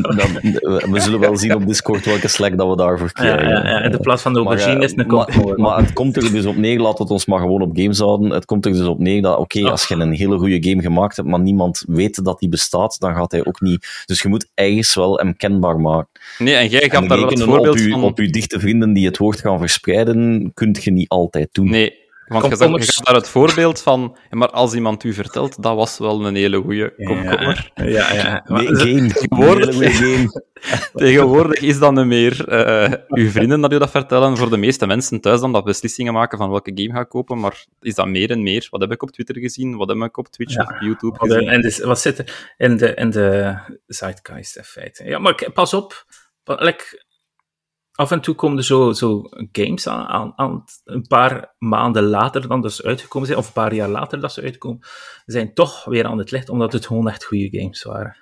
dan, 0.02 0.92
we 0.92 1.00
zullen 1.00 1.20
wel 1.20 1.38
zien 1.38 1.56
op 1.56 1.66
Discord 1.68 2.06
welke 2.06 2.28
slack 2.28 2.58
dat 2.58 2.70
we 2.70 2.76
daarvoor 2.76 3.12
krijgen. 3.12 3.50
Ja, 3.50 3.68
ja, 3.68 3.82
in 3.82 3.92
de 3.92 4.00
plaats 4.00 4.22
van 4.22 4.34
de 4.34 4.40
aubergine 4.40 4.84
is 4.84 4.94
een 4.96 5.08
komkommer. 5.08 5.60
Maar, 5.60 5.70
maar 5.70 5.78
het 5.78 5.94
komt 5.94 6.16
er 6.16 6.32
dus 6.32 6.46
op 6.46 6.56
neer, 6.56 6.80
laat 6.80 7.00
het 7.00 7.10
ons 7.10 7.26
maar 7.26 7.40
gewoon 7.40 7.62
op 7.62 7.70
games 7.74 8.00
houden. 8.00 8.30
Het 8.30 8.46
komt 8.50 8.66
er 8.66 8.72
dus 8.72 8.88
op 8.88 9.00
neer 9.00 9.22
dat, 9.22 9.38
oké, 9.38 9.58
okay, 9.58 9.72
als 9.72 9.88
je 9.88 9.96
een 9.96 10.12
hele 10.12 10.38
goede 10.38 10.70
game 10.70 10.82
gemaakt 10.82 11.16
hebt, 11.16 11.28
maar 11.28 11.40
niemand 11.40 11.84
weet 11.88 12.24
dat 12.26 12.40
die 12.40 12.50
bestaat, 12.50 13.00
dan 13.00 13.16
gaat 13.16 13.32
hij 13.32 13.46
ook 13.46 13.62
niet... 13.62 14.04
Dus 14.06 14.22
je 14.22 14.28
moet 14.28 14.48
ergens 14.54 14.96
wel 14.96 15.18
hem 15.18 15.38
kenbaar 15.38 15.80
maken. 15.80 16.10
Nee, 16.38 16.56
en 16.56 16.68
jij 16.68 16.90
gaat 16.90 17.10
daar 17.10 17.20
wel 17.20 17.38
voorbeeld 17.38 17.82
op 17.82 17.90
van... 17.90 18.04
Op 18.04 18.18
je 18.20 18.30
dichte 18.30 18.60
vrienden 18.60 18.94
die 18.94 19.06
het 19.06 19.18
woord 19.18 19.40
gaan 19.40 19.60
verspreiden, 19.60 20.52
kun 20.54 20.76
je 20.82 20.92
niet 20.92 21.10
altijd 21.10 21.50
doen. 21.52 21.70
Nee, 21.70 21.94
Want 22.30 22.46
je, 22.46 22.56
zegt, 22.56 22.86
je 22.86 22.92
gaat 22.94 23.06
daar 23.06 23.16
het 23.16 23.30
voorbeeld 23.30 23.82
van, 23.82 24.18
maar 24.30 24.50
als 24.50 24.74
iemand 24.74 25.04
u 25.04 25.14
vertelt, 25.14 25.64
dat 25.64 25.76
was 25.76 25.98
wel 25.98 26.26
een 26.26 26.36
hele 26.36 26.62
goede 26.62 26.94
komkommer. 27.04 27.72
Ja, 27.76 27.86
ja. 27.86 28.14
ja. 28.14 28.44
Nee, 28.48 28.68
game. 28.76 29.08
Tegenwoordig, 29.14 29.68
Een 29.76 29.82
hele 29.82 29.94
goede 29.94 30.16
game. 30.18 30.44
tegenwoordig 30.94 31.60
is 31.60 31.80
dat 31.80 31.94
niet 31.94 32.06
meer 32.06 32.48
eh, 32.48 32.94
uw 33.08 33.30
vrienden 33.30 33.62
dat 33.62 33.74
u 33.74 33.78
dat 33.78 33.90
vertellen. 33.92 34.38
Voor 34.38 34.50
de 34.50 34.58
meeste 34.58 34.88
mensen 34.88 35.22
thuis 35.22 35.40
dan 35.40 35.52
dat 35.52 35.64
beslissingen 35.64 36.14
maken 36.14 36.38
van 36.38 36.50
welke 36.50 36.72
game 36.76 36.94
ga 36.94 37.00
ik 37.00 37.10
kopen, 37.10 37.40
maar 37.40 37.66
is 37.82 37.96
dat 37.96 38.08
meer 38.08 38.32
en 38.32 38.44
meer? 38.44 38.68
Wat 38.70 38.82
heb 38.82 38.92
ik 38.92 39.04
op 39.04 39.12
Twitter 39.12 39.38
gezien? 39.40 39.78
Wat 39.78 39.88
heb 39.88 39.98
ik 39.98 40.18
op 40.18 40.28
Twitch 40.28 40.54
Ja. 40.54 40.62
of 40.64 40.82
YouTube 40.82 41.18
Wat, 41.18 41.32
gezien? 41.32 41.48
en 41.48 41.62
dus, 41.62 41.80
wat 41.80 42.00
zit 42.00 42.18
er 42.18 42.54
in 42.58 42.78
de, 42.78 42.94
in 42.94 43.10
de 43.10 43.56
zeitgeist 43.88 44.56
in 44.58 44.64
feite? 44.64 45.04
Ja, 45.04 45.20
maar 45.20 45.48
pas 45.54 45.74
op. 45.74 46.06
like, 46.44 47.04
af 48.00 48.12
en 48.12 48.22
toe 48.22 48.36
komen 48.36 48.58
er 48.58 48.64
zo, 48.64 48.92
zo 48.92 49.30
games 49.52 49.88
aan, 49.88 50.06
aan, 50.06 50.34
aan 50.36 50.64
een 50.84 51.08
paar 51.08 51.56
maanden 51.58 52.04
later 52.04 52.48
dan 52.48 52.62
dat 52.62 52.74
ze 52.74 52.84
uitgekomen 52.84 53.28
zijn, 53.28 53.40
of 53.40 53.48
een 53.48 53.54
paar 53.54 53.74
jaar 53.74 53.90
later 53.90 54.20
dat 54.20 54.34
ze 54.34 54.42
uitkomen, 54.42 54.80
zijn 55.26 55.54
toch 55.54 55.86
weer 55.86 56.06
aan 56.06 56.18
het 56.18 56.32
licht, 56.32 56.50
omdat 56.50 56.74
het 56.74 56.86
gewoon 56.86 57.10
echt 57.10 57.26
goede 57.26 57.60
games 57.60 57.84
waren. 57.84 58.18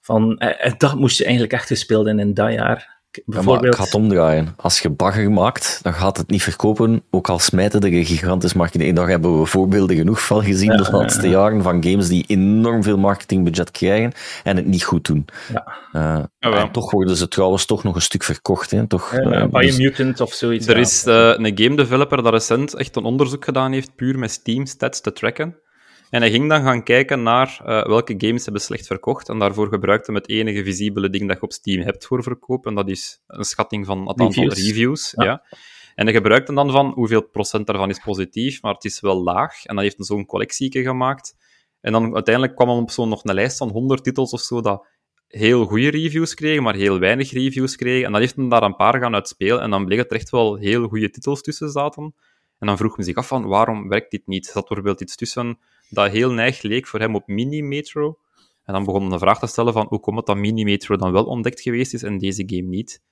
Van, 0.00 0.38
eh, 0.38 0.66
eh, 0.66 0.78
dat 0.78 0.94
moest 0.94 1.18
je 1.18 1.24
eigenlijk 1.24 1.52
echt 1.52 1.66
gespeeld 1.66 2.06
hebben 2.06 2.26
in 2.26 2.34
dat 2.34 2.52
jaar. 2.52 2.93
Ja, 3.26 3.42
maar 3.42 3.64
ik 3.64 3.74
ga 3.74 3.84
het 3.84 3.94
omdraaien. 3.94 4.54
Als 4.56 4.80
je 4.80 4.90
bagger 4.90 5.30
maakt, 5.30 5.78
dan 5.82 5.94
gaat 5.94 6.16
het 6.16 6.30
niet 6.30 6.42
verkopen, 6.42 7.02
ook 7.10 7.28
al 7.28 7.38
smijten 7.38 7.80
er 7.80 7.92
een 7.92 8.04
gigantisch 8.04 8.52
marketing. 8.52 8.96
Daar 8.96 9.08
hebben 9.08 9.40
we 9.40 9.46
voorbeelden 9.46 9.96
genoeg 9.96 10.26
van 10.26 10.44
gezien 10.44 10.70
Ja, 10.70 10.76
de 10.76 10.90
laatste 10.90 11.28
jaren 11.28 11.62
van 11.62 11.84
games 11.84 12.08
die 12.08 12.24
enorm 12.26 12.82
veel 12.82 12.98
marketingbudget 12.98 13.70
krijgen 13.70 14.12
en 14.42 14.56
het 14.56 14.66
niet 14.66 14.84
goed 14.84 15.06
doen. 15.06 15.24
Ja. 15.52 16.28
Eh, 16.40 16.58
en 16.60 16.70
toch 16.70 16.90
worden 16.90 17.16
ze 17.16 17.28
trouwens 17.28 17.64
toch 17.64 17.84
nog 17.84 17.94
een 17.94 18.02
stuk 18.02 18.22
verkocht. 18.22 18.70
Hè? 18.70 18.86
Toch, 18.86 19.12
eh, 19.12 19.42
eh, 19.42 19.50
dus- 19.50 19.76
Biomutant 19.76 20.20
of 20.20 20.32
zoiets. 20.32 20.66
Er 20.66 20.74
ja. 20.74 20.80
is 20.80 21.06
eh, 21.06 21.14
een 21.14 21.58
game 21.58 21.76
developer 21.76 22.22
dat 22.22 22.32
recent 22.32 22.74
echt 22.74 22.96
een 22.96 23.04
onderzoek 23.04 23.44
gedaan 23.44 23.72
heeft, 23.72 23.94
puur 23.96 24.18
met 24.18 24.30
Steam 24.30 24.66
stats 24.66 25.00
te 25.00 25.12
tracken. 25.12 25.62
En 26.14 26.20
hij 26.20 26.30
ging 26.30 26.48
dan 26.48 26.62
gaan 26.62 26.82
kijken 26.82 27.22
naar 27.22 27.60
eh, 27.64 27.86
welke 27.86 28.14
games 28.18 28.44
hebben 28.44 28.62
slecht 28.62 28.86
verkocht. 28.86 29.28
En 29.28 29.38
daarvoor 29.38 29.68
gebruikte 29.68 30.12
hem 30.12 30.20
het 30.20 30.28
enige 30.28 30.64
visibele 30.64 31.10
ding 31.10 31.28
dat 31.28 31.36
je 31.36 31.42
op 31.42 31.52
Steam 31.52 31.82
hebt 31.82 32.06
voor 32.06 32.22
verkoop. 32.22 32.66
En 32.66 32.74
dat 32.74 32.88
is 32.88 33.22
een 33.26 33.44
schatting 33.44 33.86
van 33.86 33.98
het 34.08 34.20
aantal 34.20 34.42
Reviews. 34.42 34.66
reviews. 34.66 35.12
Ja. 35.16 35.24
Ja. 35.24 35.44
En 35.94 36.04
hij 36.04 36.14
gebruikte 36.14 36.54
dan 36.54 36.70
van 36.70 36.92
hoeveel 36.92 37.22
procent 37.22 37.66
daarvan 37.66 37.90
is 37.90 37.98
positief, 37.98 38.62
maar 38.62 38.74
het 38.74 38.84
is 38.84 39.00
wel 39.00 39.22
laag. 39.22 39.64
En 39.64 39.74
dan 39.74 39.84
heeft 39.84 39.96
hij 39.96 40.06
zo'n 40.06 40.26
collectieke 40.26 40.82
gemaakt. 40.82 41.36
En 41.80 41.92
dan 41.92 42.14
uiteindelijk 42.14 42.54
kwam 42.54 42.68
hij 42.68 42.78
op 42.78 42.90
zo'n 42.90 43.08
nog 43.08 43.24
een 43.24 43.34
lijst 43.34 43.56
van 43.56 43.68
100 43.68 44.04
titels 44.04 44.32
of 44.32 44.40
zo 44.40 44.60
dat 44.60 44.86
heel 45.28 45.64
goede 45.64 45.90
reviews 45.90 46.34
kregen, 46.34 46.62
maar 46.62 46.74
heel 46.74 46.98
weinig 46.98 47.30
reviews 47.30 47.76
kregen. 47.76 48.06
En 48.06 48.12
dan 48.12 48.20
heeft 48.20 48.36
hij 48.36 48.48
daar 48.48 48.62
een 48.62 48.76
paar 48.76 49.00
gaan 49.00 49.14
uitspelen. 49.14 49.60
En 49.60 49.70
dan 49.70 49.84
bleek 49.84 49.98
dat 49.98 50.10
er 50.10 50.16
echt 50.16 50.30
wel 50.30 50.56
heel 50.56 50.88
goede 50.88 51.10
titels 51.10 51.42
tussen 51.42 51.70
zaten. 51.70 52.14
En 52.58 52.66
dan 52.66 52.76
vroeg 52.76 52.96
hij 52.96 53.04
zich 53.04 53.16
af 53.16 53.26
van, 53.26 53.46
waarom 53.46 53.88
werkt 53.88 54.10
dit 54.10 54.26
niet? 54.26 54.46
Zat 54.46 54.66
bijvoorbeeld 54.68 55.00
iets 55.00 55.16
tussen 55.16 55.58
dat 55.94 56.10
heel 56.10 56.32
neig 56.32 56.62
leek 56.62 56.86
voor 56.86 57.00
hem 57.00 57.14
op 57.14 57.26
Mini-Metro. 57.26 58.18
En 58.64 58.72
dan 58.72 58.84
begon 58.84 59.00
hij 59.00 59.10
de 59.10 59.18
vraag 59.18 59.38
te 59.38 59.46
stellen 59.46 59.72
van, 59.72 59.86
hoe 59.88 60.00
komt 60.00 60.16
het 60.16 60.26
dat 60.26 60.36
Mini-Metro 60.36 60.96
dan 60.96 61.12
wel 61.12 61.24
ontdekt 61.24 61.60
geweest 61.60 61.94
is 61.94 62.02
en 62.02 62.18
deze 62.18 62.42
game 62.46 62.68
niet? 62.68 63.02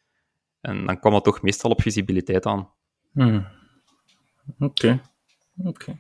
En 0.61 0.87
dan 0.87 0.99
kwam 0.99 1.15
het 1.15 1.25
toch 1.25 1.43
meestal 1.43 1.71
op 1.71 1.83
visibiliteit 1.83 2.47
aan. 2.47 2.71
Hmm. 3.13 3.47
Oké. 4.59 5.01
Oké. 5.65 5.99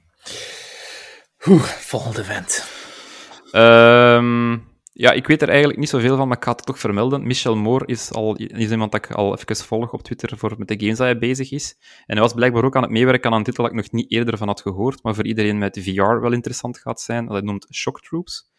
Oeh, 1.47 1.63
volgende 1.63 2.25
vent. 2.25 2.67
Ehm, 3.53 4.59
ja, 4.95 5.13
ik 5.13 5.27
weet 5.27 5.43
er 5.43 5.49
eigenlijk 5.49 5.79
niet 5.79 5.89
zoveel 5.89 6.17
van, 6.17 6.29
maar 6.29 6.37
ik 6.37 6.45
ga 6.45 6.51
het 6.51 6.67
toch 6.67 6.79
vermelden. 6.79 7.27
Michel 7.27 7.57
Moore 7.57 7.87
is, 7.87 8.13
al, 8.13 8.37
is 8.37 8.71
iemand 8.71 8.93
dat 8.93 9.05
ik 9.05 9.13
al 9.13 9.39
even 9.39 9.57
volg 9.57 9.93
op 9.93 10.03
Twitter 10.03 10.39
voor 10.39 10.55
met 10.59 10.69
de 10.69 10.79
games 10.79 10.97
dat 10.97 11.07
hij 11.07 11.19
bezig 11.19 11.51
is. 11.51 11.77
En 12.07 12.15
hij 12.15 12.21
was 12.21 12.33
blijkbaar 12.33 12.65
ook 12.65 12.77
aan 12.77 12.83
het 12.83 12.91
meewerken 12.91 13.31
aan 13.31 13.37
een 13.37 13.45
titel 13.45 13.63
dat 13.63 13.73
ik 13.73 13.79
nog 13.79 13.91
niet 13.91 14.11
eerder 14.11 14.39
van 14.39 14.49
had 14.49 14.61
gehoord, 14.61 15.03
maar 15.03 15.15
voor 15.15 15.27
iedereen 15.27 15.59
met 15.59 15.79
VR 15.83 16.21
wel 16.21 16.33
interessant 16.33 16.79
gaat 16.79 17.01
zijn. 17.01 17.25
Dat 17.25 17.35
hij 17.35 17.45
noemt 17.45 17.67
Shock 17.73 18.01
Troops. 18.01 18.51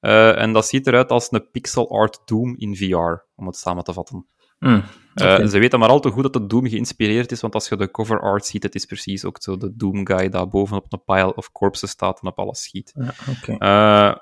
Eh, 0.00 0.40
en 0.40 0.52
dat 0.52 0.66
ziet 0.66 0.86
eruit 0.86 1.10
als 1.10 1.32
een 1.32 1.50
pixel 1.50 1.90
art 1.90 2.20
Doom 2.24 2.54
in 2.58 2.76
VR, 2.76 3.24
om 3.34 3.46
het 3.46 3.56
samen 3.56 3.84
te 3.84 3.92
vatten. 3.92 4.26
Hmm. 4.58 4.82
Eh. 5.14 5.46
Ze 5.46 5.58
weten 5.58 5.78
maar 5.78 5.88
al 5.88 6.00
te 6.00 6.10
goed 6.10 6.22
dat 6.22 6.32
de 6.32 6.46
Doom 6.46 6.68
geïnspireerd 6.68 7.32
is, 7.32 7.40
want 7.40 7.54
als 7.54 7.68
je 7.68 7.76
de 7.76 7.90
cover 7.90 8.20
art 8.20 8.46
ziet, 8.46 8.62
het 8.62 8.74
is 8.74 8.84
precies 8.84 9.24
ook 9.24 9.42
zo 9.42 9.56
de 9.56 9.76
Doom 9.76 10.06
guy 10.06 10.28
dat 10.28 10.50
bovenop 10.50 10.92
een 10.92 11.04
pile 11.04 11.34
of 11.34 11.52
corpses 11.52 11.90
staat 11.90 12.20
en 12.22 12.28
op 12.28 12.38
alles 12.38 12.62
schiet. 12.62 12.92
Ja, 12.94 13.14
oké. 13.30 13.56
Eh, 13.58 14.16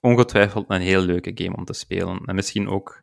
ongetwijfeld 0.00 0.64
een 0.68 0.80
heel 0.80 1.00
leuke 1.00 1.30
game 1.34 1.56
om 1.56 1.64
te 1.64 1.72
spelen. 1.72 2.20
En 2.24 2.34
misschien 2.34 2.68
ook 2.68 3.02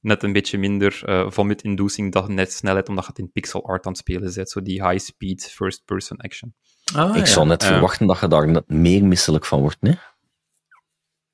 net 0.00 0.22
een 0.22 0.32
beetje 0.32 0.58
minder 0.58 1.02
eh 1.04 1.30
vomit-inducing 1.30 2.12
dan 2.12 2.34
net 2.34 2.52
snelheid, 2.52 2.88
omdat 2.88 3.04
je 3.04 3.10
het 3.10 3.20
in 3.20 3.32
pixel 3.32 3.64
art 3.66 3.86
aan 3.86 3.92
het 3.92 4.00
spelen 4.00 4.34
bent. 4.34 4.50
Zo 4.50 4.62
die 4.62 4.88
high-speed 4.88 5.44
first-person 5.44 6.16
action. 6.18 6.54
Ah, 6.94 7.10
ik 7.10 7.26
ja. 7.26 7.32
zou 7.32 7.46
net 7.46 7.62
Ja. 7.62 7.68
verwachten 7.68 8.06
dat 8.06 8.20
je 8.20 8.28
daar 8.28 8.48
net 8.48 8.68
meer 8.68 9.04
misselijk 9.04 9.44
van 9.44 9.60
wordt. 9.60 9.80
Nee? 9.80 9.98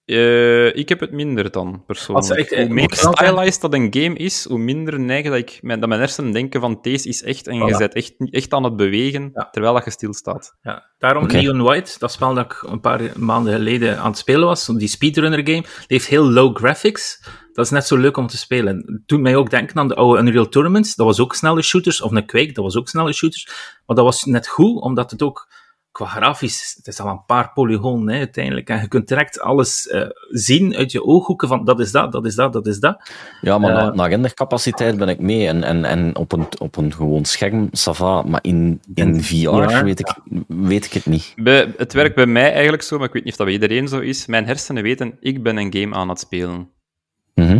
Eh, 0.06 0.76
ik 0.76 0.88
heb 0.88 1.00
het 1.00 1.12
minder 1.12 1.50
dan, 1.50 1.82
persoonlijk. 1.86 2.28
Als 2.28 2.38
ik 2.38 2.58
hoe 2.58 2.68
meer 2.68 2.94
stylized 2.94 3.60
dat 3.60 3.74
een 3.74 3.94
game 3.94 4.14
is, 4.14 4.44
hoe 4.44 4.58
minder 4.58 5.00
neigen 5.00 5.30
dat, 5.30 5.40
ik, 5.40 5.58
mijn, 5.62 5.80
dat 5.80 5.88
mijn 5.88 6.00
hersenen 6.00 6.32
denken 6.32 6.60
van 6.60 6.78
deze 6.82 7.08
is 7.08 7.22
echt, 7.22 7.46
en 7.46 7.56
je 7.56 7.76
bent 7.76 7.94
echt, 7.94 8.14
echt 8.30 8.52
aan 8.52 8.64
het 8.64 8.76
bewegen, 8.76 9.30
Ja. 9.34 9.48
terwijl 9.50 9.74
dat 9.74 9.84
je 9.84 9.90
stilstaat. 9.90 10.56
Ja, 10.62 10.90
daarom 10.98 11.24
Oké. 11.24 11.36
Neon 11.36 11.62
White, 11.62 11.98
dat 11.98 12.12
spel 12.12 12.34
dat 12.34 12.44
ik 12.44 12.62
een 12.62 12.80
paar 12.80 13.00
maanden 13.16 13.52
geleden 13.52 13.98
aan 13.98 14.10
het 14.10 14.18
spelen 14.18 14.46
was, 14.46 14.66
die 14.66 14.88
speedrunner 14.88 15.38
game, 15.38 15.62
die 15.62 15.84
heeft 15.86 16.06
heel 16.06 16.30
low 16.30 16.56
graphics. 16.56 17.24
Dat 17.52 17.64
is 17.64 17.70
net 17.70 17.86
zo 17.86 17.96
leuk 17.96 18.16
om 18.16 18.26
te 18.26 18.38
spelen. 18.38 18.76
Het 18.86 19.00
doet 19.08 19.20
mij 19.20 19.36
ook 19.36 19.50
denken 19.50 19.76
aan 19.76 19.88
de 19.88 19.94
oude 19.94 20.20
Unreal 20.20 20.48
Tournaments. 20.48 20.94
Dat 20.94 21.06
was 21.06 21.20
ook 21.20 21.34
snelle 21.34 21.62
shooters. 21.62 22.00
Of 22.02 22.10
een 22.10 22.26
Quake, 22.26 22.52
dat 22.52 22.64
was 22.64 22.76
ook 22.76 22.88
snelle 22.88 23.12
shooters. 23.12 23.46
Maar 23.86 23.96
dat 23.96 24.04
was 24.04 24.24
net 24.24 24.48
goed, 24.48 24.80
omdat 24.80 25.10
het 25.10 25.22
ook 25.22 25.48
qua 25.96 26.06
grafisch, 26.06 26.74
het 26.76 26.86
is 26.86 27.00
al 27.00 27.08
een 27.08 27.24
paar 27.26 27.52
polygonen 27.52 28.12
hè, 28.14 28.18
uiteindelijk. 28.18 28.68
En 28.68 28.80
je 28.80 28.88
kunt 28.88 29.08
direct 29.08 29.40
alles 29.40 29.88
eh, 29.88 30.08
zien 30.30 30.74
uit 30.76 30.92
je 30.92 31.04
ooghoeken 31.04 31.48
van 31.48 31.64
dat 31.64 31.80
is 31.80 31.92
dat, 31.92 32.12
dat 32.12 32.26
is 32.26 32.34
dat, 32.34 32.52
dat 32.52 32.66
is 32.66 32.80
dat. 32.80 33.10
Ja, 33.40 33.58
maar 33.58 33.70
Eh. 33.70 33.76
na, 33.76 33.90
naar 33.94 34.08
rendercapaciteit 34.08 34.96
ben 34.98 35.08
ik 35.08 35.18
mee. 35.20 35.46
En, 35.48 35.62
en, 35.62 35.84
en 35.84 36.16
op, 36.16 36.32
een, 36.32 36.46
op 36.58 36.76
een 36.76 36.92
gewoon 36.92 37.24
scherm, 37.24 37.66
ça 37.66 37.92
va. 37.92 38.22
Maar 38.22 38.40
in, 38.42 38.80
in 38.94 39.22
VR 39.22 39.82
weet, 39.84 40.00
ik, 40.00 40.14
weet 40.46 40.84
ik 40.84 40.92
het 40.92 41.06
niet. 41.06 41.32
Bij, 41.36 41.74
het 41.76 41.92
werkt 41.92 42.14
bij 42.14 42.26
mij 42.26 42.52
eigenlijk 42.52 42.82
zo, 42.82 42.96
maar 42.98 43.06
ik 43.06 43.12
weet 43.12 43.24
niet 43.24 43.32
of 43.32 43.38
dat 43.38 43.46
bij 43.46 43.54
iedereen 43.54 43.88
zo 43.88 43.98
is. 43.98 44.26
Mijn 44.26 44.46
hersenen 44.46 44.82
weten, 44.82 45.16
ik 45.20 45.42
ben 45.42 45.56
een 45.56 45.74
game 45.74 45.94
aan 45.94 46.08
het 46.08 46.20
spelen. 46.20 46.70
Mhm. 47.34 47.58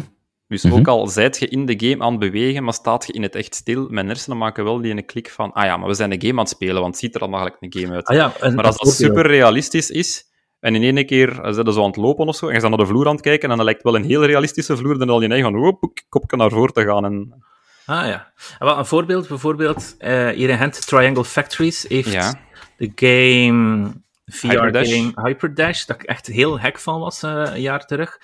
Dus 0.49 0.63
Mhm. 0.63 0.75
ook 0.75 0.89
al 0.89 1.07
zijt 1.07 1.39
je 1.39 1.49
in 1.49 1.67
de 1.67 1.75
game 1.89 2.05
aan 2.05 2.11
het 2.11 2.21
bewegen, 2.21 2.65
maar 2.65 2.73
staat 2.73 3.07
je 3.07 3.13
in 3.13 3.23
het 3.23 3.35
echt 3.35 3.55
stil, 3.55 3.87
mijn 3.91 4.07
hersenen 4.07 4.39
maken 4.39 4.65
wel 4.65 4.81
die 4.81 4.91
ene 4.91 5.03
klik 5.03 5.31
van, 5.31 5.53
ah 5.53 5.65
ja, 5.65 5.77
maar 5.77 5.89
we 5.89 5.95
zijn 5.95 6.13
een 6.13 6.21
game 6.21 6.33
aan 6.33 6.39
het 6.39 6.49
spelen, 6.49 6.75
want 6.81 6.87
het 6.87 6.99
ziet 6.99 7.15
er 7.15 7.21
dan 7.21 7.35
eigenlijk 7.35 7.63
een 7.75 7.81
game 7.83 7.95
uit. 7.95 8.07
Ah 8.07 8.17
ja, 8.17 8.33
en, 8.41 8.55
maar 8.55 8.65
als 8.65 8.77
dat 8.77 8.87
een 8.87 8.93
super 8.93 9.27
realistisch 9.27 9.91
is, 9.91 10.25
en 10.61 10.75
in 10.75 10.97
één 10.97 11.07
keer 11.07 11.29
eh, 11.41 11.53
zijn 11.53 11.67
ze 11.67 11.73
zo 11.73 11.81
aan 11.81 11.87
het 11.87 11.97
lopen 11.97 12.27
of 12.27 12.37
zo, 12.37 12.47
en 12.49 12.55
je 12.55 12.61
bent 12.61 12.71
naar 12.77 12.81
de 12.87 12.93
vloer 12.93 13.07
aan 13.07 13.13
het 13.13 13.21
kijken, 13.21 13.51
en 13.51 13.57
dan 13.57 13.65
lijkt 13.65 13.83
wel 13.83 13.95
een 13.97 14.05
heel 14.05 14.25
realistische 14.25 14.77
vloer, 14.77 14.99
dan 14.99 15.11
al 15.11 15.23
je 15.23 15.29
eigen 15.29 15.51
van, 15.53 15.61
oh, 15.67 15.81
kopje 16.09 16.37
naar 16.37 16.51
voren 16.51 16.73
te 16.73 16.85
gaan. 16.85 17.05
En, 17.05 17.45
Ah 17.87 18.07
ja. 18.07 18.33
En 18.59 18.79
een 18.79 18.87
voorbeeld, 18.87 19.29
bijvoorbeeld, 19.29 19.95
eh, 19.99 20.29
hier 20.29 20.49
in 20.49 20.59
Gent, 20.59 20.87
Triangle 20.87 21.25
Factories 21.25 21.85
heeft 21.89 22.13
Ja. 22.13 22.35
de 22.77 22.93
game. 22.95 24.05
VR-game 24.27 25.13
Hyperdash, 25.15 25.85
dat 25.85 25.97
ik 25.97 26.09
echt 26.09 26.27
heel 26.27 26.61
hek 26.61 26.79
van 26.79 27.01
was 27.01 27.23
eh, 27.23 27.31
een 27.55 27.61
jaar 27.61 27.87
terug. 27.87 28.21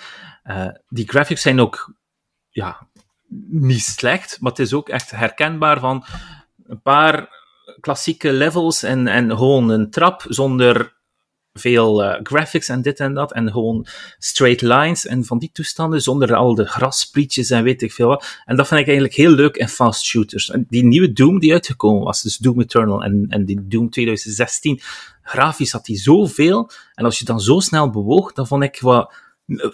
Die 0.88 1.08
graphics 1.08 1.42
zijn 1.42 1.60
ook, 1.60 1.94
ja, 2.52 2.86
niet 3.48 3.82
slecht, 3.82 4.40
maar 4.40 4.50
het 4.50 4.60
is 4.60 4.74
ook 4.74 4.88
echt 4.88 5.10
herkenbaar 5.10 5.80
van 5.80 6.04
een 6.66 6.80
paar 6.80 7.28
klassieke 7.80 8.32
levels 8.32 8.82
en, 8.82 9.06
en 9.06 9.30
gewoon 9.30 9.68
een 9.68 9.90
trap 9.90 10.24
zonder 10.28 11.00
veel 11.54 12.02
eh, 12.02 12.20
graphics 12.22 12.68
en 12.68 12.82
dit 12.82 13.00
en 13.00 13.14
dat. 13.14 13.32
En 13.32 13.50
gewoon 13.50 13.86
straight 14.18 14.62
lines 14.62 15.06
en 15.06 15.24
van 15.24 15.38
die 15.38 15.50
toestanden, 15.52 16.02
zonder 16.02 16.34
al 16.34 16.54
de 16.54 16.66
grassprietjes 16.66 17.50
en 17.50 17.62
weet 17.62 17.82
ik 17.82 17.92
veel 17.92 18.08
wat. 18.08 18.40
En 18.44 18.56
dat 18.56 18.68
vind 18.68 18.80
ik 18.80 18.86
eigenlijk 18.86 19.16
heel 19.16 19.30
leuk 19.30 19.56
in 19.56 19.68
fast 19.68 20.04
shooters. 20.04 20.50
En 20.50 20.66
die 20.68 20.84
nieuwe 20.84 21.12
Doom 21.12 21.38
die 21.38 21.52
uitgekomen 21.52 22.04
was, 22.04 22.22
dus 22.22 22.36
Doom 22.36 22.60
Eternal 22.60 23.02
en, 23.02 23.26
en 23.28 23.44
die 23.44 23.66
Doom 23.68 23.90
2016, 23.90 24.80
grafisch 25.22 25.72
had 25.72 25.84
die 25.84 25.96
zoveel. 25.96 26.70
En 26.94 27.04
als 27.04 27.18
je 27.18 27.24
dan 27.24 27.40
zo 27.40 27.60
snel 27.60 27.90
bewoog, 27.90 28.32
dan 28.32 28.46
vond 28.46 28.62
ik 28.62 28.80
wat, 28.80 29.14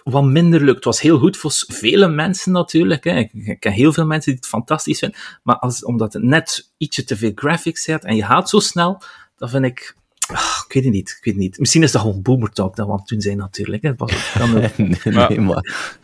wat 0.05 0.25
minder 0.25 0.61
leuk. 0.61 0.75
Het 0.75 0.85
was 0.85 1.01
heel 1.01 1.19
goed 1.19 1.37
voor 1.37 1.53
vele 1.67 2.09
mensen 2.09 2.53
natuurlijk. 2.53 3.05
Ik, 3.05 3.57
ken 3.61 3.73
heel 3.73 3.93
veel 3.93 4.07
mensen 4.07 4.31
die 4.31 4.41
het 4.41 4.51
fantastisch 4.51 4.99
vinden. 4.99 5.19
Maar 5.43 5.59
als, 5.59 5.85
omdat 5.85 6.13
het 6.13 6.23
net 6.23 6.73
ietsje 6.77 7.05
te 7.05 7.17
veel 7.17 7.33
graphics 7.35 7.87
heeft 7.87 8.05
en 8.05 8.17
je 8.17 8.25
gaat 8.25 8.49
zo 8.49 8.59
snel, 8.59 9.03
dan 9.37 9.49
vind 9.49 9.65
ik... 9.65 9.97
ah, 10.29 10.63
ik 10.69 10.73
weet 10.75 10.85
het 10.85 10.93
niet, 10.93 11.09
ik 11.19 11.25
weet 11.25 11.35
het 11.35 11.43
niet. 11.43 11.59
Misschien 11.59 11.83
is 11.83 11.93
dat 11.93 12.01
gewoon 12.01 12.23
boomer 12.23 12.51
talk 12.51 12.77
dat 12.77 12.87
we 12.87 12.93
aan 12.93 12.99
het 12.99 13.09
doen 13.09 13.21
zijn 13.21 13.37
natuurlijk. 13.37 13.83
Hè. 13.83 13.95
Dat 13.95 14.11
was 14.11 14.41
ook- 14.43 14.77
nee, 14.77 15.15
Maar- 15.15 15.29
nee, 15.29 15.41
maar... 15.41 15.97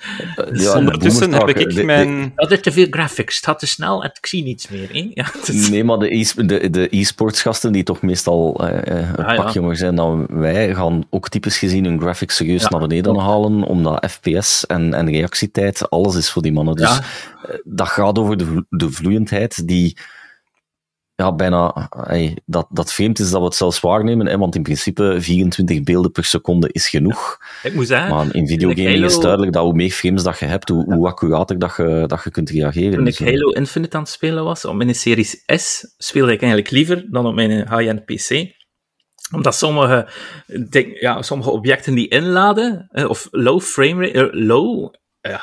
Ja, 0.53 0.73
Ondertussen 0.77 1.33
heb 1.33 1.49
ik 1.49 1.57
de- 1.69 1.75
de- 1.75 1.85
mijn... 1.85 2.33
Dat 2.37 2.51
is 2.53 2.61
te 2.61 2.73
veel 2.73 2.87
graphics, 2.91 3.37
het 3.37 3.45
gaat 3.45 3.59
te 3.59 3.67
snel 3.67 4.03
en 4.05 4.11
ik 4.15 4.27
zie 4.27 4.43
niets 4.43 4.69
meer. 4.69 4.89
Hè? 4.93 5.11
Ja, 5.15 5.33
is- 5.47 5.69
Nee, 5.69 5.85
maar 5.85 5.99
de 5.99 6.15
e- 6.17 6.47
de, 6.47 6.71
de 6.71 6.89
e-sports 6.91 7.43
gasten, 7.43 7.73
die 7.73 7.83
toch 7.83 8.03
meestal 8.03 8.67
eh, 8.69 8.99
eh, 9.01 9.09
een 9.09 9.25
Ah, 9.25 9.35
ja. 9.37 9.43
pak 9.43 9.53
jonger 9.53 9.77
zijn 9.77 9.95
dan 9.95 10.27
wij, 10.31 10.75
gaan 10.75 11.05
ook 11.11 11.29
typisch 11.29 11.59
gezien 11.59 11.85
hun 11.85 12.01
graphics 12.01 12.37
serieus 12.37 12.63
Ja. 12.63 12.69
naar 12.69 12.81
beneden 12.81 13.19
halen, 13.19 13.63
omdat 13.63 14.07
FPS 14.11 14.67
en, 14.67 14.95
en 14.95 15.11
reactietijd, 15.11 15.91
alles 15.91 16.15
is 16.17 16.31
voor 16.31 16.43
die 16.43 16.53
mannen. 16.53 16.75
Dus 16.75 16.89
Ja. 16.89 17.01
eh, 17.49 17.55
dat 17.65 17.89
gaat 17.89 18.19
over 18.19 18.37
de, 18.37 18.45
vlo- 18.47 18.65
de 18.69 18.91
vloeiendheid 18.91 19.69
die 19.69 19.97
ja, 21.16 21.35
bijna 21.35 21.89
hey, 22.07 22.39
dat, 22.47 22.66
dat 22.70 22.93
vreemd 22.93 23.19
is 23.19 23.31
dat 23.31 23.41
we 23.41 23.47
het 23.47 23.55
zelfs 23.55 23.81
waarnemen, 23.81 24.27
hè, 24.27 24.39
want 24.39 24.55
in 24.55 24.62
principe 24.62 25.16
24 25.19 25.82
beelden 25.82 26.12
per 26.12 26.24
seconde 26.24 26.69
is 26.73 26.89
genoeg. 26.89 27.39
Ik 27.62 27.74
moet 27.74 27.86
zeggen, 27.86 28.15
maar 28.15 28.35
in 28.35 28.47
videogaming 28.47 28.95
Halo... 28.95 29.07
is 29.07 29.19
duidelijk 29.19 29.53
dat 29.53 29.65
hoe 29.65 29.74
meer 29.74 29.91
frames 29.91 30.23
dat 30.23 30.39
je 30.39 30.45
hebt, 30.45 30.69
hoe, 30.69 30.95
hoe 30.95 31.07
accurater 31.07 31.59
dat 31.59 31.74
je, 31.77 32.05
dat 32.07 32.24
je 32.24 32.31
kunt 32.31 32.51
reageren. 32.51 32.93
Toen 32.93 33.07
ik 33.07 33.19
dus, 33.19 33.28
Halo 33.28 33.51
Infinite 33.51 33.97
aan 33.97 34.03
het 34.03 34.12
spelen 34.12 34.45
was, 34.45 34.65
op 34.65 34.74
mijn 34.74 34.95
Series 34.95 35.43
S, 35.47 35.95
speelde 35.99 36.32
ik 36.32 36.41
eigenlijk 36.41 36.70
liever 36.70 37.07
dan 37.11 37.27
op 37.27 37.35
mijn 37.35 37.51
high-end 37.51 38.05
PC 38.05 38.53
omdat 39.32 39.55
sommige, 39.55 40.09
denk, 40.70 41.01
ja, 41.01 41.23
sommige 41.23 41.51
objecten 41.51 41.95
die 41.95 42.09
inladen, 42.09 42.89
of 43.09 43.28
low 43.31 43.61
frame 43.61 44.07
rate, 44.07 44.31
low 44.32 44.95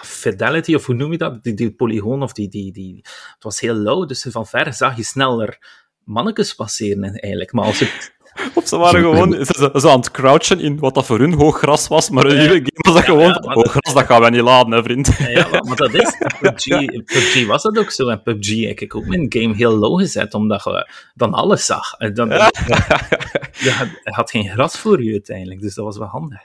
fidelity, 0.01 0.75
of 0.75 0.85
hoe 0.85 0.95
noem 0.95 1.11
je 1.11 1.17
dat? 1.17 1.43
Die, 1.43 1.53
die 1.53 1.71
polygoon, 1.71 2.23
of 2.23 2.33
die, 2.33 2.49
die, 2.49 2.71
die, 2.71 2.99
het 3.33 3.43
was 3.43 3.59
heel 3.59 3.75
low, 3.75 4.07
dus 4.07 4.25
van 4.29 4.47
ver 4.47 4.73
zag 4.73 4.97
je 4.97 5.03
sneller 5.03 5.59
mannetjes 6.03 6.55
passeren 6.55 7.03
eigenlijk. 7.03 7.51
Maar 7.51 7.65
als 7.65 7.79
het 7.79 8.19
of 8.55 8.67
ze 8.67 8.77
waren 8.77 9.01
gewoon 9.09 9.45
ze, 9.45 9.71
ze, 9.73 9.89
aan 9.89 9.99
het 9.99 10.11
crouchen 10.11 10.59
in 10.59 10.79
wat 10.79 10.93
dat 10.93 11.05
voor 11.05 11.19
hun 11.19 11.33
hoog 11.33 11.57
gras 11.57 11.87
was, 11.87 12.09
maar 12.09 12.25
in 12.25 12.35
jullie 12.35 12.49
game 12.49 12.69
was 12.73 12.93
dat 12.93 13.03
gewoon 13.03 13.27
ja, 13.27 13.53
hoog 13.53 13.71
gras, 13.71 13.93
dat 13.93 14.05
gaan 14.05 14.21
wij 14.21 14.29
niet 14.29 14.41
laden, 14.41 14.71
hè, 14.71 14.83
vriend. 14.83 15.17
Ja, 15.17 15.47
maar, 15.49 15.75
dat 15.75 15.93
is... 15.93 16.17
PUBG, 16.39 16.65
PUBG 16.85 17.45
was 17.45 17.63
dat 17.63 17.77
ook 17.77 17.91
zo, 17.91 18.07
en 18.07 18.21
PUBG 18.21 18.67
heb 18.67 18.79
ik 18.79 18.95
ook 18.95 19.05
mijn 19.05 19.25
game 19.29 19.55
heel 19.55 19.77
low 19.77 19.99
gezet, 19.99 20.33
omdat 20.33 20.63
je 20.63 20.89
dan 21.13 21.33
alles 21.33 21.65
zag. 21.65 21.97
Dan, 21.97 22.29
je 23.65 23.89
had 24.03 24.31
geen 24.31 24.49
gras 24.49 24.77
voor 24.77 25.03
je 25.03 25.11
uiteindelijk, 25.11 25.61
dus 25.61 25.75
dat 25.75 25.85
was 25.85 25.97
wel 25.97 26.07
handig. 26.07 26.41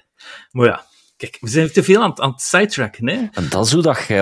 Maar 0.50 0.66
ja, 0.66 0.84
Kijk, 1.16 1.36
we 1.40 1.48
zijn 1.48 1.72
te 1.72 1.82
veel 1.82 2.02
aan, 2.02 2.20
aan 2.20 2.30
het 2.30 2.40
sidetracken, 2.40 3.08
hè. 3.08 3.16
En 3.32 3.48
dat 3.48 3.66
is 3.66 3.72
hoe 3.72 3.82
dat 3.82 4.04
jij 4.08 4.20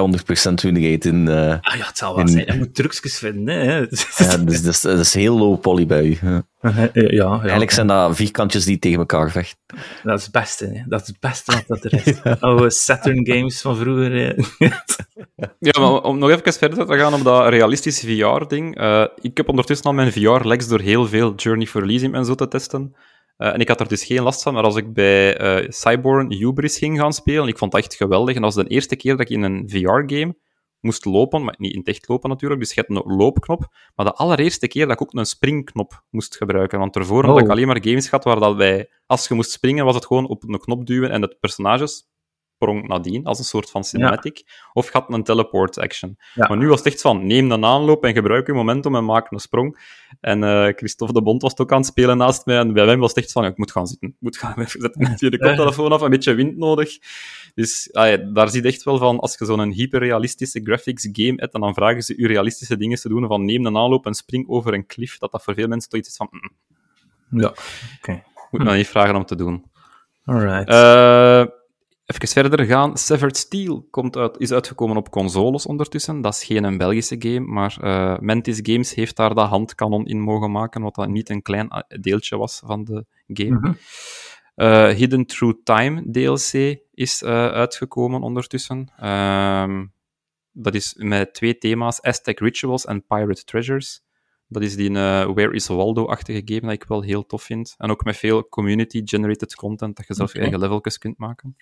100% 0.50 0.54
winning 0.54 1.04
in... 1.04 1.26
Uh, 1.26 1.50
ah 1.60 1.76
ja, 1.76 1.86
het 1.86 1.98
zal 1.98 2.16
wel 2.16 2.24
in... 2.24 2.30
zijn. 2.30 2.46
Je 2.46 2.58
moet 2.58 2.74
trucjes 2.74 3.18
vinden, 3.18 3.54
hè. 3.54 3.76
ja, 4.16 4.36
dus 4.36 4.62
dat 4.62 4.74
is, 4.74 4.80
dat 4.80 4.98
is 4.98 5.14
heel 5.14 5.38
low 5.38 5.60
poly 5.60 5.86
bij 5.86 6.04
u. 6.04 6.18
Ja. 6.22 6.46
Ja, 6.72 6.90
ja, 6.92 7.38
Eigenlijk 7.38 7.70
zijn 7.70 7.86
dat 7.86 8.16
vierkantjes 8.16 8.64
die 8.64 8.78
tegen 8.78 8.98
elkaar 8.98 9.30
vechten. 9.30 9.58
Dat 10.02 10.18
is 10.18 10.24
het 10.24 10.32
beste, 10.32 10.66
hè. 10.66 10.82
Dat 10.86 11.00
is 11.00 11.06
het 11.06 11.20
beste 11.20 11.52
wat 11.52 11.64
dat 11.66 11.84
er 11.84 12.06
is. 12.06 12.20
ja. 12.24 12.36
Oude 12.40 12.70
Saturn 12.70 13.26
games 13.26 13.60
van 13.60 13.76
vroeger. 13.76 14.36
ja, 15.58 15.80
maar 15.80 16.00
om 16.02 16.18
nog 16.18 16.30
even 16.30 16.52
verder 16.52 16.86
te 16.86 16.98
gaan 16.98 17.14
op 17.14 17.24
dat 17.24 17.48
realistische 17.48 18.06
VR-ding. 18.06 18.80
Uh, 18.80 19.06
ik 19.20 19.36
heb 19.36 19.48
ondertussen 19.48 19.86
al 19.86 19.92
mijn 19.92 20.12
VR-legs 20.12 20.68
door 20.68 20.80
heel 20.80 21.06
veel 21.06 21.34
Journey 21.34 21.66
for 21.66 21.82
Elysium 21.82 22.14
en 22.14 22.24
zo 22.24 22.34
te 22.34 22.48
testen. 22.48 22.94
Uh, 23.38 23.52
en 23.52 23.60
ik 23.60 23.68
had 23.68 23.80
er 23.80 23.88
dus 23.88 24.04
geen 24.04 24.22
last 24.22 24.42
van, 24.42 24.54
maar 24.54 24.62
als 24.62 24.76
ik 24.76 24.92
bij 24.92 25.40
uh, 25.62 25.70
Cyborn 25.70 26.32
Hubris 26.32 26.78
ging 26.78 26.98
gaan 26.98 27.12
spelen, 27.12 27.48
ik 27.48 27.58
vond 27.58 27.72
dat 27.72 27.80
echt 27.80 27.94
geweldig. 27.94 28.34
En 28.34 28.42
dat 28.42 28.54
was 28.54 28.64
de 28.64 28.70
eerste 28.70 28.96
keer 28.96 29.16
dat 29.16 29.20
ik 29.20 29.36
in 29.36 29.42
een 29.42 29.68
VR-game 29.68 30.36
moest 30.80 31.04
lopen, 31.04 31.44
maar 31.44 31.54
niet 31.58 31.72
in 31.72 31.78
het 31.78 31.88
echt 31.88 32.08
lopen 32.08 32.30
natuurlijk, 32.30 32.60
dus 32.60 32.74
je 32.74 32.80
hebt 32.80 32.90
een 32.90 33.16
loopknop. 33.16 33.68
Maar 33.94 34.06
de 34.06 34.12
allereerste 34.12 34.68
keer 34.68 34.86
dat 34.86 35.00
ik 35.00 35.02
ook 35.02 35.14
een 35.14 35.26
springknop 35.26 36.04
moest 36.10 36.36
gebruiken. 36.36 36.78
Want 36.78 36.96
ervoor 36.96 37.24
had 37.24 37.38
ik 37.38 37.44
oh. 37.44 37.50
alleen 37.50 37.66
maar 37.66 37.82
games 37.82 38.08
gehad 38.08 38.24
waar 38.24 38.40
dat 38.40 38.56
wij, 38.56 38.90
als 39.06 39.28
je 39.28 39.34
moest 39.34 39.50
springen, 39.50 39.84
was 39.84 39.94
het 39.94 40.06
gewoon 40.06 40.28
op 40.28 40.42
een 40.42 40.58
knop 40.58 40.86
duwen 40.86 41.10
en 41.10 41.22
het 41.22 41.40
personages 41.40 42.06
sprong 42.64 42.88
nadien, 42.88 43.24
als 43.24 43.38
een 43.38 43.44
soort 43.44 43.70
van 43.70 43.84
cinematic. 43.84 44.42
Of 44.72 44.88
gaat 44.88 45.12
een 45.12 45.22
teleport 45.22 45.78
action. 45.78 46.16
Maar 46.34 46.56
nu 46.56 46.68
was 46.68 46.78
het 46.78 46.86
echt 46.86 47.00
van, 47.00 47.26
neem 47.26 47.50
een 47.50 47.64
aanloop 47.64 48.04
en 48.04 48.14
gebruik 48.14 48.46
je 48.46 48.52
momentum 48.52 48.96
en 48.96 49.04
maak 49.04 49.30
een 49.30 49.38
sprong. 49.38 49.78
En 50.20 50.42
uh, 50.42 50.66
Christophe 50.66 51.14
de 51.14 51.22
Bond 51.22 51.42
was 51.42 51.56
ook 51.56 51.72
aan 51.72 51.78
het 51.78 51.86
spelen 51.86 52.16
naast 52.16 52.46
mij. 52.46 52.58
En 52.58 52.72
bij 52.72 52.86
hem 52.86 52.98
was 52.98 53.14
het 53.14 53.24
echt 53.24 53.32
van, 53.32 53.44
ik 53.44 53.58
moet 53.58 53.72
gaan 53.72 53.86
zitten. 53.86 54.08
Ik 54.08 54.14
moet 54.18 54.36
gaan 54.36 54.58
even 54.60 54.80
zetten 54.80 55.30
de 55.30 55.38
koptelefoon 55.38 55.92
af, 55.92 56.00
een 56.00 56.10
beetje 56.10 56.34
wind 56.34 56.56
nodig. 56.56 56.98
Dus 57.54 57.92
ah, 57.92 58.34
daar 58.34 58.48
zie 58.48 58.62
je 58.62 58.68
echt 58.68 58.82
wel 58.82 58.98
van, 58.98 59.18
als 59.18 59.36
je 59.38 59.44
zo'n 59.44 59.70
hyperrealistische 59.70 60.60
graphics 60.62 61.08
game 61.12 61.34
hebt, 61.36 61.54
en 61.54 61.60
dan 61.60 61.74
vragen 61.74 62.02
ze 62.02 62.14
je 62.16 62.26
realistische 62.26 62.76
dingen 62.76 62.98
te 62.98 63.08
doen, 63.08 63.26
van 63.26 63.44
neem 63.44 63.66
een 63.66 63.76
aanloop 63.76 64.06
en 64.06 64.14
spring 64.14 64.48
over 64.48 64.74
een 64.74 64.86
cliff, 64.86 65.18
dat 65.18 65.32
dat 65.32 65.42
voor 65.42 65.54
veel 65.54 65.68
mensen 65.68 65.90
toch 65.90 66.00
iets 66.00 66.08
is 66.08 66.16
van... 66.16 66.28
Mm. 66.30 66.52
Ja, 67.40 67.54
oké. 67.98 68.22
Moet 68.50 68.64
me 68.64 68.76
niet 68.76 68.88
vragen 68.88 69.16
om 69.16 69.24
te 69.24 69.36
doen. 69.36 69.64
Alright. 70.24 70.70
Uh, 70.70 71.44
Even 72.06 72.28
verder 72.28 72.66
gaan. 72.66 72.96
Severed 72.96 73.36
Steel 73.36 73.86
komt 73.90 74.16
uit, 74.16 74.38
is 74.38 74.52
uitgekomen 74.52 74.96
op 74.96 75.10
consoles 75.10 75.66
ondertussen. 75.66 76.20
Dat 76.20 76.34
is 76.34 76.44
geen 76.44 76.64
een 76.64 76.76
Belgische 76.76 77.16
game, 77.18 77.40
maar 77.40 77.76
uh, 77.82 78.18
Mantis 78.18 78.58
Games 78.62 78.94
heeft 78.94 79.16
daar 79.16 79.34
dat 79.34 79.48
handkanon 79.48 80.06
in 80.06 80.20
mogen 80.20 80.50
maken, 80.50 80.82
wat 80.82 80.94
dat 80.94 81.08
niet 81.08 81.30
een 81.30 81.42
klein 81.42 81.68
eh, 81.68 82.00
deeltje 82.00 82.36
was 82.36 82.62
van 82.64 82.84
de 82.84 83.04
game. 83.26 83.58
Mm 83.58 83.76
Hidden 84.94 85.26
Through 85.26 85.62
Time 85.62 86.10
DLC 86.10 86.78
is 86.92 87.22
uh, 87.22 87.28
uitgekomen 87.30 88.22
ondertussen. 88.22 88.92
Uh, 89.02 89.80
dat 90.52 90.74
is 90.74 90.94
met 90.98 91.34
twee 91.34 91.58
thema's, 91.58 92.02
Aztec 92.02 92.38
Rituals 92.38 92.84
en 92.84 93.06
Pirate 93.06 93.44
Treasures. 93.44 94.02
Dat 94.48 94.62
is 94.62 94.76
die 94.76 94.90
Where 94.90 95.52
is 95.52 95.66
Waldo-achtige 95.66 96.42
game 96.44 96.60
dat 96.60 96.72
ik 96.72 96.84
wel 96.84 97.02
heel 97.02 97.26
tof 97.26 97.42
vind. 97.42 97.74
En 97.78 97.90
ook 97.90 98.04
met 98.04 98.16
veel 98.16 98.48
community-generated 98.48 99.54
content, 99.54 99.96
dat 99.96 100.06
je 100.06 100.14
zelf 100.14 100.32
je 100.32 100.38
eigen 100.38 100.58
leveltjes 100.58 100.98
kunt 100.98 101.18
maken. 101.18 101.56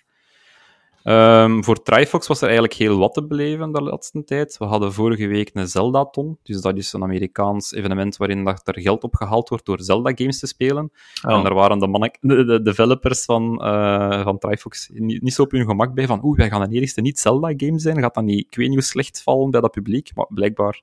Um, 1.03 1.63
voor 1.63 1.83
Trifox 1.83 2.27
was 2.27 2.37
er 2.37 2.43
eigenlijk 2.43 2.73
heel 2.73 2.97
wat 2.97 3.13
te 3.13 3.25
beleven 3.25 3.71
de 3.71 3.81
laatste 3.81 4.23
tijd. 4.23 4.57
We 4.57 4.65
hadden 4.65 4.93
vorige 4.93 5.27
week 5.27 5.49
een 5.53 5.67
Zelda-ton. 5.67 6.37
Dus 6.43 6.61
dat 6.61 6.77
is 6.77 6.93
een 6.93 7.03
Amerikaans 7.03 7.73
evenement 7.73 8.17
waarin 8.17 8.43
dat 8.43 8.67
er 8.67 8.81
geld 8.81 9.03
opgehaald 9.03 9.49
wordt 9.49 9.65
door 9.65 9.81
Zelda-games 9.81 10.39
te 10.39 10.47
spelen. 10.47 10.91
Oh. 11.27 11.33
En 11.33 11.43
daar 11.43 11.53
waren 11.53 11.79
de, 11.79 12.17
de, 12.19 12.45
de 12.45 12.61
developers 12.61 13.25
van, 13.25 13.59
uh, 13.65 14.23
van 14.23 14.37
Trifox 14.37 14.89
niet, 14.93 15.21
niet, 15.21 15.33
zo 15.33 15.41
op 15.41 15.51
hun 15.51 15.65
gemak 15.65 15.93
bij. 15.93 16.07
Van, 16.07 16.23
oeh, 16.23 16.37
wij 16.37 16.49
gaan 16.49 16.69
de 16.69 16.79
eerste 16.79 17.01
niet 17.01 17.19
Zelda-game 17.19 17.79
zijn. 17.79 17.99
Gaat 17.99 18.13
dat 18.13 18.23
niet, 18.23 18.45
ik 18.45 18.55
weet 18.55 18.67
niet 18.67 18.77
hoe 18.77 18.87
slecht 18.87 19.21
vallen 19.23 19.51
bij 19.51 19.61
dat 19.61 19.71
publiek. 19.71 20.11
Maar 20.15 20.27
blijkbaar 20.29 20.81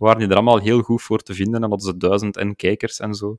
waren 0.00 0.18
die 0.18 0.28
er 0.28 0.34
allemaal 0.34 0.58
heel 0.58 0.82
goed 0.82 1.02
voor 1.02 1.18
te 1.18 1.34
vinden. 1.34 1.62
En 1.62 1.68
hadden 1.68 1.86
ze 1.86 1.96
duizend 1.96 2.36
en 2.36 2.56
kijkers 2.56 2.98
en 3.00 3.14
zo. 3.14 3.38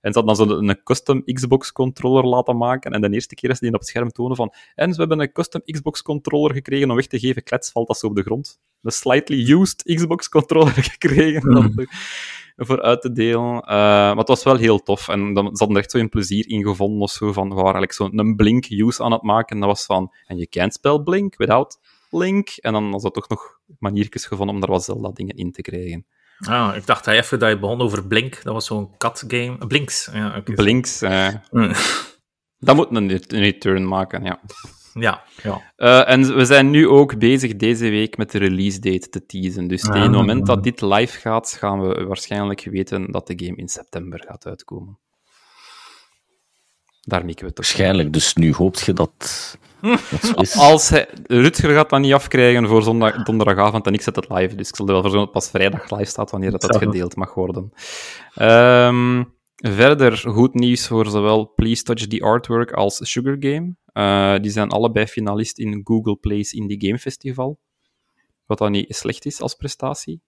En 0.00 0.12
ze 0.12 0.18
hadden 0.18 0.36
dan 0.36 0.48
zo 0.48 0.56
een 0.56 0.82
custom 0.82 1.24
Xbox-controller 1.24 2.26
laten 2.26 2.56
maken. 2.56 2.92
En 2.92 3.00
de 3.00 3.10
eerste 3.10 3.34
keer 3.34 3.54
ze 3.54 3.60
die 3.60 3.72
op 3.72 3.78
het 3.80 3.88
scherm 3.88 4.10
tonen 4.10 4.36
van... 4.36 4.52
En 4.74 4.90
we 4.90 4.96
hebben 4.96 5.20
een 5.20 5.32
custom 5.32 5.62
Xbox-controller 5.64 6.54
gekregen 6.54 6.90
om 6.90 6.96
weg 6.96 7.06
te 7.06 7.18
geven. 7.18 7.42
Klets 7.42 7.70
valt 7.70 7.86
dat 7.86 7.98
zo 7.98 8.06
op 8.06 8.16
de 8.16 8.22
grond. 8.22 8.60
Een 8.82 8.90
slightly 8.90 9.52
used 9.52 9.82
Xbox-controller 9.82 10.82
gekregen. 10.98 11.50
Mm. 11.50 11.86
voor 12.56 12.82
uit 12.82 13.00
te 13.00 13.12
delen. 13.12 13.54
Uh, 13.54 13.62
maar 13.66 14.16
het 14.16 14.28
was 14.28 14.42
wel 14.42 14.56
heel 14.56 14.78
tof. 14.78 15.08
En 15.08 15.34
dan, 15.34 15.44
ze 15.44 15.58
hadden 15.58 15.76
er 15.76 15.82
echt 15.82 15.90
zo 15.90 15.98
een 15.98 16.08
plezier 16.08 16.48
in 16.48 16.62
gevonden. 16.62 17.00
Of 17.00 17.10
zo, 17.10 17.32
van, 17.32 17.48
we 17.48 17.54
waren 17.54 17.82
eigenlijk 17.82 18.14
zo'n 18.14 18.36
Blink-use 18.36 19.02
aan 19.02 19.12
het 19.12 19.22
maken. 19.22 19.54
En 19.54 19.60
dat 19.60 19.70
was 19.70 19.84
van... 19.84 20.12
En 20.26 20.36
je 20.36 20.48
can't 20.48 20.72
spell 20.72 20.98
Blink 20.98 21.36
without 21.36 21.78
Link. 22.10 22.48
En 22.48 22.72
dan 22.72 22.90
was 22.90 23.02
dat 23.02 23.14
toch 23.14 23.28
nog 23.28 23.60
maniertjes 23.78 24.26
gevonden 24.26 24.54
om 24.54 24.60
daar 24.60 24.70
wat 24.70 24.84
Zelda-dingen 24.84 25.36
in 25.36 25.52
te 25.52 25.62
krijgen. 25.62 26.06
Ah, 26.38 26.76
ik 26.76 26.86
dacht 26.86 27.06
even 27.06 27.38
dat 27.38 27.50
je 27.50 27.58
begon 27.58 27.80
over 27.80 28.06
Blink. 28.06 28.42
Dat 28.42 28.52
was 28.52 28.66
zo'n 28.66 28.96
cat-game. 28.96 29.66
Blinks. 29.66 30.10
Ja, 30.12 30.36
okay. 30.36 30.54
Blinks. 30.54 31.02
Uh, 31.02 31.28
dat 32.58 32.76
moet 32.76 32.90
een, 32.90 33.10
een 33.10 33.40
return 33.40 33.88
maken, 33.88 34.24
ja. 34.24 34.40
Ja, 34.94 35.22
ja. 35.42 35.72
Uh, 35.76 36.08
en 36.08 36.36
we 36.36 36.44
zijn 36.44 36.70
nu 36.70 36.88
ook 36.88 37.18
bezig 37.18 37.56
deze 37.56 37.88
week 37.88 38.16
met 38.16 38.30
de 38.30 38.38
release 38.38 38.78
date 38.78 39.08
te 39.08 39.26
teasen. 39.26 39.68
Dus 39.68 39.80
tegen 39.80 40.00
het 40.00 40.10
moment 40.10 40.46
dat 40.46 40.62
dit 40.62 40.80
live 40.80 41.18
gaat, 41.18 41.56
gaan 41.58 41.80
we 41.80 42.04
waarschijnlijk 42.04 42.64
weten 42.64 43.10
dat 43.10 43.26
de 43.26 43.44
game 43.44 43.56
in 43.56 43.68
september 43.68 44.24
gaat 44.26 44.46
uitkomen. 44.46 44.98
Daar 47.00 47.24
mikken 47.24 47.46
we 47.46 47.52
toch. 47.52 47.64
Waarschijnlijk, 47.64 48.12
dus 48.12 48.34
nu 48.34 48.54
hoopt 48.54 48.80
je 48.80 48.92
dat 48.92 49.58
Als 50.56 50.88
hij, 50.88 51.08
Rutger 51.26 51.70
gaat 51.70 51.90
dat 51.90 52.00
niet 52.00 52.12
afkrijgen 52.12 52.68
voor 52.68 52.82
zondag, 52.82 53.22
donderdagavond 53.22 53.86
en 53.86 53.92
ik 53.92 54.00
zet 54.00 54.16
het 54.16 54.28
live. 54.28 54.54
Dus 54.54 54.68
ik 54.68 54.76
zal 54.76 54.86
er 54.86 54.92
wel 54.92 55.02
voor 55.02 55.10
dat 55.10 55.20
het 55.20 55.30
pas 55.30 55.50
vrijdag 55.50 55.90
live 55.90 56.04
staat 56.10 56.30
wanneer 56.30 56.50
dat, 56.50 56.60
dat 56.60 56.76
gedeeld 56.76 57.16
mag 57.16 57.34
worden. 57.34 57.72
Um, 58.40 59.34
verder 59.56 60.16
goed 60.18 60.54
nieuws 60.54 60.86
voor 60.86 61.06
zowel 61.06 61.52
Please 61.54 61.82
Touch 61.82 62.06
the 62.06 62.20
Artwork 62.20 62.72
als 62.72 63.10
Sugar 63.10 63.36
Game. 63.38 63.76
Uh, 63.92 64.42
die 64.42 64.50
zijn 64.50 64.70
allebei 64.70 65.06
finalist 65.06 65.58
in 65.58 65.80
Google 65.84 66.16
Plays 66.16 66.52
Indie 66.52 66.86
Game 66.86 66.98
Festival. 66.98 67.58
Wat 68.46 68.58
dan 68.58 68.72
niet 68.72 68.94
slecht 68.94 69.24
is 69.24 69.40
als 69.40 69.54
prestatie. 69.54 70.20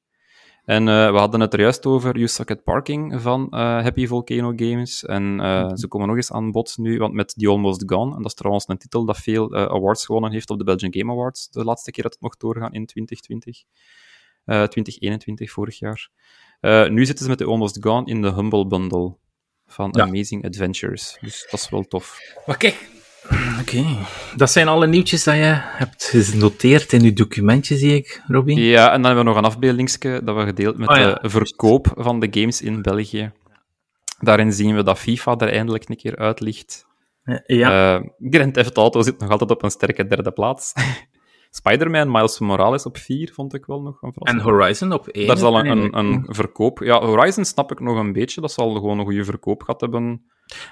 En 0.64 0.86
uh, 0.86 1.10
we 1.10 1.18
hadden 1.18 1.40
het 1.40 1.52
er 1.52 1.60
juist 1.60 1.86
over 1.86 2.28
at 2.46 2.64
Parking 2.64 3.20
van 3.20 3.46
uh, 3.50 3.58
Happy 3.58 4.06
Volcano 4.06 4.52
Games. 4.56 5.04
En 5.04 5.38
uh, 5.40 5.70
ze 5.74 5.88
komen 5.88 6.08
nog 6.08 6.16
eens 6.16 6.32
aan 6.32 6.50
bod 6.50 6.76
nu, 6.78 6.98
want 6.98 7.14
met 7.14 7.34
The 7.36 7.48
Almost 7.48 7.82
Gone. 7.86 8.10
En 8.10 8.16
dat 8.16 8.26
is 8.26 8.34
trouwens 8.34 8.68
een 8.68 8.78
titel 8.78 9.04
dat 9.04 9.16
veel 9.18 9.54
awards 9.54 10.04
gewonnen 10.04 10.32
heeft 10.32 10.50
op 10.50 10.58
de 10.58 10.64
Belgian 10.64 10.94
Game 10.94 11.12
Awards. 11.12 11.50
De 11.50 11.64
laatste 11.64 11.90
keer 11.90 12.02
dat 12.02 12.12
het 12.12 12.22
mocht 12.22 12.40
doorgaan 12.40 12.72
in 12.72 12.86
2020. 12.86 13.62
2021, 14.44 15.50
vorig 15.50 15.78
jaar. 15.78 16.10
nu 16.90 17.06
zitten 17.06 17.24
ze 17.24 17.30
met 17.30 17.38
The 17.38 17.44
Almost 17.44 17.78
Gone 17.80 18.06
in 18.06 18.22
de 18.22 18.32
Humble 18.32 18.66
Bundle 18.66 19.16
van 19.66 20.00
Amazing 20.00 20.44
Adventures. 20.44 21.18
Dus 21.20 21.46
dat 21.50 21.60
is 21.60 21.68
wel 21.68 21.82
tof. 21.82 22.20
Maar 22.46 22.56
kijk, 22.56 22.90
Oké, 23.60 23.84
dat 24.36 24.50
zijn 24.50 24.68
alle 24.68 24.86
nieuwtjes 24.86 25.24
dat 25.24 25.34
je 25.34 25.58
hebt 25.60 26.04
genoteerd 26.04 26.92
in 26.92 27.02
je 27.02 27.12
documentje, 27.12 27.76
zie 27.76 27.94
ik, 27.94 28.22
Robin. 28.26 28.58
Ja, 28.58 28.86
en 28.92 29.02
dan 29.02 29.04
hebben 29.04 29.24
we 29.24 29.30
nog 29.30 29.38
een 29.38 29.50
afbeeldingsje 29.50 30.20
dat 30.24 30.36
we 30.36 30.42
gedeeld 30.44 30.78
met 30.78 30.88
oh, 30.88 30.96
de 30.96 31.30
verkoop 31.30 31.92
van 31.96 32.20
de 32.20 32.28
games 32.30 32.62
in 32.62 32.82
België. 32.82 33.32
Daarin 34.18 34.52
zien 34.52 34.74
we 34.74 34.82
dat 34.82 34.98
FIFA 34.98 35.36
er 35.38 35.52
eindelijk 35.52 35.88
een 35.88 35.96
keer 35.96 36.16
uit 36.16 36.40
ligt. 36.40 36.86
Ja. 37.46 37.94
Uh, 37.94 38.08
Grand 38.30 38.54
Theft 38.54 38.76
Auto 38.76 39.02
zit 39.02 39.18
nog 39.18 39.30
altijd 39.30 39.50
op 39.50 39.62
een 39.62 39.70
sterke 39.70 40.06
derde 40.06 40.30
plaats. 40.30 40.72
Spider-Man 41.50 42.10
Miles 42.10 42.38
Morales 42.38 42.86
op 42.86 42.96
4 42.96 43.32
vond 43.34 43.54
ik 43.54 43.66
wel 43.66 43.80
nog 43.80 44.02
een 44.02 44.12
En 44.14 44.40
Horizon 44.40 44.92
op 44.92 45.08
1. 45.08 45.26
Daar 45.26 45.36
zal 45.36 45.58
een, 45.58 45.66
een, 45.66 45.98
een, 45.98 46.26
verkoop... 46.28 46.78
Ja, 46.78 47.00
Horizon 47.00 47.44
snap 47.44 47.72
ik 47.72 47.80
nog 47.80 47.98
een 47.98 48.12
beetje. 48.12 48.40
Dat 48.40 48.52
zal 48.52 48.74
gewoon 48.74 48.98
een 48.98 49.04
goede 49.04 49.24
verkoop 49.24 49.62
gehad 49.62 49.80
hebben. 49.80 50.24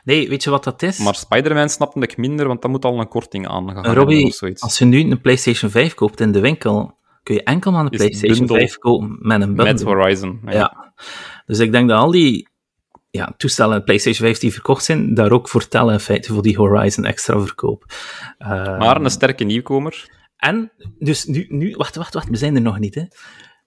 Nee, 0.04 0.28
weet 0.28 0.44
je 0.44 0.50
wat 0.50 0.64
dat 0.64 0.82
is? 0.82 0.98
Maar 0.98 1.14
Spider-Man 1.14 1.68
snapte 1.68 2.00
ik 2.00 2.16
minder, 2.16 2.46
want 2.46 2.62
dat 2.62 2.70
moet 2.70 2.84
al 2.84 3.00
een 3.00 3.08
korting 3.08 3.48
aangaan. 3.48 3.94
Robbie, 3.94 4.34
als 4.58 4.78
je 4.78 4.84
nu 4.84 5.10
een 5.10 5.20
PlayStation 5.20 5.70
5 5.70 5.94
koopt 5.94 6.20
in 6.20 6.32
de 6.32 6.40
winkel, 6.40 6.98
kun 7.22 7.34
je 7.34 7.42
enkel 7.42 7.72
maar 7.72 7.84
een 7.84 7.90
PlayStation 7.90 8.46
5 8.46 8.78
kopen 8.78 9.18
met 9.20 9.40
een 9.40 9.54
bundle. 9.54 9.72
Met 9.72 9.82
Horizon. 9.82 10.40
Ja. 10.46 10.92
Dus 11.46 11.58
ik 11.58 11.72
denk 11.72 11.88
dat 11.88 11.98
al 11.98 12.10
die 12.10 12.48
ja, 13.10 13.34
toestellen 13.36 13.84
PlayStation 13.84 14.26
5 14.26 14.38
die 14.38 14.52
verkocht 14.52 14.84
zijn, 14.84 15.14
daar 15.14 15.32
ook 15.32 15.48
voor 15.48 15.68
tellen 15.68 15.92
in 15.92 16.00
feite 16.00 16.32
voor 16.32 16.42
die 16.42 16.56
Horizon 16.56 17.04
extra 17.04 17.40
verkoop. 17.40 17.84
Uh, 18.38 18.48
maar 18.78 19.00
een 19.00 19.10
sterke 19.10 19.44
nieuwkomer. 19.44 20.20
En, 20.36 20.72
dus 20.98 21.24
nu, 21.24 21.46
nu, 21.48 21.74
wacht, 21.76 21.96
wacht, 21.96 22.14
wacht, 22.14 22.28
we 22.28 22.36
zijn 22.36 22.54
er 22.54 22.60
nog 22.60 22.78
niet, 22.78 22.94
hè. 22.94 23.04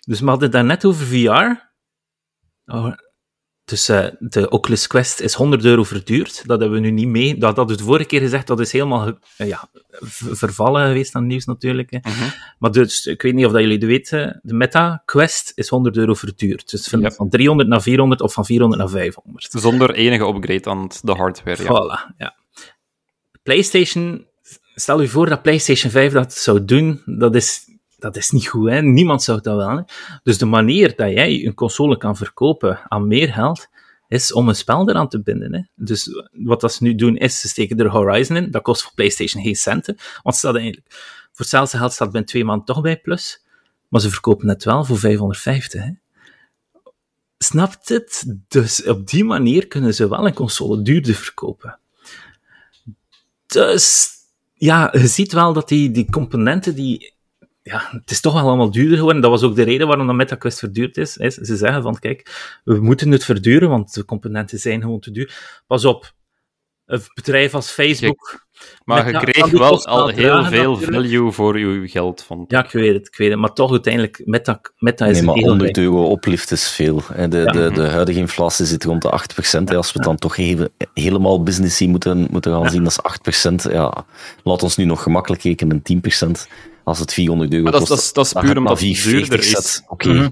Dus 0.08 0.20
we 0.20 0.30
hadden 0.30 0.56
het 0.56 0.66
net 0.66 0.86
over 0.86 1.06
VR. 1.06 1.74
Dus 3.66 3.90
uh, 3.90 4.08
de 4.20 4.50
Oculus 4.50 4.88
Quest 4.88 5.20
is 5.20 5.34
100 5.34 5.66
euro 5.66 5.84
verduurd. 5.84 6.44
Dat 6.46 6.60
hebben 6.60 6.82
we 6.82 6.88
nu 6.88 6.92
niet 6.92 7.08
mee. 7.08 7.38
Dat 7.38 7.56
hadden 7.56 7.76
we 7.76 7.82
de 7.82 7.88
vorige 7.88 8.06
keer 8.06 8.20
gezegd. 8.20 8.48
Dat 8.48 8.60
is 8.60 8.72
helemaal 8.72 9.08
uh, 9.08 9.48
ja, 9.48 9.70
vervallen 10.32 10.88
geweest 10.88 11.16
aan 11.16 11.22
het 11.22 11.32
nieuws 11.32 11.46
natuurlijk. 11.46 11.92
Uh-huh. 11.92 12.32
Maar 12.60 12.72
dus, 12.72 13.06
ik 13.06 13.22
weet 13.22 13.34
niet 13.34 13.46
of 13.46 13.52
dat 13.52 13.62
jullie 13.62 13.78
het 13.78 13.86
weten. 13.86 14.40
De 14.44 14.54
Meta 14.54 15.02
Quest 15.06 15.52
is 15.56 15.70
100 15.70 15.98
euro 15.98 16.14
verduurd. 16.14 16.72
Dus 16.72 16.88
van, 16.88 17.12
van 17.12 17.30
300 17.30 17.70
naar 17.70 17.82
400 17.82 18.22
of 18.22 18.34
van 18.34 18.46
400 18.46 18.82
naar 18.82 18.92
500. 18.92 19.48
Zonder 19.50 19.94
enige 19.94 20.28
upgrade 20.28 20.70
aan 20.70 20.90
de 21.02 21.12
hardware. 21.12 21.64
Ja. 21.64 21.70
Voilà, 21.70 22.16
ja. 22.18 22.36
PlayStation 23.44 24.26
stel 24.76 25.02
je 25.02 25.08
voor 25.08 25.30
dat 25.30 25.42
PlayStation 25.42 25.92
5 25.92 26.14
dat 26.14 26.34
zou 26.34 26.66
doen, 26.66 27.02
dat 27.06 27.36
is, 27.36 27.66
dat 27.98 28.16
is 28.16 28.30
niet 28.30 28.48
goed. 28.48 28.70
Hè? 28.70 28.82
Niemand 28.82 29.24
zou 29.24 29.42
dat 29.42 29.56
wel. 29.56 29.86
Dus 30.24 30.38
de 30.38 30.46
manier 30.46 30.96
dat 30.96 31.12
jij 31.12 31.46
een 31.46 31.54
console 31.54 31.98
kan 31.98 32.16
verkopen 32.16 32.80
aan 32.88 33.08
meer 33.08 33.34
geld, 33.34 33.68
is 34.08 34.34
om 34.34 34.50
een 34.50 34.56
spel 34.56 34.90
eraan 34.90 35.10
te 35.10 35.22
binden. 35.22 35.54
Hè? 35.54 35.62
Dus 35.76 36.10
wat 36.32 36.62
dat 36.62 36.74
ze 36.74 36.84
nu 36.84 36.96
doen, 36.96 37.18
is 37.18 37.40
ze 37.40 37.48
steken 37.48 37.80
er 37.80 37.90
Horizon 37.90 38.36
in. 38.36 38.52
Dat 38.52 38.62
kost 38.62 38.84
voor 38.84 38.92
PlayStation 38.96 39.44
geen 39.44 39.56
centen. 39.56 39.98
Want 40.24 40.36
staat 40.36 40.56
eigenlijk, 40.56 40.88
voor 40.92 41.46
hetzelfde 41.46 41.78
geld 41.78 41.94
staat 41.94 42.12
binnen 42.12 42.30
twee 42.30 42.46
maanden 42.46 42.66
toch 42.66 42.82
bij 42.82 42.98
Plus. 42.98 43.44
Maar 43.88 44.02
ze 44.02 44.10
verkopen 44.10 44.48
het 44.48 44.64
wel 44.64 44.86
voor 44.86 44.98
550. 44.98 45.84
Hè? 45.84 45.92
Snapt 47.38 47.90
het? 47.90 48.36
Dus 48.48 48.84
op 48.84 49.08
die 49.08 49.24
manier 49.24 49.68
kunnen 49.68 49.94
ze 49.94 50.10
wel 50.10 50.26
een 50.26 50.34
console 50.34 50.82
duurder 50.82 51.14
verkopen. 51.14 51.80
Dus 53.46 54.10
ja, 54.54 54.90
je 54.92 55.08
ziet 55.08 55.34
wel 55.34 55.54
dat 55.54 55.68
die, 55.68 55.92
die 55.92 56.12
componenten 56.12 56.76
die 56.76 57.14
ja, 57.72 57.90
het 57.92 58.12
is 58.12 58.22
toch 58.22 58.34
wel 58.34 58.42
allemaal 58.42 58.72
duurder 58.72 58.98
geworden. 58.98 59.22
Dat 59.22 59.32
was 59.32 59.44
ook 59.44 59.56
de 59.56 59.64
reden 59.64 59.88
waarom 59.88 60.08
dat 60.08 60.16
MetaQuest 60.16 60.60
verduurd 60.60 60.98
is. 60.98 61.14
Ze 61.14 61.56
zeggen 61.56 61.82
van, 61.82 62.00
kijk, 62.00 62.60
we 62.64 62.80
moeten 62.80 63.12
het 63.12 63.24
verduren, 63.24 63.70
want 63.70 63.94
de 63.94 64.06
componenten 64.06 64.60
zijn 64.60 64.82
gewoon 64.82 65.00
te 65.00 65.12
duur. 65.12 65.62
Pas 65.68 65.86
op, 65.86 66.14
een 66.86 67.02
bedrijf 67.14 67.54
als 67.54 67.70
Facebook... 67.70 68.44
Maar 68.84 69.12
je 69.12 69.32
kreeg 69.32 69.52
wel 69.52 69.86
al 69.86 70.08
heel 70.08 70.46
veel 70.46 70.78
value 70.78 71.32
voor 71.32 71.60
je 71.60 71.88
geld, 71.88 72.24
vond 72.24 72.52
Ja, 72.52 72.64
ik 72.64 72.72
weet 72.72 72.94
het, 72.94 73.08
ik 73.08 73.16
weet 73.16 73.30
het. 73.30 73.40
Maar 73.40 73.54
toch 73.54 73.72
uiteindelijk, 73.72 74.22
Meta, 74.26 74.62
Meta 74.78 75.06
is 75.06 75.18
nee, 75.18 75.26
maar 75.26 75.36
100 75.36 75.78
euro 75.78 76.06
oplift 76.06 76.52
is 76.52 76.70
veel. 76.70 77.02
De, 77.16 77.28
de, 77.28 77.72
de, 77.74 77.88
huidige 77.88 78.20
inflatie 78.20 78.66
zit 78.66 78.84
rond 78.84 79.02
de 79.02 79.20
8%. 79.72 79.76
Als 79.76 79.94
we 79.94 80.00
dan 80.00 80.16
toch 80.16 80.38
even, 80.38 80.70
helemaal 80.94 81.44
businessy 81.44 81.88
moeten, 81.88 82.28
moeten 82.32 82.52
gaan 82.52 82.70
zien, 82.70 82.84
dat 82.84 83.20
is 83.24 83.48
8%. 83.68 83.72
Ja, 83.72 84.06
laat 84.44 84.64
ons 84.64 84.78
nu 84.78 84.86
nog 84.86 85.04
gemakkelijk 85.04 85.42
rekenen, 85.42 85.82
10%. 85.82 86.32
Als 86.86 87.00
het 87.00 87.14
400 87.14 87.54
euro 87.54 87.72
kost, 87.72 87.88
dat, 87.88 87.98
is, 87.98 88.14
dat 88.14 88.26
is 88.26 88.34
puur 88.34 88.58
omdat 88.58 88.80
het 88.80 89.04
duurder 89.04 89.40
is. 89.40 89.82
Oké. 89.88 90.10
Okay. 90.10 90.22
Mhm. 90.22 90.30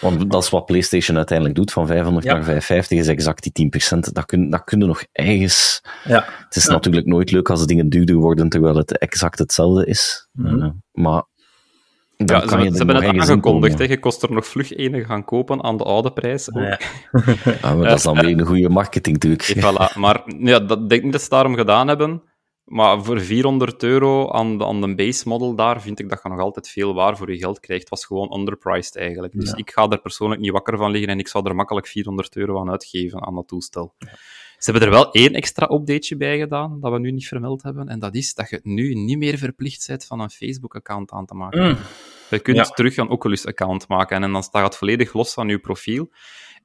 Want 0.00 0.30
dat 0.30 0.42
is 0.42 0.50
wat 0.50 0.66
PlayStation 0.66 1.16
uiteindelijk 1.16 1.56
doet, 1.56 1.72
van 1.72 1.86
500 1.86 2.26
naar 2.26 2.34
550 2.34 2.98
is 2.98 3.08
exact 3.08 3.54
die 3.54 3.70
10%. 3.96 3.98
Dat 4.12 4.24
kun, 4.24 4.50
dat 4.50 4.64
kun 4.64 4.78
je 4.78 4.86
nog 4.86 5.04
ergens... 5.12 5.82
Ja. 6.04 6.24
Het 6.44 6.56
is 6.56 6.66
natuurlijk 6.66 7.06
nooit 7.06 7.30
leuk 7.30 7.50
als 7.50 7.66
dingen 7.66 7.88
duurder 7.88 8.16
worden, 8.16 8.48
terwijl 8.48 8.76
het 8.76 8.98
exact 8.98 9.38
hetzelfde 9.38 9.86
is. 9.86 10.28
Mm 10.32 10.62
uh, 10.62 10.68
maar... 10.92 11.24
Ja, 12.16 12.40
ze, 12.40 12.48
ze 12.48 12.76
hebben 12.76 12.96
het 12.96 13.04
aangekondigd, 13.04 13.78
je 13.78 13.98
kost 13.98 14.22
er 14.22 14.32
nog 14.32 14.46
vlug 14.46 14.72
ene 14.72 15.04
gaan 15.04 15.24
kopen 15.24 15.62
aan 15.62 15.76
de 15.76 15.84
oude 15.84 16.12
prijs. 16.12 16.52
Ook. 16.52 16.62
Ja. 16.62 16.78
ja 17.62 17.74
maar 17.74 17.88
dat 17.88 17.96
is 17.96 18.02
dan 18.02 18.14
weer 18.14 18.38
een 18.38 18.46
goede 18.46 18.68
marketing, 18.68 19.22
natuurlijk. 19.22 19.64
Voilà. 19.66 19.98
Maar 19.98 20.22
ja, 20.38 20.58
dat 20.58 20.88
denk 20.88 21.04
ik 21.04 21.12
dat 21.12 21.22
ze 21.22 21.28
daarom 21.28 21.54
gedaan 21.54 21.88
hebben. 21.88 22.22
Maar 22.66 23.04
voor 23.04 23.20
400 23.20 23.82
euro 23.82 24.30
aan 24.30 24.58
de, 24.58 24.64
aan 24.64 24.80
de 24.80 24.94
base 24.94 25.28
model 25.28 25.54
daar 25.54 25.82
vind 25.82 25.98
ik 25.98 26.08
dat 26.08 26.20
je 26.22 26.28
nog 26.28 26.40
altijd 26.40 26.68
veel 26.68 26.94
waar 26.94 27.16
voor 27.16 27.32
je 27.32 27.38
geld 27.38 27.60
krijgt. 27.60 27.82
Het 27.82 27.90
was 27.90 28.04
gewoon 28.04 28.38
underpriced 28.38 28.96
eigenlijk. 28.96 29.32
Dus 29.32 29.52
ik 29.52 29.70
ga 29.70 29.88
er 29.88 30.00
persoonlijk 30.00 30.40
niet 30.40 30.50
wakker 30.50 30.76
van 30.76 30.90
liggen 30.90 31.10
en 31.10 31.18
ik 31.18 31.28
zou 31.28 31.48
er 31.48 31.54
makkelijk 31.54 31.86
400 31.86 32.36
euro 32.36 32.60
aan 32.60 32.70
uitgeven 32.70 33.26
aan 33.26 33.34
dat 33.34 33.48
toestel. 33.48 33.94
Ze 34.58 34.70
hebben 34.70 34.82
er 34.82 34.94
wel 34.94 35.10
één 35.12 35.32
extra 35.32 35.70
updateje 35.70 36.16
bij 36.16 36.38
gedaan, 36.38 36.80
dat 36.80 36.92
we 36.92 36.98
nu 36.98 37.10
niet 37.10 37.26
vermeld 37.26 37.62
hebben. 37.62 37.88
En 37.88 37.98
dat 37.98 38.14
is 38.14 38.34
dat 38.34 38.50
je 38.50 38.60
nu 38.62 38.94
niet 38.94 39.18
meer 39.18 39.38
verplicht 39.38 39.86
bent 39.86 40.04
van 40.04 40.20
een 40.20 40.30
Facebook-account 40.30 41.10
aan 41.10 41.26
te 41.26 41.34
maken. 41.34 41.68
Mm. 41.68 41.76
Je 42.30 42.38
kunt 42.38 42.74
terug 42.74 42.96
een 42.96 43.08
Oculus-account 43.08 43.88
maken 43.88 44.22
en 44.22 44.32
dan 44.32 44.42
staat 44.42 44.64
het 44.64 44.76
volledig 44.76 45.12
los 45.12 45.32
van 45.32 45.48
je 45.48 45.58
profiel. 45.58 46.10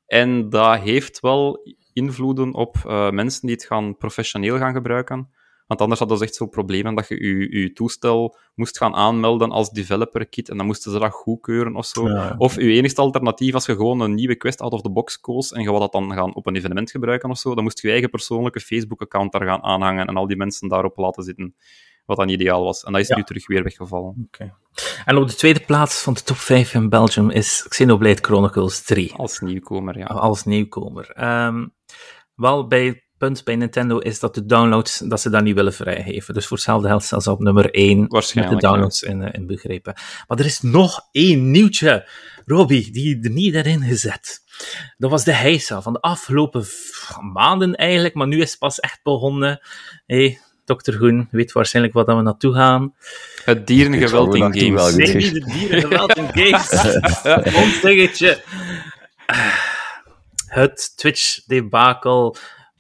En 0.06 0.50
dat 0.50 0.80
heeft 0.80 1.20
wel 1.20 1.72
invloeden 1.94 2.54
op 2.54 2.76
uh, 2.86 3.10
mensen 3.10 3.42
die 3.42 3.56
het 3.56 3.66
gaan 3.66 3.98
professioneel 3.98 4.58
gaan 4.58 4.74
gebruiken. 4.74 5.30
Want 5.72 5.84
anders 5.84 6.00
hadden 6.00 6.18
ze 6.18 6.24
echt 6.24 6.36
zo'n 6.36 6.50
problemen 6.50 6.96
dat 6.96 7.08
je 7.08 7.24
je, 7.26 7.60
je 7.60 7.74
toestel 7.74 8.38
moest 8.56 8.78
gaan 8.78 8.96
aanmelden 8.96 9.52
als 9.52 9.70
developer 9.70 10.28
kit 10.28 10.50
en 10.50 10.58
dan 10.58 10.66
moesten 10.66 10.92
ze 10.92 11.00
dat 11.00 11.12
goedkeuren 11.12 11.76
of 11.76 11.86
zo. 11.86 12.08
Of 12.38 12.56
je 12.56 12.72
enigste 12.72 13.02
alternatief, 13.02 13.54
als 13.54 13.66
je 13.66 13.76
gewoon 13.76 14.00
een 14.00 14.14
nieuwe 14.14 14.36
quest 14.36 14.62
out 14.62 14.74
of 14.74 14.82
the 14.82 14.90
box 14.90 15.20
koos 15.20 15.52
en 15.52 15.62
je 15.62 15.70
wil 15.70 15.80
dat 15.80 15.92
dan 15.92 16.14
gaan 16.14 16.36
op 16.36 16.48
een 16.48 16.56
evenement 16.56 16.92
gebruiken 16.92 17.30
of 17.30 17.38
zo, 17.38 17.56
dan 17.56 17.64
moest 17.64 17.82
je 17.82 17.88
je 17.88 17.94
eigen 17.94 18.12
persoonlijke 18.12 18.60
Facebook-account 18.60 19.32
daar 19.32 19.44
gaan 19.46 19.64
aanhangen 19.64 20.08
en 20.08 20.16
al 20.16 20.28
die 20.28 20.38
mensen 20.38 20.68
daarop 20.68 20.98
laten 20.98 21.24
zitten. 21.24 21.56
Wat 22.06 22.18
dan 22.18 22.30
ideaal 22.30 22.64
was. 22.64 22.84
En 22.84 22.92
dat 22.92 23.02
is 23.02 23.10
nu 23.10 23.24
terug 23.24 23.48
weer 23.48 23.64
weggevallen. 23.64 24.28
Okay. 24.28 24.54
En 25.06 25.18
op 25.18 25.28
de 25.28 25.36
tweede 25.36 25.60
plaats 25.60 26.02
van 26.02 26.14
de 26.14 26.24
top 26.24 26.38
5 26.38 26.74
in 26.74 26.90
Belgium 26.90 27.30
is 27.30 27.66
Xenoblade 27.70 28.22
Chronicles 28.22 28.84
3. 28.84 29.14
Als 29.14 29.40
nieuwkomer, 29.40 29.98
ja. 29.98 30.06
Als 30.06 30.44
nieuwkomer. 30.44 31.24
Um, 31.46 31.74
wel, 32.36 32.68
bij 32.68 33.04
punt 33.22 33.44
bij 33.44 33.56
Nintendo 33.56 33.98
is 33.98 34.20
dat 34.20 34.36
de 34.36 34.46
downloads, 34.46 34.98
dat 34.98 35.22
ze 35.22 35.30
dat 35.30 35.44
niet 35.44 35.56
willen 35.56 35.74
vrijgeven. 35.74 36.34
Dus 36.34 36.46
voor 36.48 36.58
hetzelfde 36.58 36.88
geld 36.88 37.04
staan 37.04 37.22
ze 37.22 37.32
op 37.32 37.40
nummer 37.40 37.72
1 37.72 38.00
met 38.10 38.50
de 38.50 38.56
downloads 38.56 39.02
in, 39.02 39.22
uh, 39.22 39.28
in, 39.32 39.48
begrepen. 39.48 39.94
Maar 40.28 40.40
er 40.40 40.46
is 40.46 40.62
nog 40.62 41.08
één 41.12 41.52
nieuwtje, 41.52 42.10
Robbie, 42.46 42.92
die 42.92 43.20
er 43.24 43.30
niet 43.30 43.56
erin 43.56 43.82
gezet. 43.84 44.42
Dat 44.98 45.10
was 45.10 45.24
de 45.24 45.34
heisa 45.34 45.82
van 45.82 45.94
de 45.94 46.02
afgelopen 46.02 46.66
maanden 47.34 47.76
eigenlijk, 47.76 48.14
maar 48.14 48.28
nu 48.28 48.42
is 48.42 48.50
het 48.50 48.60
pas 48.60 48.80
echt 48.80 49.00
begonnen. 49.04 49.60
Hey, 50.06 50.40
Dr. 50.66 50.92
Groen 50.92 51.28
weet 51.32 51.52
waarschijnlijk 51.52 51.96
wat 51.96 52.06
we 52.06 52.14
naartoe 52.14 52.54
gaan. 52.54 52.96
Het 53.46 53.68
dierengeweld 53.68 54.36
in 54.36 54.42
games. 54.42 54.96
Nee, 54.96 55.16
niet 55.16 55.34
het 55.34 55.46
dierengeweld 55.46 56.14
in 56.18 56.30
games. 56.40 56.70
Ontzeggetje. 57.56 58.42
Het 60.46 60.94
Twitch-debakel 60.96 62.36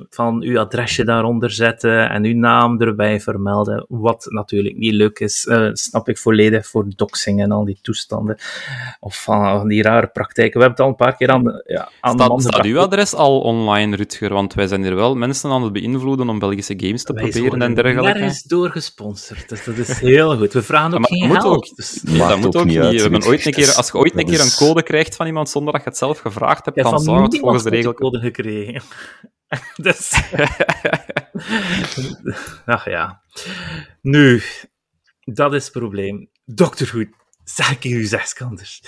van 0.10 0.42
uw 0.42 0.60
adresje 0.60 1.04
daaronder 1.04 1.52
zetten 1.52 2.10
en 2.10 2.24
uw 2.24 2.36
naam 2.36 2.82
erbij 2.82 3.20
vermelden, 3.20 3.86
wat 3.90 4.26
natuurlijk 4.30 4.78
niet 4.78 4.94
leuk 4.94 5.20
is, 5.20 5.46
uh, 5.46 5.70
snap 5.74 6.10
ik 6.10 6.18
volledig 6.18 6.68
voor 6.68 6.86
doxing 6.96 7.42
en 7.42 7.52
al 7.52 7.66
die 7.66 7.80
toestanden, 7.82 8.38
of 9.00 9.24
van, 9.24 9.68
die 9.68 9.82
rare 9.82 10.08
praktijken. 10.08 10.60
We 10.60 10.66
hebben 10.66 10.86
het 10.86 10.86
al 10.86 10.88
een 10.88 11.08
paar 11.08 11.16
keer 11.18 11.30
aan 11.30 11.44
de, 11.44 11.64
ja, 11.68 11.90
aan 12.00 12.14
staat, 12.14 12.38
de 12.38 12.42
staat 12.42 12.66
uw 12.66 12.80
adres 12.80 13.14
al 13.14 13.40
online, 13.40 13.96
Rutger? 13.96 14.34
Want 14.34 14.54
wij 14.54 14.68
zijn 14.68 14.84
hier 14.84 14.96
wel 14.96 15.16
mensen 15.16 15.52
aan 15.52 15.64
het 15.64 15.74
beïnvloeden 15.74 16.30
om 16.30 16.40
Belgische 16.40 16.74
games 16.78 17.04
te 17.04 17.14
proberen 17.14 17.62
en 17.62 17.74
dergelijke. 17.74 18.20
Daar 18.20 18.28
is 18.28 18.44
door 18.44 18.70
gesponsord, 18.70 19.50
dus 19.50 19.64
dat 19.64 19.78
is 19.78 20.00
heel 20.00 20.38
goed. 20.38 20.54
We 20.54 20.62
vragen 20.62 20.94
ook 20.94 21.08
geen 21.08 21.32
geld. 21.32 21.46
Ook, 21.46 21.76
dus... 21.76 22.04
Nee, 22.04 22.18
dat 22.18 22.38
moet 22.38 22.56
ook 22.56 22.66
niet. 22.66 22.78
Uit, 22.78 22.96
we 22.96 23.02
hebben 23.02 23.26
ooit 23.26 23.46
een 23.46 23.52
keer, 23.52 23.74
als 23.74 23.88
je 23.88 23.98
ooit 23.98 24.18
een 24.18 24.26
keer 24.26 24.40
een 24.40 24.56
code 24.58 24.84
krijgt 24.84 25.16
van 25.16 25.26
iemand 25.26 25.50
zonder 25.50 25.74
dat 25.74 25.84
je 25.84 25.90
het 25.90 25.98
zelf 25.98 26.20
gevraagd 26.20 26.66
hebt, 26.66 26.84
dan 26.84 27.00
zou 27.00 27.22
het 27.22 27.40
volgens 27.40 27.64
de 27.64 27.70
regel... 27.70 27.94
code 27.94 28.20
gekregen. 28.20 28.82
dus... 29.88 30.12
Ach 32.66 32.86
ja. 32.86 33.22
Nu, 34.02 34.42
dat 35.24 35.54
is 35.54 35.64
het 35.64 35.72
probleem. 35.72 36.30
Dokter 36.46 36.88
Goed, 36.88 37.08
zeg 37.44 37.72
ik 37.72 37.84
u 37.84 38.04
zeskanters. 38.04 38.82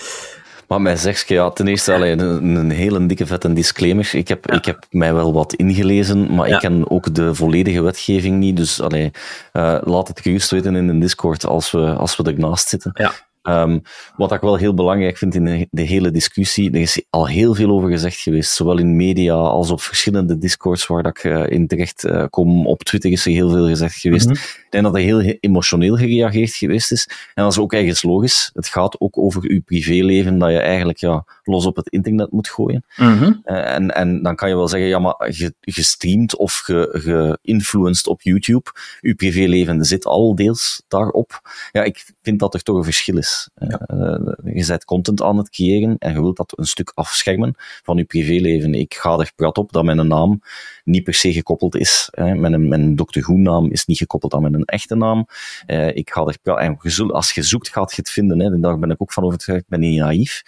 Maar 0.68 0.81
mijn 0.81 0.98
zegje, 0.98 1.34
ja, 1.34 1.49
ten 1.49 1.68
eerste 1.68 1.94
alleen 1.94 2.19
een, 2.19 2.56
een 2.56 2.72
hele 2.72 3.06
dikke 3.06 3.26
vette 3.26 3.53
disclaimer. 3.53 4.15
Ik 4.15 4.27
heb, 4.27 4.52
ik 4.52 4.65
heb 4.65 4.85
mij 4.90 5.14
wel 5.14 5.34
wat 5.34 5.53
ingelezen, 5.53 6.35
maar 6.35 6.48
ik 6.48 6.60
ken 6.60 6.90
ook 6.90 7.15
de 7.15 7.35
volledige 7.35 7.81
wetgeving 7.81 8.38
niet. 8.38 8.57
Dus 8.57 8.81
allee, 8.81 9.11
uh, 9.53 9.77
laat 9.84 10.07
het 10.07 10.19
gerust 10.19 10.52
weten 10.52 10.76
in 10.76 10.88
de 10.88 10.98
Discord 10.98 11.45
als 11.45 11.72
we, 11.72 11.94
als 11.94 12.15
we 12.15 12.23
ernaast 12.23 12.69
zitten. 12.69 12.91
Ja. 12.94 13.14
Um, 13.49 13.82
wat 14.15 14.32
ik 14.32 14.41
wel 14.41 14.56
heel 14.56 14.74
belangrijk 14.74 15.18
vind 15.18 15.36
in 15.36 15.45
de, 15.45 15.68
de, 15.72 15.82
hele 15.82 16.11
discussie, 16.11 16.72
er 16.72 16.80
is 16.80 17.03
al 17.10 17.28
heel 17.28 17.56
veel 17.56 17.70
over 17.70 17.90
gezegd 17.90 18.18
geweest, 18.18 18.52
zowel 18.52 18.78
in 18.78 18.95
media 18.95 19.34
als 19.34 19.72
op 19.72 19.82
verschillende 19.82 20.38
discords 20.38 20.88
waar 20.88 21.03
dat 21.03 21.18
ik 21.18 21.24
uh, 21.24 21.49
in 21.49 21.68
terecht 21.68 22.03
uh, 22.03 22.26
kom. 22.30 22.68
Op 22.68 22.84
Twitter 22.84 23.11
is 23.11 23.26
er 23.26 23.32
heel 23.32 23.49
veel 23.49 23.68
gezegd 23.68 23.95
geweest. 23.95 24.28
Mm 24.28 24.34
-hmm. 24.34 24.41
Ik 24.44 24.68
denk 24.70 24.84
dat 24.84 24.95
er 24.95 25.02
heel 25.02 25.20
emotioneel 25.40 25.95
gereageerd 25.95 26.53
geweest 26.53 26.91
is. 26.91 27.10
En 27.34 27.44
dat 27.44 27.52
is 27.52 27.60
ook 27.60 27.74
ergens 27.74 28.03
logisch. 28.03 28.49
Het 28.53 28.68
gaat 28.68 28.99
ook 28.99 29.18
over 29.18 29.41
uw 29.44 29.61
privéleven, 29.61 30.38
dat 30.38 30.52
je 30.52 30.60
eigenlijk 30.60 30.98
ja, 30.98 31.26
los 31.44 31.65
op 31.65 31.76
het 31.76 31.88
internet 31.88 32.32
moet 32.32 32.49
gooien. 32.49 32.86
Mm 32.98 33.18
-hmm. 33.18 33.41
uh, 33.45 33.76
en, 33.76 33.90
en 33.95 34.24
dan 34.24 34.36
kan 34.36 34.49
je 34.49 34.56
wel 34.56 34.68
zeggen, 34.68 34.90
ja, 34.90 34.99
maar 34.99 35.15
gestreamd 35.61 36.36
of 36.36 36.61
geïnfluenced 36.65 38.07
op 38.07 38.22
YouTube, 38.22 38.72
uw 39.02 39.15
privéleven 39.15 39.86
zit 39.86 40.06
al 40.06 40.36
deels 40.36 40.84
daarop. 40.88 41.41
Ja, 41.72 41.84
ik 41.84 42.06
vind 42.22 42.40
dat 42.40 42.53
er 42.53 42.64
toch 42.64 42.78
een 42.78 42.84
verschil 42.84 43.18
is. 43.18 43.32
Uh, 43.55 44.53
je 44.53 44.64
zet 44.64 44.85
content 44.85 45.22
aan 45.22 45.38
het 45.38 45.49
creëren 45.49 45.95
en 45.97 46.14
je 46.14 46.22
wilt 46.22 46.38
dat 46.38 46.53
een 46.55 46.65
stuk 46.65 46.91
afschermen 46.95 47.53
van 47.57 47.97
je 47.97 48.03
privéleven. 48.03 48.73
Ik 48.73 48.93
ga 48.93 49.18
er 49.18 49.31
prat 49.35 49.57
op 49.57 49.72
dat 49.72 49.84
mijn 49.84 50.07
naam 50.07 50.41
niet 50.84 51.03
per 51.03 51.14
se 51.14 51.34
gekoppeld 51.34 51.76
is. 51.76 52.07
Hè. 52.11 52.35
Mijn, 52.35 52.68
mijn 52.68 52.95
Dr. 52.95 53.22
Goen-naam 53.22 53.72
is 53.72 53.85
niet 53.85 53.97
gekoppeld 53.97 54.34
aan 54.34 54.41
mijn 54.41 54.65
echte 54.65 54.95
naam. 54.95 55.27
Uh, 55.68 55.95
ik 55.95 56.10
ga 56.10 56.22
er 56.22 56.38
prat, 56.41 56.60
en 56.60 56.77
als 57.11 57.31
je 57.31 57.43
zoekt, 57.43 57.69
gaat 57.69 57.91
je 57.91 58.01
het 58.01 58.10
vinden. 58.10 58.39
Hè. 58.39 58.60
Daar 58.60 58.80
ben 58.80 58.91
ik 58.91 59.01
ook 59.01 59.14
van 59.14 59.23
overtuigd. 59.23 59.61
Ik 59.61 59.69
ben 59.69 59.80
niet 59.80 59.99
naïef. 59.99 60.43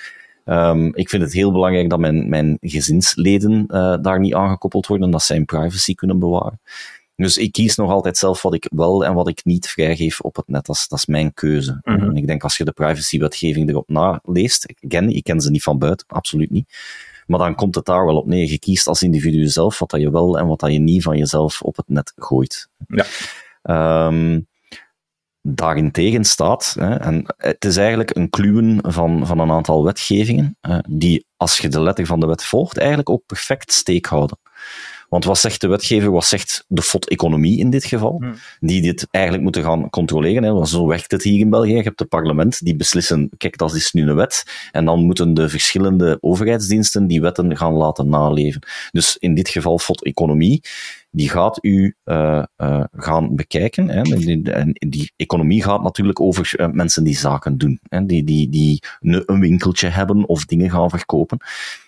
Um, 0.45 0.95
ik 0.95 1.09
vind 1.09 1.23
het 1.23 1.33
heel 1.33 1.51
belangrijk 1.51 1.89
dat 1.89 1.99
mijn, 1.99 2.29
mijn 2.29 2.57
gezinsleden 2.61 3.65
uh, 3.67 3.95
daar 4.01 4.19
niet 4.19 4.33
aangekoppeld 4.33 4.87
worden, 4.87 5.11
dat 5.11 5.21
zij 5.21 5.35
hun 5.35 5.45
privacy 5.45 5.93
kunnen 5.93 6.19
bewaren. 6.19 6.59
Dus 7.15 7.37
ik 7.37 7.51
kies 7.51 7.75
nog 7.75 7.91
altijd 7.91 8.17
zelf 8.17 8.41
wat 8.41 8.53
ik 8.53 8.67
wel 8.75 9.05
en 9.05 9.13
wat 9.13 9.27
ik 9.27 9.45
niet 9.45 9.67
vrijgeef 9.67 10.19
op 10.19 10.35
het 10.35 10.47
net. 10.47 10.65
Dat 10.65 10.75
is, 10.75 10.87
dat 10.87 10.99
is 10.99 11.05
mijn 11.05 11.33
keuze. 11.33 11.79
Mm 11.81 11.95
-hmm. 11.95 12.09
En 12.09 12.15
ik 12.15 12.27
denk 12.27 12.43
als 12.43 12.57
je 12.57 12.63
de 12.63 12.71
privacywetgeving 12.71 13.69
erop 13.69 13.89
naleest, 13.89 14.69
ik 14.69 14.89
ken, 14.89 15.09
ik 15.09 15.23
ken 15.23 15.41
ze 15.41 15.51
niet 15.51 15.63
van 15.63 15.77
buiten, 15.77 16.07
absoluut 16.07 16.51
niet. 16.51 16.77
Maar 17.27 17.39
dan 17.39 17.55
komt 17.55 17.75
het 17.75 17.85
daar 17.85 18.05
wel 18.05 18.17
op 18.17 18.25
neer. 18.25 18.49
Je 18.49 18.59
kiest 18.59 18.87
als 18.87 19.01
individu 19.01 19.47
zelf 19.47 19.79
wat 19.79 19.89
dat 19.89 20.01
je 20.01 20.11
wel 20.11 20.37
en 20.39 20.47
wat 20.47 20.59
dat 20.59 20.71
je 20.71 20.79
niet 20.79 21.03
van 21.03 21.17
jezelf 21.17 21.61
op 21.61 21.75
het 21.75 21.87
net 21.87 22.13
gooit. 22.15 22.69
Ja. 22.87 24.07
Um, 24.07 24.47
daarentegen 25.41 26.23
staat, 26.23 26.75
hè, 26.79 26.95
en 26.95 27.33
het 27.37 27.65
is 27.65 27.77
eigenlijk 27.77 28.15
een 28.15 28.29
kluwen 28.29 28.79
van, 28.81 29.27
van 29.27 29.39
een 29.39 29.51
aantal 29.51 29.83
wetgevingen, 29.83 30.57
uh, 30.61 30.77
die, 30.89 31.25
als 31.37 31.57
je 31.57 31.67
de 31.67 31.81
letter 31.81 32.05
van 32.05 32.19
de 32.19 32.25
wet 32.25 32.43
volgt, 32.43 32.77
eigenlijk 32.77 33.09
ook 33.09 33.25
perfect 33.25 33.73
steek 33.73 34.05
houden. 34.05 34.37
Want 35.09 35.25
wat 35.25 35.37
zegt 35.37 35.61
de 35.61 35.67
wetgever, 35.67 36.11
wat 36.11 36.25
zegt 36.25 36.65
de 36.67 36.81
FOD-economie 36.81 37.59
in 37.59 37.69
dit 37.69 37.85
geval, 37.85 38.17
hmm. 38.19 38.35
die 38.59 38.81
dit 38.81 39.07
eigenlijk 39.11 39.43
moeten 39.43 39.63
gaan 39.63 39.89
controleren. 39.89 40.43
Hè? 40.43 40.51
Want 40.51 40.69
zo 40.69 40.87
werkt 40.87 41.11
het 41.11 41.23
hier 41.23 41.39
in 41.39 41.49
België. 41.49 41.75
Je 41.75 41.81
hebt 41.81 41.99
het 41.99 42.09
parlement, 42.09 42.65
die 42.65 42.75
beslissen, 42.75 43.29
kijk, 43.37 43.57
dat 43.57 43.73
is 43.73 43.91
nu 43.91 44.09
een 44.09 44.15
wet. 44.15 44.43
En 44.71 44.85
dan 44.85 45.03
moeten 45.03 45.33
de 45.33 45.49
verschillende 45.49 46.17
overheidsdiensten 46.21 47.07
die 47.07 47.21
wetten 47.21 47.57
gaan 47.57 47.73
laten 47.73 48.09
naleven. 48.09 48.61
Dus 48.91 49.17
in 49.17 49.35
dit 49.35 49.49
geval 49.49 49.79
FOD-economie, 49.79 50.61
die 51.15 51.29
gaat 51.29 51.57
u 51.61 51.95
uh, 52.05 52.43
uh, 52.57 52.83
gaan 52.91 53.35
bekijken. 53.35 53.89
Hè. 53.89 54.01
En 54.51 54.75
die 54.87 55.11
economie 55.15 55.63
gaat 55.63 55.83
natuurlijk 55.83 56.19
over 56.19 56.53
uh, 56.57 56.67
mensen 56.71 57.03
die 57.03 57.17
zaken 57.17 57.57
doen. 57.57 57.79
Hè. 57.89 58.05
Die, 58.05 58.23
die, 58.23 58.49
die 58.49 58.83
een 58.99 59.39
winkeltje 59.39 59.87
hebben 59.87 60.25
of 60.25 60.45
dingen 60.45 60.69
gaan 60.69 60.89
verkopen. 60.89 61.37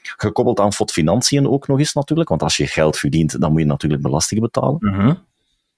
Gekoppeld 0.02 0.60
aan 0.60 0.74
FOD-financiën 0.74 1.48
ook 1.48 1.68
nog 1.68 1.80
eens 1.80 1.94
natuurlijk, 1.94 2.30
want 2.30 2.44
als 2.44 2.58
je 2.58 2.68
geld 2.68 2.98
verdient, 2.98 3.42
dan 3.42 3.52
moet 3.52 3.62
je 3.62 3.68
natuurlijk 3.68 4.02
belasting 4.02 4.42
betalen. 4.42 4.78
-hmm. 4.80 5.18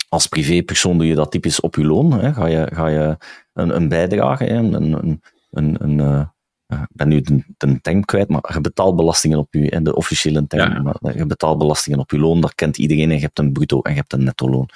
Als 0.09 0.27
privépersoon 0.27 0.97
doe 0.97 1.07
je 1.07 1.15
dat 1.15 1.31
typisch 1.31 1.59
op 1.59 1.75
je 1.75 1.85
loon. 1.85 2.19
Hè. 2.19 2.33
Ga, 2.33 2.45
je, 2.45 2.69
ga 2.73 2.87
je 2.87 3.17
een, 3.53 3.75
een 3.75 3.87
bijdrage, 3.87 4.43
hè. 4.43 4.55
een, 4.55 4.73
een, 4.73 5.21
een, 5.51 5.77
een 5.79 6.29
ik 6.69 6.87
ben 6.93 7.07
nu 7.07 7.21
de, 7.21 7.43
de 7.57 7.81
term 7.81 8.05
kwijt, 8.05 8.29
maar 8.29 8.53
je 8.53 8.61
betaalt 8.61 8.95
belastingen 8.95 9.37
op 9.37 9.53
je, 9.53 9.69
en 9.69 9.83
de 9.83 9.95
officiële 9.95 10.47
term, 10.47 10.73
ja. 10.73 10.95
maar 10.99 11.17
je 11.17 11.25
betaalt 11.25 11.57
belastingen 11.57 11.99
op 11.99 12.11
je 12.11 12.19
loon, 12.19 12.41
dat 12.41 12.55
kent 12.55 12.77
iedereen, 12.77 13.09
en 13.09 13.15
je 13.15 13.21
hebt 13.21 13.39
een 13.39 13.51
bruto 13.51 13.81
en 13.81 13.91
je 13.91 13.97
hebt 13.97 14.13
een 14.13 14.23
netto 14.23 14.49
loon. 14.49 14.69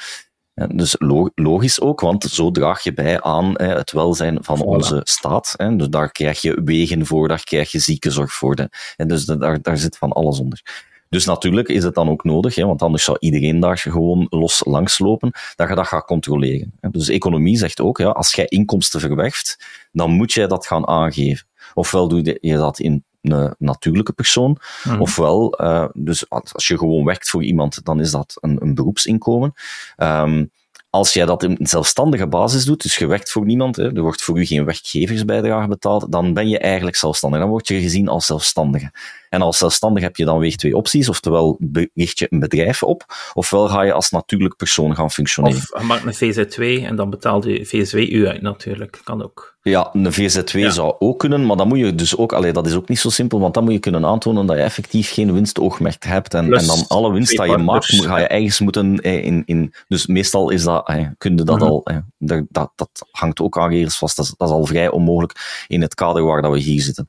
Dus 0.75 0.95
logisch 1.35 1.81
ook, 1.81 1.99
want 1.99 2.23
zo 2.23 2.51
draag 2.51 2.83
je 2.83 2.93
bij 2.93 3.21
aan 3.21 3.61
het 3.61 3.91
welzijn 3.91 4.43
van 4.43 4.61
onze 4.61 5.01
staat. 5.03 5.55
Dus 5.57 5.89
daar 5.89 6.11
krijg 6.11 6.41
je 6.41 6.61
wegen 6.63 7.05
voor, 7.05 7.27
daar 7.27 7.43
krijg 7.43 7.71
je 7.71 7.79
ziekenzorg 7.79 8.33
voor. 8.33 8.67
En 8.95 9.07
dus 9.07 9.25
daar, 9.25 9.61
daar 9.61 9.77
zit 9.77 9.97
van 9.97 10.11
alles 10.11 10.39
onder. 10.39 10.61
Dus 11.09 11.25
natuurlijk 11.25 11.67
is 11.67 11.83
het 11.83 11.95
dan 11.95 12.09
ook 12.09 12.23
nodig, 12.23 12.55
want 12.55 12.81
anders 12.81 13.03
zou 13.03 13.17
iedereen 13.19 13.59
daar 13.59 13.77
gewoon 13.77 14.27
los 14.29 14.61
langslopen, 14.65 15.31
dat 15.55 15.69
je 15.69 15.75
dat 15.75 15.87
gaat 15.87 16.05
controleren. 16.05 16.73
Dus 16.91 17.09
economie 17.09 17.57
zegt 17.57 17.81
ook, 17.81 17.97
ja, 17.97 18.09
als 18.09 18.33
jij 18.33 18.45
inkomsten 18.45 18.99
verwerft, 18.99 19.65
dan 19.91 20.11
moet 20.11 20.31
jij 20.31 20.47
dat 20.47 20.67
gaan 20.67 20.87
aangeven. 20.87 21.47
Ofwel 21.73 22.07
doe 22.07 22.37
je 22.41 22.55
dat 22.55 22.79
in 22.79 23.03
een 23.21 23.55
natuurlijke 23.57 24.13
persoon, 24.13 24.57
mm. 24.83 25.01
ofwel, 25.01 25.61
uh, 25.61 25.85
dus 25.93 26.29
als 26.29 26.67
je 26.67 26.77
gewoon 26.77 27.05
werkt 27.05 27.29
voor 27.29 27.43
iemand, 27.43 27.85
dan 27.85 27.99
is 27.99 28.11
dat 28.11 28.37
een, 28.41 28.57
een 28.61 28.73
beroepsinkomen. 28.73 29.53
Um, 29.97 30.51
als 30.93 31.13
jij 31.13 31.25
dat 31.25 31.43
in 31.43 31.57
zelfstandige 31.59 32.27
basis 32.27 32.65
doet, 32.65 32.81
dus 32.81 32.97
je 32.97 33.07
werkt 33.07 33.31
voor 33.31 33.45
niemand, 33.45 33.75
hè, 33.75 33.95
er 33.95 34.01
wordt 34.01 34.21
voor 34.21 34.39
u 34.39 34.45
geen 34.45 34.65
werkgeversbijdrage 34.65 35.67
betaald, 35.67 36.11
dan 36.11 36.33
ben 36.33 36.49
je 36.49 36.59
eigenlijk 36.59 36.95
zelfstandig. 36.95 37.39
Dan 37.39 37.49
word 37.49 37.67
je 37.67 37.81
gezien 37.81 38.07
als 38.07 38.25
zelfstandige. 38.25 38.91
En 39.29 39.41
als 39.41 39.57
zelfstandig 39.57 40.03
heb 40.03 40.15
je 40.15 40.25
dan 40.25 40.39
weer 40.39 40.55
twee 40.55 40.75
opties. 40.75 41.09
Oftewel 41.09 41.59
richt 41.93 42.19
je 42.19 42.27
een 42.29 42.39
bedrijf 42.39 42.83
op, 42.83 43.05
ofwel 43.33 43.67
ga 43.67 43.81
je 43.81 43.93
als 43.93 44.09
natuurlijk 44.09 44.55
persoon 44.55 44.95
gaan 44.95 45.11
functioneren. 45.11 45.57
Of 45.57 45.79
je 45.79 45.85
maakt 45.85 46.21
een 46.21 46.33
VZ2 46.33 46.85
en 46.85 46.95
dan 46.95 47.09
betaalt 47.09 47.43
de 47.43 47.65
VSW 47.65 47.97
u 47.97 48.27
uit 48.27 48.41
natuurlijk. 48.41 49.01
Kan 49.03 49.23
ook. 49.23 49.52
Ja, 49.63 49.89
een 49.93 50.13
VZ2 50.13 50.59
ja. 50.59 50.69
zou 50.69 50.95
ook 50.99 51.19
kunnen, 51.19 51.45
maar 51.45 51.57
dan 51.57 51.67
moet 51.67 51.77
je 51.77 51.95
dus 51.95 52.17
ook, 52.17 52.33
allee, 52.33 52.53
dat 52.53 52.67
is 52.67 52.73
ook 52.73 52.89
niet 52.89 52.99
zo 52.99 53.09
simpel, 53.09 53.39
want 53.39 53.53
dan 53.53 53.63
moet 53.63 53.73
je 53.73 53.79
kunnen 53.79 54.05
aantonen 54.05 54.45
dat 54.45 54.55
je 54.55 54.61
effectief 54.61 55.13
geen 55.13 55.33
winstoogmerk 55.33 56.03
hebt. 56.05 56.33
En, 56.33 56.53
en 56.53 56.65
dan 56.65 56.85
alle 56.87 57.11
winst 57.11 57.37
dat 57.37 57.49
je 57.49 57.57
maakt, 57.57 57.85
ga 57.85 58.17
je 58.17 58.27
ergens 58.27 58.59
moeten 58.59 58.95
in, 59.01 59.43
in. 59.45 59.73
Dus 59.87 60.07
meestal 60.07 60.49
is 60.49 60.63
dat, 60.63 60.87
eh, 60.87 61.07
kun 61.17 61.37
je 61.37 61.43
dat 61.43 61.55
mm 61.55 61.61
-hmm. 61.61 61.71
al, 61.71 61.83
eh, 61.83 61.97
dat, 62.17 62.43
dat, 62.49 62.71
dat 62.75 63.07
hangt 63.11 63.39
ook 63.39 63.57
aan 63.57 63.69
regels 63.69 63.97
vast. 63.97 64.15
Dat 64.15 64.25
is, 64.25 64.33
dat 64.37 64.47
is 64.47 64.53
al 64.53 64.65
vrij 64.65 64.89
onmogelijk 64.89 65.65
in 65.67 65.81
het 65.81 65.95
kader 65.95 66.23
waar 66.23 66.41
dat 66.41 66.51
we 66.51 66.59
hier 66.59 66.81
zitten. 66.81 67.07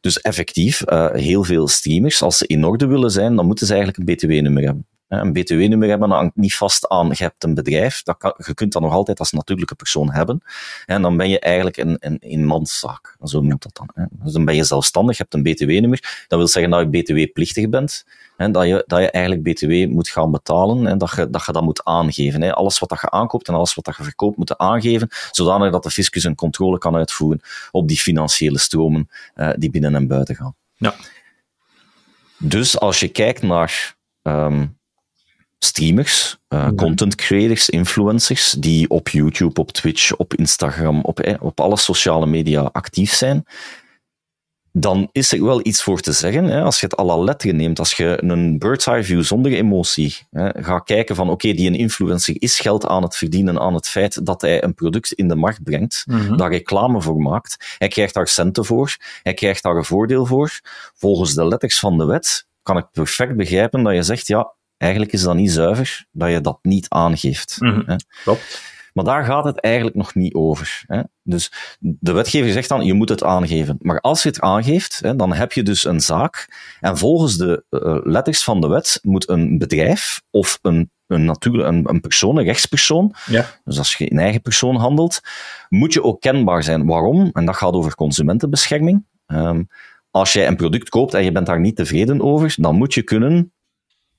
Dus 0.00 0.20
effectief, 0.20 0.82
uh, 0.90 1.10
heel 1.10 1.44
veel 1.44 1.68
streamers, 1.68 2.22
als 2.22 2.36
ze 2.36 2.46
in 2.46 2.64
orde 2.64 2.86
willen 2.86 3.10
zijn, 3.10 3.36
dan 3.36 3.46
moeten 3.46 3.66
ze 3.66 3.74
eigenlijk 3.74 4.08
een 4.08 4.14
BTW-nummer 4.14 4.62
hebben. 4.62 4.86
Een 5.12 5.32
BTW-nummer 5.32 5.88
hebben 5.88 6.10
hangt 6.10 6.36
niet 6.36 6.54
vast 6.54 6.88
aan, 6.88 7.08
je 7.08 7.22
hebt 7.22 7.44
een 7.44 7.54
bedrijf, 7.54 8.02
dat 8.02 8.16
kan, 8.16 8.34
je 8.46 8.54
kunt 8.54 8.72
dat 8.72 8.82
nog 8.82 8.92
altijd 8.92 9.18
als 9.18 9.32
natuurlijke 9.32 9.74
persoon 9.74 10.12
hebben. 10.12 10.42
En 10.86 11.02
dan 11.02 11.16
ben 11.16 11.28
je 11.28 11.40
eigenlijk 11.40 11.76
een, 11.76 11.96
een 12.00 12.18
eenmanszaak, 12.18 13.16
zo 13.22 13.40
noemt 13.40 13.62
dat 13.62 13.76
dan. 13.76 13.90
Hè. 13.94 14.04
Dus 14.10 14.32
dan 14.32 14.44
ben 14.44 14.54
je 14.54 14.64
zelfstandig, 14.64 15.16
je 15.16 15.22
hebt 15.22 15.34
een 15.34 15.42
BTW-nummer, 15.42 16.24
dat 16.28 16.38
wil 16.38 16.48
zeggen 16.48 16.70
dat 16.70 16.80
je 16.80 17.02
BTW-plichtig 17.02 17.68
bent, 17.68 18.04
hè, 18.36 18.50
dat, 18.50 18.66
je, 18.66 18.84
dat 18.86 19.00
je 19.00 19.10
eigenlijk 19.10 19.44
BTW 19.44 19.94
moet 19.94 20.08
gaan 20.08 20.30
betalen 20.30 20.86
en 20.86 20.98
dat 20.98 21.12
je 21.16 21.30
dat, 21.30 21.44
je 21.46 21.52
dat 21.52 21.62
moet 21.62 21.84
aangeven. 21.84 22.42
Hè. 22.42 22.52
Alles 22.52 22.78
wat 22.78 22.88
dat 22.88 23.00
je 23.00 23.10
aankoopt 23.10 23.48
en 23.48 23.54
alles 23.54 23.74
wat 23.74 23.84
dat 23.84 23.96
je 23.96 24.02
verkoopt 24.02 24.36
moet 24.36 24.58
aangeven, 24.58 25.08
zodanig 25.30 25.72
dat 25.72 25.82
de 25.82 25.90
fiscus 25.90 26.24
een 26.24 26.34
controle 26.34 26.78
kan 26.78 26.96
uitvoeren 26.96 27.40
op 27.70 27.88
die 27.88 27.98
financiële 27.98 28.58
stromen 28.58 29.08
uh, 29.36 29.50
die 29.56 29.70
binnen 29.70 29.94
en 29.94 30.06
buiten 30.06 30.36
gaan. 30.36 30.54
Ja. 30.76 30.94
Dus 32.38 32.78
als 32.78 33.00
je 33.00 33.08
kijkt 33.08 33.42
naar 33.42 33.96
um, 34.22 34.80
streamers, 35.64 36.38
uh, 36.48 36.66
mm. 36.66 36.76
content 36.76 37.14
creators, 37.14 37.70
influencers, 37.70 38.50
die 38.50 38.88
op 38.88 39.08
YouTube, 39.08 39.60
op 39.60 39.72
Twitch, 39.72 40.16
op 40.16 40.34
Instagram, 40.34 41.00
op, 41.00 41.20
eh, 41.20 41.34
op 41.40 41.60
alle 41.60 41.76
sociale 41.76 42.26
media 42.26 42.60
actief 42.72 43.12
zijn, 43.14 43.44
dan 44.72 45.08
is 45.12 45.32
er 45.32 45.44
wel 45.44 45.66
iets 45.66 45.82
voor 45.82 46.00
te 46.00 46.12
zeggen. 46.12 46.44
Hè. 46.44 46.62
Als 46.62 46.80
je 46.80 46.86
het 46.86 46.98
à 46.98 47.04
la 47.04 47.18
lettre 47.18 47.52
neemt, 47.52 47.78
als 47.78 47.92
je 47.92 48.22
een 48.22 48.58
bird's 48.58 48.86
eye 48.86 49.04
view 49.04 49.22
zonder 49.22 49.52
emotie 49.52 50.16
hè, 50.30 50.62
gaat 50.62 50.84
kijken 50.84 51.16
van 51.16 51.24
oké, 51.30 51.34
okay, 51.34 51.56
die 51.56 51.66
een 51.66 51.78
influencer 51.78 52.36
is 52.38 52.58
geld 52.58 52.86
aan 52.86 53.02
het 53.02 53.16
verdienen 53.16 53.60
aan 53.60 53.74
het 53.74 53.88
feit 53.88 54.26
dat 54.26 54.40
hij 54.40 54.62
een 54.62 54.74
product 54.74 55.12
in 55.12 55.28
de 55.28 55.36
markt 55.36 55.62
brengt, 55.62 56.04
mm 56.06 56.20
-hmm. 56.20 56.36
daar 56.36 56.50
reclame 56.50 57.02
voor 57.02 57.20
maakt. 57.20 57.76
Hij 57.78 57.88
krijgt 57.88 58.14
daar 58.14 58.28
centen 58.28 58.64
voor, 58.64 58.96
hij 59.22 59.34
krijgt 59.34 59.62
daar 59.62 59.76
een 59.76 59.84
voordeel 59.84 60.26
voor. 60.26 60.60
Volgens 60.94 61.34
de 61.34 61.46
letters 61.46 61.78
van 61.78 61.98
de 61.98 62.04
wet 62.04 62.46
kan 62.62 62.76
ik 62.76 62.86
perfect 62.92 63.36
begrijpen 63.36 63.82
dat 63.82 63.94
je 63.94 64.02
zegt, 64.02 64.26
ja, 64.26 64.54
Eigenlijk 64.82 65.12
is 65.12 65.22
dat 65.22 65.34
niet 65.34 65.52
zuiver 65.52 66.04
dat 66.12 66.30
je 66.30 66.40
dat 66.40 66.58
niet 66.62 66.88
aangeeft. 66.88 67.56
Mm 67.60 67.82
-hmm. 67.86 67.96
Klopt. 68.22 68.62
Maar 68.92 69.04
daar 69.04 69.24
gaat 69.24 69.44
het 69.44 69.60
eigenlijk 69.60 69.96
nog 69.96 70.14
niet 70.14 70.34
over. 70.34 70.82
Hè. 70.86 71.02
Dus 71.22 71.52
de 71.78 72.12
wetgever 72.12 72.52
zegt 72.52 72.68
dan, 72.68 72.84
je 72.84 72.92
moet 72.92 73.08
het 73.08 73.22
aangeven. 73.22 73.76
Maar 73.80 74.00
als 74.00 74.22
je 74.22 74.28
het 74.28 74.40
aangeeft, 74.40 74.98
hè, 75.02 75.16
dan 75.16 75.32
heb 75.32 75.52
je 75.52 75.62
dus 75.62 75.84
een 75.84 76.00
zaak. 76.00 76.48
En 76.80 76.98
volgens 76.98 77.36
de 77.36 77.64
uh, 77.70 77.98
letters 78.02 78.44
van 78.44 78.60
de 78.60 78.68
wet 78.68 78.98
moet 79.02 79.28
een 79.28 79.58
bedrijf 79.58 80.22
of 80.30 80.58
een, 80.62 80.90
een, 81.06 81.24
natuurlijk, 81.24 81.68
een, 81.68 81.88
een 81.88 82.00
persoon, 82.00 82.36
een 82.36 82.44
rechtspersoon, 82.44 83.14
ja. 83.26 83.46
dus 83.64 83.78
als 83.78 83.94
je 83.94 84.06
in 84.06 84.18
eigen 84.18 84.42
persoon 84.42 84.76
handelt, 84.76 85.20
moet 85.68 85.92
je 85.92 86.02
ook 86.02 86.20
kenbaar 86.20 86.62
zijn. 86.62 86.86
Waarom? 86.86 87.30
En 87.32 87.44
dat 87.44 87.56
gaat 87.56 87.72
over 87.72 87.94
consumentenbescherming. 87.94 89.04
Um, 89.26 89.68
als 90.10 90.32
jij 90.32 90.46
een 90.46 90.56
product 90.56 90.88
koopt 90.88 91.14
en 91.14 91.24
je 91.24 91.32
bent 91.32 91.46
daar 91.46 91.60
niet 91.60 91.76
tevreden 91.76 92.20
over, 92.22 92.54
dan 92.56 92.76
moet 92.76 92.94
je 92.94 93.02
kunnen 93.02 93.52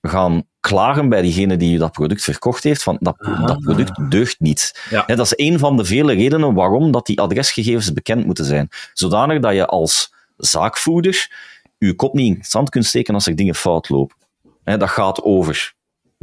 gaan 0.09 0.43
klagen 0.59 1.09
bij 1.09 1.21
diegene 1.21 1.57
die 1.57 1.71
je 1.71 1.77
dat 1.77 1.91
product 1.91 2.23
verkocht 2.23 2.63
heeft, 2.63 2.83
van 2.83 2.97
dat, 2.99 3.15
Ah. 3.17 3.47
dat 3.47 3.59
product 3.59 4.11
deugt 4.11 4.39
niet. 4.39 4.87
Ja. 4.89 5.05
Dat 5.05 5.19
is 5.19 5.33
een 5.35 5.59
van 5.59 5.77
de 5.77 5.85
vele 5.85 6.13
redenen 6.13 6.53
waarom 6.53 6.91
dat 6.91 7.05
die 7.05 7.21
adresgegevens 7.21 7.93
bekend 7.93 8.25
moeten 8.25 8.45
zijn. 8.45 8.69
Zodanig 8.93 9.39
dat 9.39 9.53
je 9.53 9.65
als 9.65 10.13
zaakvoerder 10.37 11.31
je 11.77 11.95
kop 11.95 12.13
niet 12.13 12.33
in 12.33 12.37
het 12.37 12.49
zand 12.49 12.69
kunt 12.69 12.85
steken 12.85 13.13
als 13.13 13.27
er 13.27 13.35
dingen 13.35 13.55
fout 13.55 13.89
lopen. 13.89 14.15
Dat 14.63 14.89
gaat 14.89 15.21
over 15.21 15.73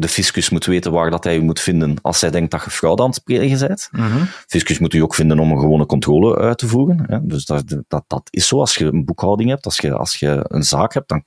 de 0.00 0.08
fiscus 0.08 0.50
moet 0.50 0.64
weten 0.64 0.92
waar 0.92 1.10
dat 1.10 1.24
hij 1.24 1.34
je 1.34 1.40
moet 1.40 1.60
vinden 1.60 1.96
als 2.02 2.20
hij 2.20 2.30
denkt 2.30 2.50
dat 2.50 2.64
je 2.64 2.70
fraude 2.70 3.02
aan 3.02 3.10
het 3.10 3.24
plegen 3.24 3.68
bent. 3.68 3.88
Mhm. 3.92 4.24
Fiscus 4.46 4.78
moet 4.78 4.94
u 4.94 4.98
ook 4.98 5.14
vinden 5.14 5.38
om 5.38 5.50
een 5.50 5.58
gewone 5.58 5.86
controle 5.86 6.38
uit 6.38 6.58
te 6.58 6.68
voeren. 6.68 7.04
Hè. 7.06 7.26
Dus 7.26 7.44
dat, 7.44 7.64
dat, 7.88 8.04
dat 8.06 8.28
is 8.30 8.48
zo. 8.48 8.58
Als 8.60 8.74
je 8.74 8.84
een 8.84 9.04
boekhouding 9.04 9.50
hebt, 9.50 9.64
als 9.64 9.76
je, 9.76 9.92
als 9.92 10.16
je 10.16 10.44
een 10.48 10.62
zaak 10.62 10.94
hebt, 10.94 11.08
dan 11.08 11.24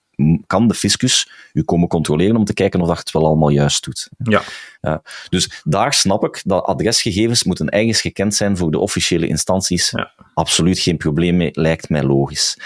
kan 0.47 0.67
de 0.67 0.73
fiscus 0.73 1.31
u 1.53 1.63
komen 1.63 1.87
controleren 1.87 2.35
om 2.35 2.45
te 2.45 2.53
kijken 2.53 2.81
of 2.81 2.87
dat 2.87 2.97
het 2.97 3.11
wel 3.11 3.25
allemaal 3.25 3.49
juist 3.49 3.83
doet. 3.83 4.09
Ja. 4.17 4.41
Ja, 4.81 5.01
dus 5.29 5.61
daar 5.63 5.93
snap 5.93 6.23
ik 6.23 6.41
dat 6.43 6.63
adresgegevens 6.63 7.43
moeten 7.43 7.69
eigens 7.69 8.01
gekend 8.01 8.35
zijn 8.35 8.57
voor 8.57 8.71
de 8.71 8.79
officiële 8.79 9.27
instanties. 9.27 9.89
Ja. 9.89 10.11
Absoluut 10.33 10.79
geen 10.79 10.97
probleem 10.97 11.37
mee, 11.37 11.49
lijkt 11.53 11.89
mij 11.89 12.03
logisch. 12.03 12.57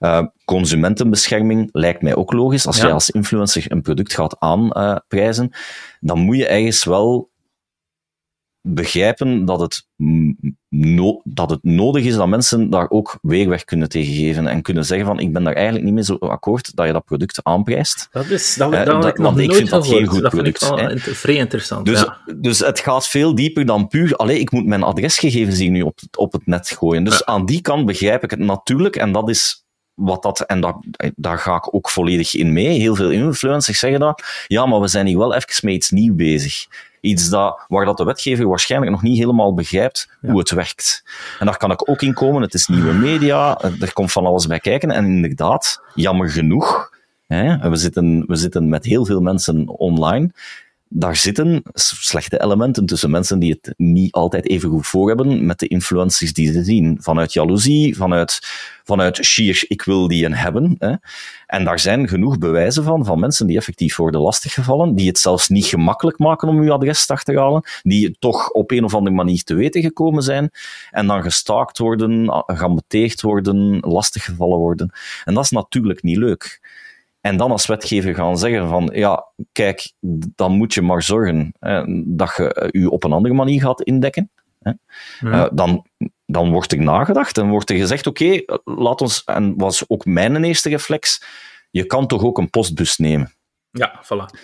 Uh, 0.00 0.22
consumentenbescherming 0.44 1.68
lijkt 1.72 2.02
mij 2.02 2.14
ook 2.16 2.32
logisch. 2.32 2.66
Als 2.66 2.76
Ja. 2.76 2.82
jij 2.82 2.92
als 2.92 3.10
influencer 3.10 3.64
een 3.72 3.82
product 3.82 4.14
gaat 4.14 4.36
aanprijzen, 4.40 5.50
dan 6.00 6.18
moet 6.18 6.36
je 6.36 6.46
ergens 6.46 6.84
wel 6.84 7.30
begrijpen 8.62 9.44
dat 9.44 9.60
het, 9.60 9.86
no 10.68 11.20
dat 11.24 11.50
het 11.50 11.62
nodig 11.62 12.04
is 12.04 12.14
dat 12.14 12.28
mensen 12.28 12.70
daar 12.70 12.90
ook 12.90 13.18
weerweg 13.22 13.64
kunnen 13.64 13.88
tegen 13.88 14.14
geven 14.14 14.46
en 14.46 14.62
kunnen 14.62 14.84
zeggen 14.84 15.06
van 15.06 15.18
ik 15.18 15.32
ben 15.32 15.44
daar 15.44 15.54
eigenlijk 15.54 15.84
niet 15.84 15.94
mee 15.94 16.04
zo 16.04 16.14
akkoord 16.14 16.76
dat 16.76 16.86
je 16.86 16.92
dat 16.92 17.04
product 17.04 17.40
aanprijst. 17.42 18.08
Dat 18.10 18.26
is, 18.26 18.54
dat, 18.54 18.72
Eh, 18.72 18.84
dat, 18.84 19.06
ik 19.06 19.16
nog 19.18 19.26
want 19.26 19.38
ik 19.38 19.54
vind 19.54 19.70
dat 19.70 19.86
geen 19.86 20.06
goed 20.06 20.22
dat 20.22 20.32
vind 20.34 20.46
ik 20.46 20.58
product, 20.58 20.80
hè. 20.80 20.90
inter- 20.90 21.14
vrij 21.14 21.34
interessant. 21.34 21.86
Dus, 21.86 22.00
ja. 22.00 22.18
dus 22.36 22.58
het 22.58 22.80
gaat 22.80 23.08
veel 23.08 23.34
dieper 23.34 23.66
dan 23.66 23.88
puur, 23.88 24.16
allee, 24.16 24.40
ik 24.40 24.50
moet 24.52 24.66
mijn 24.66 24.82
adresgegevens 24.82 25.58
hier 25.58 25.70
nu 25.70 25.82
op, 25.82 25.98
op 26.16 26.32
het 26.32 26.46
net 26.46 26.68
gooien. 26.68 27.04
Dus 27.04 27.24
aan 27.24 27.46
die 27.46 27.60
kant 27.60 27.86
begrijp 27.86 28.22
ik 28.24 28.30
het 28.30 28.40
natuurlijk, 28.40 28.96
en 28.96 29.12
dat 29.12 29.28
is 29.28 29.66
wat 29.98 30.22
dat, 30.22 30.40
en 30.40 30.60
daar, 30.60 30.74
daar 31.16 31.38
ga 31.38 31.56
ik 31.56 31.74
ook 31.74 31.90
volledig 31.90 32.34
in 32.34 32.52
mee. 32.52 32.78
Heel 32.78 32.94
veel 32.94 33.10
influencers 33.10 33.78
zeggen 33.78 34.00
dat, 34.00 34.22
ja, 34.46 34.66
maar 34.66 34.80
we 34.80 34.88
zijn 34.88 35.06
hier 35.06 35.18
wel 35.18 35.34
even 35.34 35.66
met 35.66 35.74
iets 35.74 35.90
nieuws 35.90 36.16
bezig. 36.16 36.66
Iets 37.00 37.28
dat, 37.28 37.64
waar 37.68 37.84
dat 37.84 37.96
de 37.96 38.04
wetgever 38.04 38.48
waarschijnlijk 38.48 38.92
nog 38.92 39.02
niet 39.02 39.18
helemaal 39.18 39.54
begrijpt 39.54 40.08
hoe 40.20 40.38
het 40.38 40.50
werkt. 40.50 41.04
En 41.38 41.46
daar 41.46 41.56
kan 41.56 41.70
ik 41.70 41.90
ook 41.90 42.02
in 42.02 42.14
komen. 42.14 42.42
Het 42.42 42.54
is 42.54 42.66
nieuwe 42.66 42.92
media, 42.92 43.60
er 43.80 43.92
komt 43.92 44.12
van 44.12 44.26
alles 44.26 44.46
bij 44.46 44.60
kijken. 44.60 44.90
En 44.90 45.04
inderdaad, 45.04 45.82
jammer 45.94 46.30
genoeg, 46.30 46.90
hè, 47.26 47.70
we, 47.70 47.76
zitten, 47.76 48.24
we 48.26 48.36
zitten 48.36 48.68
met 48.68 48.84
heel 48.84 49.04
veel 49.04 49.20
mensen 49.20 49.68
online 49.68 50.30
daar 50.88 51.16
zitten 51.16 51.62
slechte 51.74 52.42
elementen 52.42 52.86
tussen 52.86 53.10
mensen 53.10 53.38
die 53.38 53.58
het 53.60 53.74
niet 53.76 54.12
altijd 54.12 54.48
even 54.48 54.70
goed 54.70 54.86
voor 54.86 55.08
hebben 55.08 55.46
met 55.46 55.58
de 55.58 55.68
influencers 55.68 56.32
die 56.32 56.52
ze 56.52 56.64
zien. 56.64 56.98
Vanuit 57.00 57.32
jaloezie, 57.32 57.96
vanuit, 57.96 58.40
vanuit 58.84 59.24
sheer, 59.24 59.64
ik 59.68 59.82
wil 59.82 60.08
die 60.08 60.24
een 60.24 60.34
hebben. 60.34 60.74
Hè. 60.78 60.94
En 61.46 61.64
daar 61.64 61.78
zijn 61.78 62.08
genoeg 62.08 62.38
bewijzen 62.38 62.84
van, 62.84 63.04
van 63.04 63.20
mensen 63.20 63.46
die 63.46 63.56
effectief 63.56 63.96
worden 63.96 64.20
lastiggevallen, 64.20 64.94
die 64.94 65.06
het 65.06 65.18
zelfs 65.18 65.48
niet 65.48 65.66
gemakkelijk 65.66 66.18
maken 66.18 66.48
om 66.48 66.58
uw 66.58 66.72
adres 66.72 67.06
te 67.06 67.12
achterhalen, 67.12 67.62
die 67.82 68.16
toch 68.18 68.50
op 68.50 68.70
een 68.70 68.84
of 68.84 68.94
andere 68.94 69.16
manier 69.16 69.42
te 69.42 69.54
weten 69.54 69.82
gekomen 69.82 70.22
zijn, 70.22 70.50
en 70.90 71.06
dan 71.06 71.22
gestaakt 71.22 71.78
worden, 71.78 72.44
gaan 72.46 72.80
worden, 73.20 73.78
lastiggevallen 73.80 74.58
worden. 74.58 74.90
En 75.24 75.34
dat 75.34 75.44
is 75.44 75.50
natuurlijk 75.50 76.02
niet 76.02 76.16
leuk. 76.16 76.67
En 77.28 77.36
dan 77.36 77.50
als 77.50 77.66
wetgever 77.66 78.14
gaan 78.14 78.38
zeggen 78.38 78.68
van, 78.68 78.90
ja, 78.92 79.26
kijk, 79.52 79.92
dan 80.34 80.52
moet 80.52 80.74
je 80.74 80.82
maar 80.82 81.02
zorgen 81.02 81.54
hè, 81.58 81.82
dat 82.06 82.34
je 82.36 82.68
je 82.72 82.90
op 82.90 83.04
een 83.04 83.12
andere 83.12 83.34
manier 83.34 83.60
gaat 83.60 83.82
indekken. 83.82 84.30
Hè. 84.58 84.70
Ja. 85.20 85.44
Uh, 85.44 85.46
dan, 85.52 85.86
dan 86.26 86.50
wordt 86.50 86.72
er 86.72 86.78
nagedacht 86.78 87.38
en 87.38 87.48
wordt 87.48 87.70
er 87.70 87.76
gezegd, 87.76 88.06
oké, 88.06 88.24
okay, 88.24 88.60
laat 88.64 89.00
ons, 89.00 89.24
en 89.24 89.54
was 89.56 89.84
ook 89.88 90.04
mijn 90.04 90.44
eerste 90.44 90.68
reflex, 90.68 91.24
je 91.70 91.84
kan 91.86 92.06
toch 92.06 92.24
ook 92.24 92.38
een 92.38 92.50
postbus 92.50 92.96
nemen. 92.96 93.32
Ja, 93.70 94.02
voilà. 94.04 94.38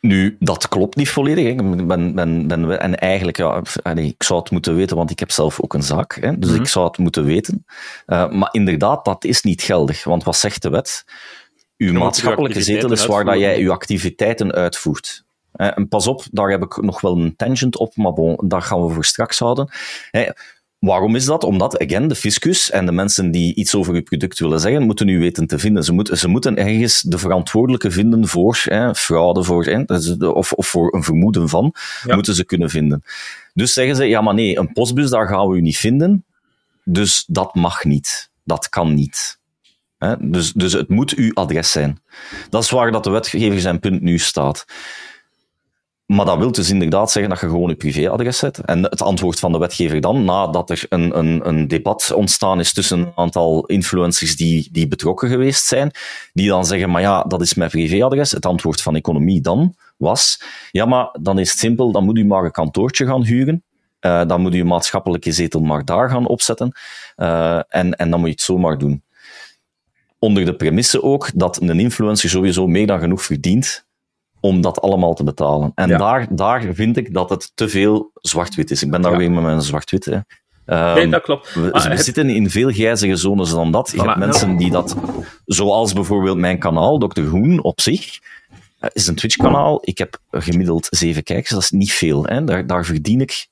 Nu, 0.00 0.36
dat 0.38 0.68
klopt 0.68 0.96
niet 0.96 1.08
volledig. 1.08 1.44
Hè. 1.44 1.50
Ik 1.50 1.86
ben, 1.86 2.14
ben, 2.14 2.46
ben, 2.46 2.80
en 2.80 2.98
eigenlijk, 2.98 3.36
ja, 3.36 3.62
ik 3.94 4.22
zou 4.22 4.40
het 4.40 4.50
moeten 4.50 4.76
weten, 4.76 4.96
want 4.96 5.10
ik 5.10 5.18
heb 5.18 5.30
zelf 5.30 5.60
ook 5.60 5.74
een 5.74 5.82
zaak. 5.82 6.14
Hè, 6.14 6.20
dus 6.20 6.30
Mhm. 6.30 6.46
mm 6.46 6.52
-hmm. 6.54 6.62
ik 6.62 6.68
zou 6.68 6.86
het 6.86 6.98
moeten 6.98 7.24
weten. 7.24 7.64
Uh, 8.06 8.30
maar 8.30 8.48
inderdaad, 8.52 9.04
dat 9.04 9.24
is 9.24 9.42
niet 9.42 9.62
geldig. 9.62 10.04
Want 10.04 10.24
wat 10.24 10.36
zegt 10.36 10.62
de 10.62 10.68
wet? 10.70 11.04
Uw 11.76 11.92
maatschappelijke 11.92 12.62
zetel 12.62 12.92
is 12.92 13.06
waar 13.06 13.24
dat 13.24 13.38
jij 13.38 13.60
je 13.60 13.70
activiteiten 13.70 14.52
uitvoert. 14.52 15.24
En 15.52 15.88
pas 15.88 16.06
op, 16.06 16.24
daar 16.30 16.50
heb 16.50 16.62
ik 16.62 16.82
nog 16.82 17.00
wel 17.00 17.16
een 17.16 17.36
tangent 17.36 17.78
op, 17.78 17.96
maar 17.96 18.12
bon, 18.12 18.38
daar 18.44 18.62
gaan 18.62 18.86
we 18.86 18.92
voor 18.92 19.04
straks 19.04 19.38
houden. 19.38 19.70
Waarom 20.84 21.16
is 21.16 21.24
dat? 21.24 21.44
Omdat, 21.44 21.78
again, 21.78 22.08
de 22.08 22.14
fiscus 22.14 22.70
en 22.70 22.86
de 22.86 22.92
mensen 22.92 23.30
die 23.30 23.54
iets 23.54 23.74
over 23.74 23.94
uw 23.94 24.02
product 24.02 24.38
willen 24.38 24.60
zeggen, 24.60 24.82
moeten 24.82 25.08
u 25.08 25.18
weten 25.18 25.46
te 25.46 25.58
vinden. 25.58 25.84
Ze, 25.84 25.92
moeten, 25.92 26.18
ze 26.18 26.28
moeten 26.28 26.56
ergens 26.56 27.00
de 27.00 27.18
verantwoordelijke 27.18 27.90
vinden 27.90 28.28
voor 28.28 28.60
hè, 28.62 28.94
fraude, 28.94 29.42
voor, 29.42 29.64
hè, 29.64 29.84
of, 30.26 30.52
of 30.52 30.66
voor 30.66 30.94
een 30.94 31.02
vermoeden 31.02 31.48
van, 31.48 31.74
ja. 32.06 32.14
moeten 32.14 32.34
ze 32.34 32.44
kunnen 32.44 32.70
vinden. 32.70 33.02
Dus 33.54 33.72
zeggen 33.72 33.96
ze, 33.96 34.04
ja 34.04 34.20
maar 34.20 34.34
nee, 34.34 34.58
een 34.58 34.72
postbus, 34.72 35.10
daar 35.10 35.28
gaan 35.28 35.48
we 35.48 35.56
u 35.56 35.60
niet 35.60 35.76
vinden, 35.76 36.24
dus 36.84 37.24
dat 37.26 37.54
mag 37.54 37.84
niet. 37.84 38.30
Dat 38.42 38.68
kan 38.68 38.94
niet. 38.94 39.38
Dus, 40.20 40.52
dus 40.52 40.72
het 40.72 40.88
moet 40.88 41.14
uw 41.14 41.34
adres 41.34 41.70
zijn. 41.70 42.02
Dat 42.50 42.62
is 42.62 42.70
waar 42.70 42.92
dat 42.92 43.04
de 43.04 43.10
wetgever 43.10 43.60
zijn 43.60 43.80
punt 43.80 44.00
nu 44.00 44.18
staat. 44.18 44.64
Maar 46.06 46.26
dat 46.26 46.38
wil 46.38 46.52
dus 46.52 46.70
inderdaad 46.70 47.10
zeggen 47.10 47.32
dat 47.32 47.40
je 47.40 47.46
gewoon 47.48 47.68
je 47.68 47.74
privéadres 47.74 48.38
zet. 48.38 48.58
En 48.58 48.82
het 48.82 49.02
antwoord 49.02 49.38
van 49.38 49.52
de 49.52 49.58
wetgever 49.58 50.00
dan, 50.00 50.24
nadat 50.24 50.70
er 50.70 50.86
een, 50.88 51.18
een, 51.18 51.48
een 51.48 51.68
debat 51.68 52.12
ontstaan 52.14 52.60
is 52.60 52.72
tussen 52.72 52.98
een 52.98 53.12
aantal 53.14 53.66
influencers 53.66 54.36
die, 54.36 54.68
die 54.72 54.88
betrokken 54.88 55.28
geweest 55.28 55.66
zijn, 55.66 55.90
die 56.32 56.48
dan 56.48 56.66
zeggen, 56.66 56.90
maar 56.90 57.00
ja, 57.00 57.22
dat 57.22 57.40
is 57.40 57.54
mijn 57.54 57.70
privéadres. 57.70 58.30
Het 58.30 58.46
antwoord 58.46 58.82
van 58.82 58.96
economie 58.96 59.40
dan 59.40 59.74
was, 59.96 60.42
ja, 60.70 60.84
maar 60.84 61.16
dan 61.20 61.38
is 61.38 61.50
het 61.50 61.58
simpel, 61.58 61.92
dan 61.92 62.04
moet 62.04 62.18
u 62.18 62.24
maar 62.24 62.44
een 62.44 62.50
kantoortje 62.50 63.06
gaan 63.06 63.24
huren. 63.24 63.64
Uh, 64.00 64.26
dan 64.26 64.40
moet 64.40 64.54
u 64.54 64.60
een 64.60 64.66
maatschappelijke 64.66 65.32
zetel 65.32 65.60
maar 65.60 65.84
daar 65.84 66.10
gaan 66.10 66.26
opzetten. 66.26 66.72
Uh, 67.16 67.60
en, 67.68 67.96
en 67.96 68.10
dan 68.10 68.18
moet 68.18 68.28
je 68.28 68.34
het 68.34 68.42
zomaar 68.42 68.78
doen. 68.78 69.03
Onder 70.24 70.44
de 70.44 70.54
premisse 70.54 71.02
ook 71.02 71.30
dat 71.34 71.62
een 71.62 71.80
influencer 71.80 72.28
sowieso 72.28 72.66
meer 72.66 72.86
dan 72.86 73.00
genoeg 73.00 73.22
verdient 73.22 73.86
om 74.40 74.60
dat 74.60 74.80
allemaal 74.80 75.14
te 75.14 75.24
betalen. 75.24 75.72
En 75.74 75.88
ja. 75.88 75.98
daar, 75.98 76.26
daar 76.30 76.74
vind 76.74 76.96
ik 76.96 77.14
dat 77.14 77.30
het 77.30 77.52
te 77.54 77.68
veel 77.68 78.10
zwart-wit 78.14 78.70
is. 78.70 78.82
Ik 78.82 78.90
ben 78.90 79.02
daar 79.02 79.12
ja. 79.12 79.18
weer 79.18 79.30
met 79.30 79.42
mijn 79.42 79.62
zwart-wit. 79.62 80.06
Um, 80.06 80.24
nee, 80.66 81.08
dat 81.08 81.22
klopt. 81.22 81.54
We, 81.54 81.96
zitten 81.96 82.28
in 82.30 82.50
veel 82.50 82.70
grijzige 82.70 83.16
zones 83.16 83.50
dan 83.50 83.70
dat. 83.70 83.90
Je 83.90 84.02
voilà. 84.02 84.04
hebt 84.04 84.18
mensen 84.18 84.56
die 84.56 84.70
dat, 84.70 84.96
zoals 85.44 85.92
bijvoorbeeld 85.92 86.38
mijn 86.38 86.58
kanaal, 86.58 86.98
Dr. 86.98 87.22
Hoen 87.22 87.62
op 87.62 87.80
zich, 87.80 88.18
is 88.92 89.06
een 89.06 89.14
Twitch-kanaal. 89.14 89.78
Ik 89.82 89.98
heb 89.98 90.18
gemiddeld 90.30 90.86
zeven 90.90 91.22
kijkers, 91.22 91.50
dat 91.50 91.62
is 91.62 91.70
niet 91.70 91.92
veel. 91.92 92.24
Hè. 92.24 92.44
Daar, 92.44 92.66
daar 92.66 92.84
verdien 92.84 93.20
ik 93.20 93.46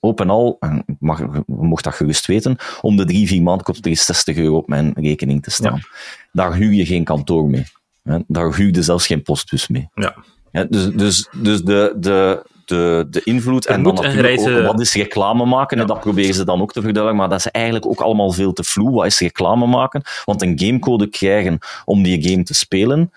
op 0.00 0.20
en 0.20 0.30
al, 0.30 0.56
en 0.60 0.84
mag, 0.98 1.22
mocht 1.46 1.84
dat 1.84 1.94
gerust 1.94 2.26
weten, 2.26 2.56
om 2.80 2.96
de 2.96 3.04
drie, 3.04 3.26
vier 3.26 3.42
maanden 3.42 3.64
komt 3.64 3.86
er 3.86 3.96
60 3.96 4.36
euro 4.36 4.56
op 4.56 4.68
mijn 4.68 4.92
rekening 4.94 5.42
te 5.42 5.50
staan. 5.50 5.74
Ja. 5.74 5.88
Daar 6.32 6.54
huur 6.54 6.72
je 6.72 6.86
geen 6.86 7.04
kantoor 7.04 7.50
mee. 7.50 7.64
Hè. 8.02 8.18
Daar 8.26 8.54
huur 8.54 8.74
je 8.74 8.82
zelfs 8.82 9.06
geen 9.06 9.22
postbus 9.22 9.68
mee. 9.68 9.88
Ja. 9.94 10.16
Hè, 10.50 10.68
dus, 10.68 10.90
dus, 10.92 11.28
dus 11.32 11.62
de, 11.62 11.94
de, 11.98 12.46
de, 12.64 13.06
de 13.10 13.20
invloed 13.24 13.66
en 13.66 13.82
dan 13.82 13.94
natuurlijk 13.94 14.40
ook, 14.40 14.66
wat 14.66 14.80
is 14.80 14.94
reclame 14.94 15.44
maken, 15.44 15.78
ja. 15.78 15.84
dat 15.84 16.00
proberen 16.00 16.34
ze 16.34 16.44
dan 16.44 16.60
ook 16.60 16.72
te 16.72 16.82
verduidelijken, 16.82 17.16
maar 17.16 17.28
dat 17.28 17.46
is 17.46 17.52
eigenlijk 17.52 17.86
ook 17.86 18.00
allemaal 18.00 18.32
veel 18.32 18.52
te 18.52 18.64
vloe. 18.64 18.90
Wat 18.90 19.06
is 19.06 19.18
reclame 19.18 19.66
maken? 19.66 20.02
Want 20.24 20.42
een 20.42 20.58
gamecode 20.58 21.08
krijgen 21.08 21.58
om 21.84 22.02
die 22.02 22.28
game 22.28 22.42
te 22.42 22.54
spelen, 22.54 23.12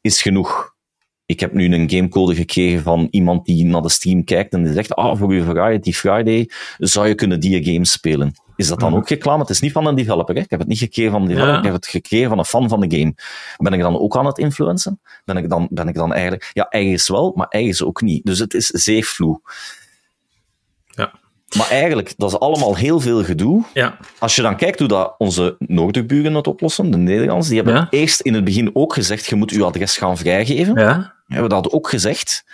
is 0.00 0.22
genoeg 0.22 0.74
ik 1.26 1.40
heb 1.40 1.52
nu 1.52 1.74
een 1.74 1.90
gamecode 1.90 2.34
gekregen 2.34 2.82
van 2.82 3.08
iemand 3.10 3.44
die 3.44 3.64
naar 3.64 3.82
de 3.82 3.88
stream 3.88 4.24
kijkt 4.24 4.52
en 4.52 4.62
die 4.62 4.72
zegt, 4.72 4.94
ah, 4.94 5.18
voor 5.18 5.30
uw 5.30 5.44
Variety 5.44 5.92
Friday 5.92 6.50
zou 6.78 7.08
je 7.08 7.14
kunnen 7.14 7.40
die 7.40 7.64
game 7.64 7.84
spelen. 7.84 8.34
Is 8.56 8.68
dat 8.68 8.80
dan 8.80 8.94
ook 8.94 9.08
reclame? 9.08 9.40
Het 9.40 9.50
is 9.50 9.60
niet 9.60 9.72
van 9.72 9.86
een 9.86 9.94
developer, 9.94 10.34
hè? 10.34 10.40
ik 10.40 10.50
heb 10.50 10.58
het 10.58 10.68
niet 10.68 10.78
gekregen 10.78 11.12
van 11.12 11.22
een 11.22 11.28
developer, 11.28 11.52
ja. 11.52 11.58
ik 11.58 11.64
heb 11.64 11.74
het 11.74 11.86
gekregen 11.86 12.28
van 12.28 12.38
een 12.38 12.44
fan 12.44 12.68
van 12.68 12.80
de 12.80 12.98
game. 12.98 13.14
Ben 13.56 13.72
ik 13.72 13.80
dan 13.80 13.98
ook 13.98 14.16
aan 14.16 14.26
het 14.26 14.38
influencen? 14.38 15.00
Ben 15.24 15.36
ik 15.36 15.48
dan, 15.48 15.68
ben 15.70 15.88
ik 15.88 15.94
dan 15.94 16.12
eigenlijk... 16.12 16.50
Ja, 16.52 16.68
ergens 16.68 17.08
wel, 17.08 17.32
maar 17.34 17.46
ergens 17.48 17.82
ook 17.82 18.00
niet. 18.00 18.24
Dus 18.24 18.38
het 18.38 18.54
is 18.54 18.66
zeer 18.66 19.04
vloe. 19.04 19.40
Ja. 19.42 19.50
Maar 21.56 21.70
eigenlijk, 21.70 22.14
dat 22.16 22.32
is 22.32 22.38
allemaal 22.38 22.76
heel 22.76 23.00
veel 23.00 23.24
gedoe. 23.24 23.62
Ja. 23.72 23.98
Als 24.18 24.36
je 24.36 24.42
dan 24.42 24.56
kijkt 24.56 24.78
hoe 24.78 24.88
dat 24.88 25.14
onze 25.18 25.56
Noorderburen 25.58 26.34
het 26.34 26.46
oplossen, 26.46 26.90
de 26.90 26.96
Nederlanders, 26.96 27.48
die 27.48 27.56
hebben 27.56 27.74
ja. 27.74 27.86
eerst 27.90 28.20
in 28.20 28.34
het 28.34 28.44
begin 28.44 28.70
ook 28.72 28.92
gezegd, 28.92 29.26
je 29.26 29.34
moet 29.34 29.50
je 29.50 29.64
adres 29.64 29.96
gaan 29.96 30.16
vrijgeven. 30.16 30.80
Ja. 30.80 31.14
Hebben 31.26 31.50
dat 31.50 31.72
ook 31.72 31.88
gezegd. 31.88 32.44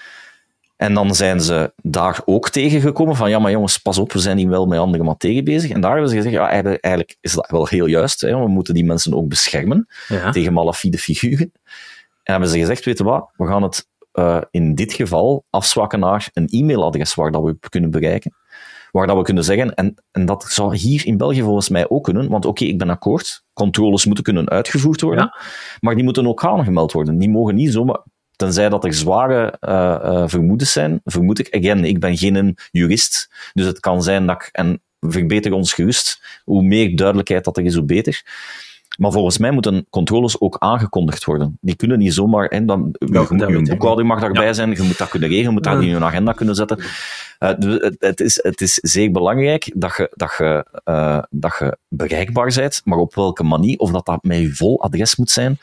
En 0.77 0.95
dan 0.95 1.15
zijn 1.15 1.41
ze 1.41 1.73
daar 1.77 2.21
ook 2.25 2.49
tegengekomen 2.49 3.17
van, 3.17 3.31
ja, 3.31 3.39
maar 3.39 3.51
jongens, 3.51 3.79
pas 3.79 3.99
op, 3.99 4.13
we 4.13 4.19
zijn 4.19 4.39
hier 4.39 4.49
wel 4.49 4.67
met 4.67 4.79
andere 4.79 5.05
materie 5.05 5.43
bezig. 5.43 5.71
En 5.71 5.81
daar 5.81 5.91
hebben 5.91 6.11
ze 6.11 6.17
gezegd, 6.17 6.35
ja, 6.35 6.49
eigenlijk 6.51 7.17
is 7.21 7.33
dat 7.33 7.51
wel 7.51 7.67
heel 7.67 7.87
juist. 7.87 8.21
Hè, 8.21 8.39
we 8.39 8.49
moeten 8.49 8.75
die 8.75 8.85
mensen 8.85 9.15
ook 9.15 9.29
beschermen 9.29 9.89
tegen 10.33 10.53
malafide 10.53 10.99
figuren. 10.99 11.53
En 12.23 12.33
hebben 12.33 12.49
ze 12.49 12.59
gezegd, 12.59 12.85
weet 12.85 12.99
je 12.99 13.05
wat, 13.05 13.31
we 13.37 13.47
gaan 13.47 13.63
het 13.63 13.89
uh, 14.15 14.41
in 14.51 14.75
dit 14.75 14.93
geval 14.93 15.45
afzwakken 15.51 16.01
naar 16.01 16.29
een 16.33 16.49
e-mailadres 16.51 17.15
waar 17.15 17.31
dat 17.31 17.43
we 17.43 17.57
kunnen 17.69 17.91
bereiken. 17.91 18.35
Waar 18.93 19.07
dat 19.07 19.17
we 19.17 19.23
kunnen 19.23 19.45
zeggen, 19.45 19.75
en, 19.75 19.95
en 20.11 20.27
dat 20.27 20.45
zou 20.49 20.77
hier 20.77 21.07
in 21.07 21.17
België 21.17 21.43
volgens 21.43 21.69
mij 21.69 21.89
ook 21.89 22.05
kunnen, 22.05 22.29
want 22.29 22.45
oké, 22.45 22.65
ik 22.65 22.79
ben 22.79 22.91
akkoord, 22.91 23.45
controles 23.53 24.05
moeten 24.05 24.25
kunnen 24.25 24.49
uitgevoerd 24.49 25.01
worden, 25.01 25.25
ja. 25.25 25.37
maar 25.81 25.95
die 25.95 26.05
moeten 26.05 26.27
ook 26.27 26.45
aangemeld 26.45 26.93
worden. 26.93 27.19
Die 27.19 27.31
mogen 27.31 27.55
niet 27.55 27.73
zomaar, 27.73 28.01
tenzij 28.37 28.69
dat 28.69 28.85
er 28.85 28.95
zware 28.95 29.59
uh, 29.61 29.99
uh, 30.05 30.23
vermoedens 30.27 30.73
zijn, 30.73 31.01
vermoed 31.05 31.39
ik, 31.39 31.57
again, 31.57 31.85
ik 31.85 32.01
ben 32.01 32.17
geen 32.17 32.57
jurist, 32.71 33.31
dus 33.53 33.67
het 33.67 33.81
kan 33.81 34.03
zijn 34.03 34.27
dat 34.27 34.43
ik, 34.43 34.49
en 34.53 34.83
verbeter 35.01 35.53
ons 35.53 35.73
gerust, 35.73 36.41
hoe 36.45 36.63
meer 36.63 36.97
duidelijkheid 36.97 37.45
dat 37.45 37.57
er 37.57 37.65
is, 37.65 37.75
hoe 37.75 37.85
beter. 37.85 38.23
Maar 38.99 39.13
volgens 39.13 39.39
mij 39.39 39.51
moeten 39.51 39.87
controles 39.91 40.41
ook 40.41 40.57
aangekondigd 40.59 41.25
worden. 41.25 41.59
Die 41.61 41.77
kunnen 41.77 41.99
niet 41.99 42.15
zomaar... 42.15 42.47
Hè, 42.49 42.65
dan, 42.65 42.97
ja, 42.99 43.27
je, 43.29 43.47
je 43.47 43.63
boekhouding 43.63 44.09
mag 44.09 44.21
daarbij 44.21 44.53
zijn, 44.53 44.71
je 44.71 44.83
moet 44.83 44.99
dat 44.99 45.09
kunnen 45.09 45.29
regelen, 45.29 45.49
je 45.49 45.55
moet 45.55 45.65
dat 45.65 45.83
in 45.83 45.89
je 45.89 46.05
agenda 46.05 46.33
kunnen 46.33 46.55
zetten. 46.55 46.79
Uh, 47.41 47.51
dus 47.59 47.93
het, 47.99 48.21
is, 48.21 48.43
het 48.43 48.61
is 48.61 48.75
zeer 48.75 49.11
belangrijk 49.11 49.73
dat 49.75 49.97
je, 49.97 50.13
dat, 50.15 50.35
je, 50.39 50.67
uh, 50.85 51.23
dat 51.31 51.57
je 51.59 51.77
bereikbaar 51.89 52.53
bent, 52.55 52.81
maar 52.85 52.99
op 52.99 53.15
welke 53.15 53.43
manier, 53.43 53.79
of 53.79 53.91
dat 53.91 54.07
dat 54.07 54.23
met 54.23 54.39
je 54.39 54.55
vol 54.55 54.83
adres 54.83 55.17
moet 55.17 55.31
zijn, 55.31 55.59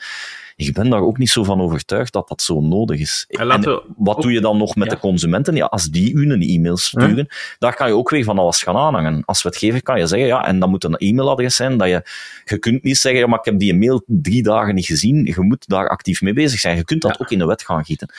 ik 0.66 0.74
ben 0.74 0.90
daar 0.90 1.00
ook 1.00 1.18
niet 1.18 1.30
zo 1.30 1.44
van 1.44 1.60
overtuigd 1.60 2.12
dat 2.12 2.28
dat 2.28 2.42
zo 2.42 2.60
nodig 2.60 3.00
is. 3.00 3.24
En 3.28 3.82
wat 3.96 4.22
doe 4.22 4.32
je 4.32 4.40
dan 4.40 4.56
nog 4.56 4.76
met 4.76 4.90
de 4.90 4.98
consumenten? 4.98 5.56
Ja, 5.56 5.64
als 5.64 5.84
die 5.84 6.12
u 6.12 6.30
een 6.30 6.42
e-mail 6.42 6.76
sturen, 6.76 7.26
daar 7.58 7.74
kan 7.74 7.88
je 7.88 7.94
ook 7.94 8.10
weer 8.10 8.24
van 8.24 8.38
alles 8.38 8.62
gaan 8.62 8.76
aanhangen. 8.76 9.24
Als 9.24 9.42
wetgever 9.42 9.82
kan 9.82 9.98
je 9.98 10.06
zeggen, 10.06 10.28
ja, 10.28 10.46
en 10.46 10.58
dat 10.58 10.68
moet 10.68 10.84
een 10.84 10.96
e-mailadres 10.96 11.56
zijn, 11.56 11.76
dat 11.76 11.88
je, 11.88 12.02
je 12.44 12.58
kunt 12.58 12.82
niet 12.82 12.96
zeggen, 12.96 13.20
ja, 13.20 13.26
maar 13.26 13.38
ik 13.38 13.44
heb 13.44 13.58
die 13.58 13.74
mail 13.74 14.02
drie 14.06 14.42
dagen 14.42 14.74
niet 14.74 14.86
gezien, 14.86 15.24
je 15.24 15.40
moet 15.40 15.68
daar 15.68 15.88
actief 15.88 16.20
mee 16.20 16.32
bezig 16.32 16.60
zijn. 16.60 16.76
Je 16.76 16.84
kunt 16.84 17.02
dat 17.02 17.20
ook 17.20 17.30
in 17.30 17.38
de 17.38 17.46
wet 17.46 17.62
gaan 17.62 17.84
gieten. 17.84 18.12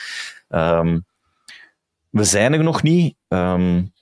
Um, 0.48 1.04
we 2.10 2.24
zijn 2.24 2.52
er 2.52 2.62
nog 2.62 2.82
niet. 2.82 3.14
Um, 3.28 3.92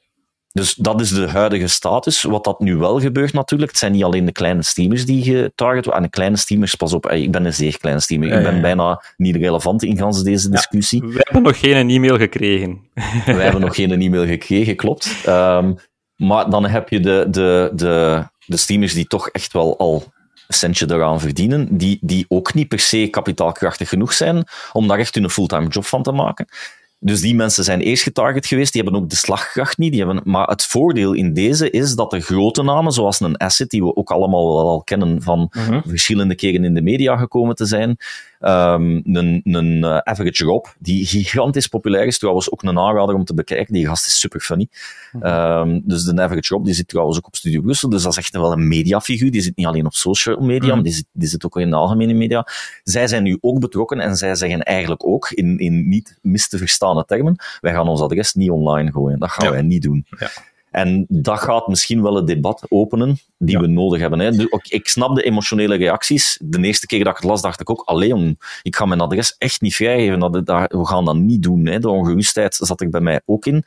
dus 0.53 0.75
dat 0.75 1.01
is 1.01 1.11
de 1.11 1.29
huidige 1.29 1.67
status. 1.67 2.23
Wat 2.23 2.45
dat 2.45 2.61
nu 2.61 2.77
wel 2.77 3.01
gebeurt 3.01 3.33
natuurlijk, 3.33 3.71
het 3.71 3.81
zijn 3.81 3.93
niet 3.93 4.05
alleen 4.05 4.25
de 4.25 4.33
kleine 4.33 4.63
streamers 4.63 5.07
die 5.07 5.23
getarget 5.23 5.85
worden. 5.85 6.03
En 6.03 6.03
de 6.03 6.17
kleine 6.17 6.37
streamers, 6.37 6.75
pas 6.75 6.93
op, 6.93 7.11
ik 7.11 7.31
ben 7.31 7.45
een 7.45 7.55
zeer 7.55 7.79
kleine 7.79 8.01
streamer. 8.01 8.33
Ik 8.33 8.43
ben 8.43 8.61
bijna 8.61 9.03
niet 9.17 9.37
relevant 9.37 9.83
in 9.83 9.97
gans 9.97 10.23
deze 10.23 10.51
discussie. 10.51 11.01
we 11.01 11.19
hebben 11.19 11.43
nog 11.43 11.59
geen 11.59 11.91
e-mail 11.91 12.17
gekregen. 12.17 12.81
we 13.27 13.43
hebben 13.43 13.61
nog 13.61 13.75
geen 13.75 14.01
e-mail 14.01 14.27
gekregen, 14.27 14.77
klopt. 14.77 15.25
Um, 15.29 15.79
maar 16.17 16.51
dan 16.51 16.67
heb 16.67 16.89
je 16.89 17.01
de, 17.01 17.27
de, 17.31 17.71
de, 17.75 18.25
de 18.47 18.57
streamers 18.57 18.95
die 18.95 19.07
toch 19.07 19.29
echt 19.29 19.53
wel 19.53 19.79
al 19.79 20.05
een 20.49 20.57
centje 20.57 20.87
eraan 20.91 21.21
verdienen, 21.21 21.77
die, 21.77 21.99
die 22.01 22.25
ook 22.29 22.55
niet 22.55 22.69
per 22.69 22.79
se 22.79 23.09
kapitaalkrachtig 23.11 23.89
genoeg 23.89 24.13
zijn 24.13 24.45
om 24.73 24.89
daar 24.89 24.99
echt 24.99 25.15
hun 25.15 25.31
fulltime 25.31 25.69
job 25.69 25.85
van 25.85 26.03
te 26.03 26.13
maken. 26.13 26.47
Dus 27.03 27.21
die 27.21 27.35
mensen 27.35 27.65
zijn 27.65 27.81
eerst 27.81 28.03
getarget 28.03 28.47
geweest, 28.47 28.73
die 28.73 28.83
hebben 28.83 29.01
ook 29.01 29.11
de 29.11 29.17
slagkracht 29.17 29.79
niet. 29.79 29.93
Die 29.93 30.05
hebben, 30.05 30.23
maar 30.25 30.47
het 30.47 30.65
voordeel 30.65 31.13
in 31.13 31.33
deze 31.33 31.71
is 31.71 31.95
dat 31.95 32.11
de 32.11 32.21
grote 32.21 32.63
namen, 32.63 32.93
zoals 32.93 33.21
een 33.21 33.37
Asset, 33.37 33.71
die 33.71 33.83
we 33.83 33.97
ook 33.97 34.11
allemaal 34.11 34.55
wel 34.55 34.69
al 34.69 34.83
kennen 34.83 35.23
van 35.23 35.51
mhm. 35.53 35.81
verschillende 35.87 36.35
keren 36.35 36.65
in 36.65 36.75
de 36.75 36.83
media 36.83 37.17
gekomen 37.17 37.55
te 37.55 37.65
zijn, 37.65 37.97
Um, 38.43 39.01
een 39.05 39.41
een 39.45 39.77
uh, 39.77 39.97
Average 39.97 40.45
Rob, 40.45 40.67
die 40.79 41.07
gigantisch 41.07 41.67
populair 41.67 42.07
is, 42.07 42.19
trouwens 42.19 42.51
ook 42.51 42.62
een 42.62 42.79
aanrader 42.79 43.15
om 43.15 43.25
te 43.25 43.35
bekijken. 43.35 43.75
Die 43.75 43.87
gast 43.87 44.07
is 44.07 44.21
super 44.21 44.41
funny. 44.41 44.69
Um, 45.23 45.83
dus 45.85 46.05
de 46.05 46.23
Average 46.23 46.55
Rob, 46.55 46.65
die 46.65 46.75
zit 46.75 46.89
trouwens 46.89 47.19
ook 47.19 47.27
op 47.27 47.37
Studio 47.37 47.61
Brussel, 47.61 47.89
dus 47.89 48.03
dat 48.03 48.12
is 48.12 48.19
echt 48.19 48.33
wel 48.33 48.53
een 48.53 48.69
mediafiguur. 48.69 49.31
Die 49.31 49.41
zit 49.41 49.57
niet 49.57 49.67
alleen 49.67 49.87
op 49.87 49.95
social 49.95 50.41
media, 50.41 50.69
mm 50.69 50.75
maar 50.75 50.83
die 50.83 50.93
zit, 50.93 51.07
die 51.12 51.29
zit 51.29 51.45
ook 51.45 51.57
in 51.57 51.71
de 51.71 51.77
algemene 51.77 52.12
media. 52.12 52.47
Zij 52.83 53.09
zijn 53.09 53.23
nu 53.23 53.39
ook 53.41 53.61
betrokken 53.61 54.01
en 54.01 54.17
zij 54.17 54.35
zeggen 54.35 54.62
eigenlijk 54.62 55.07
ook, 55.07 55.31
in, 55.31 55.59
in 55.59 55.89
niet 55.89 56.19
mis 56.23 56.49
te 56.49 56.59
verstaande 56.59 57.05
termen, 57.05 57.37
wij 57.61 57.73
gaan 57.73 57.89
ons 57.89 58.01
adres 58.01 58.35
niet 58.35 58.51
online 58.51 58.93
gooien. 58.93 59.19
Dat 59.19 59.31
gaan 59.31 59.51
wij 59.51 59.62
niet 59.62 59.83
doen. 59.83 60.07
Ja. 60.19 60.31
En 60.71 61.05
dat 61.09 61.39
gaat 61.39 61.69
misschien 61.69 62.03
wel 62.03 62.15
het 62.15 62.27
debat 62.27 62.67
openen 62.69 63.19
die 63.39 63.59
we 63.59 63.67
nodig 63.67 64.01
hebben. 64.01 64.19
Hè. 64.19 64.31
Dus 64.31 64.47
ik 64.69 64.89
snap 64.89 65.15
de 65.15 65.23
emotionele 65.23 65.77
reacties. 65.77 66.39
De 66.43 66.63
eerste 66.63 66.87
keer 66.87 67.05
dat 67.05 67.13
ik 67.13 67.21
het 67.21 67.31
las, 67.31 67.43
dacht 67.43 67.61
ik 67.61 67.71
ook, 67.71 67.83
alleen, 67.85 68.39
ik 68.63 68.77
ga 68.77 68.85
mijn 68.85 69.01
adres 69.01 69.35
echt 69.39 69.61
niet 69.61 69.75
vrijgeven. 69.75 70.19
Dat, 70.19 70.47
dat, 70.47 70.73
we 70.73 70.87
gaan 70.87 71.05
dat 71.05 71.17
niet 71.17 71.43
doen. 71.43 71.67
Hè. 71.67 71.79
De 71.79 71.89
ongerustheid 71.89 72.55
zat 72.55 72.81
ik 72.81 72.91
bij 72.91 73.01
mij 73.01 73.21
ook 73.25 73.47
in. 73.47 73.65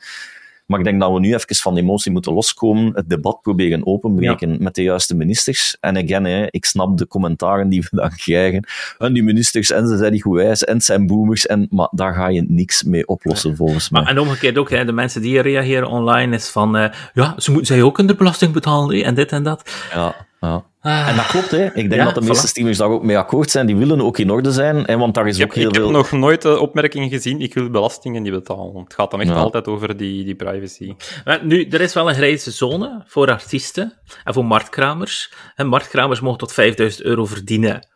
Maar 0.66 0.78
ik 0.78 0.84
denk 0.84 1.00
dat 1.00 1.12
we 1.12 1.20
nu 1.20 1.34
even 1.34 1.56
van 1.56 1.76
emotie 1.76 2.12
moeten 2.12 2.32
loskomen, 2.32 2.94
het 2.94 3.08
debat 3.08 3.42
proberen 3.42 3.86
openbreken 3.86 4.56
met 4.62 4.74
de 4.74 4.82
juiste 4.82 5.14
ministers. 5.14 5.76
En 5.80 5.96
again, 5.96 6.24
hè, 6.24 6.46
ik 6.50 6.64
snap 6.64 6.98
de 6.98 7.06
commentaren 7.06 7.68
die 7.68 7.80
we 7.80 7.96
dan 7.96 8.10
krijgen. 8.24 8.66
En 8.98 9.12
die 9.12 9.22
ministers, 9.22 9.70
en 9.70 9.88
ze 9.88 9.96
zijn 9.96 10.12
niet 10.12 10.22
goed 10.22 10.36
wijs, 10.36 10.64
en 10.64 10.74
het 10.74 10.84
zijn 10.84 11.06
boomers, 11.06 11.46
en, 11.46 11.66
maar 11.70 11.88
daar 11.90 12.14
ga 12.14 12.28
je 12.28 12.44
niks 12.48 12.82
mee 12.82 13.06
oplossen, 13.06 13.56
volgens 13.56 13.90
mij. 13.90 14.02
Maar, 14.02 14.10
en 14.10 14.18
omgekeerd 14.18 14.58
ook, 14.58 14.70
hè, 14.70 14.84
de 14.84 14.92
mensen 14.92 15.22
die 15.22 15.40
reageren 15.40 15.88
online 15.88 16.34
is 16.34 16.48
van, 16.48 16.76
uh, 16.76 16.86
ja, 17.14 17.34
ze 17.38 17.50
moeten 17.50 17.74
zij 17.74 17.82
ook 17.82 18.08
de 18.08 18.14
belasting 18.14 18.52
betalen, 18.52 19.04
en 19.04 19.14
dit 19.14 19.32
en 19.32 19.42
dat. 19.42 19.70
Ja. 19.92 20.14
Ja. 20.40 20.64
Ah. 20.84 21.08
En 21.08 21.16
dat 21.16 21.26
klopt, 21.26 21.50
hè. 21.50 21.64
Ik 21.74 21.90
denk 21.90 22.04
dat 22.04 22.14
de 22.14 22.20
meeste 22.20 22.46
voilà. 22.46 22.48
streamers 22.48 22.78
daar 22.78 22.88
ook 22.88 23.02
mee 23.02 23.18
akkoord 23.18 23.50
zijn. 23.50 23.66
Die 23.66 23.76
willen 23.76 24.00
ook 24.00 24.18
in 24.18 24.30
orde 24.30 24.52
zijn, 24.52 24.76
hè, 24.84 24.96
want 24.96 25.14
daar 25.14 25.26
is 25.26 25.42
ook 25.42 25.54
heel 25.54 25.68
ik 25.68 25.74
veel... 25.74 25.88
Ik 25.88 25.94
heb 25.94 26.10
nog 26.10 26.20
nooit 26.20 26.42
de 26.42 26.58
opmerking 26.58 27.10
gezien, 27.10 27.40
ik 27.40 27.54
wil 27.54 27.70
belastingen 27.70 28.22
niet 28.22 28.32
betalen. 28.32 28.82
Het 28.82 28.94
gaat 28.94 29.10
dan 29.10 29.20
echt 29.20 29.30
altijd 29.30 29.68
over 29.68 29.96
die, 29.96 30.24
die 30.24 30.34
privacy. 30.34 30.94
Maar 31.24 31.44
nu, 31.44 31.68
er 31.68 31.80
is 31.80 31.94
wel 31.94 32.08
een 32.08 32.14
grijze 32.14 32.50
zone 32.50 33.02
voor 33.06 33.30
artiesten 33.30 34.00
en 34.24 34.34
voor 34.34 34.44
marktkramers. 34.44 35.32
En 35.54 35.66
marktkramers 35.66 36.20
mogen 36.20 36.38
tot 36.38 36.52
5000 36.52 37.04
euro 37.04 37.24
verdienen 37.24 37.88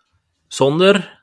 zonder 0.46 1.17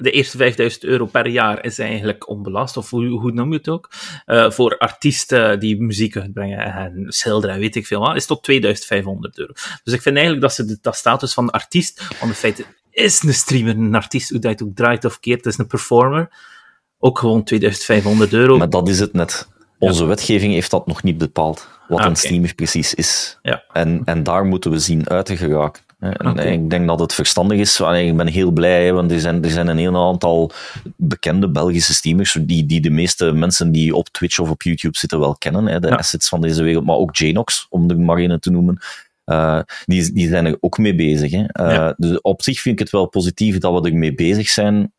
de 0.00 0.10
eerste 0.10 0.36
5000 0.36 0.84
euro 0.84 1.06
per 1.06 1.26
jaar 1.26 1.64
is 1.64 1.78
eigenlijk 1.78 2.28
onbelast, 2.28 2.76
of 2.76 2.90
hoe, 2.90 3.06
hoe 3.06 3.32
noem 3.32 3.50
je 3.50 3.56
het 3.56 3.68
ook? 3.68 3.90
Uh, 4.26 4.50
voor 4.50 4.78
artiesten 4.78 5.60
die 5.60 5.80
muziek 5.80 6.16
uitbrengen 6.16 6.58
en 6.58 7.04
schilderen 7.08 7.54
en 7.54 7.60
weet 7.60 7.76
ik 7.76 7.86
veel 7.86 8.00
wat, 8.00 8.16
is 8.16 8.26
tot 8.26 8.42
2500 8.42 9.38
euro. 9.38 9.52
Dus 9.84 9.94
ik 9.94 10.02
vind 10.02 10.16
eigenlijk 10.16 10.46
dat 10.46 10.54
ze 10.54 10.64
de, 10.64 10.78
dat 10.80 10.96
status 10.96 11.34
van 11.34 11.50
artiest, 11.50 12.08
want 12.08 12.30
in 12.30 12.38
feite 12.38 12.64
is 12.90 13.22
een 13.22 13.34
streamer 13.34 13.76
een 13.76 13.94
artiest, 13.94 14.30
hoe 14.30 14.38
dat 14.38 14.50
het 14.50 14.62
ook 14.62 14.74
draait 14.74 15.04
of 15.04 15.20
keert, 15.20 15.46
is 15.46 15.58
een 15.58 15.66
performer, 15.66 16.28
ook 16.98 17.18
gewoon 17.18 17.44
2500 17.44 18.32
euro. 18.32 18.56
Maar 18.58 18.70
dat 18.70 18.88
is 18.88 19.00
het 19.00 19.12
net. 19.12 19.48
Onze 19.78 20.02
ja. 20.02 20.08
wetgeving 20.08 20.52
heeft 20.52 20.70
dat 20.70 20.86
nog 20.86 21.02
niet 21.02 21.18
bepaald, 21.18 21.68
wat 21.88 22.00
ah, 22.00 22.06
een 22.06 22.16
streamer 22.16 22.54
precies 22.54 22.94
is. 22.94 23.38
Ja. 23.42 23.64
En, 23.72 24.02
en 24.04 24.22
daar 24.22 24.44
moeten 24.44 24.70
we 24.70 24.78
zien 24.78 25.08
uit 25.08 25.26
te 25.26 25.36
geraken. 25.36 25.82
Okay. 26.00 26.52
Ik 26.52 26.70
denk 26.70 26.86
dat 26.86 27.00
het 27.00 27.14
verstandig 27.14 27.58
is. 27.58 27.80
Ik 27.80 28.16
ben 28.16 28.26
heel 28.26 28.50
blij, 28.50 28.92
want 28.92 29.10
er 29.10 29.20
zijn, 29.20 29.44
er 29.44 29.50
zijn 29.50 29.66
een 29.66 29.78
heel 29.78 29.96
aantal 29.96 30.50
bekende 30.96 31.50
Belgische 31.50 31.94
streamers 31.94 32.38
die, 32.40 32.66
die 32.66 32.80
de 32.80 32.90
meeste 32.90 33.32
mensen 33.32 33.72
die 33.72 33.94
op 33.94 34.08
Twitch 34.08 34.38
of 34.38 34.50
op 34.50 34.62
YouTube 34.62 34.98
zitten 34.98 35.18
wel 35.18 35.36
kennen. 35.36 35.66
Hè, 35.66 35.80
de 35.80 35.88
ja. 35.88 35.94
assets 35.94 36.28
van 36.28 36.40
deze 36.40 36.62
wereld, 36.62 36.84
maar 36.84 36.96
ook 36.96 37.16
Janox, 37.16 37.66
om 37.70 37.90
er 37.90 38.00
maar 38.00 38.18
een 38.18 38.40
te 38.40 38.50
noemen. 38.50 38.78
Uh, 39.26 39.60
die, 39.84 40.12
die 40.12 40.28
zijn 40.28 40.46
er 40.46 40.56
ook 40.60 40.78
mee 40.78 40.94
bezig. 40.94 41.30
Hè. 41.30 41.38
Uh, 41.38 41.74
ja. 41.74 41.94
Dus 41.96 42.20
op 42.20 42.42
zich 42.42 42.60
vind 42.60 42.74
ik 42.74 42.80
het 42.80 42.90
wel 42.90 43.06
positief 43.06 43.58
dat 43.58 43.82
we 43.82 43.88
ermee 43.88 44.14
bezig 44.14 44.48
zijn, 44.48 44.92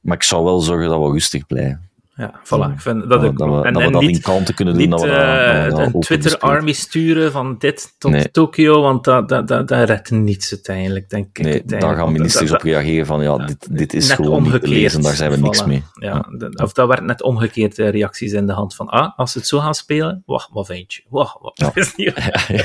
maar 0.00 0.16
ik 0.16 0.22
zou 0.22 0.44
wel 0.44 0.60
zorgen 0.60 0.88
dat 0.88 1.00
we 1.00 1.10
rustig 1.10 1.46
blijven. 1.46 1.85
Ja, 2.16 2.40
voilà. 2.44 2.72
Ik 2.72 2.80
vind 2.80 3.08
dat, 3.08 3.24
ik, 3.24 3.38
dat 3.38 3.48
we, 3.48 3.62
en, 3.66 3.72
dat, 3.72 3.82
we 3.82 3.90
dat 3.90 4.00
niet, 4.00 4.16
in 4.16 4.22
kanten 4.22 4.54
kunnen 4.54 4.74
doen. 4.74 4.82
Niet, 4.82 4.90
dat 4.90 5.02
we 5.02 5.08
uh, 5.08 5.84
een 5.84 6.00
Twitter-army 6.00 6.72
sturen 6.72 7.32
van 7.32 7.58
dit 7.58 7.94
tot 7.98 8.10
nee. 8.10 8.30
Tokio, 8.30 8.82
want 8.82 9.04
dat, 9.04 9.28
dat, 9.28 9.48
dat, 9.48 9.68
dat 9.68 9.88
redt 9.88 10.10
niets 10.10 10.52
uiteindelijk, 10.52 11.10
denk 11.10 11.38
ik. 11.38 11.44
Nee, 11.44 11.62
daar 11.64 11.96
gaan 11.96 12.12
ministers 12.12 12.52
op 12.52 12.62
reageren 12.62 13.06
van, 13.06 13.22
ja, 13.22 13.36
dit, 13.36 13.76
dit 13.76 13.94
is 13.94 14.10
gewoon 14.10 14.32
omgekeerd, 14.32 14.62
niet 14.62 14.72
te 14.72 14.80
lezen, 14.80 15.02
daar 15.02 15.14
zijn 15.14 15.30
we 15.30 15.36
niks 15.36 15.64
mee. 15.64 15.82
Ja, 15.92 16.26
ja. 16.38 16.48
Of 16.64 16.72
dat 16.72 16.88
werd 16.88 17.02
net 17.02 17.22
omgekeerd 17.22 17.78
uh, 17.78 17.90
reacties 17.90 18.32
in 18.32 18.46
de 18.46 18.52
hand 18.52 18.74
van, 18.74 18.88
ah, 18.88 19.18
als 19.18 19.32
ze 19.32 19.38
het 19.38 19.46
zo 19.46 19.58
gaan 19.58 19.74
spelen, 19.74 20.22
wacht, 20.26 20.48
wat 20.52 20.66
vind 20.66 20.94
je? 20.94 21.02
Wacht, 21.08 21.36
wat 21.40 21.52
ja. 21.54 21.70
is 21.80 21.94
niet... 21.96 22.12
ja, 22.16 22.40
ja. 22.48 22.64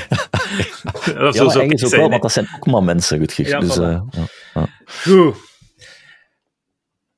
ja, 1.20 1.32
zo 1.32 1.48
eigenlijk 1.48 1.84
ook 1.84 1.90
wel, 1.90 2.08
want 2.08 2.22
dat 2.22 2.32
zijn 2.32 2.48
ook 2.56 2.66
maar 2.66 2.82
mensen, 2.82 3.18
Rutger. 3.18 3.48
Ja, 3.48 3.60
dus, 3.60 3.78
uh, 3.78 4.00
ja. 4.54 4.66
Goed. 4.84 5.50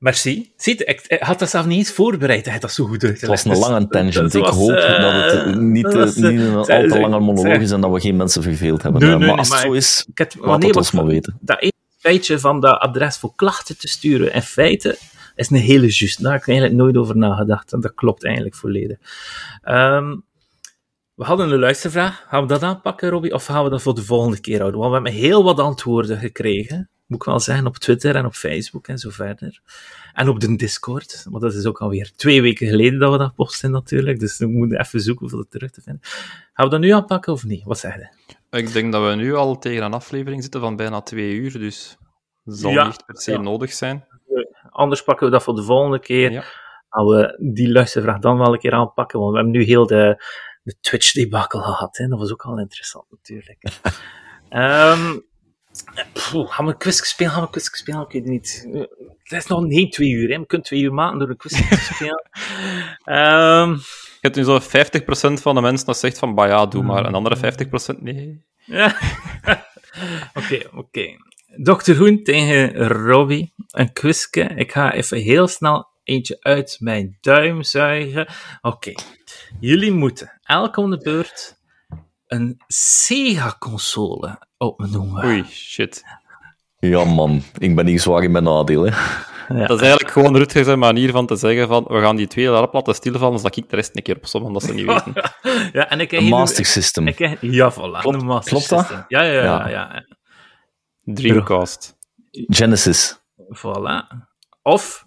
Merci. 0.05 0.51
Ziet, 0.57 0.81
ik, 0.81 1.17
had 1.19 1.39
dat 1.39 1.49
zelf 1.49 1.65
niet 1.65 1.77
eens 1.77 1.91
voorbereid. 1.91 2.43
Hij 2.43 2.53
had 2.53 2.61
dat 2.61 2.71
zo 2.71 2.85
goed. 2.85 3.01
Het 3.01 3.25
was 3.25 3.45
een 3.45 3.57
lange 3.57 3.87
tangent. 3.87 4.33
ik 4.33 4.45
hoop 4.45 4.69
dat 4.69 5.31
het 5.31 5.55
niet, 5.59 5.85
uh, 5.85 6.03
niet 6.03 6.15
een 6.15 6.55
al 6.55 6.63
te 6.63 6.99
lange 6.99 7.19
monoloog 7.19 7.57
is 7.57 7.71
en 7.71 7.81
dat 7.81 7.91
we 7.91 7.99
geen 7.99 8.15
mensen 8.15 8.43
verveeld 8.43 8.81
hebben. 8.83 9.01
Nee, 9.01 9.17
maar 9.17 9.37
als 9.37 9.49
het 9.49 9.59
zo 9.59 9.71
is, 9.71 10.05
laat 10.39 10.63
het 10.63 10.75
ons 10.75 10.91
maar 10.91 11.05
weten. 11.05 11.37
Dat 11.41 11.61
ene 11.61 11.71
feitje 11.97 12.39
van 12.39 12.59
dat 12.59 12.79
adres 12.79 13.17
voor 13.17 13.35
klachten 13.35 13.77
te 13.77 13.87
sturen 13.87 14.33
in 14.33 14.41
feite 14.41 14.97
is 15.35 15.49
een 15.49 15.57
hele 15.57 15.87
juist. 15.87 16.23
Daar 16.23 16.31
heb 16.31 16.41
ik 16.41 16.47
eigenlijk 16.47 16.77
nooit 16.77 16.97
over 16.97 17.17
nagedacht. 17.17 17.73
En 17.73 17.81
dat 17.81 17.93
klopt 17.93 18.23
eigenlijk 18.25 18.55
volledig. 18.55 18.97
Um, 19.69 20.23
we 21.15 21.23
hadden 21.23 21.51
een 21.51 21.59
luistervraag. 21.59 22.25
Gaan 22.29 22.41
we 22.41 22.47
dat 22.47 22.63
aanpakken, 22.63 23.09
Robbie? 23.09 23.33
Of 23.33 23.45
gaan 23.45 23.63
we 23.63 23.69
dat 23.69 23.81
voor 23.81 23.95
de 23.95 24.03
volgende 24.03 24.39
keer 24.39 24.59
houden? 24.59 24.79
Want 24.79 24.91
we 24.91 24.95
hebben 25.01 25.21
heel 25.21 25.43
wat 25.43 25.59
antwoorden 25.59 26.17
gekregen 26.17 26.89
moet 27.05 27.19
ik 27.19 27.25
wel 27.25 27.39
zeggen, 27.39 27.67
op 27.67 27.77
Twitter 27.77 28.15
en 28.15 28.25
op 28.25 28.33
Facebook 28.33 28.87
en 28.87 28.97
zo 28.97 29.09
verder. 29.09 29.61
En 30.13 30.29
op 30.29 30.39
de 30.39 30.55
Discord, 30.55 31.25
want 31.29 31.43
dat 31.43 31.53
is 31.53 31.65
ook 31.65 31.81
alweer 31.81 32.11
twee 32.15 32.41
weken 32.41 32.67
geleden 32.67 32.99
dat 32.99 33.11
we 33.11 33.17
dat 33.17 33.35
posten 33.35 33.71
natuurlijk, 33.71 34.19
dus 34.19 34.37
we 34.37 34.47
moeten 34.47 34.79
even 34.79 35.01
zoeken 35.01 35.25
om 35.25 35.37
dat 35.37 35.51
terug 35.51 35.71
te 35.71 35.81
vinden. 35.81 36.01
Gaan 36.53 36.65
we 36.65 36.69
dat 36.69 36.79
nu 36.79 36.89
aanpakken 36.89 37.33
of 37.33 37.43
niet? 37.43 37.63
Wat 37.63 37.79
zeg 37.79 37.95
je? 37.95 38.07
Ik 38.57 38.73
denk 38.73 38.91
dat 38.91 39.09
we 39.09 39.15
nu 39.15 39.35
al 39.35 39.57
tegen 39.57 39.83
een 39.83 39.93
aflevering 39.93 40.41
zitten 40.41 40.61
van 40.61 40.75
bijna 40.75 41.01
twee 41.01 41.33
uur, 41.33 41.59
dus 41.59 41.97
dat 42.43 42.57
zal 42.57 42.71
ja, 42.71 42.85
niet 42.85 43.05
per 43.05 43.21
se 43.21 43.31
ja. 43.31 43.41
nodig 43.41 43.73
zijn. 43.73 44.05
Anders 44.69 45.03
pakken 45.03 45.25
we 45.25 45.31
dat 45.31 45.43
voor 45.43 45.55
de 45.55 45.63
volgende 45.63 45.99
keer. 45.99 46.31
Ja. 46.31 46.43
gaan 46.89 47.05
we 47.05 47.37
die 47.53 47.71
luistervraag 47.71 48.19
dan 48.19 48.37
wel 48.37 48.53
een 48.53 48.59
keer 48.59 48.73
aanpakken, 48.73 49.19
want 49.19 49.31
we 49.31 49.37
hebben 49.37 49.55
nu 49.55 49.63
heel 49.63 49.87
de, 49.87 50.23
de 50.63 50.75
Twitch-debakel 50.81 51.61
gehad. 51.61 51.97
Hè. 51.97 52.07
Dat 52.07 52.19
was 52.19 52.31
ook 52.31 52.45
al 52.45 52.59
interessant, 52.59 53.05
natuurlijk. 53.11 53.63
um, 54.49 55.25
gaan 56.47 56.65
we 56.65 56.71
een 56.71 56.77
quiz 56.77 57.01
spelen? 57.01 57.31
Gaan 57.31 57.41
we 57.41 57.47
een 57.47 57.53
quiz 57.53 57.69
spelen? 57.71 58.01
Ik 58.01 58.11
weet 58.11 58.21
het 58.21 58.31
niet. 58.31 58.67
Het 59.23 59.31
is 59.31 59.47
nog 59.47 59.65
geen 59.67 59.89
twee 59.89 60.09
uur. 60.09 60.29
Hè. 60.29 60.39
We 60.39 60.45
kunnen 60.45 60.67
twee 60.67 60.81
uur 60.81 60.93
maken 60.93 61.19
door 61.19 61.29
een 61.29 61.37
quiz 61.37 61.69
te 61.69 61.75
spelen. 61.93 62.29
um, 63.05 63.73
je 64.21 64.31
hebt 64.31 64.35
nu 64.35 64.43
zo 64.43 64.59
50% 64.59 65.41
van 65.41 65.55
de 65.55 65.61
mensen 65.61 65.85
dat 65.85 65.97
zegt 65.97 66.19
van, 66.19 66.35
bah 66.35 66.47
ja, 66.47 66.65
doe 66.65 66.83
maar. 66.83 67.05
En 67.05 67.13
andere 67.13 67.55
50% 67.97 67.99
nee. 67.99 68.43
Oké, 70.33 70.69
oké. 70.73 71.17
Dr. 71.63 71.95
Hoen 71.95 72.23
tegen 72.23 72.87
Robbie. 72.87 73.53
Een 73.71 73.93
quizke. 73.93 74.41
Ik 74.41 74.71
ga 74.71 74.93
even 74.93 75.17
heel 75.17 75.47
snel 75.47 75.87
eentje 76.03 76.37
uit 76.39 76.77
mijn 76.79 77.17
duim 77.21 77.63
zuigen. 77.63 78.27
Oké. 78.61 78.93
Jullie 79.59 79.91
moeten 79.91 80.39
elk 80.43 80.77
om 80.77 80.89
de 80.89 80.97
beurt 80.97 81.57
een 82.27 82.61
Sega-console 82.67 84.39
opnoemen. 84.57 85.25
Oei, 85.25 85.43
shit. 85.49 86.03
Ja, 86.79 87.03
man. 87.03 87.41
Ik 87.57 87.75
ben 87.75 87.85
niet 87.85 88.01
zwaar 88.01 88.23
in 88.23 88.31
mijn 88.31 88.43
nadeel, 88.43 88.83
hè. 88.83 88.97
Ja. 89.49 89.67
Dat 89.67 89.77
is 89.77 89.87
eigenlijk 89.87 90.11
gewoon 90.11 90.37
Rutgers 90.37 90.75
manier 90.75 91.11
van 91.11 91.25
te 91.25 91.35
zeggen 91.35 91.67
van 91.67 91.85
we 91.87 91.99
gaan 91.99 92.15
die 92.15 92.27
twee 92.27 92.45
daarop 92.45 92.73
laten 92.73 92.95
stilvallen, 92.95 93.37
zodat 93.37 93.57
ik 93.57 93.69
de 93.69 93.75
rest 93.75 93.95
een 93.95 94.03
keer 94.03 94.17
op 94.21 94.43
omdat 94.43 94.63
ze 94.63 94.73
niet 94.73 94.85
weten. 94.85 95.13
ja, 95.79 95.89
en 95.89 95.99
ik 95.99 96.11
een 96.11 96.23
Master 96.23 96.65
System. 96.65 97.07
Ik 97.07 97.37
ja, 97.41 97.73
voilà. 97.73 97.99
Klopt, 97.99 98.21
een 98.21 98.25
Master 98.25 98.51
klopt 98.51 98.65
System. 98.65 98.97
Dat? 98.97 99.05
Ja, 99.07 99.21
ja, 99.21 99.43
ja. 99.43 99.69
ja, 99.69 99.69
ja. 99.69 100.05
Dreamcast. 101.03 101.97
Genesis. 102.31 103.19
Voilà. 103.37 104.17
Of, 104.61 105.05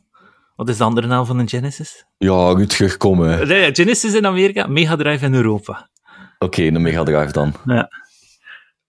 wat 0.56 0.68
is 0.68 0.76
de 0.76 0.84
andere 0.84 1.06
naam 1.06 1.26
van 1.26 1.38
een 1.38 1.48
Genesis? 1.48 2.06
Ja, 2.18 2.52
Rutger, 2.52 2.96
kom 2.96 3.20
hè. 3.20 3.46
Nee, 3.46 3.74
Genesis 3.74 4.14
in 4.14 4.26
Amerika, 4.26 4.66
Mega 4.66 4.96
Drive 4.96 5.24
in 5.24 5.34
Europa. 5.34 5.88
Oké, 6.38 6.60
okay, 6.60 6.66
een 6.66 6.82
Mega 6.82 7.02
Drive 7.02 7.32
dan. 7.32 7.54
Ja. 7.64 7.90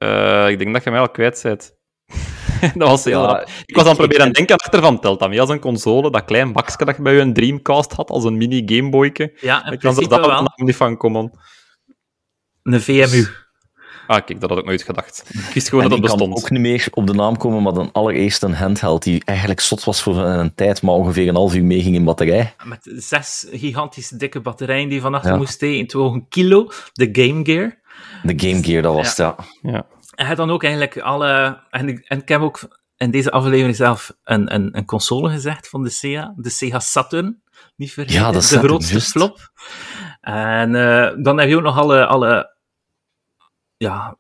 Uh, 0.04 0.50
ik 0.50 0.60
denk 0.60 0.74
dat 0.74 0.84
je 0.84 0.92
mij 0.92 1.00
al 1.00 1.10
kwijt 1.10 1.40
bent. 1.44 1.78
dat 2.76 2.88
was 2.90 3.04
heel 3.04 3.22
ja, 3.22 3.46
Ik 3.66 3.76
was 3.76 3.84
aan 3.84 3.90
het 3.90 3.98
proberen 3.98 4.26
te 4.26 4.32
denken 4.32 4.56
achter 4.56 4.82
van 4.82 5.00
telt 5.00 5.20
dat 5.20 5.38
als 5.38 5.50
een 5.50 5.60
console, 5.60 6.12
dat 6.12 6.26
klein 6.26 6.54
bakje 6.54 6.86
dat 6.86 6.96
je 6.96 7.02
bij 7.02 7.14
je 7.14 7.20
een 7.20 7.34
Dreamcast 7.34 7.94
had, 7.94 8.10
als 8.10 8.24
een 8.24 8.38
mini 8.38 8.64
Gameboyke. 8.66 9.38
Ja, 9.42 9.72
ik 9.72 9.80
kan 9.80 9.98
er 9.98 10.10
daar 10.10 10.54
niet 10.56 10.76
van 10.76 10.98
komen. 10.98 11.40
Een 12.64 12.82
VMU. 12.82 13.28
Ah, 14.10 14.26
kijk, 14.26 14.40
dat 14.40 14.50
had 14.50 14.60
ik 14.60 14.66
nooit 14.66 14.84
gedacht. 14.84 15.24
Ik 15.30 15.54
wist 15.54 15.70
gewoon 15.70 15.84
dat 15.84 15.92
het 15.92 16.02
bestond. 16.02 16.22
Ik 16.22 16.30
kan 16.30 16.44
ook 16.44 16.50
niet 16.50 16.62
meer 16.62 16.88
op 16.92 17.08
de 17.08 17.14
naam 17.14 17.38
komen, 17.38 17.64
maar 17.64 17.74
dan 17.74 17.92
allereerst 17.92 18.44
een 18.44 18.54
handheld 18.54 19.04
die 19.04 19.22
eigenlijk 19.26 19.60
zot 19.60 19.84
was 19.84 20.02
voor 20.02 20.18
een 20.18 20.56
tijd, 20.56 20.82
maar 20.82 20.94
ongeveer 20.94 21.28
een 21.28 21.36
half 21.36 21.56
uur 21.56 21.64
meeging 21.64 21.96
in 21.96 22.04
batterij. 22.04 22.54
Met 22.64 22.92
zes 22.96 23.48
gigantische 23.52 24.16
dikke 24.16 24.40
batterijen 24.40 24.90
die 24.90 25.02
vanaf 25.02 25.24
ja. 25.24 25.36
moest 25.36 25.54
steken, 25.54 25.88
toen 25.88 26.14
een 26.14 26.28
kilo, 26.30 26.68
de 26.94 27.10
Game 27.12 27.46
Gear. 27.46 27.80
De 28.24 28.48
Game 28.48 28.64
Gear, 28.64 28.82
dat 28.82 28.94
was 28.94 29.16
ja. 29.16 29.36
ja. 29.62 29.72
ja. 29.72 29.86
En 30.16 30.26
hij 30.26 30.36
dan 30.36 30.52
ook 30.52 30.64
eigenlijk 30.64 30.98
alle... 30.98 31.60
En, 31.70 32.04
en 32.04 32.20
ik 32.20 32.30
heb 32.30 32.42
ook 32.42 32.80
in 32.98 33.12
deze 33.12 33.32
aflevering 33.32 33.76
zelf 33.76 34.14
een, 34.24 34.54
een, 34.54 34.78
een 34.78 34.86
console 34.86 35.30
gezegd 35.30 35.70
van 35.70 35.84
de 35.84 35.90
Sega, 35.90 36.34
de 36.36 36.50
Sega 36.50 36.80
Saturn. 36.80 37.42
Niet 37.76 37.92
vergeten, 37.92 38.22
ja, 38.22 38.32
de 38.32 38.42
Saturn, 38.42 38.68
grootste 38.68 38.94
just. 38.94 39.12
flop. 39.12 39.52
En 40.22 40.74
uh, 40.74 41.10
dan 41.24 41.40
heb 41.40 41.50
je 41.50 41.56
ook 41.56 41.64
nog 41.64 41.78
alle, 41.78 42.06
alle 42.06 42.58
ja, 43.80 44.18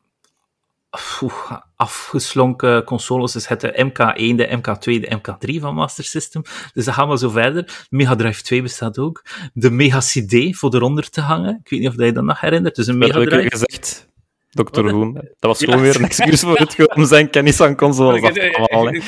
afgeslonken 1.75 2.83
consoles. 2.83 3.31
Dus 3.31 3.47
het 3.47 3.61
de 3.61 3.85
MK1, 3.85 4.35
de 4.35 4.57
MK2, 4.57 4.83
de 4.83 5.19
MK3 5.19 5.61
van 5.61 5.75
Master 5.75 6.03
System. 6.03 6.41
Dus 6.73 6.85
dan 6.85 6.93
gaan 6.93 7.09
we 7.09 7.17
zo 7.17 7.29
verder. 7.29 7.87
Mega 7.89 8.15
Drive 8.15 8.41
2 8.41 8.61
bestaat 8.61 8.99
ook. 8.99 9.25
De 9.53 9.69
Mega 9.69 9.99
CD 9.99 10.57
voor 10.57 10.75
eronder 10.75 11.09
te 11.09 11.21
hangen. 11.21 11.59
Ik 11.63 11.69
weet 11.69 11.79
niet 11.79 11.89
of 11.89 11.95
je 11.95 12.11
dat 12.11 12.23
nog 12.23 12.39
herinnert. 12.39 12.75
Dus 12.75 12.87
een 12.87 12.97
Mega 12.97 13.23
Drive. 13.23 13.49
Gezegd. 13.49 14.08
Dr. 14.49 14.89
Hoen. 14.89 15.13
Dat 15.13 15.37
was 15.39 15.59
gewoon 15.59 15.75
ja. 15.75 15.81
weer 15.81 15.95
een 15.95 16.03
excuus 16.03 16.41
voor 16.41 16.57
het 16.57 16.95
om 16.95 17.05
zijn 17.05 17.29
kennis 17.29 17.61
aan 17.61 17.75
consoles 17.75 18.21
af 18.21 18.33
te 18.33 18.67
halen. 18.71 18.93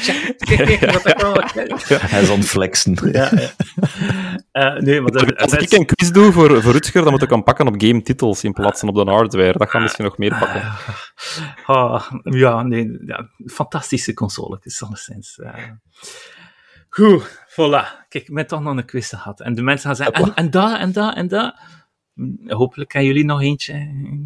Hij 2.09 2.22
is 2.22 2.30
aan 2.30 2.38
het 2.38 2.47
flexen. 2.47 2.97
Ja, 3.11 3.31
ja. 3.31 3.51
Uh, 4.53 4.81
nee, 4.81 5.01
maar 5.01 5.11
dat, 5.11 5.38
Als 5.38 5.53
ik 5.53 5.72
een 5.72 5.85
quiz 5.85 6.09
doe 6.09 6.31
voor, 6.31 6.61
voor 6.61 6.72
Rutger, 6.72 7.01
dan 7.01 7.11
moet 7.11 7.22
ik 7.22 7.30
hem 7.30 7.43
pakken 7.43 7.68
op 7.68 7.73
game-titels 7.77 8.43
in 8.43 8.53
plaats 8.53 8.80
van 8.80 8.89
op 8.89 8.95
de 8.95 9.11
hardware. 9.11 9.57
Dat 9.57 9.69
gaat 9.69 9.81
misschien 9.81 10.05
nog 10.05 10.18
meer 10.18 10.38
pakken. 10.39 10.61
Uh, 11.68 12.03
ja, 12.23 12.63
nee, 12.63 12.99
ja, 13.05 13.30
fantastische 13.45 14.13
console, 14.13 14.57
is 14.61 14.84
alleszins. 14.84 15.38
Uh. 15.38 15.53
Goed, 16.89 17.45
voilà. 17.49 18.07
Kijk, 18.09 18.30
met 18.30 18.47
toch 18.47 18.61
nog 18.61 18.77
een 18.77 18.85
quiz 18.85 19.09
gehad. 19.09 19.41
En 19.41 19.55
de 19.55 19.61
mensen 19.61 19.88
gaan 19.88 19.95
zeggen, 19.95 20.15
en, 20.15 20.35
en 20.35 20.49
dat, 20.49 20.77
en 20.80 20.91
dat, 20.91 21.15
en 21.15 21.27
dat 21.27 21.55
hopelijk 22.48 22.93
hebben 22.93 23.11
jullie 23.11 23.26
nog 23.26 23.41
eentje. 23.41 23.73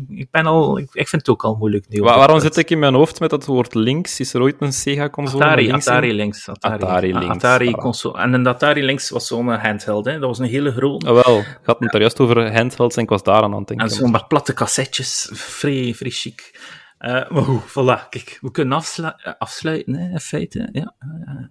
Ik, 0.08 0.32
ben 0.32 0.46
al, 0.46 0.78
ik, 0.78 0.90
ik 0.94 1.08
vind 1.08 1.22
het 1.22 1.30
ook 1.30 1.44
al 1.44 1.56
moeilijk 1.56 1.86
nu. 1.90 2.02
Waar, 2.02 2.18
waarom 2.18 2.40
zit 2.40 2.58
ik 2.58 2.70
in 2.70 2.80
mijn 2.80 2.94
hoofd 2.94 3.20
met 3.20 3.30
dat 3.30 3.46
woord 3.46 3.74
links? 3.74 4.20
Is 4.20 4.34
er 4.34 4.42
ooit 4.42 4.56
een 4.60 4.74
Sega-console? 4.74 5.44
Atari, 5.44 5.68
links 5.68 5.88
Atari 5.88 6.14
links. 6.14 6.50
Atari, 6.50 6.84
Atari 6.84 7.14
links. 7.14 7.36
Atari 7.36 7.72
console. 7.72 8.18
En 8.18 8.34
een 8.34 8.48
Atari 8.48 8.84
links 8.84 9.10
was 9.10 9.28
zo'n 9.28 9.50
handheld, 9.50 10.06
hè. 10.06 10.20
dat 10.20 10.30
was 10.30 10.40
een 10.40 10.46
hele 10.46 10.72
grote. 10.72 11.10
Oh, 11.10 11.24
wel, 11.24 11.40
ik 11.40 11.60
had 11.64 11.80
het 11.80 11.94
er 11.94 12.00
juist 12.00 12.20
over 12.20 12.54
handhelds 12.54 12.96
en 12.96 13.04
ik 13.04 13.10
was 13.10 13.24
daar 13.24 13.44
aan 13.44 13.54
het 13.54 13.68
denken. 13.68 13.88
En 13.88 13.94
zo'n 13.94 14.12
wat 14.12 14.28
platte 14.28 14.54
cassettes, 14.54 15.30
vrij, 15.34 15.94
vrij 15.94 16.12
chic. 16.12 16.54
Uh, 17.00 17.30
maar 17.30 17.44
goed, 17.44 17.62
voilà, 17.70 18.10
kijk, 18.10 18.38
we 18.42 18.52
kunnen 18.52 18.78
afslu 18.78 19.12
afsluiten, 19.38 19.94
hè, 19.94 20.10
in 20.10 20.20
feite. 20.20 20.70
Ja, 20.72 20.96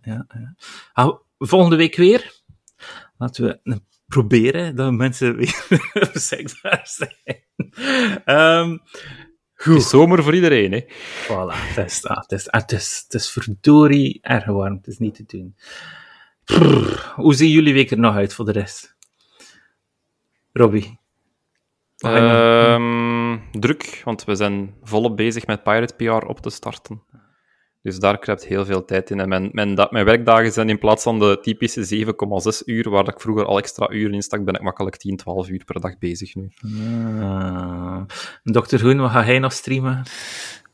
ja, 0.03 0.27
ja. 0.29 0.55
Ah, 0.93 1.19
volgende 1.39 1.77
week 1.77 1.97
weer. 1.97 2.43
Laten 3.19 3.45
we 3.45 3.61
een 3.63 3.85
proberen 4.15 4.77
dat 4.77 4.93
mensen 4.93 5.37
weer 5.37 5.67
beschikbaar 6.13 6.83
zijn. 6.85 7.43
Um, 8.25 8.81
goed. 9.55 9.83
zomer 9.83 10.23
voor 10.23 10.35
iedereen, 10.35 10.73
hè? 10.73 10.81
Voilà, 11.25 11.55
het 11.55 11.87
is, 11.87 12.05
ah, 12.05 12.17
het, 12.17 12.33
is, 12.33 12.47
het, 12.51 12.73
is, 12.73 13.03
het 13.05 13.15
is 13.15 13.31
verdorie 13.31 14.19
erg 14.23 14.45
warm, 14.45 14.75
het 14.75 14.87
is 14.87 14.99
niet 14.99 15.15
te 15.15 15.25
doen. 15.27 15.57
Prrr, 16.45 17.13
hoe 17.17 17.35
zien 17.35 17.51
jullie 17.51 17.73
week 17.73 17.91
er 17.91 17.99
nog 17.99 18.15
uit 18.15 18.35
voor 18.35 18.45
de 18.45 18.53
rest? 18.53 18.97
Robbie? 20.53 20.99
Um, 22.07 23.43
druk, 23.53 24.01
want 24.05 24.25
we 24.25 24.35
zijn 24.35 24.75
volop 24.83 25.17
bezig 25.17 25.47
met 25.47 25.63
Pirate 25.63 25.95
PR 25.95 26.27
op 26.27 26.41
te 26.41 26.51
starten. 26.51 27.03
Dus 27.85 27.99
daar 27.99 28.19
kruipt 28.19 28.45
heel 28.45 28.65
veel 28.65 28.85
tijd 28.85 29.11
in. 29.11 29.21
En 29.21 29.29
mijn, 29.29 29.49
mijn, 29.53 29.75
mijn 29.91 30.05
werkdagen 30.05 30.53
zijn 30.53 30.69
in 30.69 30.79
plaats 30.79 31.03
van 31.03 31.19
de 31.19 31.39
typische 31.43 32.07
7,6 32.07 32.65
uur, 32.65 32.91
waar 32.91 33.09
ik 33.09 33.21
vroeger 33.21 33.45
al 33.45 33.59
extra 33.59 33.91
uren 33.91 34.15
in 34.15 34.23
stak, 34.23 34.45
ben 34.45 34.55
ik 34.55 34.61
makkelijk 34.61 34.97
10, 34.97 35.17
12 35.17 35.49
uur 35.49 35.65
per 35.65 35.81
dag 35.81 35.99
bezig 35.99 36.35
nu. 36.35 36.49
Uh, 36.67 38.01
Dr. 38.43 38.83
Hoen, 38.83 39.01
wat 39.01 39.11
ga 39.11 39.27
jij 39.27 39.39
nog 39.39 39.53
streamen? 39.53 40.03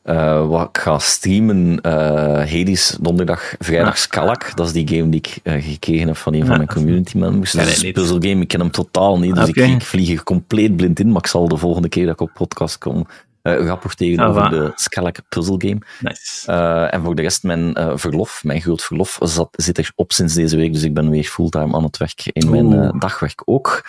Uh, 0.05 0.49
wat 0.49 0.69
ik 0.69 0.79
ga 0.79 0.99
streamen, 0.99 1.79
uh, 1.87 1.93
Hades, 2.37 2.97
donderdag, 3.01 3.55
vrijdag 3.59 3.99
Skalak. 3.99 4.57
Dat 4.57 4.67
is 4.67 4.73
die 4.73 4.89
game 4.89 5.09
die 5.09 5.21
ik 5.21 5.39
uh, 5.43 5.63
gekregen 5.63 6.07
heb 6.07 6.17
van 6.17 6.35
een 6.35 6.47
van 6.47 6.57
mijn 6.57 6.69
community 6.69 7.19
members. 7.19 7.53
Dat 7.53 7.67
is 7.67 7.83
een 7.83 7.93
puzzelgame, 7.93 8.41
ik 8.41 8.49
ken 8.49 8.61
hem 8.61 8.71
totaal 8.71 9.19
niet, 9.19 9.35
dus 9.35 9.49
okay. 9.49 9.65
ik, 9.65 9.75
ik, 9.75 9.83
vlieg 9.83 10.11
er 10.11 10.25
compleet 10.25 10.77
blind 10.77 11.01
in, 11.01 11.09
maar 11.09 11.23
ik 11.23 11.27
zal 11.27 11.49
de 11.49 11.57
volgende 11.57 11.89
keer 11.89 12.05
dat 12.05 12.15
ik 12.15 12.21
op 12.21 12.31
podcast 12.35 12.79
kom, 12.79 13.07
uh, 13.43 13.67
rapporteren 13.67 14.25
ah, 14.25 14.31
over 14.31 14.51
de 14.51 14.73
Skellig 14.75 15.29
Puzzle 15.29 15.55
Game. 15.59 15.79
Nice. 16.01 16.51
Uh, 16.53 16.95
en 16.95 17.03
voor 17.03 17.15
de 17.15 17.23
rest, 17.23 17.43
mijn 17.43 17.79
uh, 17.79 17.93
verlof, 17.95 18.45
mijn 18.45 18.61
groot 18.61 18.83
verlof, 18.83 19.19
zat, 19.23 19.49
zit 19.53 19.79
erop 19.79 20.13
sinds 20.13 20.35
deze 20.35 20.57
week, 20.57 20.73
dus 20.73 20.83
ik 20.83 20.95
ben 20.95 21.11
weer 21.11 21.25
fulltime 21.25 21.75
aan 21.75 21.85
het 21.85 21.97
werk 21.97 22.31
in 22.33 22.51
mijn 22.51 22.99
dagwerk 22.99 23.43
ook. 23.45 23.85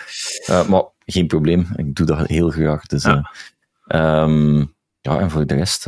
maar 0.68 0.82
geen 1.06 1.26
probleem, 1.26 1.68
ik 1.76 1.94
doe 1.94 2.06
dat 2.06 2.26
heel 2.26 2.50
graag. 2.50 2.86
Dus, 2.86 3.02
ja. 3.02 3.30
Um, 4.22 4.74
ja, 5.00 5.18
en 5.18 5.30
voor 5.30 5.46
de 5.46 5.54
rest... 5.54 5.86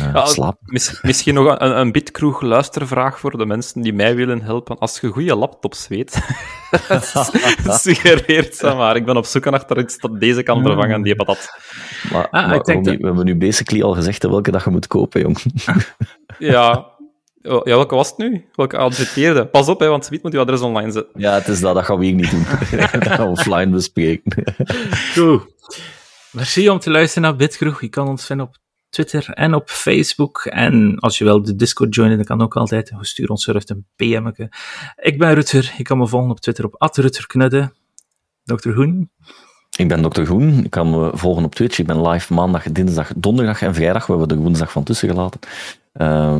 Uh, 0.00 0.10
ja, 0.14 0.26
slaap. 0.26 0.58
Mis, 0.64 1.00
misschien 1.02 1.34
nog 1.34 1.58
een, 1.58 1.78
een 1.78 1.92
bitkroeg 1.92 2.40
luistervraag 2.40 3.18
voor 3.18 3.38
de 3.38 3.46
mensen 3.46 3.82
die 3.82 3.92
mij 3.92 4.16
willen 4.16 4.42
helpen. 4.42 4.78
Als 4.78 5.00
je 5.00 5.08
goede 5.08 5.36
laptops 5.36 5.88
weet, 5.88 6.18
suggereert 7.82 8.54
ze 8.54 8.74
maar. 8.76 8.96
Ik 8.96 9.04
ben 9.04 9.16
op 9.16 9.24
zoek 9.24 9.44
naar 9.44 9.78
iets 9.78 9.98
dat 9.98 10.20
deze 10.20 10.42
kan 10.42 10.62
vervangen, 10.62 11.02
die 11.02 11.16
patat. 11.16 11.48
Maar, 12.12 12.28
ah, 12.28 12.48
maar 12.48 12.58
dat... 12.58 12.66
we 12.66 12.98
hebben 13.00 13.24
nu 13.24 13.36
basically 13.36 13.82
al 13.82 13.92
gezegd 13.92 14.22
welke 14.22 14.50
dat 14.50 14.64
je 14.64 14.70
moet 14.70 14.86
kopen, 14.86 15.20
jong. 15.20 15.38
ja. 16.38 16.92
Ja, 17.42 17.62
welke 17.62 17.94
was 17.94 18.08
het 18.08 18.18
nu? 18.18 18.44
Welke 18.54 18.76
adverteerde? 18.76 19.46
Pas 19.46 19.68
op, 19.68 19.80
hè, 19.80 19.88
want 19.88 20.04
Sweet 20.04 20.22
moet 20.22 20.32
je 20.32 20.38
adres 20.38 20.60
online 20.60 20.90
zetten. 20.92 21.20
Ja, 21.20 21.34
het 21.34 21.48
is 21.48 21.60
dat. 21.60 21.74
Dat 21.74 21.84
gaan 21.84 21.98
we 21.98 22.04
hier 22.04 22.14
niet 22.14 22.30
doen. 22.30 22.44
dat 22.78 23.06
gaan 23.06 23.26
we 23.26 23.30
offline 23.30 23.70
bespreken. 23.70 24.44
Goed. 25.14 25.42
Merci 26.30 26.68
om 26.68 26.78
te 26.78 26.90
luisteren 26.90 27.22
naar 27.22 27.36
Bitkroeg. 27.36 27.80
Je 27.80 27.88
kan 27.88 28.08
ons 28.08 28.26
vinden 28.26 28.46
op 28.46 28.56
Twitter 28.94 29.30
en 29.30 29.54
op 29.54 29.68
Facebook. 29.68 30.44
En 30.44 30.98
als 30.98 31.18
je 31.18 31.24
wil 31.24 31.42
de 31.42 31.56
Discord 31.56 31.94
joinen, 31.94 32.16
dan 32.16 32.26
kan 32.26 32.42
ook 32.42 32.56
altijd. 32.56 32.92
Stuur 33.00 33.28
ons 33.28 33.44
gerust 33.44 33.70
een 33.70 33.86
PM'tje. 33.96 34.48
Ik 34.96 35.18
ben 35.18 35.34
Rutter. 35.34 35.74
Je 35.76 35.82
kan 35.82 35.98
me 35.98 36.06
volgen 36.06 36.30
op 36.30 36.40
Twitter 36.40 36.64
op 36.64 36.74
@rutgerknudde. 36.94 37.72
Dr. 38.44 38.70
Hoen. 38.70 39.10
Ik 39.76 39.88
ben 39.88 40.02
Dr. 40.02 40.22
Groen. 40.22 40.64
Ik 40.64 40.70
kan 40.70 40.90
me 40.90 41.10
volgen 41.14 41.44
op 41.44 41.54
Twitch. 41.54 41.78
Ik 41.78 41.86
ben 41.86 42.08
live 42.08 42.34
maandag, 42.34 42.72
dinsdag, 42.72 43.12
donderdag 43.16 43.62
en 43.62 43.74
vrijdag. 43.74 44.06
We 44.06 44.12
hebben 44.16 44.36
de 44.36 44.42
woensdag 44.42 44.72
van 44.72 44.84
tussen 44.84 45.08
gelaten. 45.08 45.40
Eh, 45.92 46.36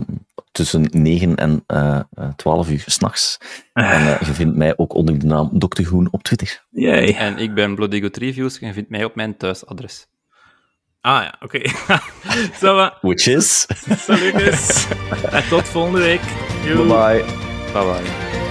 tussen 0.52 0.88
9 0.90 1.36
en 1.36 1.64
eh, 1.66 1.96
eh, 1.96 2.04
uh, 2.18 2.28
12 2.36 2.70
uur 2.70 2.82
s'nachts. 2.86 3.38
Ah. 3.72 3.90
En 3.90 4.26
je 4.26 4.32
vindt 4.32 4.56
mij 4.56 4.76
ook 4.76 4.94
onder 4.94 5.18
de 5.18 5.26
naam 5.26 5.58
Dr. 5.58 5.82
Groen 5.82 6.08
op 6.10 6.22
Twitter. 6.22 6.64
Yay. 6.70 7.14
En 7.14 7.38
ik 7.38 7.54
ben 7.54 7.74
Bloodigo 7.74 8.08
Reviews. 8.12 8.58
Je 8.58 8.72
vindt 8.72 8.90
mij 8.90 9.04
op 9.04 9.14
mijn 9.14 9.36
thuisadres. 9.36 10.06
Ah 11.06 11.22
ja, 11.22 11.32
oké. 11.40 11.60
Okay. 12.60 12.90
Which 13.02 13.26
is. 13.28 13.66
Salutjes. 13.98 14.86
En 15.38 15.48
tot 15.48 15.68
volgende 15.68 15.98
week. 16.00 16.20
Bye 16.62 16.74
bye. 16.76 17.24
Bye 17.72 17.84
bye. 17.84 18.43